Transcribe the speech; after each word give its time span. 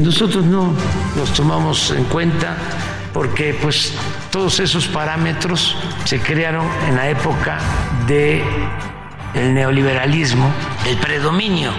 Nosotros 0.00 0.44
no 0.46 0.72
los 1.14 1.32
tomamos 1.34 1.90
en 1.90 2.04
cuenta 2.04 2.56
porque 3.12 3.54
pues 3.60 3.92
todos 4.30 4.58
esos 4.58 4.86
parámetros 4.88 5.76
se 6.04 6.20
crearon 6.20 6.66
en 6.88 6.96
la 6.96 7.10
época 7.10 7.58
de 8.06 8.42
el 9.34 9.52
neoliberalismo, 9.52 10.50
el 10.88 10.96
predominio 10.96 11.72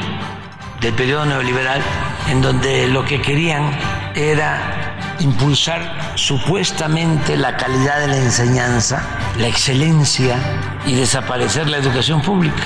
del 0.79 0.93
periodo 0.93 1.25
neoliberal, 1.25 1.81
en 2.29 2.41
donde 2.41 2.87
lo 2.87 3.05
que 3.05 3.21
querían 3.21 3.71
era 4.13 5.15
impulsar 5.19 6.13
supuestamente 6.15 7.37
la 7.37 7.57
calidad 7.57 8.01
de 8.01 8.07
la 8.07 8.17
enseñanza, 8.17 9.01
la 9.39 9.47
excelencia 9.47 10.37
y 10.85 10.93
desaparecer 10.93 11.67
la 11.69 11.77
educación 11.77 12.21
pública. 12.21 12.63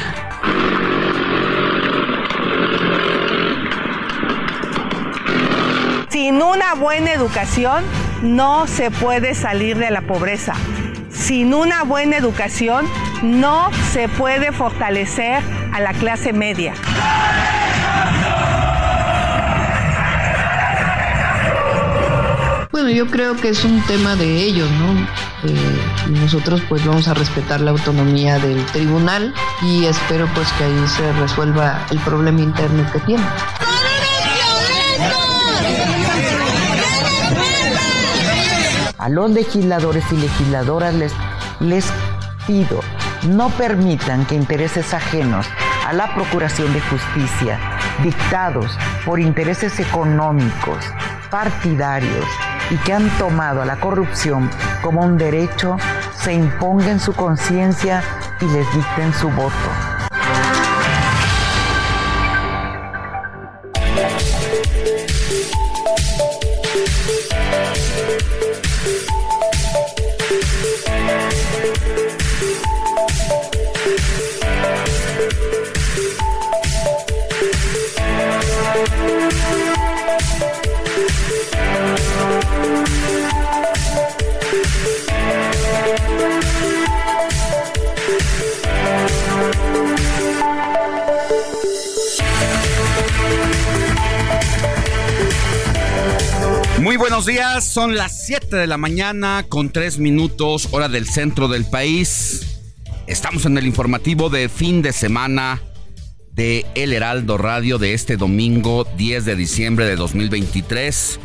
Sin 6.26 6.42
una 6.42 6.74
buena 6.74 7.14
educación 7.14 7.84
no 8.24 8.66
se 8.66 8.90
puede 8.90 9.36
salir 9.36 9.78
de 9.78 9.92
la 9.92 10.02
pobreza. 10.02 10.56
Sin 11.12 11.54
una 11.54 11.84
buena 11.84 12.18
educación 12.18 12.88
no 13.22 13.70
se 13.94 14.10
puede 14.10 14.52
fortalecer 14.52 15.44
a 15.72 15.80
la 15.82 15.94
clase 15.94 16.34
media. 16.34 16.74
Bueno, 22.72 22.90
yo 22.90 23.06
creo 23.06 23.36
que 23.36 23.50
es 23.50 23.64
un 23.64 23.86
tema 23.86 24.16
de 24.16 24.26
ellos, 24.26 24.68
¿no? 24.72 24.94
Eh, 25.48 26.10
nosotros 26.10 26.64
pues 26.68 26.84
vamos 26.84 27.08
a 27.08 27.14
respetar 27.14 27.62
la 27.62 27.70
autonomía 27.70 28.40
del 28.40 28.66
tribunal 28.66 29.32
y 29.62 29.86
espero 29.86 30.28
pues 30.34 30.52
que 30.54 30.64
ahí 30.64 30.88
se 30.88 31.14
resuelva 31.22 31.86
el 31.92 32.00
problema 32.00 32.42
interno 32.42 32.92
que 32.92 33.00
tiene. 33.02 33.24
A 39.06 39.10
los 39.10 39.30
legisladores 39.30 40.04
y 40.12 40.18
legisladoras 40.18 40.96
les, 40.96 41.14
les 41.60 41.86
pido, 42.48 42.80
no 43.28 43.50
permitan 43.52 44.26
que 44.26 44.34
intereses 44.34 44.96
ajenos 44.96 45.46
a 45.86 45.94
la 45.94 46.12
procuración 46.16 46.74
de 46.74 46.82
justicia, 46.82 47.60
dictados 48.02 48.76
por 49.06 49.20
intereses 49.20 49.80
económicos, 49.80 50.84
partidarios 51.30 52.26
y 52.72 52.78
que 52.78 52.94
han 52.94 53.08
tomado 53.20 53.62
a 53.62 53.66
la 53.66 53.76
corrupción 53.76 54.50
como 54.82 55.02
un 55.02 55.20
derecho, 55.20 55.78
se 56.16 56.34
impongan 56.34 57.00
su 57.00 57.14
conciencia 57.14 58.02
y 58.42 58.46
les 58.46 58.74
dicten 58.74 59.14
su 59.14 59.30
voto. 59.30 59.85
Días, 97.26 97.66
son 97.66 97.96
las 97.96 98.26
7 98.26 98.56
de 98.56 98.68
la 98.68 98.78
mañana 98.78 99.46
con 99.48 99.72
3 99.72 100.00
minutos 100.00 100.70
hora 100.72 100.90
del 100.90 101.08
centro 101.08 101.48
del 101.48 101.66
país. 101.66 102.60
Estamos 103.08 103.46
en 103.46 103.58
el 103.58 103.66
informativo 103.66 104.30
de 104.30 104.48
fin 104.50 104.82
de 104.82 104.94
semana 104.94 105.62
de 106.34 106.66
El 106.76 106.94
Heraldo 106.94 107.38
Radio 107.38 107.80
de 107.80 107.94
este 107.94 108.18
domingo 108.18 108.88
10 108.98 109.26
de 109.26 109.36
diciembre 109.36 109.86
de 109.86 109.96
2023. 109.96 111.20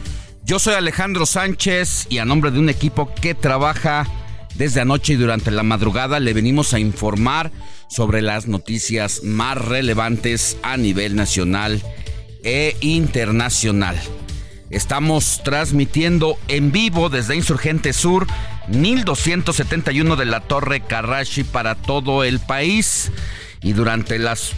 Yo 0.44 0.58
soy 0.58 0.74
Alejandro 0.74 1.26
Sánchez 1.26 2.06
y 2.08 2.18
a 2.18 2.24
nombre 2.24 2.50
de 2.50 2.60
un 2.60 2.68
equipo 2.68 3.12
que 3.14 3.34
trabaja 3.34 4.06
desde 4.54 4.80
anoche 4.80 5.14
y 5.14 5.16
durante 5.16 5.50
la 5.50 5.62
madrugada 5.62 6.18
le 6.20 6.32
venimos 6.32 6.72
a 6.72 6.80
informar 6.80 7.50
sobre 7.88 8.22
las 8.22 8.46
noticias 8.46 9.22
más 9.22 9.58
relevantes 9.58 10.56
a 10.62 10.76
nivel 10.76 11.14
nacional 11.14 11.82
e 12.42 12.76
internacional. 12.80 14.00
Estamos 14.70 15.40
transmitiendo 15.42 16.38
en 16.46 16.70
vivo 16.70 17.08
desde 17.08 17.34
Insurgente 17.34 17.92
Sur, 17.92 18.28
1271 18.68 20.14
de 20.14 20.24
la 20.26 20.40
Torre 20.40 20.80
Carrashi 20.80 21.42
para 21.42 21.74
todo 21.74 22.22
el 22.22 22.38
país. 22.38 23.10
Y 23.62 23.72
durante 23.72 24.20
las 24.20 24.52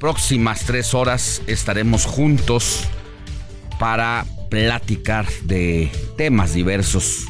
próximas 0.00 0.64
tres 0.64 0.94
horas 0.94 1.42
estaremos 1.46 2.06
juntos 2.06 2.88
para 3.78 4.26
platicar 4.50 5.26
de 5.44 5.92
temas 6.16 6.52
diversos. 6.52 7.26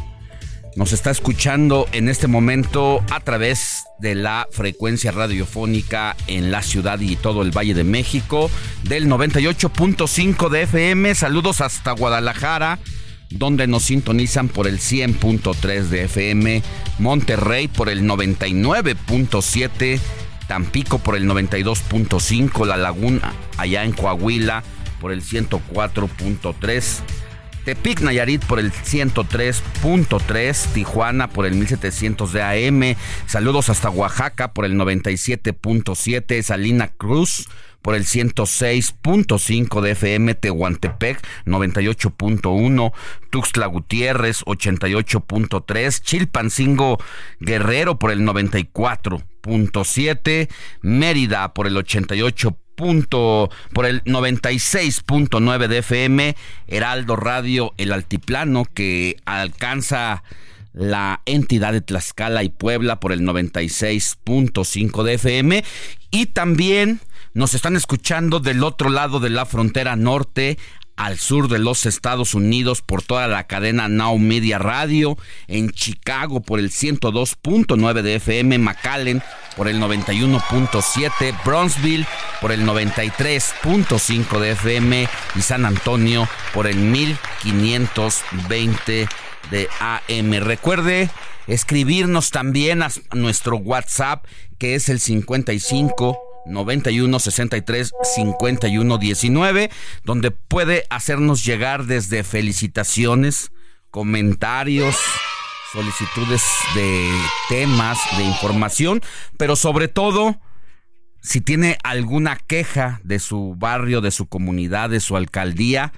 Nos 0.77 0.93
está 0.93 1.11
escuchando 1.11 1.89
en 1.93 2.11
este 2.11 2.27
momento 2.27 3.03
a 3.11 3.21
través 3.21 3.85
de 3.99 4.15
la 4.15 4.47
frecuencia 4.51 5.11
radiofónica 5.11 6.15
en 6.27 6.51
la 6.51 6.61
ciudad 6.61 7.01
y 7.01 7.17
todo 7.17 7.41
el 7.41 7.51
Valle 7.51 7.73
de 7.73 7.83
México 7.83 8.51
del 8.83 9.09
98.5 9.09 10.51
de 10.51 10.63
FM. 10.65 11.15
Saludos 11.15 11.63
hasta 11.63 11.93
Guadalajara, 11.93 12.79
donde 13.31 13.67
nos 13.67 13.85
sintonizan 13.85 14.49
por 14.49 14.67
el 14.67 14.79
100.3 14.79 15.85
de 15.85 16.05
FM, 16.05 16.63
Monterrey 16.99 17.69
por 17.69 17.89
el 17.89 18.03
99.7, 18.03 19.99
Tampico 20.47 20.99
por 20.99 21.17
el 21.17 21.27
92.5, 21.27 22.67
La 22.67 22.77
Laguna 22.77 23.33
allá 23.57 23.83
en 23.83 23.93
Coahuila 23.93 24.63
por 25.01 25.11
el 25.11 25.23
104.3 25.23 27.01
Tepic 27.67 28.01
Nayarit 28.01 28.43
por 28.45 28.61
el 28.61 28.71
103.3, 28.71 30.73
Tijuana 30.73 31.29
por 31.29 31.47
el 31.47 31.57
1700 31.57 32.33
de 32.33 32.41
AM, 32.41 32.95
saludos 33.27 33.71
hasta 33.71 33.91
Oaxaca 33.91 34.53
por 34.53 34.67
el 34.67 34.77
97.7, 34.77 36.43
Salina 36.43 36.93
Cruz 36.97 37.49
por 37.83 37.97
el 37.97 38.05
106.5 38.05 39.81
de 39.81 39.91
FM, 39.91 40.37
Tehuantepec 40.37 41.21
98.1, 41.45 42.93
Tuxtla 43.31 43.67
Gutiérrez 43.67 44.45
88.3, 44.45 46.03
Chilpancingo 46.03 46.99
Guerrero 47.41 47.99
por 47.99 48.13
el 48.13 48.21
94.7, 48.21 50.49
Mérida 50.83 51.53
por 51.53 51.67
el 51.67 51.77
88 51.77 52.57
punto, 52.77 53.51
por 53.73 53.87
el 53.87 54.05
96.9 54.05 55.67
de 55.67 55.79
FM, 55.79 56.37
Heraldo 56.69 57.17
Radio 57.17 57.75
El 57.79 57.93
Altiplano, 57.93 58.65
que 58.73 59.17
alcanza 59.25 60.23
la 60.73 61.23
entidad 61.25 61.73
de 61.73 61.81
Tlaxcala 61.81 62.45
y 62.45 62.51
Puebla 62.51 63.01
por 63.01 63.13
el 63.13 63.23
96.5 63.23 65.03
de 65.03 65.15
FM, 65.15 65.65
y 66.11 66.27
también 66.27 67.01
nos 67.35 67.55
están 67.55 67.77
escuchando 67.77 68.41
del 68.41 68.63
otro 68.63 68.91
lado 68.91 69.19
de 69.19 69.31
la 69.31 69.47
frontera 69.47 69.97
norte, 69.97 70.59
al 70.97 71.19
sur 71.19 71.49
de 71.49 71.59
los 71.59 71.87
Estados 71.87 72.35
Unidos 72.35 72.83
por 72.83 73.03
toda 73.03 73.27
la 73.29 73.47
cadena 73.47 73.89
Now 73.89 74.19
Media 74.19 74.59
Radio, 74.59 75.17
en 75.47 75.71
Chicago 75.71 76.41
por 76.41 76.59
el 76.59 76.71
102.9 76.71 78.03
de 78.03 78.17
FM, 78.17 78.59
McAllen 78.59 79.23
por 79.57 79.69
el 79.69 79.81
91.7, 79.81 81.45
Bronzeville 81.45 82.05
por 82.41 82.51
el 82.53 82.67
93.5 82.67 84.41
de 84.41 84.51
FM 84.53 85.07
y 85.35 85.41
San 85.41 85.67
Antonio 85.67 86.29
por 86.53 86.67
el 86.67 86.77
1520 86.77 89.09
de 89.51 89.69
AM. 89.81 90.33
Recuerde 90.41 91.11
escribirnos 91.47 92.31
también 92.31 92.83
a 92.83 92.91
nuestro 93.13 93.57
WhatsApp 93.57 94.27
que 94.59 94.75
es 94.75 94.89
el 94.89 95.01
55 95.01 96.26
91 96.47 97.19
63 97.19 97.93
51 98.03 98.99
19, 98.99 99.71
donde 100.05 100.31
puede 100.31 100.85
hacernos 100.91 101.45
llegar 101.45 101.87
desde 101.87 102.25
felicitaciones, 102.25 103.51
comentarios, 103.91 104.97
solicitudes 105.73 106.43
de 106.75 107.11
temas, 107.49 107.99
de 108.17 108.25
información, 108.25 109.03
pero 109.37 109.57
sobre 109.57 109.89
todo 109.89 110.41
si 111.21 111.41
tiene 111.41 111.77
alguna 111.83 112.37
queja 112.37 113.01
de 113.03 113.19
su 113.19 113.57
barrio, 113.57 114.01
de 114.01 114.13
su 114.13 114.27
comunidad, 114.27 114.91
de 114.91 115.01
su 115.01 115.17
alcaldía, 115.17 115.93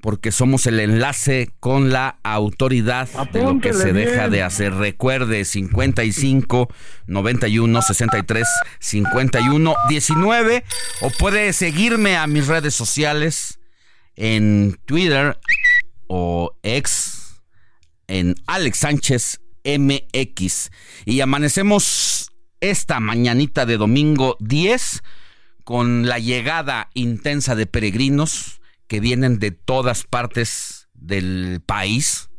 porque 0.00 0.30
somos 0.30 0.66
el 0.66 0.78
enlace 0.80 1.50
con 1.60 1.90
la 1.90 2.18
autoridad 2.22 3.08
de 3.32 3.42
lo 3.42 3.60
que 3.60 3.72
se 3.72 3.92
deja 3.92 4.28
de 4.28 4.42
hacer. 4.42 4.74
Recuerde 4.74 5.44
55 5.44 6.68
91 7.06 7.82
63 7.82 8.46
51 8.78 9.74
19 9.88 10.64
o 11.02 11.10
puede 11.10 11.52
seguirme 11.52 12.16
a 12.16 12.26
mis 12.26 12.46
redes 12.46 12.74
sociales 12.74 13.58
en 14.14 14.78
Twitter 14.84 15.38
o 16.06 16.56
ex 16.62 17.42
en 18.06 18.34
Alex 18.46 18.78
Sánchez 18.78 19.40
MX 19.64 20.70
y 21.04 21.20
amanecemos 21.20 22.32
esta 22.60 23.00
mañanita 23.00 23.66
de 23.66 23.76
domingo 23.76 24.36
10 24.40 25.02
con 25.64 26.08
la 26.08 26.18
llegada 26.18 26.88
intensa 26.94 27.54
de 27.54 27.66
peregrinos 27.66 28.60
que 28.88 29.00
vienen 29.00 29.38
de 29.38 29.52
todas 29.52 30.04
partes 30.04 30.88
del 30.94 31.62
país. 31.64 32.30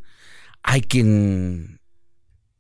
Hay 0.63 0.81
quien 0.81 1.79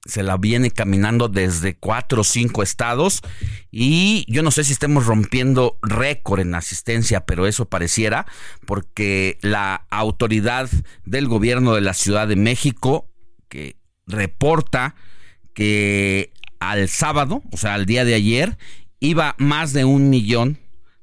se 0.05 0.23
la 0.23 0.37
viene 0.37 0.71
caminando 0.71 1.27
desde 1.27 1.75
cuatro 1.75 2.21
o 2.21 2.23
cinco 2.23 2.63
estados 2.63 3.21
y 3.69 4.25
yo 4.27 4.41
no 4.43 4.51
sé 4.51 4.63
si 4.63 4.73
estemos 4.73 5.05
rompiendo 5.05 5.77
récord 5.81 6.39
en 6.39 6.55
asistencia, 6.55 7.25
pero 7.25 7.47
eso 7.47 7.65
pareciera 7.65 8.25
porque 8.65 9.37
la 9.41 9.85
autoridad 9.89 10.69
del 11.05 11.27
gobierno 11.27 11.75
de 11.75 11.81
la 11.81 11.93
Ciudad 11.93 12.27
de 12.27 12.37
México 12.37 13.11
que 13.49 13.75
reporta 14.07 14.95
que 15.53 16.31
al 16.59 16.89
sábado, 16.89 17.43
o 17.51 17.57
sea, 17.57 17.73
al 17.73 17.85
día 17.85 18.05
de 18.05 18.15
ayer, 18.15 18.57
iba 18.99 19.35
más 19.37 19.73
de 19.73 19.85
un 19.85 20.09
millón 20.09 20.59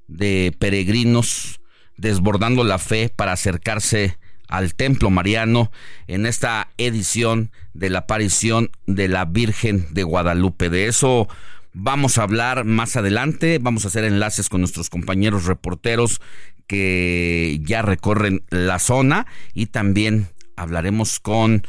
de 0.08 0.54
peregrinos 0.58 1.60
desbordando 1.96 2.64
la 2.64 2.78
fe 2.78 3.12
para 3.14 3.32
acercarse 3.32 4.18
al 4.48 4.74
templo 4.74 5.10
mariano 5.10 5.72
en 6.06 6.26
esta 6.26 6.68
edición 6.78 7.50
de 7.74 7.90
la 7.90 8.00
aparición 8.00 8.70
de 8.86 9.08
la 9.08 9.24
Virgen 9.24 9.86
de 9.90 10.02
Guadalupe. 10.02 10.70
De 10.70 10.86
eso 10.86 11.28
vamos 11.72 12.18
a 12.18 12.22
hablar 12.22 12.64
más 12.64 12.96
adelante, 12.96 13.58
vamos 13.60 13.84
a 13.84 13.88
hacer 13.88 14.04
enlaces 14.04 14.48
con 14.48 14.60
nuestros 14.60 14.88
compañeros 14.88 15.46
reporteros 15.46 16.20
que 16.66 17.60
ya 17.62 17.82
recorren 17.82 18.42
la 18.50 18.78
zona 18.78 19.26
y 19.52 19.66
también 19.66 20.28
hablaremos 20.56 21.20
con 21.20 21.66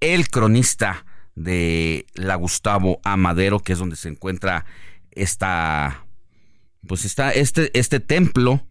el 0.00 0.28
cronista 0.28 1.04
de 1.34 2.06
la 2.14 2.34
Gustavo 2.36 3.00
Amadero, 3.04 3.60
que 3.60 3.74
es 3.74 3.78
donde 3.78 3.96
se 3.96 4.08
encuentra 4.08 4.64
esta 5.12 6.04
pues 6.86 7.04
está 7.04 7.30
este 7.32 7.70
este 7.78 8.00
templo 8.00 8.66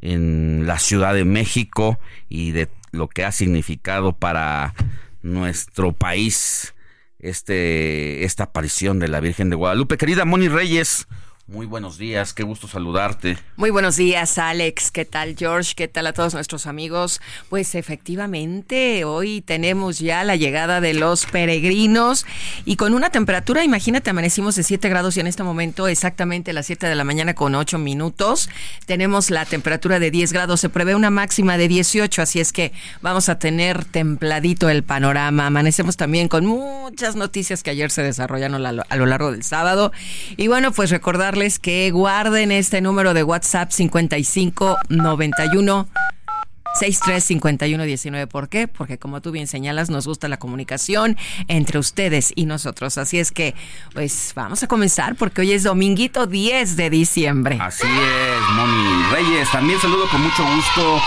en 0.00 0.66
la 0.66 0.78
Ciudad 0.78 1.14
de 1.14 1.24
México 1.24 1.98
y 2.28 2.52
de 2.52 2.68
lo 2.92 3.08
que 3.08 3.24
ha 3.24 3.32
significado 3.32 4.12
para 4.12 4.74
nuestro 5.22 5.92
país 5.92 6.74
este 7.18 8.24
esta 8.24 8.44
aparición 8.44 8.98
de 8.98 9.08
la 9.08 9.20
Virgen 9.20 9.50
de 9.50 9.56
Guadalupe. 9.56 9.96
Querida 9.96 10.24
Moni 10.24 10.48
Reyes, 10.48 11.08
muy 11.48 11.64
buenos 11.64 11.96
días, 11.96 12.34
qué 12.34 12.42
gusto 12.42 12.68
saludarte. 12.68 13.38
Muy 13.56 13.70
buenos 13.70 13.96
días, 13.96 14.36
Alex. 14.36 14.90
¿Qué 14.90 15.06
tal, 15.06 15.34
George? 15.34 15.72
¿Qué 15.74 15.88
tal 15.88 16.06
a 16.06 16.12
todos 16.12 16.34
nuestros 16.34 16.66
amigos? 16.66 17.22
Pues 17.48 17.74
efectivamente, 17.74 19.04
hoy 19.04 19.40
tenemos 19.40 19.98
ya 19.98 20.24
la 20.24 20.36
llegada 20.36 20.82
de 20.82 20.92
los 20.92 21.24
peregrinos 21.24 22.26
y 22.66 22.76
con 22.76 22.92
una 22.92 23.08
temperatura, 23.08 23.64
imagínate, 23.64 24.10
amanecimos 24.10 24.56
de 24.56 24.62
7 24.62 24.90
grados 24.90 25.16
y 25.16 25.20
en 25.20 25.26
este 25.26 25.42
momento 25.42 25.88
exactamente 25.88 26.50
a 26.50 26.54
las 26.54 26.66
7 26.66 26.86
de 26.86 26.94
la 26.94 27.04
mañana 27.04 27.34
con 27.34 27.54
8 27.54 27.78
minutos 27.78 28.50
tenemos 28.84 29.30
la 29.30 29.46
temperatura 29.46 29.98
de 29.98 30.10
10 30.10 30.34
grados. 30.34 30.60
Se 30.60 30.68
prevé 30.68 30.94
una 30.94 31.08
máxima 31.08 31.56
de 31.56 31.68
18, 31.68 32.20
así 32.20 32.40
es 32.40 32.52
que 32.52 32.72
vamos 33.00 33.30
a 33.30 33.38
tener 33.38 33.86
templadito 33.86 34.68
el 34.68 34.82
panorama. 34.82 35.46
Amanecemos 35.46 35.96
también 35.96 36.28
con 36.28 36.44
muchas 36.44 37.16
noticias 37.16 37.62
que 37.62 37.70
ayer 37.70 37.90
se 37.90 38.02
desarrollaron 38.02 38.66
a 38.66 38.72
lo, 38.96 39.06
largo 39.06 39.32
del 39.32 39.44
sábado. 39.44 39.92
Y 40.36 40.48
bueno, 40.48 40.72
pues 40.72 40.90
recordar 40.90 41.37
que 41.58 41.90
guarden 41.90 42.50
este 42.50 42.80
número 42.80 43.14
de 43.14 43.22
WhatsApp 43.22 43.70
5591 43.70 45.88
635119. 46.74 48.26
¿Por 48.26 48.48
qué? 48.48 48.68
Porque 48.68 48.98
como 48.98 49.20
tú 49.20 49.30
bien 49.30 49.46
señalas, 49.46 49.90
nos 49.90 50.06
gusta 50.06 50.28
la 50.28 50.38
comunicación 50.38 51.16
entre 51.46 51.78
ustedes 51.78 52.32
y 52.34 52.46
nosotros. 52.46 52.98
Así 52.98 53.18
es 53.18 53.32
que, 53.32 53.54
pues 53.94 54.32
vamos 54.34 54.62
a 54.62 54.66
comenzar 54.66 55.16
porque 55.16 55.42
hoy 55.42 55.52
es 55.52 55.62
dominguito 55.62 56.26
10 56.26 56.76
de 56.76 56.90
diciembre. 56.90 57.58
Así 57.60 57.86
es, 57.86 58.54
Moni 58.54 59.02
Reyes. 59.12 59.50
También 59.50 59.80
saludo 59.80 60.08
con 60.10 60.22
mucho 60.22 60.44
gusto 60.44 61.00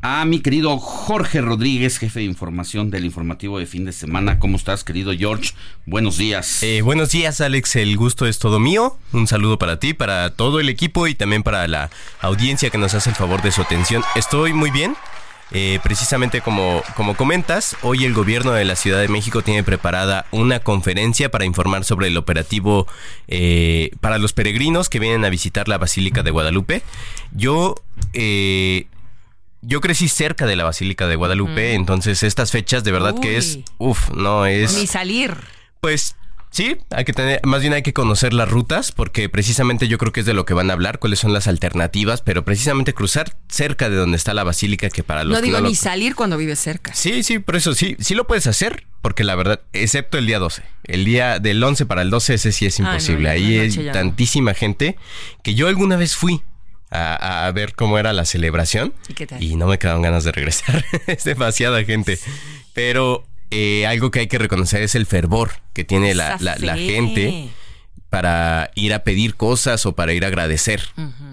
a 0.00 0.24
mi 0.24 0.40
querido 0.40 0.78
Jorge 0.78 1.40
Rodríguez, 1.40 1.98
jefe 1.98 2.20
de 2.20 2.26
información 2.26 2.90
del 2.90 3.04
informativo 3.04 3.58
de 3.58 3.66
fin 3.66 3.84
de 3.84 3.92
semana. 3.92 4.38
¿Cómo 4.38 4.56
estás, 4.56 4.84
querido 4.84 5.12
George? 5.12 5.52
Buenos 5.86 6.18
días. 6.18 6.62
Eh, 6.62 6.82
buenos 6.82 7.10
días, 7.10 7.40
Alex. 7.40 7.76
El 7.76 7.96
gusto 7.96 8.26
es 8.26 8.38
todo 8.38 8.60
mío. 8.60 8.96
Un 9.12 9.26
saludo 9.26 9.58
para 9.58 9.80
ti, 9.80 9.94
para 9.94 10.30
todo 10.30 10.60
el 10.60 10.68
equipo 10.68 11.06
y 11.08 11.14
también 11.14 11.42
para 11.42 11.66
la 11.66 11.90
audiencia 12.20 12.70
que 12.70 12.78
nos 12.78 12.94
hace 12.94 13.10
el 13.10 13.16
favor 13.16 13.42
de 13.42 13.50
su 13.50 13.62
atención. 13.62 14.04
Estoy 14.14 14.52
muy 14.52 14.70
bien. 14.70 14.94
Eh, 15.50 15.80
precisamente 15.82 16.42
como, 16.42 16.82
como 16.94 17.16
comentas, 17.16 17.74
hoy 17.80 18.04
el 18.04 18.12
gobierno 18.12 18.52
de 18.52 18.66
la 18.66 18.76
Ciudad 18.76 19.00
de 19.00 19.08
México 19.08 19.40
tiene 19.40 19.64
preparada 19.64 20.26
una 20.30 20.60
conferencia 20.60 21.30
para 21.30 21.46
informar 21.46 21.84
sobre 21.84 22.08
el 22.08 22.18
operativo 22.18 22.86
eh, 23.28 23.92
para 24.02 24.18
los 24.18 24.34
peregrinos 24.34 24.90
que 24.90 24.98
vienen 24.98 25.24
a 25.24 25.30
visitar 25.30 25.66
la 25.66 25.78
Basílica 25.78 26.22
de 26.22 26.30
Guadalupe. 26.32 26.82
Yo 27.32 27.76
yo 29.62 29.80
crecí 29.80 30.08
cerca 30.08 30.46
de 30.46 30.56
la 30.56 30.64
Basílica 30.64 31.06
de 31.06 31.16
Guadalupe, 31.16 31.74
entonces 31.74 32.22
estas 32.22 32.50
fechas 32.50 32.84
de 32.84 32.92
verdad 32.92 33.14
que 33.20 33.36
es, 33.36 33.58
uff, 33.78 34.10
no 34.10 34.46
es... 34.46 34.74
Ni 34.74 34.86
salir. 34.86 35.36
Pues 35.80 36.16
sí, 36.50 36.76
hay 36.90 37.04
que 37.04 37.12
tener, 37.12 37.40
más 37.44 37.60
bien 37.60 37.72
hay 37.72 37.82
que 37.82 37.92
conocer 37.92 38.32
las 38.32 38.48
rutas, 38.48 38.92
porque 38.92 39.28
precisamente 39.28 39.88
yo 39.88 39.98
creo 39.98 40.12
que 40.12 40.20
es 40.20 40.26
de 40.26 40.34
lo 40.34 40.44
que 40.44 40.54
van 40.54 40.70
a 40.70 40.74
hablar, 40.74 40.98
cuáles 40.98 41.18
son 41.18 41.32
las 41.32 41.48
alternativas, 41.48 42.22
pero 42.22 42.44
precisamente 42.44 42.94
cruzar 42.94 43.36
cerca 43.48 43.90
de 43.90 43.96
donde 43.96 44.16
está 44.16 44.34
la 44.34 44.44
basílica, 44.44 44.90
que 44.90 45.02
para 45.02 45.24
los... 45.24 45.38
No 45.38 45.42
digo 45.42 45.60
no 45.60 45.68
ni 45.68 45.74
salir 45.74 46.14
cuando 46.14 46.36
vives 46.36 46.58
cerca. 46.58 46.94
Sí, 46.94 47.22
sí, 47.22 47.38
por 47.38 47.56
eso 47.56 47.74
sí, 47.74 47.96
sí 47.98 48.14
lo 48.14 48.26
puedes 48.26 48.46
hacer, 48.46 48.86
porque 49.02 49.24
la 49.24 49.34
verdad, 49.34 49.60
excepto 49.72 50.18
el 50.18 50.26
día 50.26 50.38
12, 50.38 50.62
el 50.84 51.04
día 51.04 51.38
del 51.38 51.62
11 51.62 51.86
para 51.86 52.02
el 52.02 52.10
12, 52.10 52.34
ese 52.34 52.52
sí 52.52 52.66
es 52.66 52.78
imposible. 52.78 53.28
Ahí 53.28 53.58
hay 53.58 53.90
tantísima 53.92 54.54
gente 54.54 54.96
que 55.42 55.54
yo 55.54 55.68
alguna 55.68 55.96
vez 55.96 56.16
fui 56.16 56.42
a, 56.90 57.50
ver 57.54 57.74
cómo 57.74 57.98
era 57.98 58.12
la 58.12 58.24
celebración. 58.24 58.94
¿Y, 59.40 59.56
no 59.56 59.66
me 59.66 59.78
quedaron 59.78 60.02
ganas 60.02 60.24
de 60.24 60.32
regresar. 60.32 60.84
es 61.06 61.24
demasiada 61.24 61.84
gente. 61.84 62.18
Pero 62.72 63.24
eh, 63.50 63.86
algo 63.86 64.10
que 64.10 64.20
hay 64.20 64.26
que 64.26 64.38
reconocer 64.38 64.82
es 64.82 64.94
el 64.94 65.06
fervor 65.06 65.50
que 65.72 65.84
tiene 65.84 66.14
la, 66.14 66.38
gente 66.76 67.50
para 68.10 68.70
ir 68.74 68.94
a 68.94 69.00
pedir 69.00 69.34
cosas 69.34 69.84
o 69.84 69.94
para 69.94 70.12
ir 70.14 70.24
a 70.24 70.28
agradecer. 70.28 70.82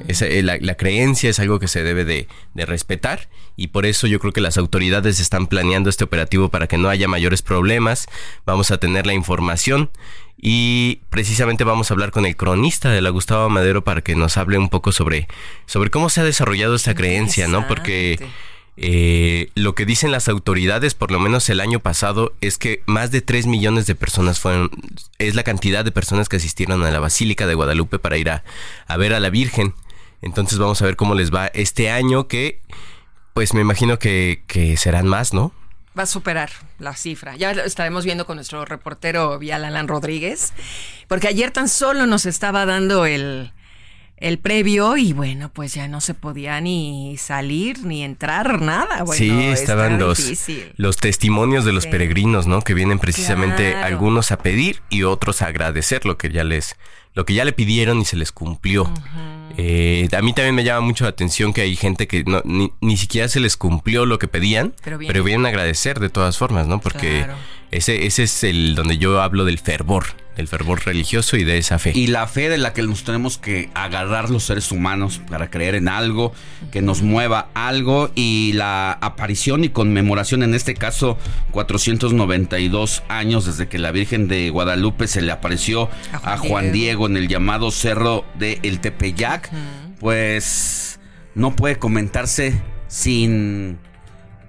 Eh, 0.08 0.42
la, 0.44 0.76
creencia 0.76 1.30
es 1.30 1.40
algo 1.40 1.60
que 1.60 1.68
se 1.68 1.84
debe 1.84 2.04
de, 2.04 2.28
de, 2.54 2.66
respetar 2.66 3.30
y 3.56 3.68
por 3.68 3.86
eso 3.86 4.08
yo 4.08 4.20
creo 4.20 4.34
que 4.34 4.42
las 4.42 4.58
autoridades 4.58 5.20
están 5.20 5.48
planeando 5.48 5.90
este 5.90 6.04
operativo 6.04 6.50
para 6.50 6.68
que 6.68 6.78
no 6.78 6.90
haya 6.90 7.08
mayores 7.08 7.42
problemas. 7.42 8.08
Vamos 8.46 8.72
a 8.72 8.78
tener 8.78 9.08
la 9.08 9.14
información 9.14 9.90
y 10.48 11.02
precisamente 11.10 11.64
vamos 11.64 11.90
a 11.90 11.96
hablar 11.96 12.12
con 12.12 12.24
el 12.28 12.36
cronista 12.36 12.92
de 12.92 13.02
la 13.02 13.10
Gustavo 13.10 13.50
Madero 13.50 13.84
para 13.84 14.02
que 14.02 14.16
nos 14.16 14.38
hable 14.38 14.60
un 14.60 14.70
poco 14.70 14.92
sobre, 14.92 15.28
sobre 15.66 15.90
cómo 15.90 16.08
se 16.08 16.22
ha 16.22 16.24
desarrollado 16.24 16.76
esta 16.76 16.94
creencia, 16.94 17.48
¿no? 17.48 17.68
Porque 17.68 18.20
eh, 18.78 19.50
lo 19.56 19.74
que 19.74 19.88
dicen 19.88 20.12
las 20.12 20.30
autoridades, 20.30 20.94
por 20.94 21.10
lo 21.10 21.20
menos 21.20 21.50
el 21.50 21.62
año 21.62 21.80
pasado, 21.80 22.32
es 22.42 22.60
que 22.60 22.84
más 22.86 23.10
de 23.10 23.22
3 23.22 23.48
millones 23.48 23.88
de 23.88 23.96
personas 23.96 24.40
fueron, 24.40 24.70
es 25.18 25.34
la 25.34 25.42
cantidad 25.42 25.84
de 25.84 25.92
personas 25.92 26.30
que 26.30 26.36
asistieron 26.36 26.84
a 26.84 26.92
la 26.92 27.00
Basílica 27.00 27.48
de 27.48 27.56
Guadalupe 27.56 27.98
para 27.98 28.20
ir 28.20 28.30
a, 28.30 28.44
a 28.86 28.98
ver 28.98 29.16
a 29.16 29.20
la 29.20 29.32
Virgen. 29.32 29.74
Entonces 30.22 30.60
vamos 30.60 30.80
a 30.80 30.86
ver 30.86 30.96
cómo 30.96 31.16
les 31.16 31.34
va 31.34 31.48
este 31.48 31.90
año, 31.90 32.28
que 32.28 32.62
pues 33.34 33.56
me 33.56 33.62
imagino 33.62 33.98
que, 33.98 34.44
que 34.46 34.78
serán 34.78 35.08
más, 35.08 35.34
¿no? 35.34 35.54
Va 35.98 36.04
a 36.04 36.08
superar 36.08 36.50
la 36.80 36.96
cifra. 36.96 37.36
Ya 37.36 37.54
lo 37.54 37.64
estaremos 37.64 38.06
viendo 38.06 38.26
con 38.26 38.36
nuestro 38.36 38.66
reportero 38.66 39.40
Vial 39.40 39.66
Alan 39.66 39.88
Rodríguez, 39.88 40.54
porque 41.08 41.28
ayer 41.28 41.52
tan 41.52 41.70
solo 41.70 42.06
nos 42.06 42.26
estaba 42.26 42.66
dando 42.66 43.06
el, 43.06 43.52
el 44.18 44.40
previo 44.40 44.96
y 44.96 45.14
bueno, 45.14 45.52
pues 45.52 45.74
ya 45.74 45.88
no 45.88 46.00
se 46.00 46.14
podía 46.14 46.62
ni 46.62 47.18
salir 47.18 47.84
ni 47.84 48.04
entrar, 48.04 48.62
nada. 48.62 49.04
Bueno, 49.04 49.14
sí, 49.14 49.30
estaban 49.48 50.00
los, 50.00 50.50
los 50.78 50.98
testimonios 50.98 51.66
de 51.66 51.74
los 51.74 51.86
peregrinos, 51.86 52.48
¿no? 52.48 52.62
Que 52.62 52.74
vienen 52.74 53.00
precisamente 53.00 53.76
algunos 53.76 54.32
a 54.32 54.38
pedir 54.38 54.82
y 54.90 55.04
otros 55.04 55.42
a 55.42 55.48
agradecer 55.48 56.06
lo 56.06 56.18
que 56.18 56.32
ya 56.32 56.44
les, 56.44 56.78
lo 57.14 57.26
que 57.26 57.34
ya 57.34 57.44
le 57.44 57.52
pidieron 57.52 58.00
y 58.00 58.06
se 58.06 58.16
les 58.16 58.32
cumplió. 58.32 58.90
Eh, 59.58 60.08
a 60.16 60.22
mí 60.22 60.34
también 60.34 60.56
me 60.56 60.64
llama 60.64 60.82
mucho 60.82 61.06
la 61.06 61.12
atención 61.12 61.54
que 61.54 61.62
hay 61.62 61.76
gente 61.76 62.08
que 62.08 62.24
no, 62.26 62.42
ni, 62.46 62.98
siquiera 62.98 63.28
se 63.28 63.40
les 63.40 63.56
cumplió 63.58 64.06
lo 64.06 64.20
que 64.20 64.28
pedían, 64.28 64.74
pero, 64.84 64.98
vienen 64.98 65.46
a 65.46 65.50
agradecer 65.50 66.00
de 66.00 66.10
todas 66.10 66.38
formas, 66.38 66.68
¿no? 66.68 66.80
Porque 66.82 67.26
ese, 67.72 68.06
ese 68.06 68.24
es 68.24 68.44
el 68.44 68.76
donde 68.76 68.98
yo 68.98 69.22
hablo 69.22 69.46
del 69.46 69.60
fervor 69.60 70.06
el 70.38 70.48
fervor 70.48 70.86
religioso 70.86 71.38
y 71.38 71.44
de 71.44 71.58
esa 71.58 71.80
fe. 71.80 71.92
Y 71.96 72.08
la 72.08 72.28
fe 72.28 72.50
de 72.50 72.58
la 72.58 72.74
que 72.74 72.84
nos 72.84 73.04
tenemos 73.04 73.38
que 73.38 73.70
agarrar 73.74 74.30
los 74.30 74.44
seres 74.44 74.72
humanos 74.72 75.22
para 75.30 75.50
creer 75.50 75.76
en 75.76 75.88
algo, 75.88 76.34
que 76.72 76.82
nos 76.82 77.02
mueva 77.02 77.50
algo 77.54 78.12
y 78.16 78.54
la 78.54 78.92
aparición 78.92 79.64
y 79.64 79.70
conmemoración, 79.70 80.44
en 80.44 80.54
este 80.54 80.74
caso 80.74 81.18
492 81.52 83.04
años 83.08 83.46
desde 83.46 83.68
que 83.68 83.80
la 83.80 83.92
Virgen 83.92 84.28
de 84.28 84.50
Guadalupe 84.50 85.08
se 85.08 85.22
le 85.22 85.32
apareció 85.32 85.90
a 86.12 86.38
Juan, 86.38 86.72
Diego. 86.72 87.08
en 87.08 87.18
el 87.18 87.28
llamado 87.28 87.72
Cerro 87.72 88.26
de 88.38 88.60
El 88.64 88.80
Tepeyac, 88.80 89.50
pues 90.00 91.00
no 91.34 91.56
puede 91.56 91.78
comentarse 91.78 92.62
sin 92.88 93.80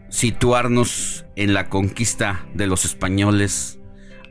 situarnos 0.09 1.25
en 1.37 1.55
la 1.55 1.69
conquista 1.69 2.47
de 2.55 2.67
los 2.67 2.85
españoles 2.85 3.79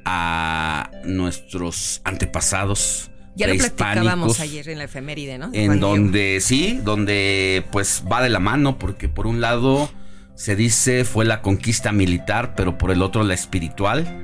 a 0.05 0.91
nuestros 1.03 2.01
antepasados. 2.03 3.11
Ya 3.35 3.47
lo 3.47 3.55
platicábamos 3.55 4.39
ayer 4.39 4.69
en 4.69 4.77
la 4.77 4.85
efeméride, 4.85 5.37
¿no? 5.37 5.49
En 5.51 5.79
donde 5.79 6.39
sí, 6.39 6.79
donde 6.83 7.65
pues 7.71 8.03
va 8.09 8.21
de 8.21 8.29
la 8.29 8.39
mano, 8.39 8.79
porque 8.79 9.09
por 9.09 9.27
un 9.27 9.41
lado 9.41 9.89
se 10.35 10.55
dice 10.55 11.03
fue 11.03 11.25
la 11.25 11.41
conquista 11.41 11.91
militar, 11.91 12.53
pero 12.55 12.77
por 12.77 12.91
el 12.91 13.01
otro 13.01 13.23
la 13.23 13.33
espiritual. 13.33 14.21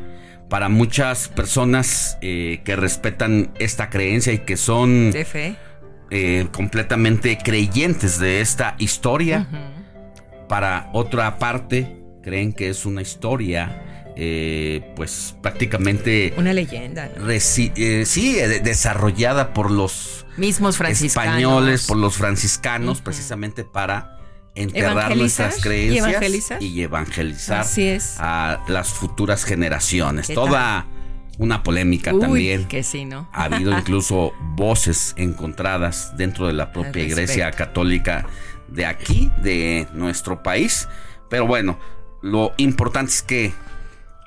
Para 0.49 0.69
muchas 0.69 1.29
personas 1.29 2.17
eh, 2.21 2.61
que 2.63 2.75
respetan 2.75 3.51
esta 3.59 3.89
creencia 3.89 4.33
y 4.33 4.39
que 4.39 4.57
son 4.57 5.11
de 5.11 5.25
fe. 5.25 5.55
Eh, 6.09 6.47
completamente 6.51 7.37
creyentes 7.37 8.19
de 8.19 8.41
esta 8.41 8.75
historia, 8.77 9.47
para 10.51 10.89
otra 10.91 11.39
parte 11.39 12.03
creen 12.21 12.51
que 12.51 12.67
es 12.67 12.85
una 12.85 13.01
historia 13.01 14.11
eh, 14.17 14.91
pues 14.97 15.33
prácticamente... 15.41 16.33
Una 16.35 16.51
leyenda. 16.51 17.09
Eh, 17.29 17.39
sí, 17.39 18.35
desarrollada 18.61 19.53
por 19.53 19.71
los 19.71 20.25
mismos 20.35 20.75
franciscanos. 20.75 21.35
españoles, 21.35 21.87
por 21.87 21.95
los 21.95 22.17
franciscanos, 22.17 22.99
precisamente 22.99 23.63
para 23.63 24.17
enterrar 24.53 25.15
nuestras 25.15 25.61
creencias 25.61 26.51
y 26.59 26.81
evangelizar, 26.81 27.65
a 28.17 28.61
las 28.67 28.89
futuras 28.89 29.45
generaciones. 29.45 30.27
Toda 30.27 30.85
una 31.37 31.63
polémica 31.63 32.11
también. 32.11 32.67
Que 32.67 32.83
sí, 32.83 33.05
¿no? 33.05 33.29
Ha 33.31 33.45
habido 33.45 33.71
incluso 33.77 34.33
voces 34.55 35.13
encontradas 35.15 36.17
dentro 36.17 36.47
de 36.47 36.53
la 36.53 36.73
propia 36.73 37.03
iglesia 37.03 37.51
católica 37.51 38.27
de 38.71 38.85
aquí, 38.85 39.31
de 39.43 39.87
nuestro 39.93 40.41
país. 40.41 40.87
Pero 41.29 41.45
bueno, 41.45 41.79
lo 42.21 42.53
importante 42.57 43.11
es 43.11 43.21
que 43.21 43.53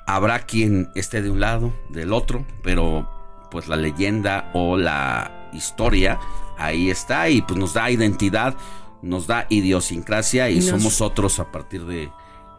Habrá 0.07 0.39
quien 0.39 0.91
esté 0.93 1.21
de 1.23 1.31
un 1.31 1.39
lado, 1.39 1.73
del 1.89 2.13
otro, 2.13 2.45
pero 2.61 3.09
pues 3.49 3.67
la 3.67 3.75
leyenda 3.75 4.51
o 4.53 4.77
la 4.77 5.49
historia 5.51 6.19
ahí 6.57 6.91
está 6.91 7.27
y 7.29 7.41
pues 7.41 7.59
nos 7.59 7.73
da 7.73 7.89
identidad, 7.89 8.55
nos 9.01 9.25
da 9.25 9.47
idiosincrasia 9.49 10.49
y, 10.51 10.61
somos 10.61 11.01
otros 11.01 11.39
a 11.39 11.51
partir 11.51 11.85
de 11.85 12.11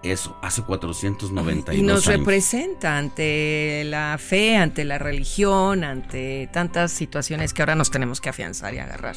eso, 0.03 0.37
hace 0.43 0.63
492 0.63 1.79
Y 1.81 1.83
nos 1.83 2.07
representa 2.07 2.99
ante 2.99 3.85
la 3.85 4.19
fe, 4.19 4.57
ante 4.57 4.85
la 4.85 4.99
religión, 4.99 5.85
ante 5.85 6.49
tantas 6.53 6.91
situaciones 6.91 7.55
que 7.55 7.63
ahora 7.63 7.77
nos 7.77 7.93
tenemos 7.93 8.21
que 8.21 8.31
afianzar 8.31 8.75
y 8.75 8.79
agarrar. 8.79 9.17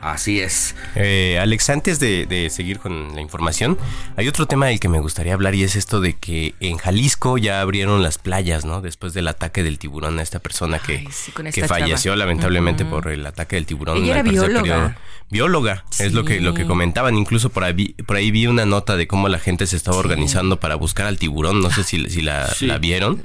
Así 0.00 0.40
es. 0.40 0.74
Eh, 0.94 1.38
Alex, 1.40 1.68
antes 1.70 2.00
de, 2.00 2.48
seguir 2.50 2.78
con 2.78 3.14
la 3.14 3.20
información, 3.20 3.78
hay 4.16 4.28
otro 4.28 4.46
tema 4.46 4.66
del 4.66 4.80
que 4.80 4.88
me 4.88 4.98
gustaría 4.98 5.34
hablar 5.34 5.54
y 5.54 5.62
es 5.62 5.76
esto 5.76 6.00
de 6.00 6.14
que 6.14 6.54
en 6.60 6.78
Jalisco 6.78 7.36
ya 7.36 7.60
abrieron 7.60 8.02
las 8.02 8.16
playas, 8.16 8.64
¿no? 8.64 8.80
Después 8.80 9.12
del 9.12 9.28
ataque 9.28 9.62
del 9.62 9.78
tiburón 9.78 10.18
a 10.18 10.22
esta 10.22 10.38
persona 10.38 10.78
que, 10.78 11.06
que 11.52 11.68
falleció 11.68 12.16
lamentablemente 12.16 12.84
por 12.84 13.08
el 13.08 13.26
ataque 13.26 13.56
del 13.56 13.66
tiburón. 13.66 13.98
Ella 13.98 14.20
era 14.20 14.22
bióloga. 14.22 14.96
Bióloga, 15.30 15.84
es 15.98 16.12
lo 16.12 16.24
que, 16.24 16.40
lo 16.40 16.54
que 16.54 16.66
comentaban. 16.66 17.16
Incluso 17.16 17.50
por 17.50 17.64
ahí, 17.64 17.94
por 18.06 18.16
ahí 18.16 18.30
vi 18.30 18.46
una 18.46 18.66
nota 18.66 18.96
de 18.96 19.06
cómo 19.06 19.28
la 19.28 19.38
gente 19.38 19.66
se 19.66 19.76
estaba 19.76 19.98
organizando 19.98 20.58
para 20.58 20.74
buscar 20.76 21.06
al 21.06 21.18
tiburón. 21.18 21.60
No 21.60 21.70
sé 21.70 21.84
si, 21.84 22.08
si 22.08 22.22
la, 22.22 22.50
la 22.62 22.78
vieron. 22.78 23.22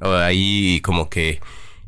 Ahí 0.00 0.80
como 0.82 1.08
que 1.08 1.40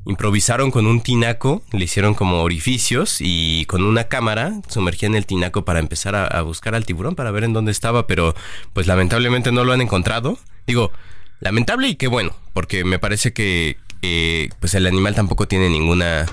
improvisaron 0.09 0.71
con 0.71 0.87
un 0.87 1.03
tinaco, 1.03 1.63
le 1.71 1.85
hicieron 1.85 2.15
como 2.15 2.43
orificios 2.43 3.19
y 3.21 3.67
con 3.67 3.85
una 3.85 4.05
cámara 4.05 4.55
sumergían 4.67 5.15
el 5.15 5.27
tinaco 5.27 5.67
para 5.67 5.81
empezar 5.81 6.17
a, 6.17 6.41
buscar 6.43 6.75
al 6.75 6.87
tiburón 6.87 7.15
para 7.15 7.31
ver 7.31 7.45
en 7.45 7.53
dónde 7.53 7.73
estaba, 7.73 8.07
pero 8.07 8.35
pues 8.73 8.87
lamentablemente 8.87 9.53
no 9.53 9.65
lo 9.65 9.73
han 9.75 9.83
encontrado. 9.83 10.39
Digo, 10.67 10.93
lamentable 11.41 11.89
y 11.89 11.97
qué 11.97 12.07
bueno, 12.07 12.35
porque 12.55 12.85
me 12.85 12.99
parece 12.99 13.35
que 13.35 13.77
eh, 14.01 14.49
pues 14.61 14.73
el 14.75 14.87
animal 14.87 15.15
tampoco 15.15 15.47
tiene 15.47 15.69
ninguna 15.69 16.25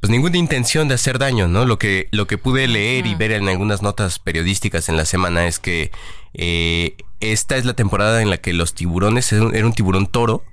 pues 0.00 0.10
ninguna 0.10 0.36
intención 0.36 0.86
de 0.86 0.94
hacer 0.94 1.18
daño, 1.18 1.48
¿no? 1.48 1.64
Lo 1.64 1.78
que 1.78 2.08
lo 2.10 2.26
que 2.26 2.36
pude 2.36 2.68
leer 2.68 3.06
y 3.06 3.14
ver 3.14 3.32
en 3.32 3.48
algunas 3.48 3.80
notas 3.80 4.18
periodísticas 4.18 4.90
en 4.90 4.98
la 4.98 5.06
semana 5.06 5.46
es 5.46 5.58
que 5.58 5.90
eh, 6.34 6.96
esta 7.20 7.56
es 7.56 7.64
la 7.64 7.72
temporada 7.72 8.20
en 8.20 8.28
la 8.28 8.36
que 8.36 8.52
los 8.52 8.74
tiburones 8.74 9.32
era 9.32 9.64
un 9.64 9.72
tiburón 9.72 10.06
toro 10.06 10.44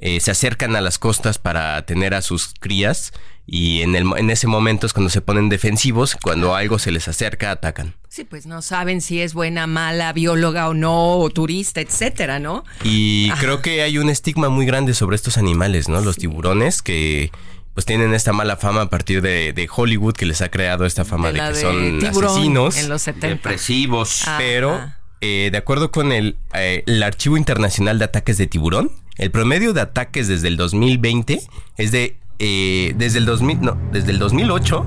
eh, 0.00 0.18
se 0.20 0.30
acercan 0.30 0.76
a 0.76 0.80
las 0.80 0.98
costas 0.98 1.38
para 1.38 1.84
tener 1.84 2.14
a 2.14 2.22
sus 2.22 2.54
crías 2.58 3.12
y 3.46 3.82
en, 3.82 3.96
el, 3.96 4.06
en 4.16 4.30
ese 4.30 4.46
momento 4.46 4.86
es 4.86 4.92
cuando 4.92 5.10
se 5.10 5.20
ponen 5.20 5.48
defensivos, 5.48 6.16
cuando 6.22 6.54
algo 6.54 6.78
se 6.78 6.90
les 6.90 7.08
acerca, 7.08 7.50
atacan. 7.50 7.94
Sí, 8.08 8.24
pues 8.24 8.46
no 8.46 8.62
saben 8.62 9.00
si 9.00 9.20
es 9.20 9.34
buena, 9.34 9.66
mala, 9.66 10.12
bióloga 10.12 10.68
o 10.68 10.74
no, 10.74 11.18
o 11.18 11.30
turista, 11.30 11.80
etcétera, 11.80 12.38
¿no? 12.38 12.64
Y 12.82 13.30
creo 13.32 13.60
que 13.60 13.82
hay 13.82 13.98
un 13.98 14.08
estigma 14.08 14.48
muy 14.48 14.66
grande 14.66 14.94
sobre 14.94 15.16
estos 15.16 15.36
animales, 15.36 15.88
¿no? 15.88 16.00
Los 16.00 16.16
tiburones 16.16 16.80
que 16.80 17.30
pues 17.74 17.86
tienen 17.86 18.14
esta 18.14 18.32
mala 18.32 18.56
fama 18.56 18.82
a 18.82 18.90
partir 18.90 19.20
de, 19.20 19.68
Hollywood 19.74 20.14
que 20.14 20.26
les 20.26 20.42
ha 20.42 20.48
creado 20.48 20.86
esta 20.86 21.04
fama 21.04 21.32
de, 21.32 21.40
que 21.40 21.54
son 21.56 22.04
asesinos, 22.04 22.76
en 22.78 22.88
los 22.88 23.02
70. 23.02 23.28
depresivos, 23.28 24.22
pero 24.38 24.92
eh, 25.20 25.50
de 25.52 25.58
acuerdo 25.58 25.90
con 25.90 26.12
el, 26.12 26.36
eh, 26.54 26.84
el 26.86 27.02
Archivo 27.02 27.36
Internacional 27.36 27.98
de 27.98 28.06
Ataques 28.06 28.38
de 28.38 28.46
Tiburón, 28.46 28.90
el 29.16 29.30
promedio 29.30 29.72
de 29.72 29.80
ataques 29.80 30.28
desde 30.28 30.48
el 30.48 30.56
2020 30.56 31.40
es 31.76 31.92
de. 31.92 32.16
Eh, 32.38 32.94
desde 32.96 33.18
el 33.18 33.26
2000. 33.26 33.60
No, 33.60 33.78
desde 33.92 34.12
el 34.12 34.18
2008 34.18 34.86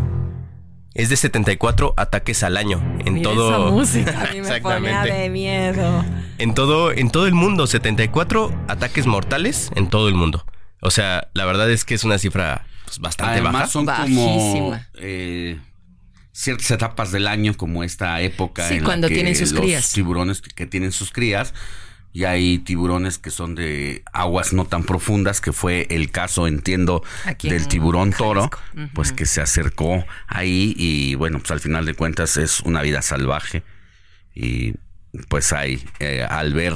es 0.96 1.10
de 1.10 1.16
74 1.16 1.94
ataques 1.98 2.44
al 2.44 2.58
año. 2.58 2.82
En 3.06 3.22
todo. 3.22 3.72
música 3.72 4.28
a 4.30 4.34
mí 4.34 4.42
me 4.48 4.62
ponía 4.62 5.04
de 5.04 5.30
miedo. 5.30 6.06
En 6.38 6.54
todo, 6.54 6.92
en 6.92 7.10
todo 7.10 7.28
el 7.28 7.34
mundo, 7.34 7.68
74 7.68 8.66
ataques 8.68 9.06
mortales 9.06 9.72
en 9.76 9.90
todo 9.90 10.08
el 10.08 10.16
mundo. 10.16 10.46
O 10.82 10.92
sea, 10.92 11.30
la 11.34 11.46
verdad 11.46 11.72
es 11.72 11.86
que 11.86 11.96
es 11.96 12.04
una 12.04 12.18
cifra 12.18 12.66
pues, 12.86 13.00
bastante 13.00 13.34
Además, 13.34 13.54
baja. 13.54 13.68
Son 13.68 13.86
como. 13.86 14.78
Eh, 14.96 15.60
ciertas 16.34 16.72
etapas 16.72 17.12
del 17.12 17.28
año, 17.28 17.56
como 17.56 17.84
esta 17.84 18.20
época 18.22 18.68
Sí, 18.68 18.76
en 18.76 18.84
cuando 18.84 19.06
la 19.06 19.10
que 19.10 19.16
tienen 19.16 19.36
sus 19.36 19.52
los 19.52 19.62
crías. 19.62 19.92
tiburones 19.94 20.42
que 20.42 20.66
tienen 20.66 20.92
sus 20.92 21.12
crías, 21.12 21.54
y 22.14 22.26
hay 22.26 22.60
tiburones 22.60 23.18
que 23.18 23.32
son 23.32 23.56
de 23.56 24.04
aguas 24.14 24.54
no 24.54 24.66
tan 24.66 24.84
profundas, 24.84 25.42
que 25.42 25.52
fue 25.52 25.88
el 25.90 26.12
caso, 26.12 26.48
entiendo, 26.48 27.04
del 27.42 27.68
tiburón 27.68 28.14
toro, 28.14 28.52
pues 28.94 29.12
que 29.12 29.26
se 29.26 29.42
acercó 29.42 30.06
ahí 30.28 30.76
y 30.78 31.16
bueno, 31.16 31.40
pues 31.40 31.50
al 31.52 31.60
final 31.60 31.86
de 31.86 31.96
cuentas 31.96 32.38
es 32.38 32.60
una 32.62 32.84
vida 32.84 33.02
salvaje 33.02 33.64
y 34.36 34.76
pues 35.28 35.54
ahí, 35.54 35.84
eh, 36.00 36.26
al 36.28 36.54
ver 36.54 36.74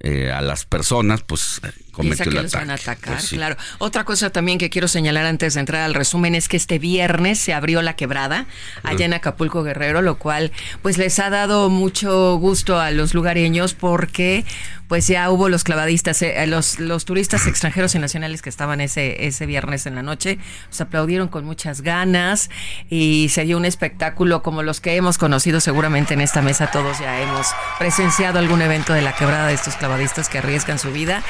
eh, 0.00 0.32
a 0.32 0.40
las 0.40 0.64
personas, 0.64 1.22
pues 1.22 1.60
eh, 1.62 1.70
cometió 1.92 2.24
que 2.24 2.30
el 2.30 2.42
los 2.44 2.52
van 2.52 2.70
a 2.70 2.74
atacar, 2.74 3.14
Pues 3.14 3.28
sí. 3.28 3.36
claro. 3.36 3.56
Otra 3.78 4.04
cosa 4.04 4.30
también 4.30 4.58
que 4.58 4.70
quiero 4.70 4.88
señalar 4.88 5.26
antes 5.26 5.54
de 5.54 5.60
entrar 5.60 5.82
al 5.82 5.94
resumen 5.94 6.34
es 6.34 6.48
que 6.48 6.56
este 6.56 6.78
viernes 6.78 7.38
se 7.38 7.52
abrió 7.52 7.82
la 7.82 7.96
quebrada 7.96 8.46
allá 8.82 9.04
en 9.04 9.12
Acapulco 9.12 9.62
Guerrero, 9.62 10.00
lo 10.00 10.16
cual 10.18 10.52
pues 10.82 10.96
les 10.96 11.18
ha 11.18 11.28
dado 11.30 11.68
mucho 11.68 12.36
gusto 12.36 12.80
a 12.80 12.90
los 12.90 13.12
lugareños 13.14 13.74
porque 13.74 14.44
pues 14.90 15.06
ya 15.06 15.30
hubo 15.30 15.48
los 15.48 15.62
clavadistas, 15.62 16.20
eh, 16.20 16.44
los, 16.48 16.80
los 16.80 17.04
turistas 17.04 17.46
extranjeros 17.46 17.94
y 17.94 18.00
nacionales 18.00 18.42
que 18.42 18.48
estaban 18.48 18.80
ese, 18.80 19.24
ese 19.24 19.46
viernes 19.46 19.86
en 19.86 19.94
la 19.94 20.02
noche, 20.02 20.40
se 20.68 20.82
aplaudieron 20.82 21.28
con 21.28 21.44
muchas 21.44 21.82
ganas 21.82 22.50
y 22.90 23.28
se 23.30 23.44
dio 23.44 23.56
un 23.56 23.64
espectáculo 23.64 24.42
como 24.42 24.64
los 24.64 24.80
que 24.80 24.96
hemos 24.96 25.16
conocido 25.16 25.60
seguramente 25.60 26.14
en 26.14 26.20
esta 26.20 26.42
mesa, 26.42 26.72
todos 26.72 26.98
ya 26.98 27.20
hemos 27.20 27.46
presenciado 27.78 28.40
algún 28.40 28.62
evento 28.62 28.92
de 28.92 29.00
la 29.00 29.14
quebrada 29.14 29.46
de 29.46 29.54
estos 29.54 29.76
clavadistas 29.76 30.28
que 30.28 30.38
arriesgan 30.38 30.80
su 30.80 30.90
vida. 30.90 31.22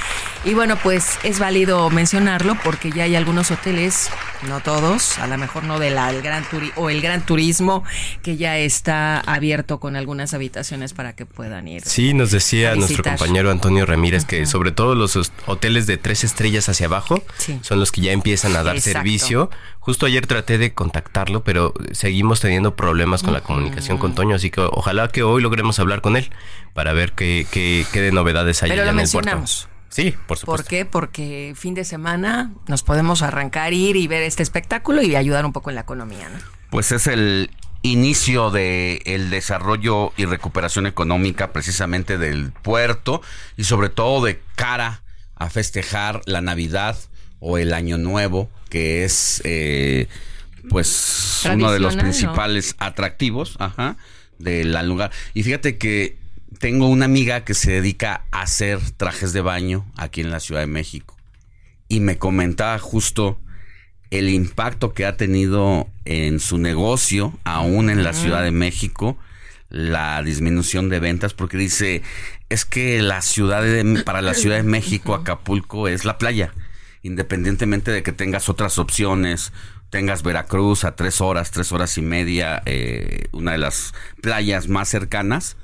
Y 0.47 0.55
bueno, 0.55 0.77
pues 0.83 1.19
es 1.23 1.39
válido 1.39 1.91
mencionarlo 1.91 2.57
porque 2.65 2.91
ya 2.91 3.05
hay 3.05 3.15
algunos 3.15 3.51
hoteles, 3.51 4.09
no 4.49 4.61
todos, 4.61 5.19
a 5.19 5.27
lo 5.27 5.37
mejor 5.37 5.65
no 5.65 5.79
del 5.79 5.99
el 5.99 6.23
gran 6.23 6.49
turi 6.49 6.73
o 6.77 6.89
el 6.89 7.03
gran 7.03 7.27
turismo, 7.27 7.85
que 8.23 8.39
ya 8.39 8.57
está 8.57 9.21
abierto 9.21 9.81
con 9.81 9.97
algunas 9.97 10.33
habitaciones 10.33 10.95
para 10.95 11.15
que 11.15 11.27
puedan 11.27 11.69
ir. 11.69 11.83
Sí, 11.85 12.15
nos 12.15 12.31
decía 12.31 12.75
nuestro 12.75 13.03
visitar. 13.03 13.19
Antonio 13.51 13.87
Ramírez 13.87 14.25
que 14.25 14.47
sobre 14.47 14.73
todo 14.73 14.95
los 14.95 15.19
hoteles 15.47 15.87
de 15.87 15.97
tres 15.97 16.25
estrellas 16.25 16.69
hacia 16.69 16.87
abajo 16.87 17.23
Sí. 17.39 17.59
son 17.63 17.79
los 17.81 17.93
que 17.93 18.01
ya 18.03 18.13
empiezan 18.13 18.57
a 18.57 18.63
dar 18.63 18.77
Exacto. 18.77 18.99
servicio. 18.99 19.51
Justo 19.79 20.07
ayer 20.07 20.27
traté 20.27 20.59
de 20.59 20.75
contactarlo, 20.75 21.43
pero 21.45 21.75
seguimos 21.93 22.41
teniendo 22.41 22.77
problemas 22.77 23.23
con 23.23 23.33
la 23.33 23.41
comunicación 23.41 23.99
con 23.99 24.15
Toño, 24.15 24.37
así 24.37 24.51
que 24.51 24.61
ojalá 24.61 25.09
que 25.09 25.23
hoy 25.23 25.43
logremos 25.43 25.79
hablar 25.79 26.01
con 26.01 26.17
él 26.17 26.31
para 26.75 26.93
ver 26.93 27.13
qué, 27.13 27.47
qué, 27.51 27.87
qué 27.93 28.01
de 28.01 28.13
novedades 28.13 28.63
hay 28.63 28.71
Pero 28.71 28.83
allá 28.83 28.93
lo 28.93 28.99
en 28.99 29.05
el 29.05 29.11
puerto. 29.11 29.27
mencionamos. 29.31 29.69
Sí, 29.89 30.15
por 30.29 30.39
supuesto. 30.39 30.63
¿Por 30.63 30.65
qué? 30.71 30.85
Porque 30.85 31.53
fin 31.57 31.75
de 31.75 31.85
semana 31.85 32.53
nos 32.69 32.85
podemos 32.85 33.23
arrancar, 33.23 33.73
ir 33.73 33.97
y 33.97 34.07
ver 34.07 34.23
este 34.23 34.43
espectáculo 34.45 35.03
y 35.03 35.17
ayudar 35.17 35.45
un 35.45 35.53
poco 35.53 35.71
en 35.71 35.75
la 35.75 35.81
economía, 35.83 36.29
¿no? 36.29 36.39
Pues 36.71 36.93
es 36.93 37.09
el 37.09 37.51
inicio 37.83 38.51
de 38.51 39.03
el 39.07 39.31
desarrollo 39.31 40.13
y 40.17 40.27
recuperación 40.27 40.87
económica 40.87 41.53
precisamente 41.53 42.19
del 42.19 42.53
puerto 42.53 43.23
y 43.57 43.65
sobre 43.65 43.89
todo 43.89 44.25
de 44.25 44.41
cara 44.57 45.03
a 45.37 45.49
festejar 45.49 46.21
la 46.27 46.41
Navidad 46.41 46.97
o 47.39 47.57
el 47.57 47.73
Año 47.73 47.97
Nuevo, 47.97 48.51
que 48.69 49.05
es 49.05 49.41
eh, 49.45 50.09
pues 50.69 51.43
uno 51.51 51.73
de 51.73 51.81
los 51.81 51.97
principales 51.97 52.77
atractivos 52.79 53.57
ajá, 53.59 53.97
de 54.39 54.65
la 54.65 54.83
lugar. 54.83 55.11
Y 55.33 55.43
fíjate 55.43 55.79
que 55.79 56.19
tengo 56.59 56.89
una 56.89 57.07
amiga 57.07 57.45
que 57.45 57.55
se 57.55 57.73
dedica 57.73 58.25
a 58.31 58.43
hacer 58.43 58.79
trajes 58.99 59.33
de 59.33 59.41
baño 59.41 59.91
aquí 59.97 60.21
en 60.21 60.31
la 60.31 60.41
Ciudad 60.41 60.61
de 60.61 60.67
México 60.67 61.17
y 61.89 62.01
me 62.01 62.19
comentaba 62.19 62.79
justo 62.79 63.41
el 64.11 64.29
impacto 64.29 64.93
que 64.93 65.07
ha 65.07 65.17
tenido 65.17 65.89
en 66.05 66.41
su 66.41 66.59
negocio, 66.59 67.33
aún 67.45 67.91
en 67.91 68.03
la 68.03 68.13
Ciudad 68.13 68.43
de 68.43 68.51
México, 68.51 69.17
la 69.69 70.21
disminución 70.23 70.89
de 70.89 70.99
ventas, 70.99 71.33
porque 71.33 71.57
dice, 71.57 72.03
es 72.49 72.65
que 72.65 73.01
la 73.03 73.23
ciudad 73.23 73.63
de, 73.63 74.03
para 74.05 74.21
la 74.21 74.35
Ciudad 74.35 74.57
de 74.57 74.65
México, 74.65 75.15
Acapulco, 75.15 75.87
es 75.87 76.05
la 76.05 76.19
playa, 76.19 76.53
independientemente 77.03 77.93
de 77.93 78.03
que 78.03 78.13
tengas 78.13 78.49
otras 78.49 78.79
opciones, 78.79 79.53
tengas 79.91 80.25
Veracruz 80.25 80.85
a 80.85 80.97
tres 80.97 81.21
horas, 81.21 81.53
tres 81.53 81.71
horas 81.71 81.97
y 81.97 82.03
media, 82.03 82.63
eh, 82.67 83.27
una 83.33 83.53
de 83.53 83.59
las 83.59 83.95
playas 84.21 84.69
más 84.69 84.89
cercanas. 84.89 85.57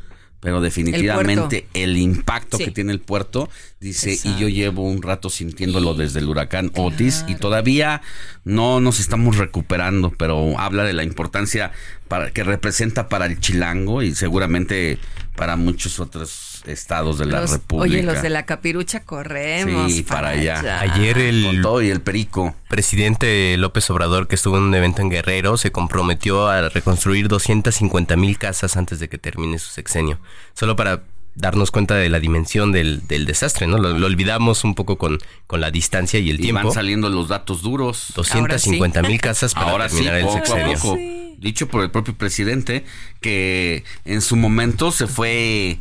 Pero 0.46 0.60
definitivamente 0.60 1.66
el, 1.74 1.96
impacto 1.96 2.56
Sí. 2.56 2.66
que 2.66 2.70
tiene 2.70 2.92
el 2.92 3.00
puerto, 3.00 3.50
dice, 3.80 4.12
Exacto. 4.12 4.38
y 4.38 4.40
yo 4.40 4.48
llevo 4.48 4.84
un 4.84 5.02
rato 5.02 5.28
sintiéndolo 5.28 5.94
desde 5.94 6.20
el 6.20 6.28
huracán 6.28 6.70
Otis 6.76 7.24
y 7.26 7.34
todavía 7.34 8.00
no 8.44 8.78
nos 8.78 9.00
estamos 9.00 9.38
recuperando, 9.38 10.12
pero 10.16 10.56
habla 10.56 10.84
de 10.84 10.92
la 10.92 11.02
importancia 11.02 11.72
para, 12.06 12.30
que 12.30 12.44
representa 12.44 13.08
para 13.08 13.26
el 13.26 13.40
chilango 13.40 14.02
y 14.02 14.14
seguramente 14.14 15.00
para 15.34 15.56
muchos 15.56 15.98
otros 15.98 16.45
estados 16.66 17.18
de 17.18 17.26
la 17.26 17.40
Los- 17.40 17.50
República. 17.52 17.96
Oye, 17.96 18.02
los 18.02 18.22
de 18.22 18.30
la 18.30 18.44
capirucha 18.46 19.04
corremos. 19.04 19.92
Sí, 19.92 20.02
para 20.02 20.30
allá. 20.30 20.80
Ayer 20.80 21.14
Con 21.14 21.22
el 21.24 21.62
todo 21.62 21.82
y 21.82 21.90
el 21.90 22.00
perico. 22.00 22.54
presidente 22.68 23.56
López 23.58 23.88
Obrador, 23.90 24.28
que 24.28 24.34
estuvo 24.36 24.56
en 24.56 24.64
un 24.64 24.74
evento 24.74 25.02
en 25.02 25.10
Guerrero, 25.10 25.56
se 25.56 25.72
comprometió 25.72 26.48
a 26.48 26.68
reconstruir 26.68 27.28
250 27.28 28.16
mil 28.16 28.38
casas 28.38 28.76
antes 28.76 28.98
de 29.00 29.08
que 29.08 29.18
termine 29.18 29.58
su 29.58 29.68
sexenio. 29.70 30.18
Solo 30.54 30.76
para 30.76 31.02
darnos 31.34 31.70
cuenta 31.70 31.94
de 31.96 32.08
la 32.08 32.18
dimensión 32.18 32.72
del, 32.72 33.06
del 33.08 33.26
desastre, 33.26 33.66
¿no? 33.66 33.76
Lo, 33.76 33.98
lo 33.98 34.06
olvidamos 34.06 34.64
un 34.64 34.74
poco 34.74 34.96
con, 34.96 35.18
con 35.46 35.60
la 35.60 35.70
distancia 35.70 36.18
y 36.18 36.30
el 36.30 36.38
Y 36.40 36.44
tiempo. 36.44 36.64
van 36.64 36.72
saliendo 36.72 37.10
los 37.10 37.28
datos 37.28 37.60
duros. 37.62 38.12
250 38.14 39.02
mil 39.02 39.20
casas 39.20 39.52
para 39.52 39.70
Ahora 39.70 39.88
sí, 39.88 39.96
terminar 39.96 40.16
el 40.16 40.24
poco 40.24 40.38
a 40.38 40.46
sexenio. 40.46 40.78
poco. 40.78 40.98
Dicho 41.38 41.68
por 41.68 41.82
el 41.82 41.90
propio 41.90 42.16
presidente, 42.16 42.84
que 43.20 43.84
en 44.06 44.22
su 44.22 44.36
momento 44.36 44.90
se 44.90 45.06
fue 45.06 45.78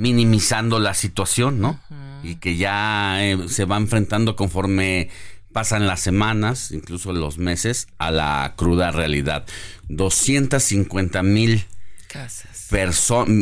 minimizando 0.00 0.78
la 0.78 0.94
situación, 0.94 1.60
¿no? 1.60 1.78
Y 2.22 2.36
que 2.36 2.56
ya 2.56 3.22
eh, 3.22 3.48
se 3.48 3.64
va 3.66 3.76
enfrentando 3.76 4.34
conforme 4.34 5.10
pasan 5.52 5.86
las 5.86 6.00
semanas, 6.00 6.70
incluso 6.72 7.12
los 7.12 7.36
meses, 7.38 7.86
a 7.98 8.10
la 8.10 8.54
cruda 8.56 8.90
realidad. 8.92 9.44
250 9.88 11.22
mil 11.22 11.64
Casas. 12.08 12.68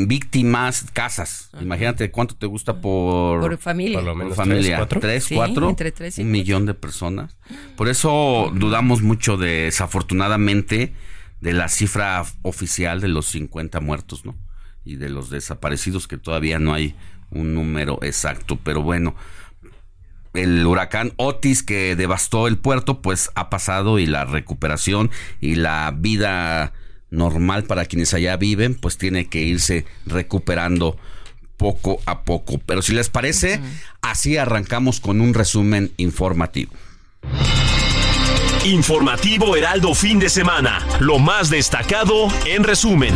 víctimas, 0.06 0.84
casas. 0.92 1.50
Imagínate 1.60 2.10
cuánto 2.10 2.34
te 2.36 2.46
gusta 2.46 2.80
por, 2.80 3.40
Por 3.40 3.56
familia. 3.58 3.98
Por 3.98 4.04
lo 4.04 4.12
por 4.12 4.18
menos 4.24 4.36
familia. 4.36 4.60
tres, 4.62 4.76
cuatro. 4.78 5.00
¿Tres, 5.00 5.24
Sí, 5.24 5.34
cuatro? 5.36 5.68
entre 5.70 5.92
tres 5.92 6.18
y 6.18 6.22
un 6.22 6.26
cuatro. 6.28 6.32
millón 6.38 6.66
de 6.66 6.74
personas. 6.74 7.36
Por 7.76 7.88
eso 7.88 8.50
dudamos 8.54 9.00
mucho 9.02 9.36
de, 9.36 9.64
desafortunadamente, 9.64 10.92
de 11.40 11.52
la 11.52 11.68
cifra 11.68 12.24
oficial 12.42 13.00
de 13.00 13.08
los 13.08 13.26
50 13.26 13.80
muertos, 13.80 14.24
¿no? 14.24 14.34
Y 14.88 14.96
de 14.96 15.10
los 15.10 15.28
desaparecidos, 15.28 16.08
que 16.08 16.16
todavía 16.16 16.58
no 16.58 16.72
hay 16.72 16.94
un 17.30 17.52
número 17.54 17.98
exacto. 18.00 18.58
Pero 18.64 18.82
bueno, 18.82 19.14
el 20.32 20.66
huracán 20.66 21.12
Otis 21.16 21.62
que 21.62 21.94
devastó 21.94 22.46
el 22.46 22.56
puerto, 22.56 23.02
pues 23.02 23.30
ha 23.34 23.50
pasado 23.50 23.98
y 23.98 24.06
la 24.06 24.24
recuperación 24.24 25.10
y 25.42 25.56
la 25.56 25.94
vida 25.94 26.72
normal 27.10 27.64
para 27.64 27.84
quienes 27.84 28.14
allá 28.14 28.38
viven, 28.38 28.74
pues 28.74 28.96
tiene 28.96 29.28
que 29.28 29.42
irse 29.42 29.84
recuperando 30.06 30.96
poco 31.58 32.00
a 32.06 32.24
poco. 32.24 32.58
Pero 32.64 32.80
si 32.80 32.94
les 32.94 33.10
parece, 33.10 33.60
así 34.00 34.38
arrancamos 34.38 35.00
con 35.00 35.20
un 35.20 35.34
resumen 35.34 35.92
informativo. 35.98 36.72
Informativo 38.64 39.54
Heraldo 39.54 39.94
fin 39.94 40.18
de 40.18 40.30
semana. 40.30 40.82
Lo 41.00 41.18
más 41.18 41.50
destacado 41.50 42.28
en 42.46 42.64
resumen. 42.64 43.14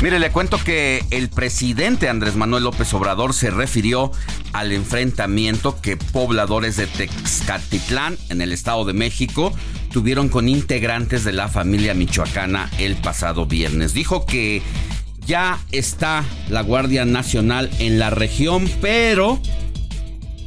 Mire, 0.00 0.20
le 0.20 0.30
cuento 0.30 0.58
que 0.62 1.04
el 1.10 1.28
presidente 1.28 2.08
Andrés 2.08 2.36
Manuel 2.36 2.62
López 2.62 2.94
Obrador 2.94 3.34
se 3.34 3.50
refirió 3.50 4.12
al 4.52 4.70
enfrentamiento 4.70 5.80
que 5.80 5.96
pobladores 5.96 6.76
de 6.76 6.86
Texcatitlán, 6.86 8.16
en 8.28 8.40
el 8.40 8.52
Estado 8.52 8.84
de 8.84 8.92
México, 8.92 9.52
tuvieron 9.90 10.28
con 10.28 10.48
integrantes 10.48 11.24
de 11.24 11.32
la 11.32 11.48
familia 11.48 11.94
michoacana 11.94 12.70
el 12.78 12.94
pasado 12.94 13.46
viernes. 13.46 13.92
Dijo 13.92 14.24
que 14.24 14.62
ya 15.26 15.58
está 15.72 16.24
la 16.48 16.62
Guardia 16.62 17.04
Nacional 17.04 17.68
en 17.80 17.98
la 17.98 18.10
región, 18.10 18.70
pero 18.80 19.42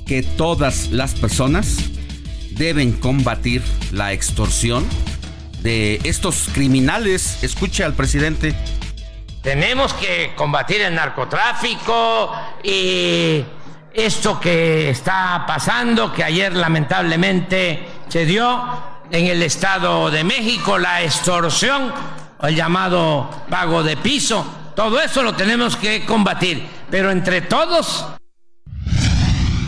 que 0.05 0.23
todas 0.23 0.91
las 0.91 1.13
personas 1.13 1.75
deben 2.51 2.93
combatir 2.93 3.61
la 3.91 4.13
extorsión 4.13 4.85
de 5.61 5.99
estos 6.05 6.47
criminales. 6.53 7.43
Escuche 7.43 7.83
al 7.83 7.95
presidente. 7.95 8.55
Tenemos 9.41 9.93
que 9.93 10.33
combatir 10.35 10.81
el 10.81 10.93
narcotráfico 10.93 12.31
y 12.63 13.43
esto 13.91 14.39
que 14.39 14.91
está 14.91 15.43
pasando, 15.47 16.13
que 16.13 16.23
ayer 16.23 16.53
lamentablemente 16.53 17.87
se 18.07 18.25
dio 18.25 18.61
en 19.09 19.25
el 19.25 19.41
Estado 19.41 20.11
de 20.11 20.23
México, 20.23 20.77
la 20.77 21.01
extorsión, 21.01 21.91
el 22.43 22.55
llamado 22.55 23.29
pago 23.49 23.83
de 23.83 23.97
piso, 23.97 24.45
todo 24.75 25.01
eso 25.01 25.23
lo 25.23 25.33
tenemos 25.33 25.75
que 25.75 26.05
combatir, 26.05 26.63
pero 26.89 27.11
entre 27.11 27.41
todos 27.41 28.05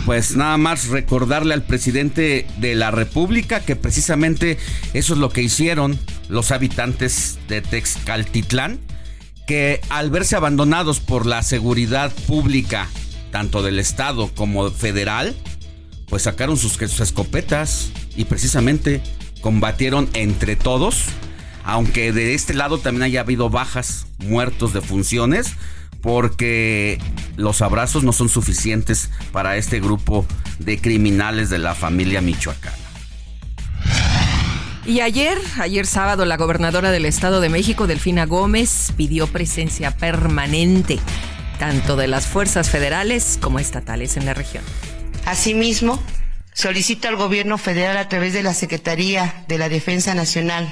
pues 0.04 0.36
nada 0.36 0.58
más 0.58 0.88
recordarle 0.88 1.54
al 1.54 1.62
presidente 1.62 2.46
de 2.58 2.74
la 2.74 2.90
República 2.90 3.60
que 3.60 3.74
precisamente 3.74 4.58
eso 4.92 5.14
es 5.14 5.18
lo 5.18 5.30
que 5.30 5.40
hicieron 5.40 5.98
los 6.28 6.50
habitantes 6.50 7.38
de 7.48 7.62
Texcaltitlán, 7.62 8.80
que 9.46 9.80
al 9.90 10.10
verse 10.10 10.36
abandonados 10.36 11.00
por 11.00 11.26
la 11.26 11.42
seguridad 11.42 12.12
pública, 12.26 12.88
tanto 13.30 13.62
del 13.62 13.78
Estado 13.78 14.30
como 14.34 14.70
federal, 14.70 15.34
pues 16.08 16.22
sacaron 16.22 16.56
sus, 16.56 16.80
escopetas 16.80 17.90
y 18.16 18.24
precisamente 18.24 19.02
combatieron 19.40 20.08
entre 20.14 20.56
todos, 20.56 21.04
aunque 21.64 22.12
de 22.12 22.34
este 22.34 22.54
lado 22.54 22.78
también 22.78 23.02
haya 23.02 23.20
habido 23.20 23.50
bajas, 23.50 24.06
muertos 24.18 24.72
de 24.72 24.80
funciones, 24.80 25.52
porque 26.00 26.98
los 27.36 27.62
abrazos 27.62 28.04
no 28.04 28.12
son 28.12 28.28
suficientes 28.28 29.10
para 29.32 29.56
este 29.56 29.80
grupo 29.80 30.26
de 30.58 30.78
criminales 30.78 31.50
de 31.50 31.58
la 31.58 31.74
familia 31.74 32.20
michoacana. 32.20 32.83
Y 34.86 35.00
ayer, 35.00 35.38
ayer 35.58 35.86
sábado, 35.86 36.26
la 36.26 36.36
gobernadora 36.36 36.90
del 36.90 37.06
Estado 37.06 37.40
de 37.40 37.48
México, 37.48 37.86
Delfina 37.86 38.26
Gómez, 38.26 38.92
pidió 38.98 39.26
presencia 39.26 39.96
permanente, 39.96 40.98
tanto 41.58 41.96
de 41.96 42.06
las 42.06 42.26
fuerzas 42.26 42.68
federales 42.68 43.38
como 43.40 43.58
estatales 43.58 44.18
en 44.18 44.26
la 44.26 44.34
región. 44.34 44.62
Asimismo, 45.24 46.02
solicito 46.52 47.08
al 47.08 47.16
gobierno 47.16 47.56
federal 47.56 47.96
a 47.96 48.10
través 48.10 48.34
de 48.34 48.42
la 48.42 48.52
Secretaría 48.52 49.46
de 49.48 49.56
la 49.56 49.70
Defensa 49.70 50.14
Nacional, 50.14 50.68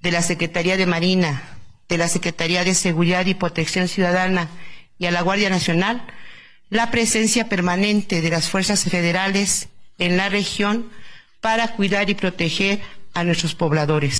de 0.00 0.12
la 0.12 0.22
Secretaría 0.22 0.76
de 0.76 0.86
Marina, 0.86 1.42
de 1.88 1.98
la 1.98 2.06
Secretaría 2.06 2.62
de 2.62 2.74
Seguridad 2.74 3.26
y 3.26 3.34
Protección 3.34 3.88
Ciudadana 3.88 4.48
y 4.98 5.06
a 5.06 5.10
la 5.10 5.22
Guardia 5.22 5.50
Nacional 5.50 6.06
la 6.70 6.92
presencia 6.92 7.48
permanente 7.48 8.22
de 8.22 8.30
las 8.30 8.48
fuerzas 8.48 8.84
federales 8.84 9.68
en 9.98 10.16
la 10.16 10.28
región 10.28 10.88
para 11.40 11.74
cuidar 11.74 12.08
y 12.08 12.14
proteger 12.14 12.80
a 13.14 13.24
nuestros 13.24 13.54
pobladores. 13.54 14.18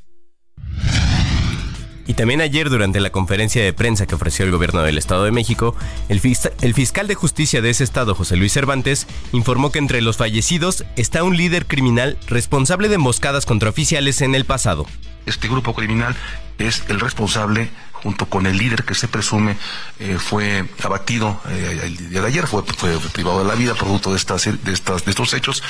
Y 2.06 2.14
también 2.14 2.40
ayer 2.40 2.68
durante 2.68 3.00
la 3.00 3.10
conferencia 3.10 3.62
de 3.62 3.72
prensa 3.72 4.06
que 4.06 4.16
ofreció 4.16 4.44
el 4.44 4.50
gobierno 4.50 4.82
del 4.82 4.98
Estado 4.98 5.24
de 5.24 5.30
México, 5.30 5.76
el, 6.08 6.20
el, 6.60 6.74
fiscal 6.74 7.06
de 7.06 7.14
justicia 7.14 7.62
de 7.62 7.70
ese 7.70 7.84
estado, 7.84 8.14
José 8.14 8.36
Luis 8.36 8.52
Cervantes, 8.52 9.06
informó 9.32 9.70
que 9.70 9.78
entre 9.78 10.02
los 10.02 10.16
fallecidos 10.16 10.84
está 10.96 11.22
un 11.22 11.36
líder 11.36 11.66
criminal 11.66 12.18
responsable 12.26 12.88
de 12.88 12.96
emboscadas 12.96 13.46
contra 13.46 13.70
oficiales 13.70 14.20
en 14.20 14.34
el 14.34 14.44
pasado. 14.44 14.84
Este 15.26 15.48
grupo 15.48 15.74
criminal 15.74 16.16
es 16.58 16.82
el 16.88 16.98
responsable 17.00 17.70
junto 18.02 18.26
con 18.26 18.46
el 18.46 18.58
líder 18.58 18.84
que 18.84 18.94
se 18.94 19.06
presume 19.06 19.56
eh, 20.00 20.18
fue 20.18 20.64
abatido 20.82 21.40
eh, 21.48 21.80
el 21.84 22.10
día 22.10 22.20
de 22.20 22.26
ayer, 22.26 22.46
fue, 22.48 22.64
fue, 22.64 22.98
privado 23.12 23.38
de 23.38 23.48
la 23.48 23.54
vida 23.54 23.74
producto 23.74 24.10
de 24.10 24.16
estas 24.16 24.44
de 24.44 24.72
estas 24.72 25.04
de 25.04 25.10
estos 25.12 25.32
hechos, 25.34 25.62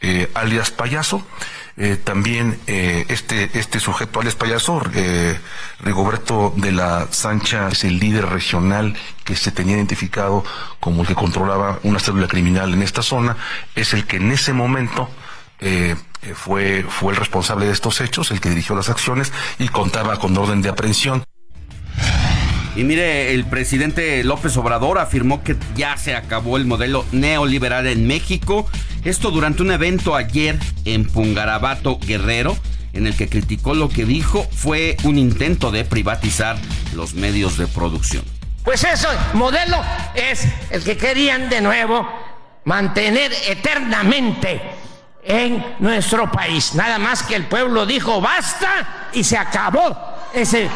eh, 0.00 0.30
alias 0.34 0.70
payaso. 0.70 1.26
También 2.04 2.58
este 2.66 3.56
este 3.56 3.78
sujeto 3.78 4.18
alias 4.20 4.34
payaso, 4.34 4.82
Rigoberto 5.80 6.52
de 6.56 6.72
la 6.72 7.06
Sancha, 7.12 7.68
es 7.68 7.84
el 7.84 7.98
líder 8.00 8.26
regional 8.26 8.96
que 9.24 9.36
se 9.36 9.52
tenía 9.52 9.76
identificado 9.76 10.44
como 10.80 11.02
el 11.02 11.08
que 11.08 11.14
controlaba 11.14 11.78
una 11.84 12.00
célula 12.00 12.26
criminal 12.26 12.74
en 12.74 12.82
esta 12.82 13.02
zona, 13.02 13.36
es 13.76 13.94
el 13.94 14.06
que 14.06 14.16
en 14.16 14.32
ese 14.32 14.52
momento 14.52 15.08
fue, 16.34 16.84
fue 16.88 17.12
el 17.12 17.16
responsable 17.16 17.66
de 17.66 17.72
estos 17.72 18.00
hechos, 18.00 18.30
el 18.32 18.40
que 18.40 18.48
dirigió 18.48 18.74
las 18.74 18.88
acciones 18.88 19.32
y 19.58 19.68
contaba 19.68 20.18
con 20.18 20.36
orden 20.36 20.62
de 20.62 20.70
aprehensión. 20.70 21.24
Y 22.78 22.84
mire, 22.84 23.34
el 23.34 23.44
presidente 23.44 24.22
López 24.22 24.56
Obrador 24.56 25.00
afirmó 25.00 25.42
que 25.42 25.56
ya 25.74 25.96
se 25.96 26.14
acabó 26.14 26.56
el 26.56 26.64
modelo 26.64 27.04
neoliberal 27.10 27.88
en 27.88 28.06
México. 28.06 28.70
Esto 29.04 29.32
durante 29.32 29.62
un 29.62 29.72
evento 29.72 30.14
ayer 30.14 30.56
en 30.84 31.04
Pungarabato 31.04 31.98
Guerrero, 31.98 32.56
en 32.92 33.08
el 33.08 33.16
que 33.16 33.28
criticó 33.28 33.74
lo 33.74 33.88
que 33.88 34.04
dijo 34.04 34.46
fue 34.52 34.96
un 35.02 35.18
intento 35.18 35.72
de 35.72 35.84
privatizar 35.84 36.56
los 36.94 37.14
medios 37.14 37.58
de 37.58 37.66
producción. 37.66 38.22
Pues 38.62 38.84
ese 38.84 39.08
modelo 39.34 39.82
es 40.14 40.46
el 40.70 40.84
que 40.84 40.96
querían 40.96 41.48
de 41.48 41.60
nuevo 41.60 42.08
mantener 42.64 43.32
eternamente 43.48 44.60
en 45.24 45.74
nuestro 45.80 46.30
país. 46.30 46.76
Nada 46.76 47.00
más 47.00 47.24
que 47.24 47.34
el 47.34 47.46
pueblo 47.46 47.86
dijo 47.86 48.20
basta 48.20 49.08
y 49.12 49.24
se 49.24 49.36
acabó 49.36 49.96
ese 50.32 50.70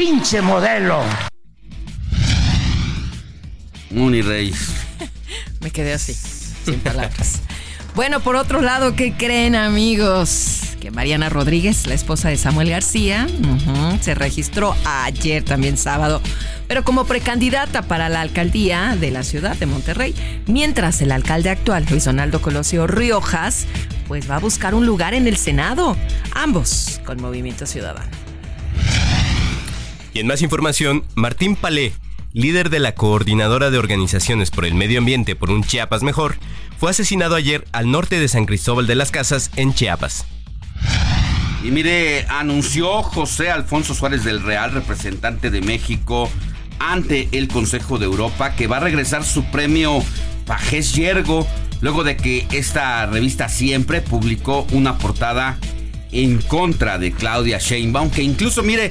pinche 0.00 0.40
modelo. 0.40 1.02
Muni 3.90 4.22
Reyes. 4.22 4.70
Me 5.60 5.70
quedé 5.70 5.92
así, 5.92 6.14
sin 6.64 6.80
palabras. 6.80 7.42
Bueno, 7.94 8.20
por 8.20 8.34
otro 8.36 8.62
lado, 8.62 8.96
¿qué 8.96 9.12
creen 9.12 9.54
amigos? 9.54 10.62
Que 10.80 10.90
Mariana 10.90 11.28
Rodríguez, 11.28 11.86
la 11.86 11.92
esposa 11.92 12.30
de 12.30 12.38
Samuel 12.38 12.70
García, 12.70 13.26
se 14.00 14.14
registró 14.14 14.74
ayer 14.86 15.44
también 15.44 15.76
sábado, 15.76 16.22
pero 16.66 16.82
como 16.82 17.04
precandidata 17.04 17.82
para 17.82 18.08
la 18.08 18.22
alcaldía 18.22 18.96
de 18.98 19.10
la 19.10 19.22
ciudad 19.22 19.54
de 19.56 19.66
Monterrey, 19.66 20.14
mientras 20.46 21.02
el 21.02 21.12
alcalde 21.12 21.50
actual, 21.50 21.84
Luis 21.90 22.06
Donaldo 22.06 22.40
Colosio 22.40 22.86
Riojas, 22.86 23.66
pues 24.08 24.30
va 24.30 24.36
a 24.36 24.40
buscar 24.40 24.74
un 24.74 24.86
lugar 24.86 25.12
en 25.12 25.26
el 25.26 25.36
Senado, 25.36 25.94
ambos 26.32 27.02
con 27.04 27.20
Movimiento 27.20 27.66
Ciudadano. 27.66 28.10
Y 30.12 30.18
en 30.18 30.26
más 30.26 30.42
información, 30.42 31.04
Martín 31.14 31.54
Palé, 31.54 31.92
líder 32.32 32.68
de 32.70 32.80
la 32.80 32.94
Coordinadora 32.94 33.70
de 33.70 33.78
Organizaciones 33.78 34.50
por 34.50 34.64
el 34.64 34.74
Medio 34.74 34.98
Ambiente 34.98 35.36
por 35.36 35.50
un 35.50 35.62
Chiapas 35.62 36.02
Mejor, 36.02 36.36
fue 36.78 36.90
asesinado 36.90 37.36
ayer 37.36 37.64
al 37.72 37.90
norte 37.90 38.18
de 38.18 38.26
San 38.26 38.46
Cristóbal 38.46 38.86
de 38.88 38.96
las 38.96 39.12
Casas, 39.12 39.50
en 39.54 39.72
Chiapas. 39.72 40.26
Y 41.62 41.70
mire, 41.70 42.26
anunció 42.28 43.02
José 43.02 43.50
Alfonso 43.50 43.94
Suárez 43.94 44.24
del 44.24 44.42
Real, 44.42 44.72
representante 44.72 45.50
de 45.50 45.60
México, 45.60 46.28
ante 46.80 47.28
el 47.32 47.46
Consejo 47.46 47.98
de 47.98 48.06
Europa, 48.06 48.56
que 48.56 48.66
va 48.66 48.78
a 48.78 48.80
regresar 48.80 49.24
su 49.24 49.44
premio 49.52 50.02
Pajés 50.46 50.94
Yergo, 50.94 51.46
luego 51.82 52.02
de 52.02 52.16
que 52.16 52.48
esta 52.50 53.06
revista 53.06 53.48
siempre 53.48 54.00
publicó 54.00 54.66
una 54.72 54.98
portada 54.98 55.58
en 56.10 56.38
contra 56.42 56.98
de 56.98 57.12
Claudia 57.12 57.58
Sheinbaum, 57.58 58.10
que 58.10 58.22
incluso, 58.22 58.62
mire, 58.62 58.90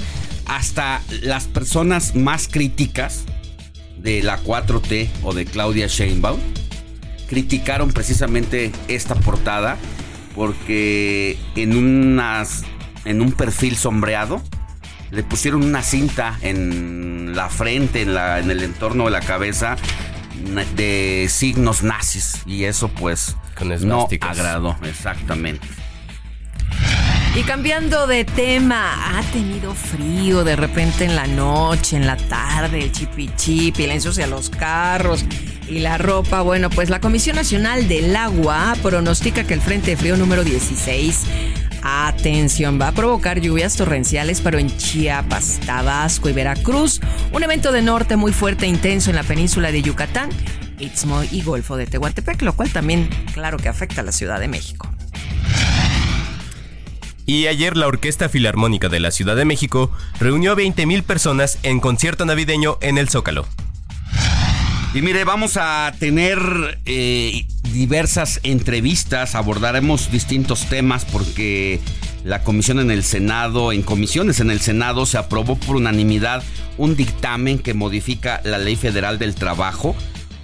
hasta 0.49 1.01
las 1.21 1.45
personas 1.45 2.15
más 2.15 2.47
críticas 2.47 3.23
de 3.97 4.23
la 4.23 4.41
4T 4.41 5.09
o 5.23 5.33
de 5.33 5.45
Claudia 5.45 5.88
Sheinbaum 5.88 6.39
criticaron 7.27 7.91
precisamente 7.91 8.71
esta 8.88 9.15
portada 9.15 9.77
porque 10.35 11.38
en 11.55 11.77
unas 11.77 12.63
en 13.05 13.21
un 13.21 13.31
perfil 13.31 13.77
sombreado 13.77 14.41
le 15.12 15.23
pusieron 15.23 15.63
una 15.63 15.83
cinta 15.83 16.38
en 16.41 17.35
la 17.35 17.49
frente, 17.49 18.01
en, 18.01 18.13
la, 18.13 18.39
en 18.39 18.49
el 18.49 18.63
entorno 18.63 19.05
de 19.05 19.12
la 19.12 19.21
cabeza 19.21 19.75
de 20.75 21.27
signos 21.29 21.83
nazis 21.83 22.41
y 22.45 22.63
eso 22.63 22.88
pues 22.89 23.35
no 23.81 24.07
agradó 24.21 24.75
exactamente. 24.83 25.67
Y 27.35 27.43
cambiando 27.43 28.07
de 28.07 28.25
tema, 28.25 29.17
ha 29.17 29.21
tenido 29.31 29.73
frío 29.75 30.43
de 30.43 30.55
repente 30.55 31.05
en 31.05 31.15
la 31.15 31.27
noche, 31.27 31.95
en 31.95 32.07
la 32.07 32.17
tarde, 32.17 32.83
el 32.83 32.91
chipichipi, 32.91 33.87
le 33.87 33.93
ensucia 33.93 34.27
los 34.27 34.49
carros 34.49 35.23
y 35.67 35.79
la 35.79 35.97
ropa. 35.97 36.41
Bueno, 36.41 36.69
pues 36.69 36.89
la 36.89 36.99
Comisión 36.99 37.35
Nacional 37.35 37.87
del 37.87 38.15
Agua 38.15 38.75
pronostica 38.81 39.43
que 39.45 39.53
el 39.53 39.61
Frente 39.61 39.95
Frío 39.95 40.17
número 40.17 40.43
16 40.43 41.25
Atención, 41.81 42.79
va 42.79 42.89
a 42.89 42.91
provocar 42.91 43.39
lluvias 43.39 43.75
torrenciales, 43.75 44.41
pero 44.41 44.59
en 44.59 44.75
Chiapas, 44.75 45.59
Tabasco 45.65 46.29
y 46.29 46.33
Veracruz. 46.33 46.99
Un 47.31 47.43
evento 47.43 47.71
de 47.71 47.81
norte 47.81 48.17
muy 48.17 48.33
fuerte 48.33 48.65
e 48.65 48.69
intenso 48.69 49.09
en 49.09 49.15
la 49.15 49.23
península 49.23 49.71
de 49.71 49.81
Yucatán, 49.81 50.29
Istmo 50.77 51.23
y 51.23 51.41
Golfo 51.41 51.77
de 51.77 51.87
Tehuantepec, 51.87 52.41
lo 52.41 52.53
cual 52.53 52.69
también, 52.71 53.09
claro 53.33 53.57
que 53.57 53.69
afecta 53.69 54.01
a 54.01 54.03
la 54.03 54.11
Ciudad 54.11 54.39
de 54.39 54.47
México. 54.47 54.89
Y 57.29 57.45
ayer 57.45 57.77
la 57.77 57.85
Orquesta 57.85 58.27
Filarmónica 58.27 58.89
de 58.89 58.99
la 58.99 59.11
Ciudad 59.11 59.35
de 59.35 59.45
México 59.45 59.91
reunió 60.19 60.53
a 60.53 60.55
20.000 60.55 61.03
personas 61.03 61.59
en 61.61 61.79
concierto 61.79 62.25
navideño 62.25 62.79
en 62.81 62.97
el 62.97 63.07
Zócalo. 63.07 63.45
Y 64.95 65.03
mire, 65.03 65.25
vamos 65.25 65.55
a 65.55 65.93
tener 65.99 66.39
eh, 66.85 67.45
diversas 67.71 68.39
entrevistas, 68.41 69.35
abordaremos 69.35 70.09
distintos 70.09 70.65
temas 70.69 71.05
porque 71.05 71.79
la 72.23 72.41
comisión 72.41 72.79
en 72.79 72.89
el 72.89 73.03
Senado, 73.03 73.73
en 73.73 73.83
comisiones 73.83 74.39
en 74.39 74.49
el 74.49 74.59
Senado, 74.59 75.05
se 75.05 75.19
aprobó 75.19 75.55
por 75.55 75.75
unanimidad 75.75 76.41
un 76.79 76.95
dictamen 76.95 77.59
que 77.59 77.75
modifica 77.75 78.41
la 78.43 78.57
ley 78.57 78.75
federal 78.75 79.19
del 79.19 79.35
trabajo 79.35 79.95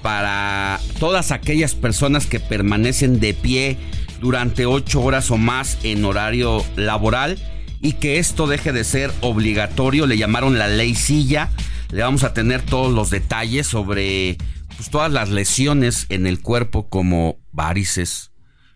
para 0.04 0.80
todas 1.00 1.32
aquellas 1.32 1.74
personas 1.74 2.28
que 2.28 2.40
permanecen 2.40 3.20
de 3.20 3.34
pie 3.34 3.80
durante 4.20 4.66
ocho 4.66 5.02
horas 5.02 5.32
o 5.32 5.38
más 5.38 5.78
en 5.84 6.06
horario 6.06 6.64
laboral 6.76 7.38
y 7.82 7.94
que 7.94 8.18
esto 8.20 8.48
deje 8.48 8.72
de 8.74 8.84
ser 8.84 9.12
obligatorio. 9.22 10.08
Le 10.08 10.18
llamaron 10.18 10.58
la 10.58 10.68
ley 10.68 10.96
silla. 10.96 11.50
Le 11.92 12.02
vamos 12.02 12.24
a 12.24 12.34
tener 12.34 12.62
todos 12.62 12.94
los 12.94 13.10
detalles 13.10 13.68
sobre 13.68 14.38
pues, 14.76 14.90
todas 14.90 15.12
las 15.12 15.30
lesiones 15.30 16.06
en 16.10 16.26
el 16.28 16.42
cuerpo 16.42 16.90
como 16.90 17.38
varices, 17.52 18.32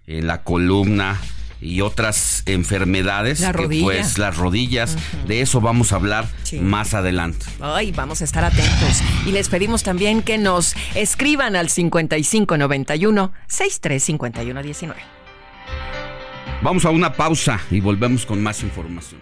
en 0.06 0.28
la 0.28 0.44
columna 0.44 1.20
y 1.62 1.82
otras 1.82 2.44
enfermedades, 2.46 3.42
La 3.42 3.52
que, 3.52 3.68
pues 3.82 4.18
las 4.18 4.38
rodillas, 4.38 4.96
de 5.28 5.42
eso 5.42 5.60
vamos 5.60 5.92
a 5.92 5.96
habhablar 5.96 6.30
Sí. 6.44 6.58
más 6.60 6.94
adelante. 6.94 7.46
Ay, 7.60 7.92
vamos 7.92 8.22
a 8.22 8.24
estar 8.24 8.46
atentos. 8.46 9.02
Y 9.26 9.34
les 9.34 9.50
pedimos 9.50 9.84
también 9.84 10.22
que 10.22 10.38
nos 10.38 10.74
escriban 10.96 11.58
al 11.58 11.70
5591 11.70 13.34
635119. 13.48 15.19
Vamos 16.62 16.84
a 16.86 16.90
una 16.90 17.14
pausa 17.14 17.62
y 17.72 17.80
volvemos 17.80 18.26
con 18.26 18.44
más 18.44 18.64
información. 18.64 19.22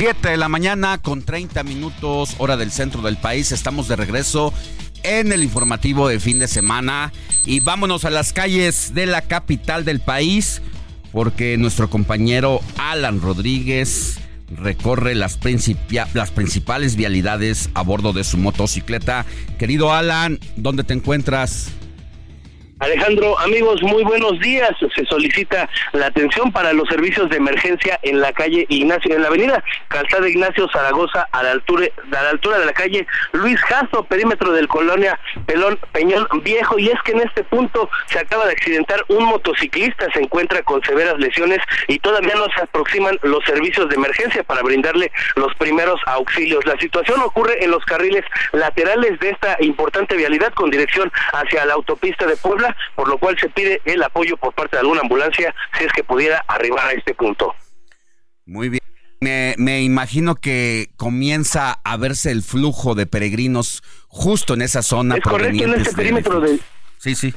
Siete 0.00 0.30
de 0.30 0.38
la 0.38 0.48
mañana 0.48 0.96
con 0.96 1.22
30 1.22 1.62
minutos, 1.62 2.34
hora 2.38 2.56
del 2.56 2.70
centro 2.70 3.02
del 3.02 3.18
país. 3.18 3.52
Estamos 3.52 3.86
de 3.86 3.96
regreso 3.96 4.50
en 5.02 5.30
el 5.30 5.42
informativo 5.42 6.08
de 6.08 6.18
fin 6.18 6.38
de 6.38 6.48
semana 6.48 7.12
y 7.44 7.60
vámonos 7.60 8.06
a 8.06 8.10
las 8.10 8.32
calles 8.32 8.94
de 8.94 9.04
la 9.04 9.20
capital 9.20 9.84
del 9.84 10.00
país 10.00 10.62
porque 11.12 11.58
nuestro 11.58 11.90
compañero 11.90 12.62
Alan 12.78 13.20
Rodríguez 13.20 14.18
recorre 14.48 15.14
las, 15.14 15.38
las 16.14 16.30
principales 16.30 16.96
vialidades 16.96 17.68
a 17.74 17.82
bordo 17.82 18.14
de 18.14 18.24
su 18.24 18.38
motocicleta. 18.38 19.26
Querido 19.58 19.92
Alan, 19.92 20.38
¿dónde 20.56 20.82
te 20.82 20.94
encuentras? 20.94 21.72
Alejandro, 22.80 23.38
amigos, 23.40 23.82
muy 23.82 24.02
buenos 24.04 24.40
días. 24.40 24.70
Se 24.96 25.04
solicita 25.04 25.68
la 25.92 26.06
atención 26.06 26.50
para 26.50 26.72
los 26.72 26.88
servicios 26.88 27.28
de 27.28 27.36
emergencia 27.36 28.00
en 28.02 28.22
la 28.22 28.32
calle 28.32 28.64
Ignacio, 28.70 29.14
en 29.14 29.20
la 29.20 29.28
avenida 29.28 29.62
Calzada 29.88 30.26
Ignacio 30.26 30.66
Zaragoza, 30.72 31.28
a 31.30 31.42
la 31.42 31.50
altura, 31.50 31.88
a 32.10 32.22
la 32.22 32.30
altura 32.30 32.58
de 32.58 32.64
la 32.64 32.72
calle 32.72 33.06
Luis 33.32 33.60
Jasso, 33.60 34.04
perímetro 34.04 34.52
del 34.52 34.66
colonia 34.66 35.20
Pelón 35.44 35.78
Peñón 35.92 36.26
Viejo. 36.42 36.78
Y 36.78 36.88
es 36.88 36.98
que 37.04 37.12
en 37.12 37.20
este 37.20 37.44
punto 37.44 37.90
se 38.06 38.18
acaba 38.18 38.46
de 38.46 38.52
accidentar 38.52 39.04
un 39.08 39.24
motociclista, 39.24 40.06
se 40.14 40.20
encuentra 40.20 40.62
con 40.62 40.82
severas 40.82 41.18
lesiones 41.18 41.58
y 41.86 41.98
todavía 41.98 42.34
no 42.34 42.46
se 42.56 42.62
aproximan 42.62 43.18
los 43.22 43.44
servicios 43.44 43.90
de 43.90 43.96
emergencia 43.96 44.42
para 44.42 44.62
brindarle 44.62 45.12
los 45.36 45.54
primeros 45.56 46.00
auxilios. 46.06 46.64
La 46.64 46.78
situación 46.78 47.20
ocurre 47.20 47.62
en 47.62 47.72
los 47.72 47.84
carriles 47.84 48.24
laterales 48.52 49.20
de 49.20 49.28
esta 49.28 49.58
importante 49.60 50.16
vialidad 50.16 50.54
con 50.54 50.70
dirección 50.70 51.12
hacia 51.34 51.66
la 51.66 51.74
autopista 51.74 52.24
de 52.24 52.38
Puebla, 52.38 52.69
por 52.94 53.08
lo 53.08 53.18
cual 53.18 53.36
se 53.38 53.48
pide 53.48 53.80
el 53.84 54.02
apoyo 54.02 54.36
por 54.36 54.54
parte 54.54 54.76
de 54.76 54.80
alguna 54.80 55.00
ambulancia 55.00 55.54
si 55.78 55.84
es 55.84 55.92
que 55.92 56.04
pudiera 56.04 56.44
arribar 56.48 56.88
a 56.88 56.92
este 56.92 57.14
punto. 57.14 57.54
Muy 58.46 58.68
bien. 58.68 58.80
Me, 59.20 59.54
me 59.58 59.82
imagino 59.82 60.34
que 60.34 60.90
comienza 60.96 61.72
a 61.84 61.96
verse 61.98 62.30
el 62.30 62.42
flujo 62.42 62.94
de 62.94 63.06
peregrinos 63.06 63.82
justo 64.08 64.54
en 64.54 64.62
esa 64.62 64.82
zona. 64.82 65.16
Es 65.16 65.20
correcto, 65.20 65.64
en 65.64 65.74
este 65.74 65.94
perímetro 65.94 66.40
de, 66.40 66.58
Sí, 67.00 67.14
sí. 67.14 67.34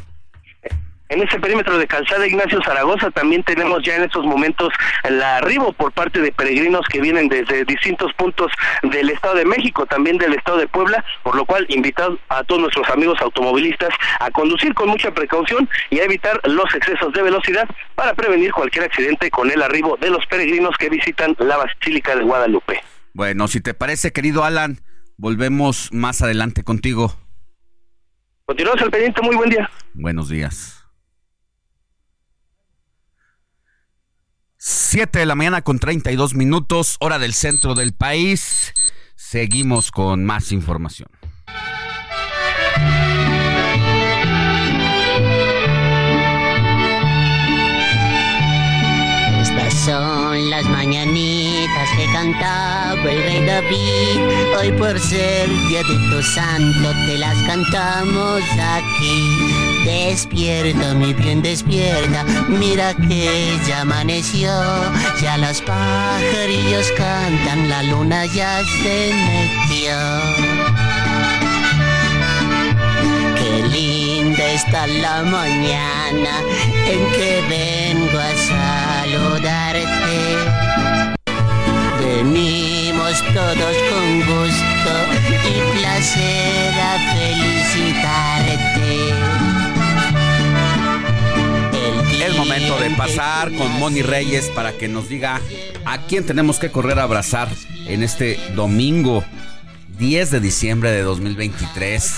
En 1.13 1.21
ese 1.21 1.39
perímetro 1.39 1.77
de 1.77 1.85
Calzada 1.85 2.25
Ignacio 2.25 2.59
Zaragoza 2.63 3.11
también 3.11 3.43
tenemos 3.43 3.83
ya 3.83 3.97
en 3.97 4.03
estos 4.05 4.25
momentos 4.25 4.73
el 5.03 5.21
arribo 5.21 5.71
por 5.71 5.91
parte 5.91 6.19
de 6.19 6.31
peregrinos 6.31 6.87
que 6.91 6.99
vienen 7.01 7.29
desde 7.29 7.65
distintos 7.65 8.11
puntos 8.15 8.51
del 8.81 9.11
Estado 9.11 9.35
de 9.35 9.45
México, 9.45 9.85
también 9.85 10.17
del 10.17 10.33
Estado 10.33 10.57
de 10.57 10.67
Puebla, 10.67 11.05
por 11.21 11.35
lo 11.35 11.45
cual 11.45 11.67
invitamos 11.69 12.17
a 12.29 12.43
todos 12.43 12.61
nuestros 12.61 12.89
amigos 12.89 13.21
automovilistas 13.21 13.93
a 14.19 14.31
conducir 14.31 14.73
con 14.73 14.89
mucha 14.89 15.11
precaución 15.13 15.69
y 15.91 15.99
a 15.99 16.05
evitar 16.05 16.41
los 16.45 16.73
excesos 16.73 17.13
de 17.13 17.21
velocidad 17.21 17.69
para 17.93 18.15
prevenir 18.15 18.51
cualquier 18.51 18.85
accidente 18.85 19.29
con 19.29 19.51
el 19.51 19.61
arribo 19.61 19.97
de 19.97 20.09
los 20.09 20.25
peregrinos 20.25 20.75
que 20.79 20.89
visitan 20.89 21.35
la 21.37 21.57
Basílica 21.57 22.15
de 22.15 22.23
Guadalupe. 22.23 22.81
Bueno, 23.13 23.47
si 23.47 23.61
te 23.61 23.75
parece, 23.75 24.13
querido 24.13 24.45
Alan, 24.45 24.81
volvemos 25.17 25.89
más 25.93 26.23
adelante 26.23 26.63
contigo. 26.63 27.13
Continuamos 28.45 28.81
al 28.81 28.89
pendiente, 28.89 29.21
muy 29.21 29.35
buen 29.35 29.51
día. 29.51 29.69
Buenos 29.93 30.29
días. 30.29 30.82
7 34.65 35.19
de 35.19 35.25
la 35.25 35.35
mañana 35.35 35.61
con 35.61 35.77
32 35.77 36.35
minutos, 36.35 36.95
hora 37.01 37.19
del 37.19 37.33
centro 37.33 37.75
del 37.75 37.91
país. 37.91 38.71
Seguimos 39.13 39.91
con 39.91 40.23
más 40.23 40.53
información. 40.53 41.09
Estas 49.41 49.73
son 49.73 50.49
las 50.49 50.63
mañanitas 50.69 51.89
que 51.97 52.05
cantaba 52.13 53.01
el 53.01 53.21
rey 53.21 53.45
David. 53.45 54.57
Hoy 54.57 54.71
por 54.77 54.97
ser 54.97 55.49
día 55.67 55.83
de 55.83 56.09
tu 56.09 56.23
santo 56.23 56.93
te 57.05 57.17
las 57.17 57.35
cantamos 57.43 58.41
aquí. 58.57 59.52
Despierta, 59.85 60.93
mi 60.93 61.13
bien, 61.13 61.41
despierta. 61.41 62.23
Mira 62.47 62.93
que 62.93 63.57
ya 63.67 63.81
amaneció. 63.81 64.49
Ya 65.21 65.37
los 65.37 65.61
pajarillos 65.61 66.91
cantan, 66.97 67.69
la 67.69 67.83
luna 67.83 68.25
ya 68.25 68.61
se 68.63 69.13
metió. 69.13 69.97
Qué 73.37 73.63
linda 73.67 74.45
está 74.51 74.87
la 74.87 75.23
mañana 75.23 76.41
en 76.87 77.11
que 77.11 77.41
vengo 77.49 78.19
a 78.19 78.33
saludarte. 78.51 80.17
Venimos 81.99 83.21
todos 83.33 83.75
con 83.89 84.19
gusto 84.21 84.93
y 85.49 85.77
placer 85.77 86.73
a 86.79 86.93
felicitarte. 87.13 88.93
Es 92.23 92.37
momento 92.37 92.79
de 92.79 92.89
pasar 92.91 93.51
con 93.53 93.69
Moni 93.79 94.01
Reyes 94.01 94.49
para 94.55 94.71
que 94.71 94.87
nos 94.87 95.09
diga 95.09 95.41
a 95.83 95.97
quién 96.03 96.25
tenemos 96.25 96.57
que 96.57 96.71
correr 96.71 96.97
a 96.99 97.03
abrazar 97.03 97.49
en 97.85 98.01
este 98.01 98.39
domingo 98.55 99.25
10 99.99 100.31
de 100.31 100.39
diciembre 100.39 100.91
de 100.91 101.01
2023. 101.01 102.13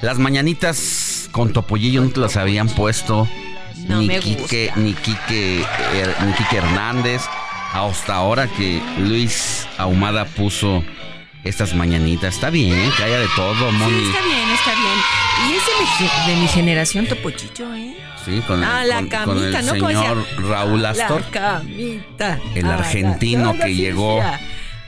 Las 0.00 0.18
mañanitas 0.18 1.28
con 1.30 1.52
Topollillo 1.52 2.00
no 2.00 2.08
te 2.08 2.20
las 2.20 2.38
habían 2.38 2.70
puesto. 2.70 3.28
No 3.86 4.00
ni, 4.00 4.06
me 4.06 4.20
Quique, 4.20 4.68
gusta. 4.68 4.80
ni, 4.80 4.94
Quique, 4.94 5.60
eh, 5.60 6.14
ni 6.24 6.32
Quique 6.32 6.56
Hernández. 6.56 7.20
Hasta 7.74 8.14
ahora 8.14 8.48
que 8.48 8.80
Luis 8.98 9.66
Ahumada 9.76 10.24
puso 10.24 10.82
estas 11.44 11.74
mañanitas. 11.74 12.34
Está 12.34 12.48
bien, 12.48 12.90
que 12.96 13.04
haya 13.04 13.18
de 13.18 13.28
todo, 13.36 13.70
Moni. 13.72 13.94
Sí, 13.94 14.06
está 14.06 14.24
bien, 14.24 14.50
está 14.50 14.70
bien. 14.74 15.19
Y 15.48 15.52
es 15.54 16.26
de 16.26 16.36
mi, 16.36 16.48
generación 16.48 17.06
Topochicho, 17.06 17.74
¿eh? 17.74 17.96
Sí, 18.24 18.42
con, 18.46 18.62
ah, 18.62 18.84
la 18.84 18.96
con- 18.96 19.08
camita, 19.08 19.60
con 19.62 19.76
el 19.90 19.96
señor 19.96 20.26
Raúl 20.38 20.84
Astor. 20.84 21.22
La 21.22 21.30
camita. 21.30 22.38
El 22.54 22.66
Ah, 22.66 22.74
argentino 22.74 23.54
la- 23.54 23.64
que 23.64 23.74
llegó. 23.74 24.22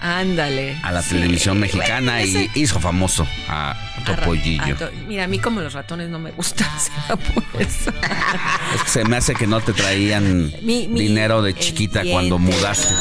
Ándale. 0.04 0.76
a 0.82 0.90
la 0.90 1.00
Sí, 1.00 1.10
televisión 1.10 1.60
mexicana 1.60 2.14
bueno, 2.14 2.26
y 2.26 2.44
ese- 2.46 2.50
hizo 2.58 2.80
famoso 2.80 3.24
a 3.48 3.70
a 3.70 3.74
ra- 4.04 4.16
Topollillo. 4.16 4.74
a 4.74 4.76
to- 4.76 4.90
Mira, 5.06 5.24
a 5.24 5.26
mí 5.28 5.38
como 5.38 5.60
los 5.60 5.74
ratones 5.74 6.08
no 6.10 6.18
me 6.18 6.32
gustan, 6.32 6.66
eso. 7.60 7.92
Es 8.74 8.82
que 8.82 8.88
se 8.90 9.04
me 9.04 9.16
hace 9.16 9.34
que 9.36 9.46
no 9.46 9.60
te 9.60 9.72
traían 9.72 10.52
Mi- 10.62 10.88
mi- 10.88 11.00
dinero 11.02 11.40
de 11.40 11.54
chiquita 11.54 12.02
cuando 12.10 12.38
mudaste. 12.40 12.92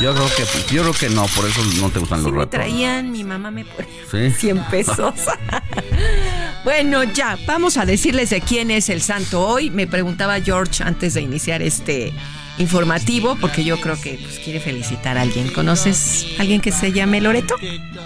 Yo 0.00 0.14
creo 0.14 0.26
que 0.34 0.74
yo 0.74 0.82
creo 0.82 0.94
que 0.94 1.08
no, 1.10 1.26
por 1.26 1.46
eso 1.46 1.60
no 1.78 1.90
te 1.90 1.98
gustan 1.98 2.20
Si 2.20 2.24
los 2.24 2.32
me 2.32 2.38
ratones. 2.40 2.50
traían, 2.50 3.12
mi 3.12 3.22
mamá 3.22 3.50
me 3.50 3.64
ponía 3.66 3.90
¿Sí? 4.10 4.30
100 4.38 4.64
pesos. 4.70 5.14
bueno, 6.64 7.04
ya, 7.04 7.38
vamos 7.46 7.76
a 7.76 7.84
decirles 7.84 8.30
de 8.30 8.40
quién 8.40 8.70
es 8.70 8.88
el 8.88 9.02
santo 9.02 9.40
hoy. 9.46 9.68
Me 9.70 9.86
preguntaba 9.86 10.40
George 10.40 10.82
antes 10.82 11.14
de 11.14 11.20
iniciar 11.20 11.60
este 11.62 12.12
informativo, 12.60 13.36
porque 13.40 13.64
yo 13.64 13.80
creo 13.80 14.00
que 14.00 14.18
pues, 14.22 14.38
quiere 14.38 14.60
felicitar 14.60 15.18
a 15.18 15.22
alguien. 15.22 15.48
¿Conoces 15.50 16.26
a 16.38 16.42
alguien 16.42 16.60
que 16.60 16.70
se 16.72 16.92
llame 16.92 17.20
Loreto? 17.20 17.56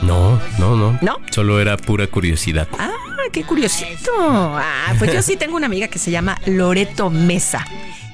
No, 0.02 0.40
no, 0.58 0.76
no. 0.76 0.98
¿No? 1.02 1.18
Solo 1.30 1.60
era 1.60 1.76
pura 1.76 2.06
curiosidad. 2.06 2.68
Ah, 2.78 2.90
qué 3.32 3.42
curiosito. 3.42 4.10
Ah, 4.18 4.94
pues 4.98 5.12
yo 5.12 5.20
sí 5.22 5.36
tengo 5.36 5.56
una 5.56 5.66
amiga 5.66 5.88
que 5.88 5.98
se 5.98 6.10
llama 6.10 6.38
Loreto 6.46 7.10
Mesa. 7.10 7.64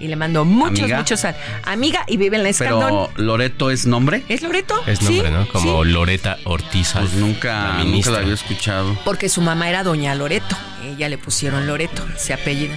Y 0.00 0.09
le 0.09 0.16
mando 0.16 0.46
muchos, 0.46 0.81
¿Amiga? 0.81 0.96
muchos 0.96 1.20
sal- 1.20 1.37
Amiga 1.64 2.05
y 2.07 2.16
vive 2.16 2.38
en 2.38 2.42
la 2.42 2.48
Escandón. 2.48 3.09
Pero 3.14 3.22
Loreto 3.22 3.70
es 3.70 3.85
nombre? 3.85 4.22
¿Es 4.31 4.40
Loreto? 4.40 4.81
Es 4.87 4.98
Sí, 4.98 5.05
nombre, 5.20 5.31
¿no? 5.31 5.46
Como 5.48 5.85
sí. 5.85 5.90
Loreta 5.90 6.38
Ortiz. 6.44 6.92
Pues 6.94 7.12
nunca, 7.12 7.76
la 7.79 7.85
nunca 7.85 8.11
la 8.11 8.18
había 8.20 8.33
escuchado. 8.33 8.98
Porque 9.05 9.29
su 9.29 9.42
mamá 9.42 9.68
era 9.68 9.83
Doña 9.85 10.14
Loreto. 10.14 10.57
Ella 10.87 11.11
le 11.11 11.18
pusieron 11.18 11.66
Loreto, 11.66 12.03
se 12.16 12.33
apellida. 12.33 12.74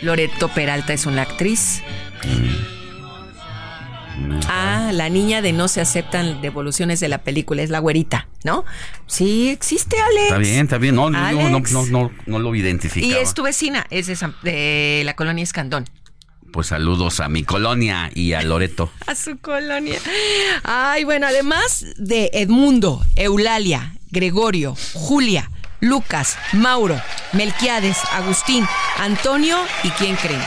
Loreto 0.00 0.48
Peralta 0.48 0.94
es 0.94 1.04
una 1.04 1.22
actriz. 1.22 1.82
Ah, 4.48 4.90
la 4.92 5.08
niña 5.08 5.42
de 5.42 5.52
no 5.52 5.68
se 5.68 5.80
aceptan 5.80 6.40
devoluciones 6.40 7.00
de 7.00 7.08
la 7.08 7.18
película, 7.18 7.62
es 7.62 7.70
la 7.70 7.78
güerita, 7.80 8.28
¿no? 8.44 8.64
Sí, 9.06 9.48
existe 9.50 9.96
Alex. 10.00 10.22
Está 10.24 10.38
bien, 10.38 10.60
está 10.64 10.78
bien. 10.78 10.94
No, 10.94 11.10
no, 11.10 11.18
no, 11.18 11.32
no, 11.50 11.56
Alex. 11.56 11.72
no, 11.72 11.86
no, 11.86 12.10
no 12.26 12.38
lo 12.38 12.54
Y 12.54 12.60
identificaba. 12.60 13.20
es 13.20 13.34
tu 13.34 13.42
vecina, 13.42 13.86
es 13.90 14.06
de, 14.06 14.16
San- 14.16 14.34
de 14.42 15.02
la 15.04 15.14
colonia 15.16 15.42
Escandón. 15.42 15.84
Pues 16.52 16.68
saludos 16.68 17.20
a 17.20 17.28
mi 17.28 17.42
colonia 17.44 18.10
y 18.14 18.32
a 18.32 18.40
Loreto. 18.42 18.90
A 19.06 19.14
su 19.14 19.36
colonia. 19.38 19.98
Ay, 20.64 21.04
bueno, 21.04 21.26
además 21.26 21.84
de 21.98 22.30
Edmundo, 22.32 23.04
Eulalia, 23.16 23.96
Gregorio, 24.10 24.74
Julia, 24.94 25.50
Lucas, 25.80 26.38
Mauro, 26.52 26.98
Melquiades, 27.32 27.98
Agustín, 28.12 28.64
Antonio 28.98 29.58
y 29.82 29.90
quién 29.90 30.16
creen. 30.16 30.40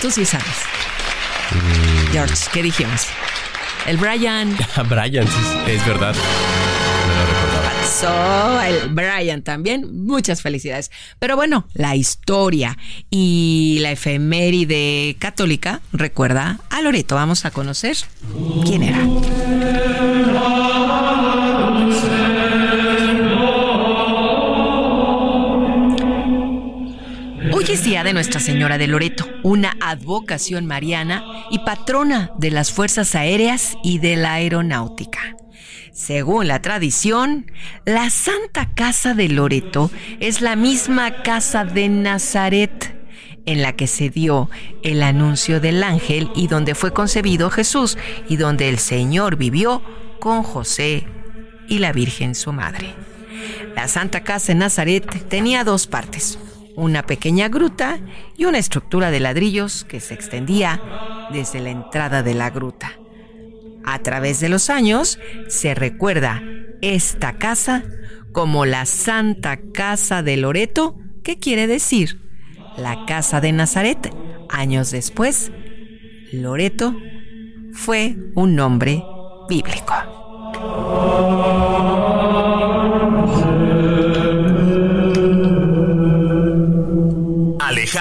Tú 0.00 0.10
sí 0.10 0.24
sabes. 0.24 0.46
George, 2.12 2.48
¿qué 2.52 2.62
dijimos? 2.62 3.06
El 3.86 3.96
Brian. 3.96 4.56
Brian, 4.88 5.26
sí, 5.26 5.70
es 5.70 5.86
verdad. 5.86 6.14
So, 7.86 8.60
el 8.62 8.88
Brian 8.88 9.42
también. 9.42 10.04
Muchas 10.06 10.42
felicidades. 10.42 10.90
Pero 11.18 11.36
bueno, 11.36 11.66
la 11.74 11.96
historia 11.96 12.76
y 13.10 13.78
la 13.80 13.92
efeméride 13.92 15.16
católica 15.18 15.80
recuerda 15.92 16.60
a 16.70 16.80
Loreto. 16.80 17.14
Vamos 17.14 17.44
a 17.44 17.50
conocer 17.50 17.96
quién 18.64 18.82
era. 18.82 19.00
Hoy 27.60 27.66
es 27.72 27.84
día 27.84 28.02
de 28.04 28.14
Nuestra 28.14 28.40
Señora 28.40 28.78
de 28.78 28.86
Loreto, 28.86 29.28
una 29.42 29.76
advocación 29.82 30.64
mariana 30.64 31.22
y 31.50 31.58
patrona 31.58 32.32
de 32.38 32.50
las 32.50 32.72
fuerzas 32.72 33.14
aéreas 33.14 33.76
y 33.84 33.98
de 33.98 34.16
la 34.16 34.32
aeronáutica. 34.32 35.36
Según 35.92 36.48
la 36.48 36.62
tradición, 36.62 37.52
la 37.84 38.08
Santa 38.08 38.72
Casa 38.72 39.12
de 39.12 39.28
Loreto 39.28 39.90
es 40.20 40.40
la 40.40 40.56
misma 40.56 41.22
casa 41.22 41.66
de 41.66 41.90
Nazaret 41.90 42.96
en 43.44 43.60
la 43.60 43.76
que 43.76 43.88
se 43.88 44.08
dio 44.08 44.48
el 44.82 45.02
anuncio 45.02 45.60
del 45.60 45.82
ángel 45.82 46.30
y 46.34 46.46
donde 46.46 46.74
fue 46.74 46.94
concebido 46.94 47.50
Jesús 47.50 47.98
y 48.26 48.38
donde 48.38 48.70
el 48.70 48.78
Señor 48.78 49.36
vivió 49.36 49.82
con 50.18 50.44
José 50.44 51.06
y 51.68 51.76
la 51.76 51.92
Virgen 51.92 52.34
su 52.34 52.54
madre. 52.54 52.94
La 53.76 53.86
Santa 53.86 54.22
Casa 54.22 54.54
de 54.54 54.60
Nazaret 54.60 55.28
tenía 55.28 55.62
dos 55.62 55.86
partes, 55.86 56.38
una 56.80 57.02
pequeña 57.02 57.48
gruta 57.48 58.00
y 58.36 58.46
una 58.46 58.58
estructura 58.58 59.10
de 59.10 59.20
ladrillos 59.20 59.84
que 59.84 60.00
se 60.00 60.14
extendía 60.14 60.80
desde 61.30 61.60
la 61.60 61.70
entrada 61.70 62.22
de 62.22 62.34
la 62.34 62.50
gruta. 62.50 62.98
A 63.84 63.98
través 64.00 64.40
de 64.40 64.48
los 64.48 64.70
años 64.70 65.18
se 65.48 65.74
recuerda 65.74 66.42
esta 66.80 67.34
casa 67.34 67.84
como 68.32 68.64
la 68.64 68.86
Santa 68.86 69.58
Casa 69.72 70.22
de 70.22 70.36
Loreto, 70.36 70.96
que 71.22 71.38
quiere 71.38 71.66
decir 71.66 72.20
la 72.76 73.04
Casa 73.06 73.40
de 73.40 73.52
Nazaret. 73.52 74.14
Años 74.48 74.90
después, 74.90 75.52
Loreto 76.32 76.96
fue 77.74 78.16
un 78.34 78.56
nombre 78.56 79.04
bíblico. 79.48 79.94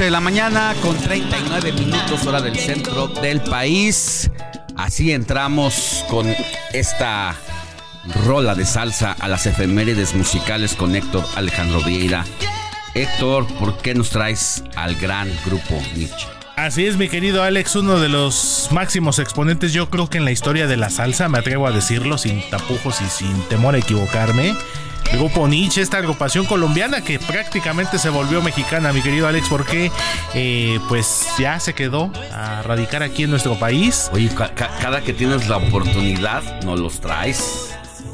7 0.00 0.04
de 0.06 0.10
la 0.12 0.20
mañana 0.20 0.74
con 0.80 0.96
39 0.96 1.72
minutos 1.72 2.26
hora 2.26 2.40
del 2.40 2.56
centro 2.56 3.08
del 3.08 3.42
país. 3.42 4.30
Así 4.74 5.12
entramos 5.12 6.06
con 6.08 6.26
esta 6.72 7.36
rola 8.24 8.54
de 8.54 8.64
salsa 8.64 9.12
a 9.20 9.28
las 9.28 9.44
efemérides 9.44 10.14
musicales 10.14 10.74
con 10.74 10.96
Héctor 10.96 11.22
Alejandro 11.36 11.82
Vieira. 11.82 12.24
Héctor, 12.94 13.46
¿por 13.58 13.76
qué 13.76 13.94
nos 13.94 14.08
traes 14.08 14.64
al 14.74 14.94
gran 14.94 15.30
grupo 15.44 15.74
Nietzsche? 15.94 16.26
Así 16.56 16.86
es, 16.86 16.96
mi 16.96 17.10
querido 17.10 17.42
Alex, 17.42 17.76
uno 17.76 18.00
de 18.00 18.08
los 18.08 18.68
máximos 18.70 19.18
exponentes, 19.18 19.74
yo 19.74 19.90
creo 19.90 20.08
que 20.08 20.16
en 20.16 20.24
la 20.24 20.32
historia 20.32 20.66
de 20.66 20.78
la 20.78 20.88
salsa, 20.88 21.28
me 21.28 21.40
atrevo 21.40 21.66
a 21.66 21.72
decirlo 21.72 22.16
sin 22.16 22.40
tapujos 22.48 23.02
y 23.02 23.04
sin 23.10 23.38
temor 23.50 23.74
a 23.74 23.78
equivocarme. 23.78 24.56
El 25.12 25.18
grupo 25.18 25.48
Nietzsche, 25.48 25.82
esta 25.82 25.98
agrupación 25.98 26.46
colombiana 26.46 27.02
que 27.02 27.18
prácticamente 27.18 27.98
se 27.98 28.08
volvió 28.10 28.40
mexicana, 28.42 28.92
mi 28.92 29.02
querido 29.02 29.26
Alex, 29.26 29.48
porque 29.48 29.90
eh, 30.34 30.78
pues 30.88 31.26
ya 31.38 31.58
se 31.58 31.74
quedó 31.74 32.12
a 32.32 32.62
radicar 32.62 33.02
aquí 33.02 33.24
en 33.24 33.30
nuestro 33.30 33.58
país. 33.58 34.08
Oye, 34.12 34.28
ca- 34.34 34.54
ca- 34.54 34.70
cada 34.80 35.00
que 35.02 35.12
tienes 35.12 35.48
la 35.48 35.56
oportunidad, 35.56 36.62
nos 36.62 36.78
los 36.78 37.00
traes. 37.00 37.66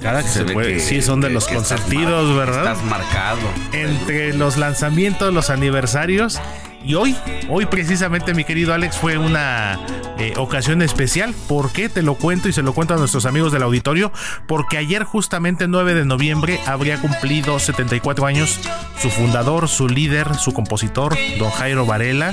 Cada 0.02 0.22
que 0.22 0.28
se, 0.28 0.44
ve 0.44 0.52
puede, 0.54 0.80
sí, 0.80 1.02
son 1.02 1.20
de 1.20 1.28
que- 1.28 1.34
los 1.34 1.46
que 1.46 1.54
consentidos, 1.54 2.34
¿verdad? 2.36 2.72
Estás 2.72 2.84
marcado. 2.84 3.38
entre 3.72 4.32
los 4.34 4.56
lanzamientos, 4.56 5.32
los 5.34 5.50
aniversarios. 5.50 6.38
Y 6.86 6.94
hoy, 6.94 7.16
hoy 7.48 7.66
precisamente, 7.66 8.32
mi 8.32 8.44
querido 8.44 8.72
Alex, 8.72 8.96
fue 8.96 9.18
una 9.18 9.76
eh, 10.18 10.34
ocasión 10.36 10.82
especial. 10.82 11.34
¿Por 11.48 11.72
qué? 11.72 11.88
Te 11.88 12.00
lo 12.00 12.14
cuento 12.14 12.48
y 12.48 12.52
se 12.52 12.62
lo 12.62 12.74
cuento 12.74 12.94
a 12.94 12.96
nuestros 12.96 13.26
amigos 13.26 13.50
del 13.50 13.64
auditorio. 13.64 14.12
Porque 14.46 14.78
ayer, 14.78 15.02
justamente 15.02 15.66
9 15.66 15.94
de 15.94 16.04
noviembre, 16.04 16.60
habría 16.64 17.00
cumplido 17.00 17.58
74 17.58 18.24
años 18.24 18.60
su 19.00 19.10
fundador, 19.10 19.66
su 19.66 19.88
líder, 19.88 20.36
su 20.36 20.52
compositor, 20.52 21.16
don 21.40 21.50
Jairo 21.50 21.86
Varela. 21.86 22.32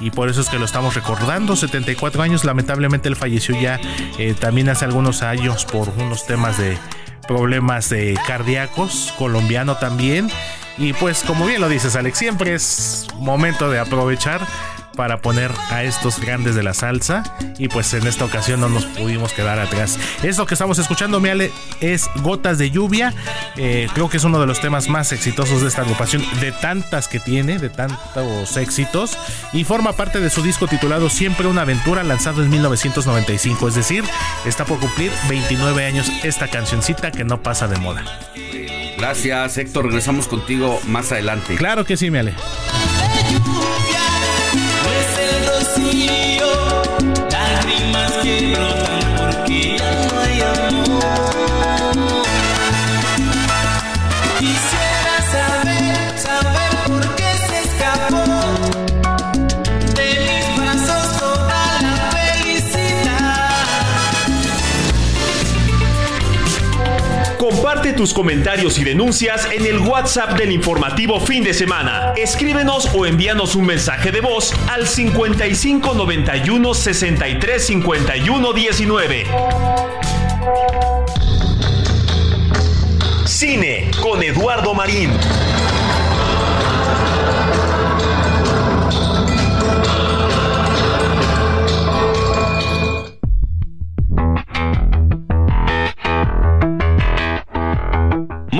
Y 0.00 0.10
por 0.10 0.28
eso 0.28 0.40
es 0.40 0.48
que 0.48 0.58
lo 0.58 0.64
estamos 0.64 0.96
recordando. 0.96 1.54
74 1.54 2.24
años, 2.24 2.44
lamentablemente 2.44 3.08
él 3.08 3.14
falleció 3.14 3.54
ya 3.54 3.78
eh, 4.18 4.34
también 4.34 4.68
hace 4.68 4.84
algunos 4.84 5.22
años 5.22 5.64
por 5.64 5.88
unos 5.90 6.26
temas 6.26 6.58
de 6.58 6.76
problemas 7.28 7.92
eh, 7.92 8.14
cardíacos, 8.26 9.14
colombiano 9.16 9.76
también. 9.76 10.28
Y 10.78 10.92
pues 10.94 11.22
como 11.22 11.46
bien 11.46 11.60
lo 11.60 11.68
dices 11.68 11.96
Alex, 11.96 12.18
siempre 12.18 12.54
es 12.54 13.06
momento 13.16 13.70
de 13.70 13.78
aprovechar 13.78 14.40
para 14.96 15.18
poner 15.18 15.50
a 15.70 15.82
estos 15.82 16.20
grandes 16.20 16.54
de 16.54 16.62
la 16.62 16.74
salsa 16.74 17.22
y 17.58 17.68
pues 17.68 17.92
en 17.94 18.06
esta 18.06 18.24
ocasión 18.24 18.60
no 18.60 18.68
nos 18.68 18.84
pudimos 18.84 19.32
quedar 19.32 19.58
atrás. 19.58 19.98
Esto 20.22 20.46
que 20.46 20.54
estamos 20.54 20.78
escuchando, 20.78 21.20
mi 21.20 21.28
Ale, 21.28 21.50
es 21.80 22.10
Gotas 22.16 22.58
de 22.58 22.70
Lluvia. 22.70 23.14
Eh, 23.56 23.88
creo 23.94 24.08
que 24.08 24.16
es 24.16 24.24
uno 24.24 24.40
de 24.40 24.46
los 24.46 24.60
temas 24.60 24.88
más 24.88 25.12
exitosos 25.12 25.62
de 25.62 25.68
esta 25.68 25.82
agrupación, 25.82 26.22
de 26.40 26.52
tantas 26.52 27.08
que 27.08 27.20
tiene, 27.20 27.58
de 27.58 27.70
tantos 27.70 28.56
éxitos, 28.56 29.16
y 29.52 29.64
forma 29.64 29.92
parte 29.92 30.20
de 30.20 30.30
su 30.30 30.42
disco 30.42 30.66
titulado 30.66 31.08
Siempre 31.10 31.46
una 31.46 31.62
aventura, 31.62 32.02
lanzado 32.04 32.42
en 32.42 32.50
1995. 32.50 33.68
Es 33.68 33.74
decir, 33.74 34.04
está 34.44 34.64
por 34.64 34.78
cumplir 34.78 35.12
29 35.28 35.84
años 35.84 36.10
esta 36.22 36.48
cancioncita 36.48 37.10
que 37.10 37.24
no 37.24 37.42
pasa 37.42 37.68
de 37.68 37.78
moda. 37.78 38.04
Gracias, 39.02 39.58
Héctor. 39.58 39.86
Regresamos 39.86 40.28
contigo 40.28 40.78
más 40.86 41.10
adelante. 41.10 41.56
Claro 41.56 41.84
que 41.84 41.96
sí, 41.96 42.08
mi 42.08 42.18
Ale. 42.18 42.34
es 45.00 45.18
el 45.18 45.44
rocío, 45.48 46.46
lágrimas 47.28 48.12
que 48.22 48.54
brotan 48.54 49.16
porque 49.16 49.76
ya 49.76 49.90
no 50.06 50.20
hay 50.20 50.40
amor. 50.68 50.81
Tus 68.02 68.12
comentarios 68.12 68.80
y 68.80 68.84
denuncias 68.84 69.46
en 69.52 69.64
el 69.64 69.78
WhatsApp 69.78 70.36
del 70.36 70.50
informativo 70.50 71.20
fin 71.20 71.44
de 71.44 71.54
semana. 71.54 72.12
Escríbenos 72.16 72.92
o 72.92 73.06
envíanos 73.06 73.54
un 73.54 73.64
mensaje 73.64 74.10
de 74.10 74.20
voz 74.20 74.52
al 74.68 74.88
55 74.88 75.94
91 75.94 76.74
63 76.74 77.64
51 77.64 78.52
19. 78.52 79.26
Cine 83.24 83.92
con 84.02 84.20
Eduardo 84.20 84.74
Marín. 84.74 85.12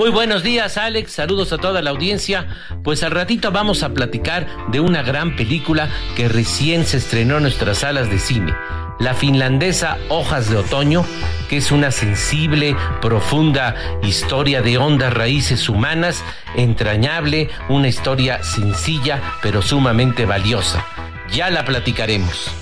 Muy 0.03 0.11
buenos 0.11 0.42
días, 0.42 0.78
Alex. 0.78 1.12
Saludos 1.12 1.53
a 1.53 1.59
toda 1.59 1.80
la 1.80 1.90
audiencia. 1.90 2.48
Pues 2.82 3.05
al 3.05 3.12
ratito 3.12 3.53
vamos 3.53 3.84
a 3.84 3.94
platicar 3.94 4.48
de 4.72 4.80
una 4.80 5.00
gran 5.05 5.36
película 5.36 5.88
que 6.16 6.28
recién 6.28 6.84
se 6.86 6.96
estrenó 6.96 7.36
en 7.36 7.44
nuestras 7.44 7.78
salas 7.78 8.11
de 8.11 8.18
cine. 8.18 8.53
La 8.98 9.14
finlandesa 9.14 9.98
Hojas 10.09 10.50
de 10.50 10.57
Otoño, 10.57 11.05
que 11.48 11.59
es 11.59 11.70
una 11.70 11.92
sensible, 11.92 12.74
profunda 13.00 13.76
historia 14.03 14.61
de 14.61 14.76
hondas 14.76 15.14
raíces 15.14 15.68
humanas, 15.68 16.24
entrañable, 16.57 17.48
una 17.68 17.86
historia 17.86 18.42
sencilla 18.42 19.22
pero 19.40 19.62
sumamente 19.62 20.26
valiosa. 20.26 20.84
Ya 21.30 21.48
la 21.48 21.64
platicaremos. 21.64 22.62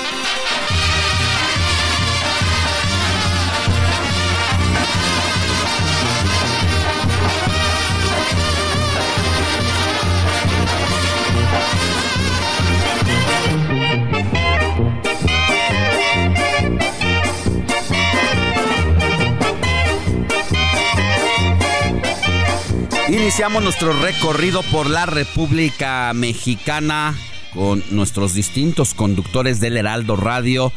Iniciamos 23.11 23.61
nuestro 23.61 23.91
recorrido 23.91 24.63
por 24.63 24.89
la 24.89 25.05
República 25.05 26.13
Mexicana 26.13 27.13
con 27.53 27.83
nuestros 27.91 28.33
distintos 28.33 28.93
conductores 28.93 29.59
del 29.59 29.75
Heraldo 29.75 30.15
Radio 30.15 30.71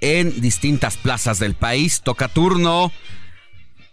en 0.00 0.40
distintas 0.40 0.96
plazas 0.96 1.38
del 1.38 1.52
país. 1.52 2.00
Toca 2.00 2.28
turno 2.28 2.92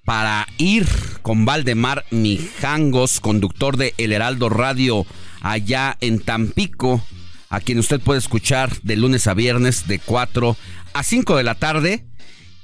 para 0.06 0.48
ir 0.58 0.88
con 1.24 1.44
Valdemar 1.44 2.06
Mijangos, 2.10 3.20
conductor 3.20 3.76
de 3.76 3.94
El 3.98 4.14
Heraldo 4.14 4.48
Radio 4.48 5.06
allá 5.42 5.98
en 6.00 6.22
Tampico, 6.22 7.04
a 7.50 7.60
quien 7.60 7.80
usted 7.80 8.00
puede 8.00 8.20
escuchar 8.20 8.72
de 8.84 8.96
lunes 8.96 9.28
a 9.28 9.34
viernes 9.34 9.88
de 9.88 10.00
4 10.00 10.56
a 10.94 11.04
5 11.04 11.36
de 11.36 11.44
la 11.44 11.56
tarde 11.56 12.06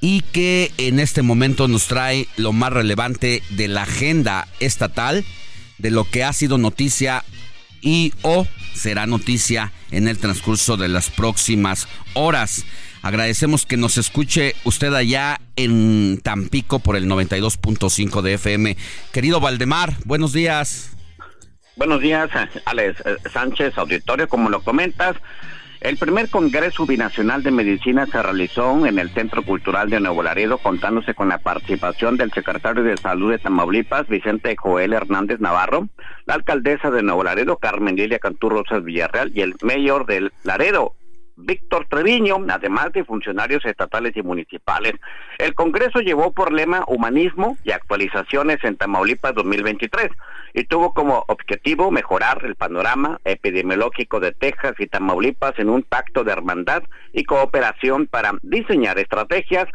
y 0.01 0.21
que 0.21 0.71
en 0.77 0.99
este 0.99 1.21
momento 1.21 1.67
nos 1.67 1.87
trae 1.87 2.27
lo 2.37 2.53
más 2.53 2.71
relevante 2.71 3.43
de 3.49 3.67
la 3.67 3.83
agenda 3.83 4.47
estatal, 4.59 5.25
de 5.77 5.91
lo 5.91 6.05
que 6.05 6.23
ha 6.23 6.33
sido 6.33 6.57
noticia 6.57 7.23
y 7.81 8.13
o 8.21 8.47
será 8.73 9.07
noticia 9.07 9.71
en 9.91 10.07
el 10.07 10.17
transcurso 10.17 10.77
de 10.77 10.87
las 10.87 11.09
próximas 11.09 11.87
horas. 12.13 12.65
Agradecemos 13.01 13.65
que 13.65 13.77
nos 13.77 13.97
escuche 13.97 14.55
usted 14.65 14.93
allá 14.93 15.39
en 15.55 16.19
Tampico 16.21 16.79
por 16.79 16.95
el 16.95 17.05
92.5 17.05 18.21
de 18.21 18.33
FM. 18.33 18.77
Querido 19.13 19.39
Valdemar, 19.39 19.93
buenos 20.05 20.33
días. 20.33 20.91
Buenos 21.77 22.01
días, 22.01 22.29
Alex 22.65 22.99
eh, 23.05 23.15
Sánchez, 23.31 23.77
auditorio, 23.77 24.27
como 24.27 24.49
lo 24.49 24.61
comentas. 24.61 25.15
El 25.81 25.95
primer 25.95 26.29
Congreso 26.29 26.85
Binacional 26.85 27.41
de 27.41 27.51
Medicina 27.51 28.05
se 28.05 28.21
realizó 28.21 28.85
en 28.85 28.99
el 28.99 29.11
Centro 29.11 29.43
Cultural 29.43 29.89
de 29.89 30.01
Nuevo 30.01 30.21
Laredo, 30.21 30.57
contándose 30.57 31.13
con 31.13 31.29
la 31.29 31.37
participación 31.37 32.17
del 32.17 32.33
secretario 32.33 32.83
de 32.83 32.97
Salud 32.97 33.31
de 33.31 33.39
Tamaulipas, 33.39 34.09
Vicente 34.09 34.57
Joel 34.57 34.91
Hernández 34.91 35.39
Navarro, 35.39 35.87
la 36.25 36.33
alcaldesa 36.33 36.91
de 36.91 37.01
Nuevo 37.01 37.23
Laredo, 37.23 37.55
Carmen 37.55 37.95
Lilia 37.95 38.19
Cantú 38.19 38.49
Rosas 38.49 38.83
Villarreal, 38.83 39.31
y 39.33 39.39
el 39.39 39.55
mayor 39.61 40.05
del 40.05 40.33
Laredo, 40.43 40.95
Víctor 41.39 41.87
Treviño, 41.89 42.37
además 42.49 42.91
de 42.93 43.03
funcionarios 43.03 43.65
estatales 43.65 44.15
y 44.15 44.21
municipales. 44.21 44.93
El 45.37 45.55
Congreso 45.55 45.99
llevó 45.99 46.31
por 46.31 46.51
lema 46.51 46.83
Humanismo 46.87 47.57
y 47.63 47.71
Actualizaciones 47.71 48.63
en 48.63 48.75
Tamaulipas 48.75 49.33
2023 49.35 50.09
y 50.53 50.63
tuvo 50.65 50.93
como 50.93 51.23
objetivo 51.27 51.91
mejorar 51.91 52.43
el 52.45 52.55
panorama 52.55 53.19
epidemiológico 53.23 54.19
de 54.19 54.31
Texas 54.31 54.73
y 54.79 54.87
Tamaulipas 54.87 55.57
en 55.59 55.69
un 55.69 55.83
pacto 55.83 56.23
de 56.23 56.31
hermandad 56.31 56.83
y 57.13 57.23
cooperación 57.23 58.07
para 58.07 58.33
diseñar 58.41 58.99
estrategias 58.99 59.67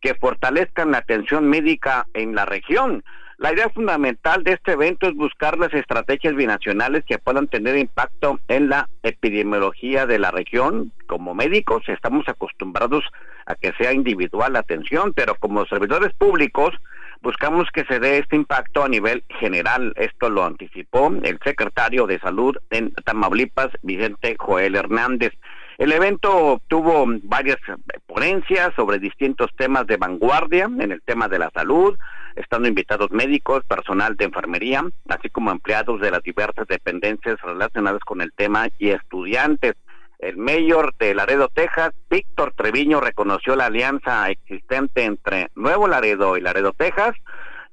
que 0.00 0.14
fortalezcan 0.14 0.92
la 0.92 0.98
atención 0.98 1.48
médica 1.48 2.06
en 2.14 2.34
la 2.34 2.46
región. 2.46 3.04
La 3.40 3.54
idea 3.54 3.70
fundamental 3.70 4.44
de 4.44 4.52
este 4.52 4.72
evento 4.72 5.08
es 5.08 5.14
buscar 5.14 5.56
las 5.56 5.72
estrategias 5.72 6.34
binacionales 6.34 7.04
que 7.06 7.16
puedan 7.16 7.48
tener 7.48 7.78
impacto 7.78 8.38
en 8.48 8.68
la 8.68 8.86
epidemiología 9.02 10.04
de 10.04 10.18
la 10.18 10.30
región. 10.30 10.92
Como 11.06 11.34
médicos 11.34 11.82
estamos 11.88 12.28
acostumbrados 12.28 13.02
a 13.46 13.54
que 13.54 13.72
sea 13.78 13.94
individual 13.94 14.52
la 14.52 14.58
atención, 14.58 15.14
pero 15.14 15.36
como 15.36 15.64
servidores 15.64 16.12
públicos 16.12 16.74
buscamos 17.22 17.66
que 17.72 17.86
se 17.86 17.98
dé 17.98 18.18
este 18.18 18.36
impacto 18.36 18.84
a 18.84 18.90
nivel 18.90 19.24
general. 19.40 19.94
Esto 19.96 20.28
lo 20.28 20.44
anticipó 20.44 21.10
el 21.22 21.38
secretario 21.42 22.06
de 22.06 22.18
Salud 22.18 22.58
en 22.68 22.92
Tamaulipas, 23.06 23.70
Vicente 23.80 24.36
Joel 24.38 24.76
Hernández. 24.76 25.32
El 25.78 25.92
evento 25.92 26.60
tuvo 26.68 27.06
varias 27.22 27.56
ponencias 28.04 28.74
sobre 28.76 28.98
distintos 28.98 29.48
temas 29.56 29.86
de 29.86 29.96
vanguardia 29.96 30.64
en 30.66 30.92
el 30.92 31.00
tema 31.00 31.26
de 31.26 31.38
la 31.38 31.50
salud, 31.54 31.96
estando 32.40 32.68
invitados 32.68 33.10
médicos, 33.10 33.64
personal 33.64 34.16
de 34.16 34.24
enfermería, 34.24 34.84
así 35.08 35.28
como 35.30 35.50
empleados 35.50 36.00
de 36.00 36.10
las 36.10 36.22
diversas 36.22 36.66
dependencias 36.66 37.40
relacionadas 37.42 38.00
con 38.00 38.20
el 38.20 38.32
tema 38.32 38.68
y 38.78 38.90
estudiantes. 38.90 39.74
El 40.18 40.36
mayor 40.36 40.94
de 40.98 41.14
Laredo, 41.14 41.48
Texas, 41.48 41.92
Víctor 42.10 42.52
Treviño, 42.54 43.00
reconoció 43.00 43.56
la 43.56 43.66
alianza 43.66 44.28
existente 44.30 45.04
entre 45.04 45.48
Nuevo 45.54 45.88
Laredo 45.88 46.36
y 46.36 46.42
Laredo, 46.42 46.72
Texas, 46.72 47.14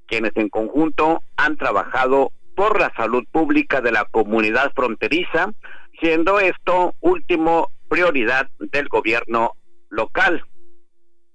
quienes 0.06 0.32
en 0.36 0.50
conjunto 0.50 1.22
han 1.36 1.58
trabajado 1.58 2.32
por 2.56 2.80
la 2.80 2.92
salud 2.96 3.24
pública 3.32 3.82
de 3.82 3.92
la 3.92 4.06
comunidad 4.06 4.72
fronteriza, 4.74 5.52
siendo 6.00 6.40
esto 6.40 6.94
último 7.02 7.70
prioridad 7.90 8.48
del 8.60 8.88
gobierno 8.88 9.52
local. 9.90 10.44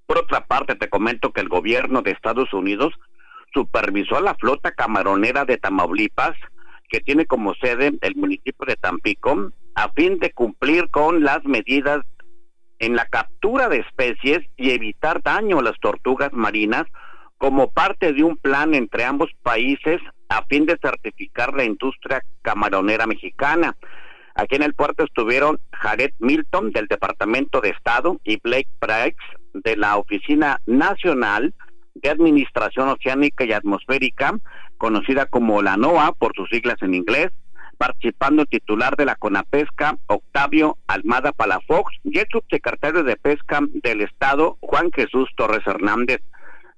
Por 0.06 0.18
otra 0.18 0.46
parte, 0.46 0.74
te 0.74 0.88
comento 0.88 1.32
que 1.32 1.40
el 1.40 1.48
gobierno 1.48 2.02
de 2.02 2.10
Estados 2.10 2.52
Unidos 2.52 2.92
supervisó 3.52 4.20
la 4.20 4.34
flota 4.34 4.72
camaronera 4.72 5.44
de 5.44 5.58
Tamaulipas, 5.58 6.36
que 6.88 7.00
tiene 7.00 7.26
como 7.26 7.54
sede 7.54 7.92
el 8.00 8.16
municipio 8.16 8.66
de 8.66 8.76
Tampico, 8.76 9.50
a 9.74 9.88
fin 9.92 10.18
de 10.18 10.30
cumplir 10.32 10.88
con 10.90 11.22
las 11.24 11.44
medidas 11.44 12.00
en 12.78 12.96
la 12.96 13.06
captura 13.06 13.68
de 13.68 13.78
especies 13.78 14.40
y 14.56 14.70
evitar 14.70 15.22
daño 15.22 15.60
a 15.60 15.62
las 15.62 15.78
tortugas 15.80 16.32
marinas 16.32 16.84
como 17.38 17.70
parte 17.70 18.12
de 18.12 18.22
un 18.22 18.36
plan 18.36 18.74
entre 18.74 19.04
ambos 19.04 19.30
países 19.42 20.00
a 20.28 20.44
fin 20.46 20.66
de 20.66 20.78
certificar 20.80 21.54
la 21.54 21.64
industria 21.64 22.22
camaronera 22.42 23.06
mexicana. 23.06 23.76
Aquí 24.34 24.56
en 24.56 24.62
el 24.62 24.74
puerto 24.74 25.04
estuvieron 25.04 25.58
Jared 25.72 26.12
Milton 26.18 26.72
del 26.72 26.86
Departamento 26.86 27.60
de 27.60 27.70
Estado 27.70 28.20
y 28.24 28.40
Blake 28.40 28.68
Price 28.78 29.16
de 29.52 29.76
la 29.76 29.96
Oficina 29.96 30.60
Nacional 30.66 31.54
de 31.94 32.10
Administración 32.10 32.88
Oceánica 32.88 33.44
y 33.44 33.52
Atmosférica, 33.52 34.38
conocida 34.78 35.26
como 35.26 35.62
la 35.62 35.76
NOAA 35.76 36.12
por 36.12 36.34
sus 36.34 36.48
siglas 36.50 36.76
en 36.82 36.94
inglés, 36.94 37.28
participando 37.78 38.42
el 38.42 38.48
titular 38.48 38.96
de 38.96 39.06
la 39.06 39.16
CONAPESCA, 39.16 39.98
Octavio 40.06 40.78
Almada 40.86 41.32
Palafox, 41.32 41.94
y 42.04 42.18
el 42.18 42.26
subsecretario 42.30 43.02
de 43.02 43.16
Pesca 43.16 43.60
del 43.82 44.02
Estado, 44.02 44.56
Juan 44.60 44.90
Jesús 44.92 45.28
Torres 45.36 45.66
Hernández. 45.66 46.20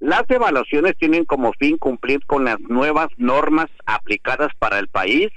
Las 0.00 0.24
evaluaciones 0.28 0.96
tienen 0.98 1.24
como 1.24 1.52
fin 1.54 1.78
cumplir 1.78 2.24
con 2.26 2.44
las 2.44 2.60
nuevas 2.60 3.08
normas 3.16 3.66
aplicadas 3.86 4.50
para 4.58 4.78
el 4.78 4.88
país, 4.88 5.28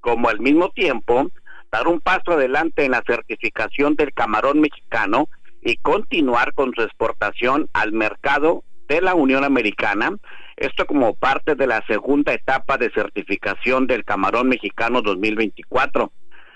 como 0.00 0.28
al 0.28 0.40
mismo 0.40 0.70
tiempo 0.70 1.28
dar 1.70 1.88
un 1.88 2.00
paso 2.00 2.32
adelante 2.32 2.84
en 2.84 2.90
la 2.90 3.02
certificación 3.06 3.94
del 3.94 4.12
camarón 4.12 4.60
mexicano 4.60 5.28
y 5.62 5.76
continuar 5.76 6.52
con 6.54 6.72
su 6.74 6.82
exportación 6.82 7.68
al 7.72 7.92
mercado 7.92 8.64
de 8.92 9.00
la 9.00 9.14
Unión 9.14 9.42
Americana, 9.42 10.14
esto 10.56 10.84
como 10.84 11.14
parte 11.14 11.54
de 11.54 11.66
la 11.66 11.82
segunda 11.86 12.34
etapa 12.34 12.76
de 12.76 12.90
certificación 12.90 13.86
del 13.86 14.04
camarón 14.04 14.48
mexicano 14.48 15.00
2024. 15.00 16.12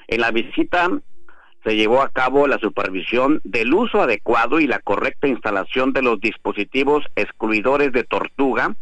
En 0.08 0.20
la 0.20 0.30
visita 0.32 0.90
se 1.64 1.76
llevó 1.76 2.02
a 2.02 2.10
cabo 2.10 2.46
la 2.46 2.58
supervisión 2.58 3.40
del 3.42 3.72
uso 3.72 4.02
adecuado 4.02 4.60
y 4.60 4.66
la 4.66 4.80
correcta 4.80 5.28
instalación 5.28 5.94
de 5.94 6.02
los 6.02 6.20
dispositivos 6.20 7.04
excluidores 7.16 7.90
de 7.92 8.04
tortuga, 8.04 8.76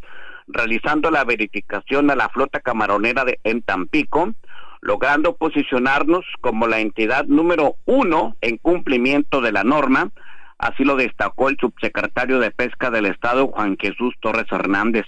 realizando 0.49 1.13
la 1.13 1.23
verificación 1.25 2.11
a 2.11 2.17
la 2.17 2.29
flota 2.31 2.59
camaronera 2.59 3.25
de 3.25 3.39
en 3.45 3.63
Tampico, 3.63 4.35
logrando 4.81 5.37
posicionarnos 5.37 6.25
como 6.41 6.67
la 6.67 6.81
entidad 6.81 7.25
número 7.27 7.77
uno 7.85 8.37
en 8.41 8.59
cumplimiento 8.59 9.41
de 9.41 9.53
la 9.53 9.63
norma, 9.63 10.11
así 10.65 10.83
lo 10.83 10.97
destacó 10.97 11.51
el 11.51 11.59
subsecretario 11.61 12.39
de 12.39 12.51
Pesca 12.51 12.91
del 12.91 13.05
Estado, 13.05 13.49
Juan 13.49 13.77
Jesús 13.79 14.15
Torres 14.21 14.47
Hernández. 14.51 15.05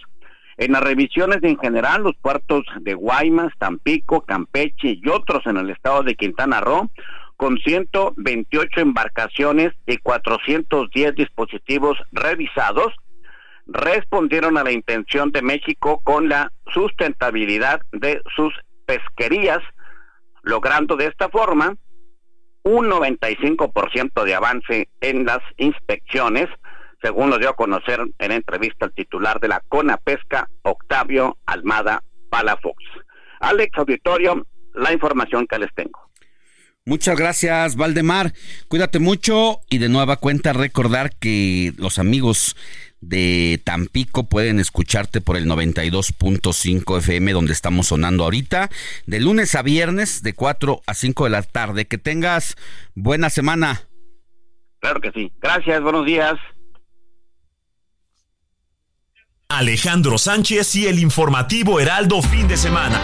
En 0.59 0.73
las 0.73 0.83
revisiones 0.83 1.43
en 1.43 1.59
general, 1.59 2.03
los 2.03 2.15
puertos 2.17 2.65
de 2.81 2.93
Guaymas, 2.93 3.55
Tampico, 3.59 4.21
Campeche 4.21 4.99
y 5.03 5.09
otros 5.09 5.47
en 5.47 5.57
el 5.57 5.71
estado 5.71 6.03
de 6.03 6.15
Quintana 6.15 6.61
Roo, 6.61 6.91
con 7.39 7.57
128 7.57 8.81
embarcaciones 8.81 9.73
y 9.87 9.97
410 9.97 11.15
dispositivos 11.15 11.97
revisados, 12.13 12.93
respondieron 13.67 14.59
a 14.59 14.65
la 14.65 14.73
intención 14.73 15.33
de 15.33 15.41
México 15.41 16.03
con 16.05 16.29
la 16.29 16.53
sustentabilidad 16.75 17.81
de 17.93 18.21
sus 18.37 18.53
pesquerías, 18.85 19.63
logrando 20.43 20.97
de 20.97 21.07
esta 21.07 21.31
forma 21.31 21.77
un 22.67 22.91
95% 22.91 24.25
de 24.25 24.35
avance 24.35 24.89
en 25.01 25.25
las 25.25 25.39
inspecciones, 25.57 26.49
según 27.01 27.31
lo 27.31 27.39
dio 27.39 27.51
a 27.51 27.57
conocer 27.57 28.01
en 28.19 28.33
entrevista 28.33 28.87
el 28.87 28.93
titular 28.93 29.39
de 29.39 29.47
la 29.47 29.63
CONA 29.69 29.99
Pesca, 29.99 30.49
Octavio 30.63 31.39
Almada 31.47 32.03
Palafox. 32.29 32.83
Alex 33.39 33.71
Auditorio, 33.79 34.45
la 34.75 34.93
información 34.93 35.47
que 35.47 35.61
les 35.61 35.73
tengo. 35.75 36.11
Muchas 36.85 37.17
gracias, 37.17 37.77
Valdemar. 37.77 38.33
Cuídate 38.67 38.99
mucho 38.99 39.61
y 39.71 39.79
de 39.79 39.89
nueva 39.89 40.17
cuenta 40.17 40.53
recordar 40.53 41.17
que 41.17 41.73
los 41.77 42.01
amigos 42.01 42.57
de 43.01 43.61
Tampico 43.65 44.29
pueden 44.29 44.59
escucharte 44.59 45.21
por 45.21 45.37
el 45.37 45.47
92.5 45.47 46.99
FM 46.99 47.33
donde 47.33 47.53
estamos 47.53 47.89
sonando 47.89 48.25
ahorita, 48.25 48.71
de 49.07 49.21
lunes 49.21 49.55
a 49.55 49.63
viernes 49.63 50.23
de 50.23 50.35
4 50.35 50.83
a 50.87 50.95
5 50.95 51.25
de 51.25 51.31
la 51.31 51.43
tarde. 51.43 51.87
Que 51.87 51.99
tengas 51.99 52.57
buena 52.95 53.31
semana. 53.31 53.83
Claro 54.81 55.01
que 55.01 55.11
sí. 55.13 55.33
Gracias, 55.41 55.83
buenos 55.83 56.07
días. 56.07 56.35
Alejandro 59.49 60.19
Sánchez 60.19 60.75
y 60.77 60.87
el 60.87 60.99
informativo 60.99 61.81
Heraldo 61.81 62.21
fin 62.21 62.49
de 62.49 62.57
semana. 62.57 63.01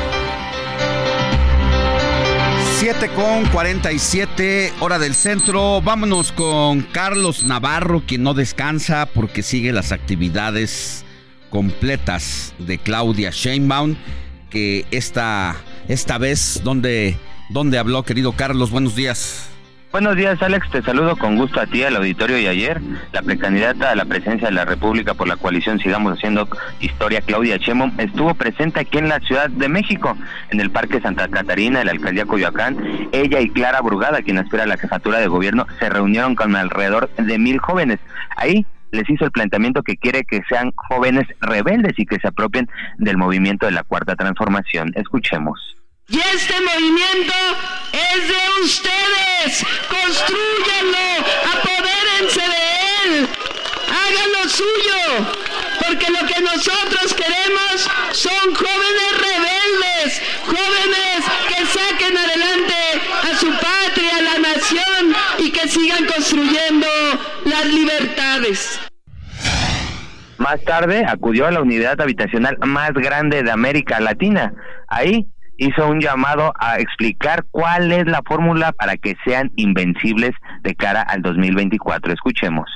7 2.82 3.10
con 3.10 3.44
47 3.46 4.72
hora 4.80 4.98
del 4.98 5.14
centro. 5.14 5.80
Vámonos 5.82 6.32
con 6.32 6.80
Carlos 6.80 7.44
Navarro, 7.44 8.02
quien 8.04 8.24
no 8.24 8.34
descansa 8.34 9.06
porque 9.06 9.44
sigue 9.44 9.72
las 9.72 9.92
actividades 9.92 11.04
completas 11.48 12.52
de 12.58 12.78
Claudia 12.78 13.30
Sheinbaum, 13.30 13.94
que 14.50 14.84
esta, 14.90 15.54
esta 15.86 16.18
vez, 16.18 16.60
donde, 16.64 17.16
donde 17.50 17.78
habló, 17.78 18.02
querido 18.02 18.32
Carlos? 18.32 18.72
Buenos 18.72 18.96
días. 18.96 19.51
Buenos 19.92 20.16
días, 20.16 20.40
Alex. 20.40 20.70
Te 20.70 20.80
saludo 20.80 21.16
con 21.18 21.36
gusto 21.36 21.60
a 21.60 21.66
ti, 21.66 21.82
al 21.82 21.94
auditorio 21.96 22.38
y 22.38 22.46
ayer. 22.46 22.80
La 23.12 23.20
precandidata 23.20 23.90
a 23.90 23.94
la 23.94 24.06
presidencia 24.06 24.48
de 24.48 24.54
la 24.54 24.64
República 24.64 25.12
por 25.12 25.28
la 25.28 25.36
coalición 25.36 25.78
Sigamos 25.80 26.14
Haciendo 26.14 26.48
Historia, 26.80 27.20
Claudia 27.20 27.58
Chemo, 27.58 27.92
estuvo 27.98 28.32
presente 28.32 28.80
aquí 28.80 28.96
en 28.96 29.10
la 29.10 29.20
Ciudad 29.20 29.50
de 29.50 29.68
México, 29.68 30.16
en 30.48 30.60
el 30.62 30.70
Parque 30.70 30.98
Santa 31.02 31.28
Catarina, 31.28 31.80
en 31.80 31.86
la 31.86 31.92
alcaldía 31.92 32.24
Coyoacán. 32.24 33.10
Ella 33.12 33.40
y 33.42 33.50
Clara 33.50 33.82
Brugada, 33.82 34.22
quien 34.22 34.38
aspira 34.38 34.62
a 34.62 34.66
la 34.66 34.78
jefatura 34.78 35.18
de 35.18 35.26
gobierno, 35.26 35.66
se 35.78 35.90
reunieron 35.90 36.36
con 36.36 36.56
alrededor 36.56 37.10
de 37.16 37.38
mil 37.38 37.58
jóvenes. 37.58 37.98
Ahí 38.36 38.64
les 38.92 39.10
hizo 39.10 39.26
el 39.26 39.30
planteamiento 39.30 39.82
que 39.82 39.98
quiere 39.98 40.24
que 40.24 40.40
sean 40.48 40.72
jóvenes 40.74 41.26
rebeldes 41.42 41.98
y 41.98 42.06
que 42.06 42.18
se 42.18 42.28
apropien 42.28 42.66
del 42.96 43.18
movimiento 43.18 43.66
de 43.66 43.72
la 43.72 43.82
Cuarta 43.82 44.16
Transformación. 44.16 44.92
Escuchemos. 44.94 45.81
Y 46.12 46.18
este 46.18 46.54
movimiento 46.60 47.32
es 47.90 48.28
de 48.28 48.62
ustedes. 48.62 49.64
Construyanlo, 49.88 51.24
apodérense 51.54 52.40
de 52.40 53.16
él. 53.16 53.28
Hagan 53.88 54.32
lo 54.36 54.48
suyo. 54.50 55.26
Porque 55.78 56.12
lo 56.12 56.26
que 56.26 56.40
nosotros 56.42 57.14
queremos 57.14 57.90
son 58.12 58.54
jóvenes 58.54 59.10
rebeldes, 59.26 60.22
jóvenes 60.44 61.24
que 61.48 61.64
saquen 61.64 62.18
adelante 62.18 63.00
a 63.22 63.38
su 63.38 63.50
patria, 63.52 64.16
a 64.18 64.22
la 64.22 64.38
nación 64.38 65.16
y 65.38 65.50
que 65.50 65.66
sigan 65.66 66.04
construyendo 66.04 66.88
las 67.46 67.64
libertades. 67.64 68.80
Más 70.36 70.62
tarde 70.64 71.06
acudió 71.08 71.46
a 71.46 71.52
la 71.52 71.62
unidad 71.62 71.98
habitacional 72.02 72.58
más 72.58 72.92
grande 72.92 73.42
de 73.42 73.50
América 73.50 73.98
Latina. 73.98 74.52
Ahí 74.88 75.26
hizo 75.62 75.86
un 75.86 76.00
llamado 76.00 76.52
a 76.58 76.78
explicar 76.78 77.44
cuál 77.50 77.92
es 77.92 78.06
la 78.06 78.22
fórmula 78.26 78.72
para 78.72 78.96
que 78.96 79.16
sean 79.24 79.52
invencibles 79.56 80.32
de 80.62 80.74
cara 80.74 81.02
al 81.02 81.22
2024. 81.22 82.12
Escuchemos. 82.12 82.68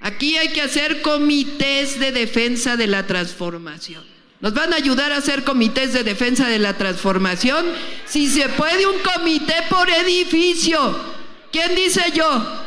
Aquí 0.00 0.36
hay 0.36 0.48
que 0.48 0.60
hacer 0.60 1.00
comités 1.00 1.98
de 1.98 2.12
defensa 2.12 2.76
de 2.76 2.86
la 2.86 3.06
transformación. 3.06 4.04
¿Nos 4.40 4.52
van 4.52 4.74
a 4.74 4.76
ayudar 4.76 5.12
a 5.12 5.16
hacer 5.16 5.42
comités 5.44 5.94
de 5.94 6.04
defensa 6.04 6.46
de 6.48 6.58
la 6.58 6.74
transformación? 6.74 7.64
Si 8.04 8.28
se 8.28 8.48
puede 8.50 8.86
un 8.86 8.98
comité 8.98 9.54
por 9.70 9.88
edificio. 9.88 10.78
¿Quién 11.50 11.74
dice 11.74 12.02
yo? 12.12 12.64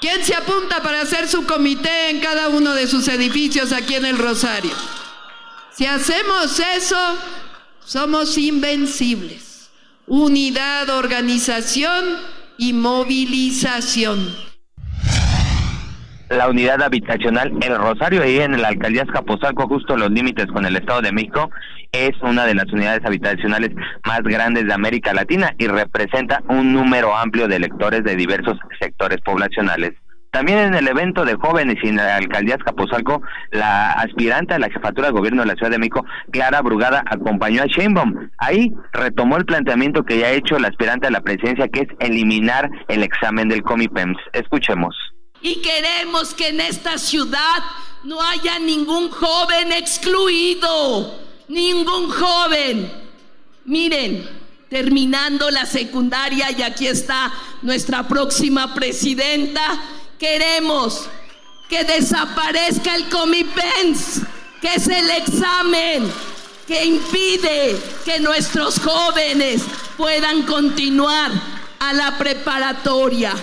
¿Quién 0.00 0.24
se 0.24 0.34
apunta 0.34 0.82
para 0.82 1.02
hacer 1.02 1.28
su 1.28 1.44
comité 1.44 2.08
en 2.08 2.20
cada 2.20 2.48
uno 2.48 2.72
de 2.72 2.86
sus 2.86 3.06
edificios 3.08 3.72
aquí 3.72 3.96
en 3.96 4.06
el 4.06 4.16
Rosario? 4.16 4.72
Si 5.76 5.84
hacemos 5.84 6.58
eso, 6.58 7.18
somos 7.90 8.38
invencibles. 8.38 9.68
Unidad, 10.06 10.88
organización 10.90 12.04
y 12.56 12.72
movilización. 12.72 14.28
La 16.28 16.48
unidad 16.48 16.80
habitacional 16.82 17.52
El 17.60 17.76
Rosario, 17.76 18.22
ahí 18.22 18.38
en 18.38 18.62
la 18.62 18.68
alcaldía 18.68 19.02
Escaposalco, 19.02 19.66
justo 19.66 19.96
los 19.96 20.08
límites 20.12 20.46
con 20.46 20.64
el 20.66 20.76
Estado 20.76 21.02
de 21.02 21.10
México, 21.10 21.50
es 21.90 22.12
una 22.22 22.46
de 22.46 22.54
las 22.54 22.72
unidades 22.72 23.04
habitacionales 23.04 23.70
más 24.06 24.22
grandes 24.22 24.66
de 24.66 24.72
América 24.72 25.12
Latina 25.12 25.52
y 25.58 25.66
representa 25.66 26.44
un 26.48 26.72
número 26.72 27.16
amplio 27.16 27.48
de 27.48 27.56
electores 27.56 28.04
de 28.04 28.14
diversos 28.14 28.56
sectores 28.78 29.18
poblacionales. 29.24 29.94
También 30.30 30.58
en 30.58 30.74
el 30.74 30.86
evento 30.86 31.24
de 31.24 31.34
jóvenes 31.34 31.76
y 31.82 31.88
en 31.88 31.96
la 31.96 32.16
alcaldía 32.16 32.54
Escaposalco, 32.54 33.22
la 33.50 33.92
aspirante 33.92 34.54
a 34.54 34.58
la 34.58 34.70
jefatura 34.70 35.08
de 35.08 35.12
gobierno 35.12 35.42
de 35.42 35.48
la 35.48 35.54
Ciudad 35.54 35.70
de 35.70 35.78
México, 35.78 36.04
Clara 36.30 36.62
Brugada, 36.62 37.02
acompañó 37.06 37.62
a 37.62 37.66
Sheinbaum. 37.66 38.30
Ahí 38.38 38.72
retomó 38.92 39.36
el 39.36 39.44
planteamiento 39.44 40.04
que 40.04 40.18
ya 40.18 40.26
ha 40.26 40.32
hecho 40.32 40.58
la 40.58 40.68
aspirante 40.68 41.08
a 41.08 41.10
la 41.10 41.20
presidencia, 41.20 41.68
que 41.68 41.80
es 41.80 41.88
eliminar 41.98 42.70
el 42.88 43.02
examen 43.02 43.48
del 43.48 43.62
Comipems. 43.62 44.18
Escuchemos. 44.32 44.94
Y 45.42 45.62
queremos 45.62 46.34
que 46.34 46.48
en 46.48 46.60
esta 46.60 46.98
ciudad 46.98 47.62
no 48.04 48.20
haya 48.22 48.58
ningún 48.58 49.10
joven 49.10 49.72
excluido, 49.72 51.18
ningún 51.48 52.10
joven. 52.10 52.90
Miren, 53.64 54.28
terminando 54.68 55.50
la 55.50 55.66
secundaria, 55.66 56.50
y 56.56 56.62
aquí 56.62 56.86
está 56.86 57.32
nuestra 57.62 58.06
próxima 58.06 58.74
presidenta, 58.74 59.60
queremos 60.20 61.08
que 61.68 61.82
desaparezca 61.82 62.94
el 62.94 63.08
Comipens, 63.08 64.20
que 64.60 64.74
es 64.74 64.86
el 64.86 65.10
examen 65.10 66.12
que 66.66 66.84
impide 66.84 67.80
que 68.04 68.20
nuestros 68.20 68.78
jóvenes 68.78 69.62
puedan 69.96 70.42
continuar 70.42 71.32
a 71.80 71.92
la 71.94 72.18
preparatoria. 72.18 73.34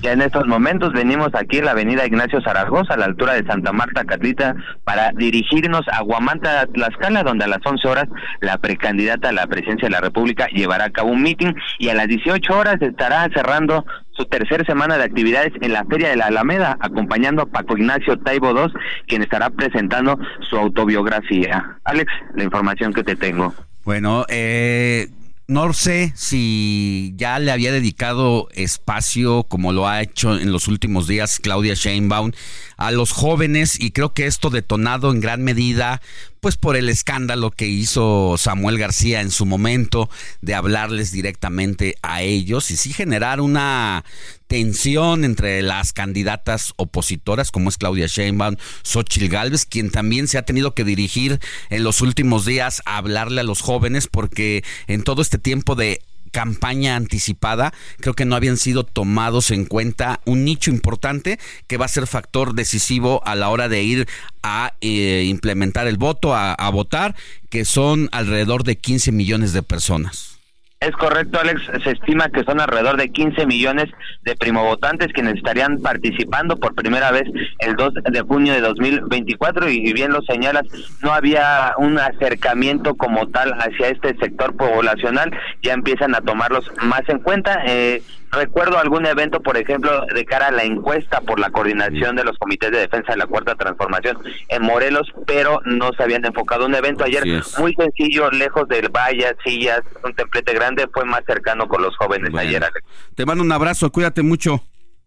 Ya 0.00 0.12
en 0.12 0.22
estos 0.22 0.46
momentos 0.46 0.92
venimos 0.92 1.30
aquí 1.34 1.58
en 1.58 1.64
la 1.64 1.72
avenida 1.72 2.06
Ignacio 2.06 2.40
Zaragoza, 2.40 2.94
a 2.94 2.96
la 2.96 3.06
altura 3.06 3.34
de 3.34 3.44
Santa 3.44 3.72
Marta 3.72 4.04
Catlita, 4.04 4.54
para 4.84 5.10
dirigirnos 5.12 5.82
a 5.90 6.02
Guamanta, 6.02 6.66
Tlaxcala, 6.66 7.24
donde 7.24 7.44
a 7.44 7.48
las 7.48 7.64
11 7.64 7.88
horas 7.88 8.04
la 8.40 8.58
precandidata 8.58 9.30
a 9.30 9.32
la 9.32 9.48
presidencia 9.48 9.88
de 9.88 9.92
la 9.92 10.00
República 10.00 10.46
llevará 10.48 10.84
a 10.84 10.90
cabo 10.90 11.10
un 11.10 11.22
meeting 11.22 11.52
y 11.80 11.88
a 11.88 11.94
las 11.94 12.06
18 12.06 12.56
horas 12.56 12.80
estará 12.80 13.28
cerrando 13.34 13.84
su 14.12 14.24
tercera 14.26 14.64
semana 14.64 14.98
de 14.98 15.04
actividades 15.04 15.52
en 15.60 15.72
la 15.72 15.84
Feria 15.84 16.10
de 16.10 16.16
la 16.16 16.26
Alameda, 16.26 16.76
acompañando 16.80 17.42
a 17.42 17.46
Paco 17.46 17.76
Ignacio 17.76 18.18
Taibo 18.18 18.50
II, 18.50 18.72
quien 19.06 19.22
estará 19.22 19.50
presentando 19.50 20.18
su 20.48 20.56
autobiografía. 20.56 21.78
Alex, 21.84 22.12
la 22.34 22.44
información 22.44 22.92
que 22.92 23.02
te 23.02 23.16
tengo. 23.16 23.54
Bueno, 23.84 24.26
eh, 24.28 25.08
no 25.48 25.72
sé 25.72 26.12
si 26.14 27.14
ya 27.16 27.38
le 27.38 27.50
había 27.50 27.72
dedicado 27.72 28.48
espacio, 28.52 29.44
como 29.44 29.72
lo 29.72 29.88
ha 29.88 30.02
hecho 30.02 30.38
en 30.38 30.52
los 30.52 30.68
últimos 30.68 31.08
días 31.08 31.38
Claudia 31.38 31.72
Sheinbaum, 31.72 32.32
a 32.76 32.90
los 32.90 33.12
jóvenes 33.12 33.80
y 33.80 33.92
creo 33.92 34.12
que 34.12 34.26
esto 34.26 34.50
detonado 34.50 35.10
en 35.10 35.20
gran 35.20 35.42
medida 35.42 36.02
pues 36.40 36.56
por 36.56 36.76
el 36.76 36.90
escándalo 36.90 37.50
que 37.50 37.66
hizo 37.66 38.36
Samuel 38.36 38.78
García 38.78 39.22
en 39.22 39.30
su 39.30 39.46
momento 39.46 40.10
de 40.42 40.54
hablarles 40.54 41.12
directamente 41.12 41.96
a 42.02 42.20
ellos 42.20 42.70
y 42.70 42.76
sí 42.76 42.92
generar 42.92 43.40
una 43.40 44.04
tensión 44.48 45.24
entre 45.24 45.62
las 45.62 45.92
candidatas 45.92 46.72
opositoras 46.76 47.52
como 47.52 47.68
es 47.68 47.78
Claudia 47.78 48.06
Sheinbaum, 48.06 48.56
Xochitl 48.82 49.28
Gálvez, 49.28 49.66
quien 49.66 49.90
también 49.90 50.26
se 50.26 50.38
ha 50.38 50.42
tenido 50.42 50.74
que 50.74 50.84
dirigir 50.84 51.38
en 51.70 51.84
los 51.84 52.00
últimos 52.00 52.44
días 52.44 52.82
a 52.86 52.96
hablarle 52.96 53.42
a 53.42 53.44
los 53.44 53.60
jóvenes 53.60 54.08
porque 54.08 54.64
en 54.86 55.02
todo 55.02 55.22
este 55.22 55.38
tiempo 55.38 55.76
de 55.76 56.00
campaña 56.30 56.96
anticipada, 56.96 57.72
creo 57.98 58.14
que 58.14 58.24
no 58.24 58.36
habían 58.36 58.56
sido 58.56 58.84
tomados 58.84 59.50
en 59.50 59.64
cuenta 59.64 60.20
un 60.24 60.44
nicho 60.44 60.70
importante 60.70 61.38
que 61.66 61.76
va 61.76 61.86
a 61.86 61.88
ser 61.88 62.06
factor 62.06 62.54
decisivo 62.54 63.22
a 63.24 63.34
la 63.34 63.48
hora 63.48 63.68
de 63.68 63.82
ir 63.82 64.08
a 64.42 64.74
eh, 64.80 65.24
implementar 65.26 65.86
el 65.86 65.96
voto, 65.96 66.34
a, 66.34 66.52
a 66.52 66.70
votar, 66.70 67.14
que 67.48 67.64
son 67.64 68.08
alrededor 68.12 68.64
de 68.64 68.76
15 68.76 69.12
millones 69.12 69.52
de 69.52 69.62
personas. 69.62 70.37
Es 70.80 70.92
correcto, 70.92 71.40
Alex. 71.40 71.60
Se 71.82 71.90
estima 71.90 72.28
que 72.28 72.44
son 72.44 72.60
alrededor 72.60 72.96
de 72.96 73.10
15 73.10 73.46
millones 73.46 73.86
de 74.22 74.36
primovotantes 74.36 75.12
quienes 75.12 75.34
estarían 75.34 75.78
participando 75.78 76.56
por 76.56 76.76
primera 76.76 77.10
vez 77.10 77.24
el 77.58 77.74
2 77.74 77.94
de 78.12 78.20
junio 78.20 78.52
de 78.52 78.60
2024 78.60 79.68
y 79.70 79.92
bien 79.92 80.12
lo 80.12 80.22
señalas, 80.22 80.62
no 81.02 81.12
había 81.12 81.74
un 81.78 81.98
acercamiento 81.98 82.94
como 82.94 83.26
tal 83.26 83.54
hacia 83.54 83.88
este 83.88 84.16
sector 84.18 84.56
poblacional, 84.56 85.36
ya 85.62 85.72
empiezan 85.72 86.14
a 86.14 86.20
tomarlos 86.20 86.70
más 86.80 87.02
en 87.08 87.18
cuenta. 87.18 87.60
Eh, 87.66 88.00
recuerdo 88.30 88.78
algún 88.78 89.06
evento, 89.06 89.40
por 89.40 89.56
ejemplo, 89.56 90.04
de 90.14 90.24
cara 90.24 90.48
a 90.48 90.52
la 90.52 90.64
encuesta 90.64 91.20
por 91.20 91.40
la 91.40 91.50
coordinación 91.50 92.16
de 92.16 92.24
los 92.24 92.36
comités 92.38 92.70
de 92.70 92.78
defensa 92.78 93.12
de 93.12 93.18
la 93.18 93.26
Cuarta 93.26 93.54
Transformación 93.54 94.18
en 94.48 94.62
Morelos, 94.62 95.12
pero 95.26 95.60
no 95.64 95.90
se 95.96 96.02
habían 96.02 96.24
enfocado. 96.24 96.66
Un 96.66 96.74
evento 96.74 97.04
ayer 97.04 97.24
muy 97.58 97.74
sencillo, 97.74 98.30
lejos 98.30 98.68
del 98.68 98.88
vallas, 98.88 99.34
sillas, 99.44 99.80
un 100.04 100.14
templete 100.14 100.52
grande, 100.54 100.88
fue 100.92 101.04
más 101.04 101.22
cercano 101.26 101.68
con 101.68 101.82
los 101.82 101.96
jóvenes 101.96 102.34
ayer, 102.34 102.62
Alex. 102.62 102.84
Te 103.14 103.26
mando 103.26 103.42
un 103.42 103.52
abrazo, 103.52 103.90
cuídate 103.90 104.22
mucho. 104.22 104.62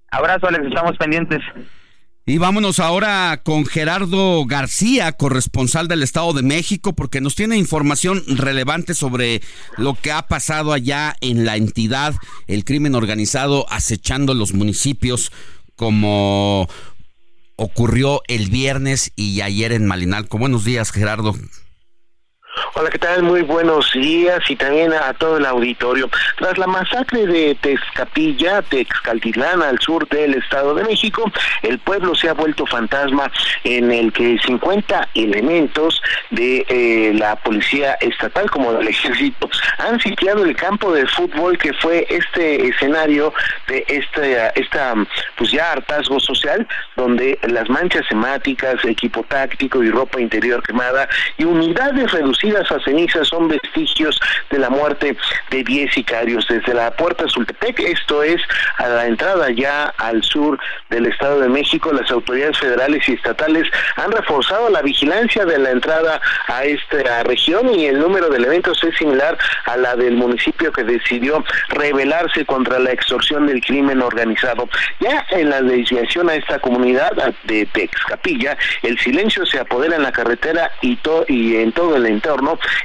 Abrazo, 0.09 0.47
Alex, 0.47 0.65
estamos 0.67 0.97
pendientes. 0.97 1.39
Y 2.24 2.38
vámonos 2.38 2.80
ahora 2.80 3.41
con 3.43 3.65
Gerardo 3.65 4.45
García, 4.45 5.11
corresponsal 5.13 5.88
del 5.88 6.03
Estado 6.03 6.34
de 6.34 6.43
México, 6.43 6.93
porque 6.93 7.19
nos 7.19 7.34
tiene 7.34 7.57
información 7.57 8.24
relevante 8.28 8.93
sobre 8.93 9.41
lo 9.78 9.95
que 9.95 10.11
ha 10.11 10.28
pasado 10.28 10.72
allá 10.72 11.15
en 11.22 11.45
la 11.45 11.57
entidad, 11.57 12.15
el 12.45 12.63
crimen 12.63 12.93
organizado 12.93 13.65
acechando 13.72 14.36
los 14.36 14.53
municipios 14.53 15.32
como 15.76 16.69
ocurrió 17.55 18.22
el 18.28 18.51
viernes 18.51 19.11
y 19.15 19.41
ayer 19.41 19.72
en 19.72 19.88
Malinalco. 19.88 20.38
Buenos 20.38 20.63
días, 20.63 20.91
Gerardo. 20.91 21.36
Hola, 22.74 22.89
¿qué 22.89 22.99
tal? 22.99 23.24
Muy 23.24 23.43
buenos 23.43 23.93
días 23.93 24.39
y 24.49 24.58
también 24.58 24.91
a 24.91 25.14
todo 25.14 25.38
el 25.38 25.45
auditorio. 25.45 26.10
Tras 26.38 26.58
la 26.58 26.68
masacre 26.68 27.26
de 27.26 27.56
Texcapilla, 27.56 28.62
Texcaltitlán, 28.64 29.62
al 29.62 29.80
sur 29.80 30.06
del 30.10 30.34
Estado 30.34 30.76
de 30.76 30.84
México, 30.84 31.32
el 31.62 31.80
pueblo 31.80 32.14
se 32.14 32.28
ha 32.28 32.34
vuelto 32.34 32.66
fantasma 32.66 33.32
en 33.64 33.89
el 33.89 34.12
que 34.12 34.38
50 34.45 35.10
elementos 35.14 36.02
de 36.32 36.66
eh, 36.68 37.14
la 37.14 37.38
policía 37.38 37.93
estatal 38.02 38.52
como 38.52 38.74
del 38.74 38.89
ejército 38.89 39.49
han 39.78 40.02
sitiado 40.02 40.43
el 40.43 40.56
campo 40.56 40.91
de 40.91 41.08
fútbol 41.08 41.58
que 41.58 41.72
fue 41.74 42.06
este 42.10 42.68
escenario 42.68 43.34
de 43.68 43.86
este 43.88 44.52
esta 44.60 44.93
pues 45.38 45.52
ya 45.52 45.72
hartazgo 45.72 46.20
social 46.20 46.68
donde 46.97 47.39
las 47.43 47.70
manchas 47.70 48.06
semáticas, 48.08 48.84
equipo 48.84 49.24
táctico 49.24 49.84
y 49.84 49.89
ropa 49.89 50.20
interior 50.20 50.62
quemada 50.64 51.08
y 51.38 51.45
unidades 51.45 52.12
reducidas 52.12 52.40
a 52.43 52.79
cenizas 52.83 53.27
son 53.27 53.47
vestigios 53.47 54.19
de 54.49 54.57
la 54.57 54.69
muerte 54.69 55.15
de 55.51 55.63
10 55.63 55.93
sicarios 55.93 56.47
desde 56.49 56.73
la 56.73 56.89
puerta 56.91 57.25
Zultepec, 57.27 57.79
esto 57.81 58.23
es 58.23 58.41
a 58.77 58.87
la 58.87 59.05
entrada 59.05 59.51
ya 59.51 59.93
al 59.97 60.23
sur 60.23 60.59
del 60.89 61.05
Estado 61.05 61.39
de 61.39 61.49
México. 61.49 61.93
Las 61.93 62.09
autoridades 62.09 62.57
federales 62.57 63.07
y 63.07 63.13
estatales 63.13 63.67
han 63.95 64.11
reforzado 64.11 64.69
la 64.69 64.81
vigilancia 64.81 65.45
de 65.45 65.59
la 65.59 65.69
entrada 65.69 66.19
a 66.47 66.63
esta 66.65 67.23
región 67.23 67.69
y 67.75 67.85
el 67.85 67.99
número 67.99 68.29
de 68.29 68.37
eventos 68.37 68.83
es 68.83 68.97
similar 68.97 69.37
a 69.65 69.77
la 69.77 69.95
del 69.95 70.15
municipio 70.15 70.71
que 70.71 70.83
decidió 70.83 71.43
rebelarse 71.69 72.43
contra 72.45 72.79
la 72.79 72.91
extorsión 72.91 73.45
del 73.45 73.61
crimen 73.61 74.01
organizado. 74.01 74.67
Ya 74.99 75.25
en 75.29 75.51
la 75.51 75.61
desviación 75.61 76.29
a 76.29 76.35
esta 76.35 76.57
comunidad 76.59 77.11
de 77.43 77.67
Texcapilla, 77.67 78.57
el 78.81 78.97
silencio 78.97 79.45
se 79.45 79.59
apodera 79.59 79.95
en 79.95 80.03
la 80.03 80.11
carretera 80.11 80.71
y, 80.81 80.95
to 80.97 81.23
y 81.27 81.57
en 81.57 81.71
todo 81.71 81.95
el 81.97 82.07
entorno 82.07 82.30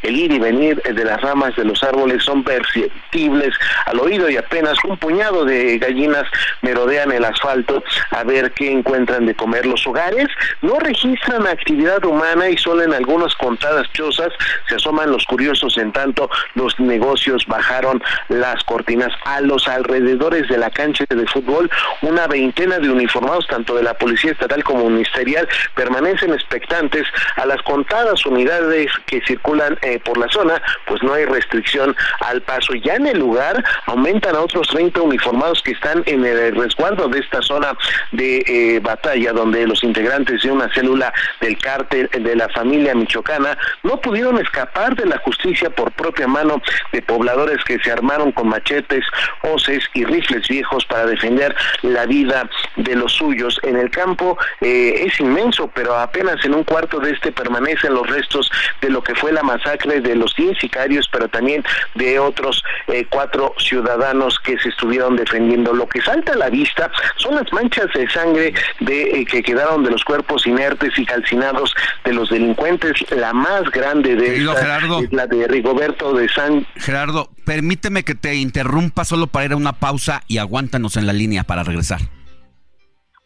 el 0.03 0.17
ir 0.17 0.33
y 0.33 0.39
venir 0.39 0.83
de 0.83 1.05
las 1.05 1.21
ramas 1.21 1.55
de 1.57 1.65
los 1.65 1.83
árboles 1.83 2.25
son 2.25 2.43
perceptibles 2.43 3.55
al 3.87 4.01
oído 4.01 4.29
y 4.29 4.37
apenas 4.37 4.77
un 4.85 4.97
puñado 4.97 5.45
de 5.45 5.79
gallinas 5.79 6.25
merodean 6.63 7.13
el 7.13 7.25
asfalto 7.25 7.83
a 8.11 8.25
ver 8.25 8.53
qué 8.53 8.71
encuentran 8.71 9.27
de 9.27 9.35
comer. 9.35 9.67
Los 9.67 9.87
hogares 9.87 10.29
no 10.63 10.79
registran 10.79 11.47
actividad 11.47 12.05
humana 12.05 12.49
y 12.49 12.57
solo 12.57 12.83
en 12.83 12.93
algunas 12.93 13.35
contadas 13.37 13.91
chozas 13.93 14.33
se 14.69 14.77
asoman 14.77 15.11
los 15.11 15.25
curiosos, 15.25 15.79
en 15.79 15.93
tanto 15.93 16.29
los 16.55 16.79
negocios 16.81 17.45
bajaron 17.47 18.03
las 18.29 18.63
cortinas. 18.65 19.13
A 19.25 19.41
los 19.41 19.69
alrededores 19.69 20.49
de 20.49 20.59
la 20.59 20.71
cancha 20.71 21.05
de 21.09 21.27
fútbol, 21.27 21.71
una 22.03 22.27
veintena 22.27 22.79
de 22.79 22.91
uniformados, 22.91 23.47
tanto 23.47 23.75
de 23.75 23.83
la 23.83 23.95
Policía 23.95 24.33
Estatal 24.33 24.63
como 24.65 24.89
Ministerial, 24.91 25.49
permanecen 25.75 26.33
expectantes 26.33 27.07
a 27.37 27.47
las 27.47 27.61
contadas 27.63 28.25
unidades 28.27 28.91
que 29.07 29.21
circulan 29.37 29.79
eh, 29.83 29.99
por 30.05 30.19
la 30.19 30.29
zona, 30.29 30.61
pues 30.87 31.03
no 31.03 31.13
hay 31.13 31.25
restricción 31.25 31.95
al 32.21 32.41
paso. 32.43 32.75
Ya 32.75 32.95
en 32.95 33.07
el 33.07 33.19
lugar 33.19 33.63
aumentan 33.87 34.35
a 34.35 34.41
otros 34.41 34.69
30 34.69 35.01
uniformados 35.01 35.63
que 35.63 35.73
están 35.73 36.03
en 36.07 36.25
el 36.25 36.57
resguardo 36.57 37.09
de 37.09 37.21
esta 37.21 37.43
zona 37.43 37.73
de 38.13 38.45
eh, 38.47 38.81
batalla, 38.81 39.33
donde 39.33 39.67
los 39.67 39.83
integrantes 39.85 40.43
de 40.43 40.51
una 40.51 40.73
célula 40.73 41.13
del 41.41 41.59
cártel 41.59 42.09
de 42.13 42.37
la 42.37 42.49
familia 42.51 42.95
michoacana 42.95 43.59
no 43.83 44.01
pudieron 44.01 44.39
escapar 44.39 44.95
de 44.97 45.07
la 45.07 45.19
justicia 45.19 45.71
por 45.71 45.93
propia 45.93 46.27
mano 46.27 46.61
de 46.93 47.03
pobladores 47.03 47.63
que 47.65 47.79
se 47.81 47.93
armaron 47.93 48.33
con 48.33 48.49
machetes, 48.49 49.05
hoces 49.43 49.85
y 49.95 50.05
rifles 50.05 50.49
viejos 50.49 50.85
para 50.87 51.07
defender 51.07 51.55
la 51.83 52.07
vida 52.07 52.49
de 52.77 52.95
los 52.95 53.13
suyos. 53.13 53.59
En 53.63 53.77
el 53.77 53.91
campo 53.91 54.39
eh, 54.61 55.05
es 55.07 55.19
inmenso, 55.21 55.71
pero 55.75 55.95
apenas 55.97 56.45
en 56.45 56.55
un 56.55 56.65
cuarto 56.65 57.01
de 57.01 57.11
este 57.13 57.33
permanecen 57.33 57.95
los 57.95 58.07
restos 58.07 58.51
de 58.81 58.91
lo 58.91 59.03
que 59.03 59.15
fue 59.15 59.26
la 59.33 59.43
masacre 59.43 60.01
de 60.01 60.15
los 60.15 60.35
10 60.37 60.59
sicarios, 60.59 61.09
pero 61.11 61.29
también 61.29 61.65
de 61.95 62.19
otros 62.19 62.63
eh, 62.89 63.07
cuatro 63.09 63.55
ciudadanos 63.59 64.39
que 64.41 64.59
se 64.59 64.69
estuvieron 64.69 65.17
defendiendo. 65.17 65.73
Lo 65.73 65.89
que 65.89 66.01
salta 66.03 66.33
a 66.33 66.37
la 66.37 66.51
vista 66.51 66.91
son 67.17 67.35
las 67.35 67.53
manchas 67.53 67.87
de 67.95 68.09
sangre 68.11 68.55
de 68.81 69.21
eh, 69.21 69.25
que 69.25 69.43
quedaron 69.43 69.85
de 69.85 69.91
los 69.91 70.05
cuerpos 70.05 70.47
inertes 70.47 70.99
y 70.99 71.05
calcinados 71.05 71.75
de 72.05 72.13
los 72.13 72.31
delincuentes. 72.31 72.93
La 73.11 73.33
más 73.33 73.63
grande 73.71 74.15
de 74.17 74.39
estas 74.39 74.61
Gerardo. 74.61 75.01
es 75.01 75.13
la 75.13 75.27
de 75.27 75.47
Rigoberto 75.47 76.13
de 76.13 76.29
San 76.29 76.67
Gerardo, 76.77 77.31
permíteme 77.45 78.05
que 78.05 78.15
te 78.15 78.35
interrumpa 78.35 79.05
solo 79.05 79.27
para 79.27 79.47
ir 79.47 79.53
a 79.53 79.57
una 79.57 79.75
pausa 79.75 80.23
y 80.29 80.39
aguántanos 80.39 80.97
en 80.97 81.07
la 81.07 81.13
línea 81.13 81.45
para 81.45 81.63
regresar. 81.63 82.01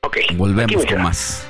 Ok. 0.02 0.16
Volvemos 0.34 0.86
con 0.86 1.02
más. 1.02 1.49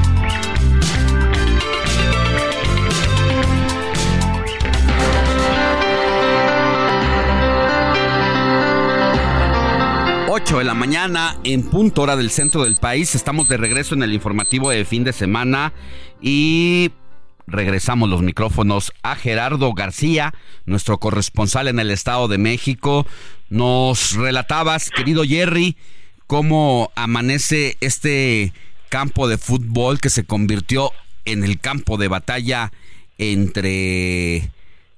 Ocho 10.33 10.59
de 10.59 10.63
la 10.63 10.73
mañana 10.73 11.35
en 11.43 11.61
punto 11.61 12.03
hora 12.03 12.15
del 12.15 12.31
centro 12.31 12.63
del 12.63 12.77
país. 12.77 13.15
Estamos 13.15 13.49
de 13.49 13.57
regreso 13.57 13.95
en 13.95 14.01
el 14.01 14.13
informativo 14.13 14.69
de 14.69 14.85
fin 14.85 15.03
de 15.03 15.11
semana 15.11 15.73
y 16.21 16.91
regresamos 17.47 18.07
los 18.07 18.21
micrófonos 18.21 18.93
a 19.03 19.17
Gerardo 19.17 19.73
García, 19.73 20.33
nuestro 20.65 20.99
corresponsal 20.99 21.67
en 21.67 21.79
el 21.79 21.91
Estado 21.91 22.29
de 22.29 22.37
México. 22.37 23.05
Nos 23.49 24.13
relatabas, 24.13 24.89
querido 24.89 25.25
Jerry, 25.25 25.75
cómo 26.27 26.93
amanece 26.95 27.75
este 27.81 28.53
campo 28.87 29.27
de 29.27 29.37
fútbol 29.37 29.99
que 29.99 30.09
se 30.09 30.23
convirtió 30.23 30.93
en 31.25 31.43
el 31.43 31.59
campo 31.59 31.97
de 31.97 32.07
batalla 32.07 32.71
entre 33.17 34.49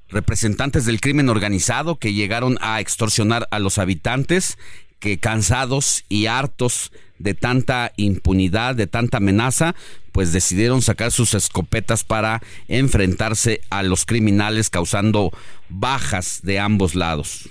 representantes 0.09 0.85
del 0.85 1.01
crimen 1.01 1.27
organizado 1.27 1.97
que 1.97 2.13
llegaron 2.13 2.59
a 2.61 2.79
extorsionar 2.79 3.47
a 3.51 3.57
los 3.57 3.79
habitantes 3.79 4.59
que 5.03 5.17
cansados 5.17 6.05
y 6.07 6.27
hartos 6.27 6.93
de 7.19 7.33
tanta 7.33 7.91
impunidad, 7.97 8.73
de 8.73 8.87
tanta 8.87 9.17
amenaza, 9.17 9.75
pues 10.13 10.31
decidieron 10.31 10.81
sacar 10.81 11.11
sus 11.11 11.33
escopetas 11.33 12.05
para 12.05 12.41
enfrentarse 12.69 13.59
a 13.69 13.83
los 13.83 14.05
criminales 14.05 14.69
causando 14.69 15.33
bajas 15.67 16.39
de 16.43 16.59
ambos 16.59 16.95
lados. 16.95 17.49